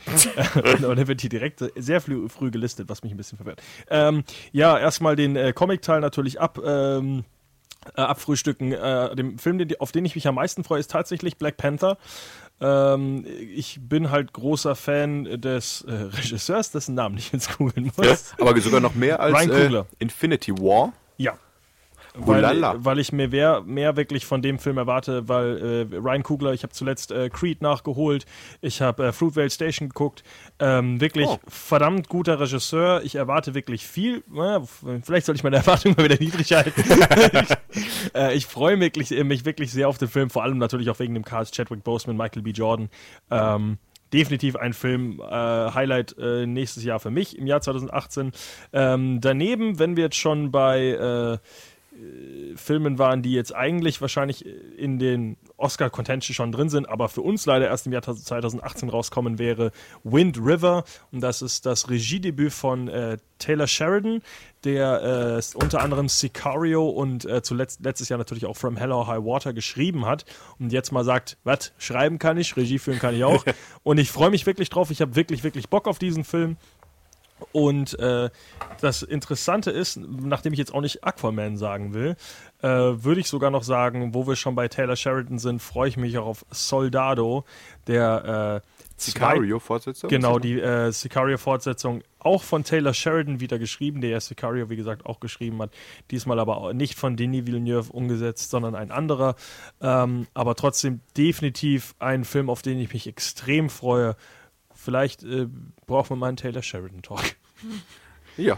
Und 0.56 0.96
der 0.96 1.06
wird 1.06 1.20
hier 1.20 1.30
direkt 1.30 1.62
sehr 1.76 2.00
früh, 2.00 2.28
früh 2.28 2.50
gelistet, 2.50 2.88
was 2.88 3.04
mich 3.04 3.12
ein 3.12 3.16
bisschen 3.16 3.36
verwirrt. 3.36 3.62
Ähm, 3.88 4.24
ja, 4.52 4.78
erstmal 4.78 5.16
den 5.16 5.36
äh, 5.36 5.52
Comic-Teil 5.52 6.00
natürlich 6.00 6.40
ab. 6.40 6.58
Ähm, 6.64 7.24
äh, 7.96 8.00
abfrühstücken. 8.00 8.72
Äh, 8.72 9.14
dem 9.16 9.38
Film, 9.38 9.58
den, 9.58 9.80
auf 9.80 9.92
den 9.92 10.04
ich 10.04 10.14
mich 10.14 10.26
am 10.26 10.34
meisten 10.34 10.64
freue, 10.64 10.80
ist 10.80 10.90
tatsächlich 10.90 11.38
Black 11.38 11.56
Panther. 11.56 11.96
Ähm, 12.60 13.24
ich 13.54 13.78
bin 13.80 14.10
halt 14.10 14.32
großer 14.32 14.74
Fan 14.74 15.24
des 15.40 15.82
äh, 15.82 15.92
Regisseurs, 15.92 16.70
dessen 16.72 16.94
Namen 16.94 17.16
ich 17.16 17.32
jetzt 17.32 17.56
googeln 17.58 17.86
Ja, 17.96 18.10
muss. 18.10 18.34
aber 18.38 18.60
sogar 18.60 18.80
noch 18.80 18.94
mehr 18.94 19.20
als 19.20 19.46
äh. 19.46 19.84
Infinity 19.98 20.52
War. 20.58 20.92
Ja. 21.16 21.38
Weil, 22.14 22.62
weil 22.84 22.98
ich 22.98 23.12
mir 23.12 23.28
mehr, 23.28 23.62
mehr 23.62 23.96
wirklich 23.96 24.26
von 24.26 24.42
dem 24.42 24.58
Film 24.58 24.78
erwarte, 24.78 25.28
weil 25.28 25.86
äh, 25.92 25.96
Ryan 25.96 26.22
Coogler, 26.22 26.52
ich 26.52 26.62
habe 26.62 26.72
zuletzt 26.72 27.10
äh, 27.12 27.28
Creed 27.30 27.62
nachgeholt, 27.62 28.24
ich 28.60 28.80
habe 28.82 29.06
äh, 29.08 29.12
Fruitvale 29.12 29.50
Station 29.50 29.88
geguckt, 29.88 30.22
ähm, 30.58 31.00
wirklich 31.00 31.26
Oh. 31.28 31.38
verdammt 31.46 32.08
guter 32.08 32.40
Regisseur, 32.40 33.02
ich 33.04 33.14
erwarte 33.16 33.54
wirklich 33.54 33.86
viel, 33.86 34.22
äh, 34.36 34.60
vielleicht 35.02 35.26
soll 35.26 35.34
ich 35.36 35.42
meine 35.44 35.56
Erwartungen 35.68 35.94
mal 35.96 36.04
wieder 36.04 36.18
niedrig 36.18 36.52
halten. 36.52 36.72
ich 37.72 38.14
äh, 38.14 38.34
ich 38.34 38.46
freue 38.46 38.76
mich, 38.76 38.86
wirklich- 38.94 39.24
mich 39.24 39.44
wirklich 39.44 39.70
sehr 39.72 39.88
auf 39.88 39.98
den 39.98 40.08
Film, 40.08 40.30
vor 40.30 40.42
allem 40.42 40.58
natürlich 40.58 40.90
auch 40.90 40.98
wegen 40.98 41.14
dem 41.14 41.24
Cast 41.24 41.54
Chadwick 41.54 41.84
Boseman, 41.84 42.16
Michael 42.16 42.42
B. 42.42 42.50
Jordan. 42.50 42.88
Ähm, 43.30 43.78
definitiv 44.12 44.56
ein 44.56 44.72
Film, 44.72 45.20
äh, 45.20 45.24
Highlight 45.34 46.16
äh, 46.18 46.46
nächstes 46.46 46.82
Jahr 46.82 46.98
für 46.98 47.10
mich 47.10 47.36
im 47.36 47.46
Jahr 47.46 47.60
2018. 47.60 48.32
Ähm, 48.72 49.20
daneben, 49.20 49.78
wenn 49.78 49.96
wir 49.96 50.04
jetzt 50.04 50.16
schon 50.16 50.50
bei 50.50 50.80
äh, 50.92 51.38
Filmen 52.54 52.98
waren, 52.98 53.22
die 53.22 53.32
jetzt 53.32 53.54
eigentlich 53.54 54.00
wahrscheinlich 54.00 54.44
in 54.46 54.98
den 54.98 55.36
Oscar-Contention 55.56 56.34
schon 56.34 56.52
drin 56.52 56.68
sind, 56.68 56.88
aber 56.88 57.08
für 57.08 57.22
uns 57.22 57.46
leider 57.46 57.66
erst 57.66 57.86
im 57.86 57.92
Jahr 57.92 58.02
2018 58.02 58.88
rauskommen 58.88 59.38
wäre 59.38 59.72
Wind 60.04 60.38
River. 60.38 60.84
Und 61.10 61.20
das 61.20 61.42
ist 61.42 61.66
das 61.66 61.90
Regiedebüt 61.90 62.52
von 62.52 62.88
äh, 62.88 63.18
Taylor 63.38 63.66
Sheridan, 63.66 64.22
der 64.64 65.38
äh, 65.38 65.56
unter 65.56 65.80
anderem 65.80 66.08
Sicario 66.08 66.88
und 66.88 67.24
äh, 67.24 67.42
zuletzt 67.42 67.84
letztes 67.84 68.08
Jahr 68.08 68.18
natürlich 68.18 68.46
auch 68.46 68.56
From 68.56 68.76
Hell 68.76 68.92
or 68.92 69.06
High 69.06 69.24
Water 69.24 69.52
geschrieben 69.52 70.06
hat. 70.06 70.24
Und 70.58 70.72
jetzt 70.72 70.92
mal 70.92 71.04
sagt, 71.04 71.36
was, 71.44 71.72
schreiben 71.78 72.18
kann 72.18 72.38
ich, 72.38 72.56
Regie 72.56 72.78
führen 72.78 72.98
kann 72.98 73.14
ich 73.14 73.24
auch. 73.24 73.44
und 73.82 73.98
ich 73.98 74.10
freue 74.10 74.30
mich 74.30 74.46
wirklich 74.46 74.70
drauf. 74.70 74.90
Ich 74.90 75.00
habe 75.00 75.16
wirklich, 75.16 75.42
wirklich 75.44 75.68
Bock 75.68 75.88
auf 75.88 75.98
diesen 75.98 76.24
Film. 76.24 76.56
Und 77.52 77.98
äh, 77.98 78.30
das 78.80 79.02
Interessante 79.02 79.70
ist, 79.70 79.96
nachdem 79.96 80.52
ich 80.52 80.58
jetzt 80.58 80.74
auch 80.74 80.80
nicht 80.80 81.04
Aquaman 81.04 81.56
sagen 81.56 81.94
will, 81.94 82.16
äh, 82.62 82.68
würde 82.68 83.20
ich 83.20 83.28
sogar 83.28 83.50
noch 83.50 83.62
sagen, 83.62 84.14
wo 84.14 84.26
wir 84.26 84.36
schon 84.36 84.54
bei 84.54 84.68
Taylor 84.68 84.96
Sheridan 84.96 85.38
sind, 85.38 85.62
freue 85.62 85.88
ich 85.88 85.96
mich 85.96 86.18
auch 86.18 86.26
auf 86.26 86.44
Soldado, 86.50 87.44
der 87.86 88.62
äh, 88.64 88.68
Sicario-Fortsetzung? 88.96 90.10
Genau, 90.10 90.38
die 90.38 90.60
äh, 90.60 90.90
Sicario-Fortsetzung 90.90 92.02
auch 92.18 92.42
von 92.42 92.64
Taylor 92.64 92.92
Sheridan 92.94 93.40
wieder 93.40 93.58
geschrieben, 93.58 94.00
der 94.00 94.10
ja 94.10 94.20
Sicario, 94.20 94.70
wie 94.70 94.76
gesagt, 94.76 95.06
auch 95.06 95.20
geschrieben 95.20 95.62
hat. 95.62 95.70
Diesmal 96.10 96.40
aber 96.40 96.74
nicht 96.74 96.98
von 96.98 97.16
Denis 97.16 97.46
Villeneuve 97.46 97.92
umgesetzt, 97.92 98.50
sondern 98.50 98.74
ein 98.74 98.90
anderer. 98.90 99.36
Ähm, 99.80 100.26
aber 100.34 100.56
trotzdem 100.56 101.00
definitiv 101.16 101.94
ein 102.00 102.24
Film, 102.24 102.50
auf 102.50 102.62
den 102.62 102.78
ich 102.78 102.92
mich 102.92 103.06
extrem 103.06 103.70
freue. 103.70 104.16
Vielleicht 104.88 105.22
äh, 105.22 105.46
brauchen 105.86 106.08
wir 106.08 106.16
mal 106.16 106.28
einen 106.28 106.38
Taylor 106.38 106.62
Sheridan-Talk. 106.62 107.20
Ja, 108.38 108.56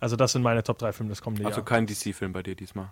Also 0.00 0.16
das 0.16 0.32
sind 0.32 0.42
meine 0.42 0.64
Top 0.64 0.78
3 0.78 0.90
Filme 0.90 1.10
des 1.10 1.22
kommenden 1.22 1.46
also 1.46 1.62
kein 1.62 1.86
DC-Film 1.86 2.32
bei 2.32 2.42
dir 2.42 2.56
diesmal. 2.56 2.88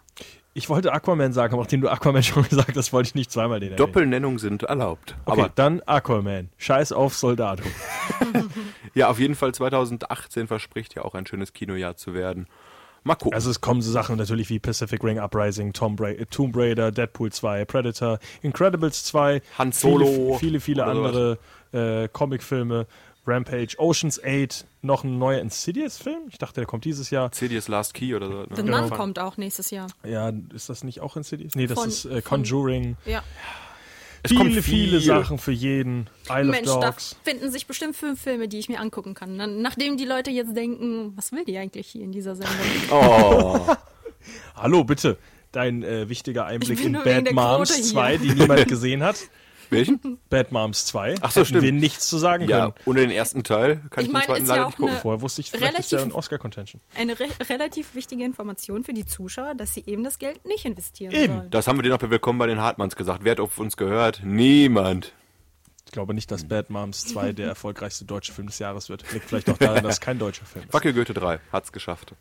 Ich 0.55 0.69
wollte 0.69 0.93
Aquaman 0.93 1.33
sagen, 1.33 1.55
aber 1.55 1.63
nachdem 1.65 1.81
du 1.81 1.89
Aquaman 1.89 2.23
schon 2.23 2.45
gesagt 2.45 2.77
hast, 2.77 2.93
wollte 2.93 3.09
ich 3.09 3.15
nicht 3.17 3.33
zweimal 3.33 3.59
den 3.59 3.73
erwähnen. 3.73 3.79
Doppelnennungen 3.79 4.39
sind 4.39 4.63
erlaubt. 4.63 5.17
Okay, 5.25 5.41
Aber 5.41 5.49
dann 5.53 5.81
Aquaman. 5.81 6.51
Scheiß 6.59 6.93
auf 6.93 7.17
Soldado. 7.17 7.65
ja, 8.95 9.09
auf 9.09 9.19
jeden 9.19 9.35
Fall 9.35 9.53
2018 9.53 10.47
verspricht 10.47 10.95
ja 10.95 11.03
auch 11.03 11.15
ein 11.17 11.27
schönes 11.27 11.53
Kinojahr 11.55 11.97
zu 11.97 12.15
werden. 12.15 12.47
Mal 13.07 13.15
gucken. 13.15 13.35
Also 13.35 13.51
es 13.51 13.61
kommen 13.61 13.83
so 13.83 13.93
Sachen 13.93 14.17
natürlich 14.17 14.51
wie 14.51 14.59
Pacific 14.59 15.03
Ring 15.05 15.21
Uprising, 15.21 15.73
Tom 15.73 15.95
Bra 15.95 16.13
Tomb 16.29 16.57
Raider, 16.57 16.91
Deadpool 16.91 17.31
2, 17.31 17.65
Predator, 17.65 18.19
Incredibles 18.43 19.05
2, 19.05 19.43
Han 19.59 19.71
Solo 19.71 20.07
viele, 20.07 20.39
viele, 20.39 20.61
viele 20.61 20.85
andere 20.85 21.39
äh, 21.73 22.09
Comicfilme, 22.09 22.87
Rampage, 23.25 23.77
Ocean's 23.79 24.21
8, 24.25 24.67
noch 24.83 25.05
ein 25.05 25.19
neuer 25.19 25.41
Insidious-Film? 25.41 26.23
Ich 26.31 26.39
dachte, 26.39 26.61
der 26.61 26.67
kommt 26.67 26.85
dieses 26.85 27.11
Jahr. 27.11 27.27
Insidious 27.27 27.69
Last 27.69 27.95
Key 27.95 28.13
oder 28.15 28.27
so. 28.29 28.45
The 28.55 28.63
ne? 28.65 28.81
Nun 28.81 28.91
kommt 28.91 29.21
auch 29.21 29.37
nächstes 29.37 29.71
Jahr. 29.71 29.87
Ja, 30.05 30.33
ist 30.53 30.69
das 30.69 30.83
nicht 30.83 31.01
auch 31.01 31.17
Insidious? 31.17 31.55
Nee, 31.55 31.69
das 31.69 31.79
Von- 31.79 31.89
ist 31.89 32.05
äh, 32.07 32.23
von- 32.23 32.41
Conjuring. 32.43 32.97
Ja. 33.05 33.23
Es 34.31 34.37
kommt 34.37 34.51
viele, 34.51 34.63
viele 34.63 34.99
viel. 34.99 35.07
Sachen 35.07 35.39
für 35.39 35.53
jeden. 35.53 36.09
Isle 36.29 36.45
Mensch, 36.45 36.69
of 36.69 36.81
da 36.81 36.91
Dogs. 36.91 37.17
finden 37.25 37.51
sich 37.51 37.67
bestimmt 37.67 37.97
fünf 37.97 38.21
Filme, 38.21 38.49
die 38.49 38.59
ich 38.59 38.69
mir 38.69 38.81
angucken 38.81 39.15
kann. 39.15 39.39
Dann, 39.39 39.63
nachdem 39.63 39.97
die 39.97 40.05
Leute 40.05 40.31
jetzt 40.31 40.57
denken, 40.57 41.13
was 41.17 41.33
will 41.33 41.45
die 41.45 41.57
eigentlich 41.59 41.87
hier 41.89 42.03
in 42.03 42.13
dieser 42.13 42.37
Sendung? 42.37 42.57
Oh, 42.91 43.61
Hallo, 44.57 44.85
bitte. 44.85 45.19
Dein 45.53 45.83
äh, 45.83 46.09
wichtiger 46.09 46.47
Einblick 46.47 46.85
in 46.85 46.93
Bad 46.93 47.33
Moms 47.33 47.71
Quote 47.71 47.83
hier. 47.83 47.93
2, 47.93 48.17
die 48.19 48.33
niemand 48.33 48.69
gesehen 48.69 49.03
hat. 49.03 49.17
welchen? 49.71 50.19
Bad 50.31 50.53
Moms 50.53 50.87
2. 50.87 51.17
Ach 51.21 51.31
so, 51.31 51.45
stimmt. 51.45 51.63
wir 51.63 51.73
nichts 51.73 52.09
zu 52.09 52.19
sagen 52.19 52.49
Ja, 52.49 52.71
können. 52.71 52.75
ohne 52.87 53.01
den 53.01 53.11
ersten 53.11 53.43
Teil 53.45 53.77
kann 53.91 54.03
Ich 54.03 54.07
ich, 54.09 54.13
meine, 54.13 54.25
den 54.27 54.29
zweiten 54.29 54.47
ja 54.47 54.53
leider 54.55 54.65
auch 54.67 54.69
nicht 54.71 54.77
gucken. 54.79 54.97
Vorher 55.03 55.21
wusste 55.23 55.41
ich, 55.41 55.51
vielleicht 55.51 55.79
ist 55.79 55.93
ja 55.93 55.99
Relativ- 55.99 56.15
ein 56.15 56.19
Oscar-Contention. 56.19 56.81
Eine 56.97 57.19
re 57.19 57.27
relativ 57.49 57.95
wichtige 57.95 58.25
Information 58.25 58.85
für 58.85 58.93
die 58.93 59.05
Zuschauer, 59.05 59.55
dass 59.55 59.75
sie 59.75 59.85
eben 59.87 60.05
das 60.05 60.19
Geld 60.19 60.45
nicht 60.47 60.65
investieren 60.65 61.13
Eben. 61.15 61.35
sollen. 61.37 61.51
Das 61.51 61.67
haben 61.67 61.79
wir 61.79 61.83
dir 61.83 61.91
noch 61.91 61.99
bei 61.99 62.11
Willkommen 62.11 62.39
bei 62.39 62.47
den 62.47 62.61
Hartmanns 62.61 62.97
gesagt. 62.97 63.25
Wer 63.25 63.33
hat 63.33 63.41
auf 63.41 63.59
uns 63.59 63.77
gehört? 63.77 64.21
Niemand. 64.25 65.13
Ich 65.85 65.93
glaube 65.93 66.15
nicht, 66.15 66.31
dass 66.31 66.45
Bad 66.49 66.69
Moms 66.71 67.05
2 67.07 67.33
der 67.33 67.47
erfolgreichste 67.49 68.05
deutsche 68.05 68.33
Film 68.33 68.49
des 68.49 68.59
Jahres 68.59 68.89
wird. 68.89 69.05
Liegt 69.13 69.27
vielleicht 69.27 69.49
auch 69.51 69.57
daran, 69.59 69.83
dass 69.85 69.95
es 69.95 70.01
kein 70.01 70.19
deutscher 70.19 70.45
Film 70.45 70.65
ist. 70.69 70.75
Wackel 70.75 70.93
Goethe 70.93 71.15
3 71.15 71.39
hat's 71.53 71.71
geschafft. 71.73 72.15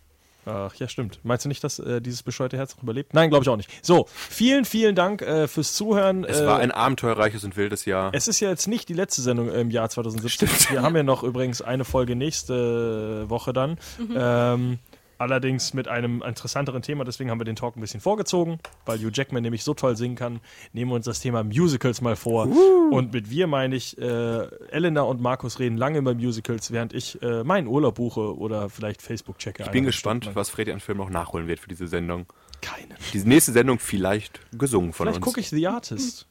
Ach 0.46 0.74
ja, 0.76 0.88
stimmt. 0.88 1.20
Meinst 1.24 1.46
du 1.46 1.50
nicht, 1.50 1.64
dass 1.64 1.80
äh, 1.80 2.02
dieses 2.02 2.22
bescheuerte 2.24 2.58
Herz 2.58 2.76
noch 2.76 2.84
überlebt? 2.84 3.14
Nein, 3.14 3.30
glaube 3.30 3.44
ich 3.44 3.50
auch 3.50 3.58
nicht. 3.58 3.70
So, 3.84 4.06
vielen, 4.10 4.66
vielen 4.66 4.96
Dank 4.96 5.22
äh, 5.22 5.48
fürs 5.48 5.74
Zuhören. 5.74 6.24
Es 6.24 6.40
äh, 6.40 6.46
war 6.46 6.60
ein 6.60 6.72
abenteuerreiches 6.72 7.44
und 7.44 7.58
wildes 7.58 7.86
Jahr. 7.86 8.12
es 8.14 8.28
ist 8.28 8.40
ja 8.40 8.50
jetzt 8.50 8.68
nicht 8.68 8.88
die 8.90 8.94
letzte 8.94 9.22
Sendung 9.22 9.50
im 9.50 9.72
Jahr 9.72 9.90
2017. 9.96 10.48
Wir 10.70 10.82
haben 10.82 10.96
ja 10.96 11.04
noch 11.04 11.24
übrigens 11.24 11.62
eine 11.62 11.86
Folge 11.86 12.16
nächste 12.16 13.30
Woche 13.30 13.54
dann. 13.54 13.78
Ähm, 14.16 14.80
allerdings 15.18 15.74
mit 15.74 15.88
einem 15.88 16.22
interessanteren 16.22 16.82
Thema, 16.82 17.04
deswegen 17.04 17.30
haben 17.32 17.40
wir 17.40 17.46
den 17.46 17.56
Talk 17.56 17.76
ein 17.76 17.82
bisschen 17.82 18.02
vorgezogen, 18.02 18.60
weil 18.86 19.00
Hugh 19.00 19.12
Jackman 19.14 19.44
nämlich 19.44 19.64
so 19.64 19.74
toll 19.74 19.96
singen 19.96 20.16
kann. 20.16 20.40
Nehmen 20.74 20.92
wir 20.92 20.96
uns 20.96 21.06
das 21.06 21.20
Thema 21.20 21.44
Musicals 21.44 22.02
mal 22.02 22.16
vor. 22.16 22.48
Und 22.92 23.14
mit 23.14 23.30
wir 23.30 23.48
meine 23.48 23.76
ich, 23.76 23.98
äh, 23.98 24.46
Elena 24.72 25.02
und 25.02 25.22
Markus 25.22 25.60
reden 25.60 25.78
lange 25.78 26.00
über 26.00 26.14
Musicals, 26.14 26.72
während 26.72 26.94
ich 26.94 27.22
äh, 27.22 27.44
meinen 27.44 27.68
Urlaub 27.68 27.96
buche 27.96 28.38
oder 28.38 28.70
vielleicht 28.70 29.02
Facebook 29.02 29.38
checke. 29.40 29.64
Ich 29.64 29.72
bin 29.72 29.86
gespannt, 29.86 30.30
was 30.34 30.50
Freddy 30.50 30.72
an 30.72 30.80
Film 30.80 30.98
noch 30.98 31.10
nachholen 31.10 31.48
wird 31.48 31.60
für 31.60 31.70
diese 31.70 31.88
Sendung. 31.88 32.26
Keinen. 32.62 32.96
Diese 33.14 33.28
nächste 33.28 33.52
Sendung 33.52 33.80
vielleicht 33.80 34.40
gesungen 34.58 34.94
von 34.94 35.06
Vielleicht 35.06 35.18
uns. 35.18 35.26
gucke 35.26 35.40
ich 35.40 35.50
The 35.50 35.68
Artist. 35.68 36.28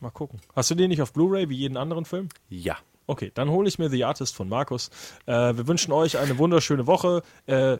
Mal 0.00 0.10
gucken. 0.10 0.40
Hast 0.56 0.70
du 0.70 0.74
den 0.74 0.88
nicht 0.88 1.02
auf 1.02 1.12
Blu-ray 1.12 1.48
wie 1.48 1.56
jeden 1.56 1.76
anderen 1.76 2.04
Film? 2.04 2.28
Ja. 2.48 2.78
Okay, 3.10 3.32
dann 3.34 3.50
hole 3.50 3.68
ich 3.68 3.78
mir 3.78 3.90
The 3.90 4.04
Artist 4.04 4.36
von 4.36 4.48
Markus. 4.48 4.88
Äh, 5.26 5.32
wir 5.32 5.66
wünschen 5.66 5.90
euch 5.92 6.16
eine 6.16 6.38
wunderschöne 6.38 6.86
Woche. 6.86 7.22
Äh, 7.46 7.78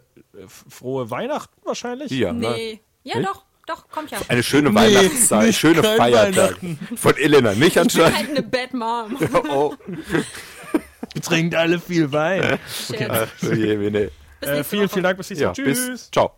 frohe 0.68 1.08
Weihnachten 1.10 1.54
wahrscheinlich. 1.64 2.10
Ja. 2.10 2.32
ne? 2.32 2.50
Nee. 2.50 2.80
Ja, 3.04 3.16
Nicht? 3.18 3.28
doch, 3.28 3.44
doch, 3.66 3.88
kommt 3.90 4.10
ja. 4.10 4.18
Eine 4.28 4.42
schöne 4.42 4.70
Nee, 4.70 4.74
Weihnachtszeit, 4.76 5.46
nicht 5.46 5.58
schöne 5.60 5.82
kein 5.82 5.96
Feiertag. 5.98 6.56
Von 6.96 7.16
Elena, 7.16 7.52
nicht 7.54 7.62
Ich 7.68 7.74
bin 7.74 7.82
anscheinend. 7.84 8.16
halt 8.16 8.30
eine 8.30 8.42
Bad 8.42 8.74
Mom. 8.74 9.16
Oh, 9.50 9.74
Trinkt 11.22 11.54
alle 11.54 11.78
viel 11.78 12.10
Wein. 12.12 12.58
Scherz. 12.88 13.28
oh 13.44 13.52
je, 13.52 13.76
nee. 13.76 14.10
Bis 14.40 14.48
Äh, 14.48 14.54
nächste 14.54 14.64
vielen, 14.64 14.82
Woche. 14.84 14.88
vielen 14.94 15.02
Dank, 15.04 15.16
bis 15.18 15.30
nächstes 15.30 15.42
Ja, 15.42 15.48
Mal. 15.48 15.54
Tschüss. 15.54 15.86
bis. 15.88 16.10
Ciao. 16.10 16.34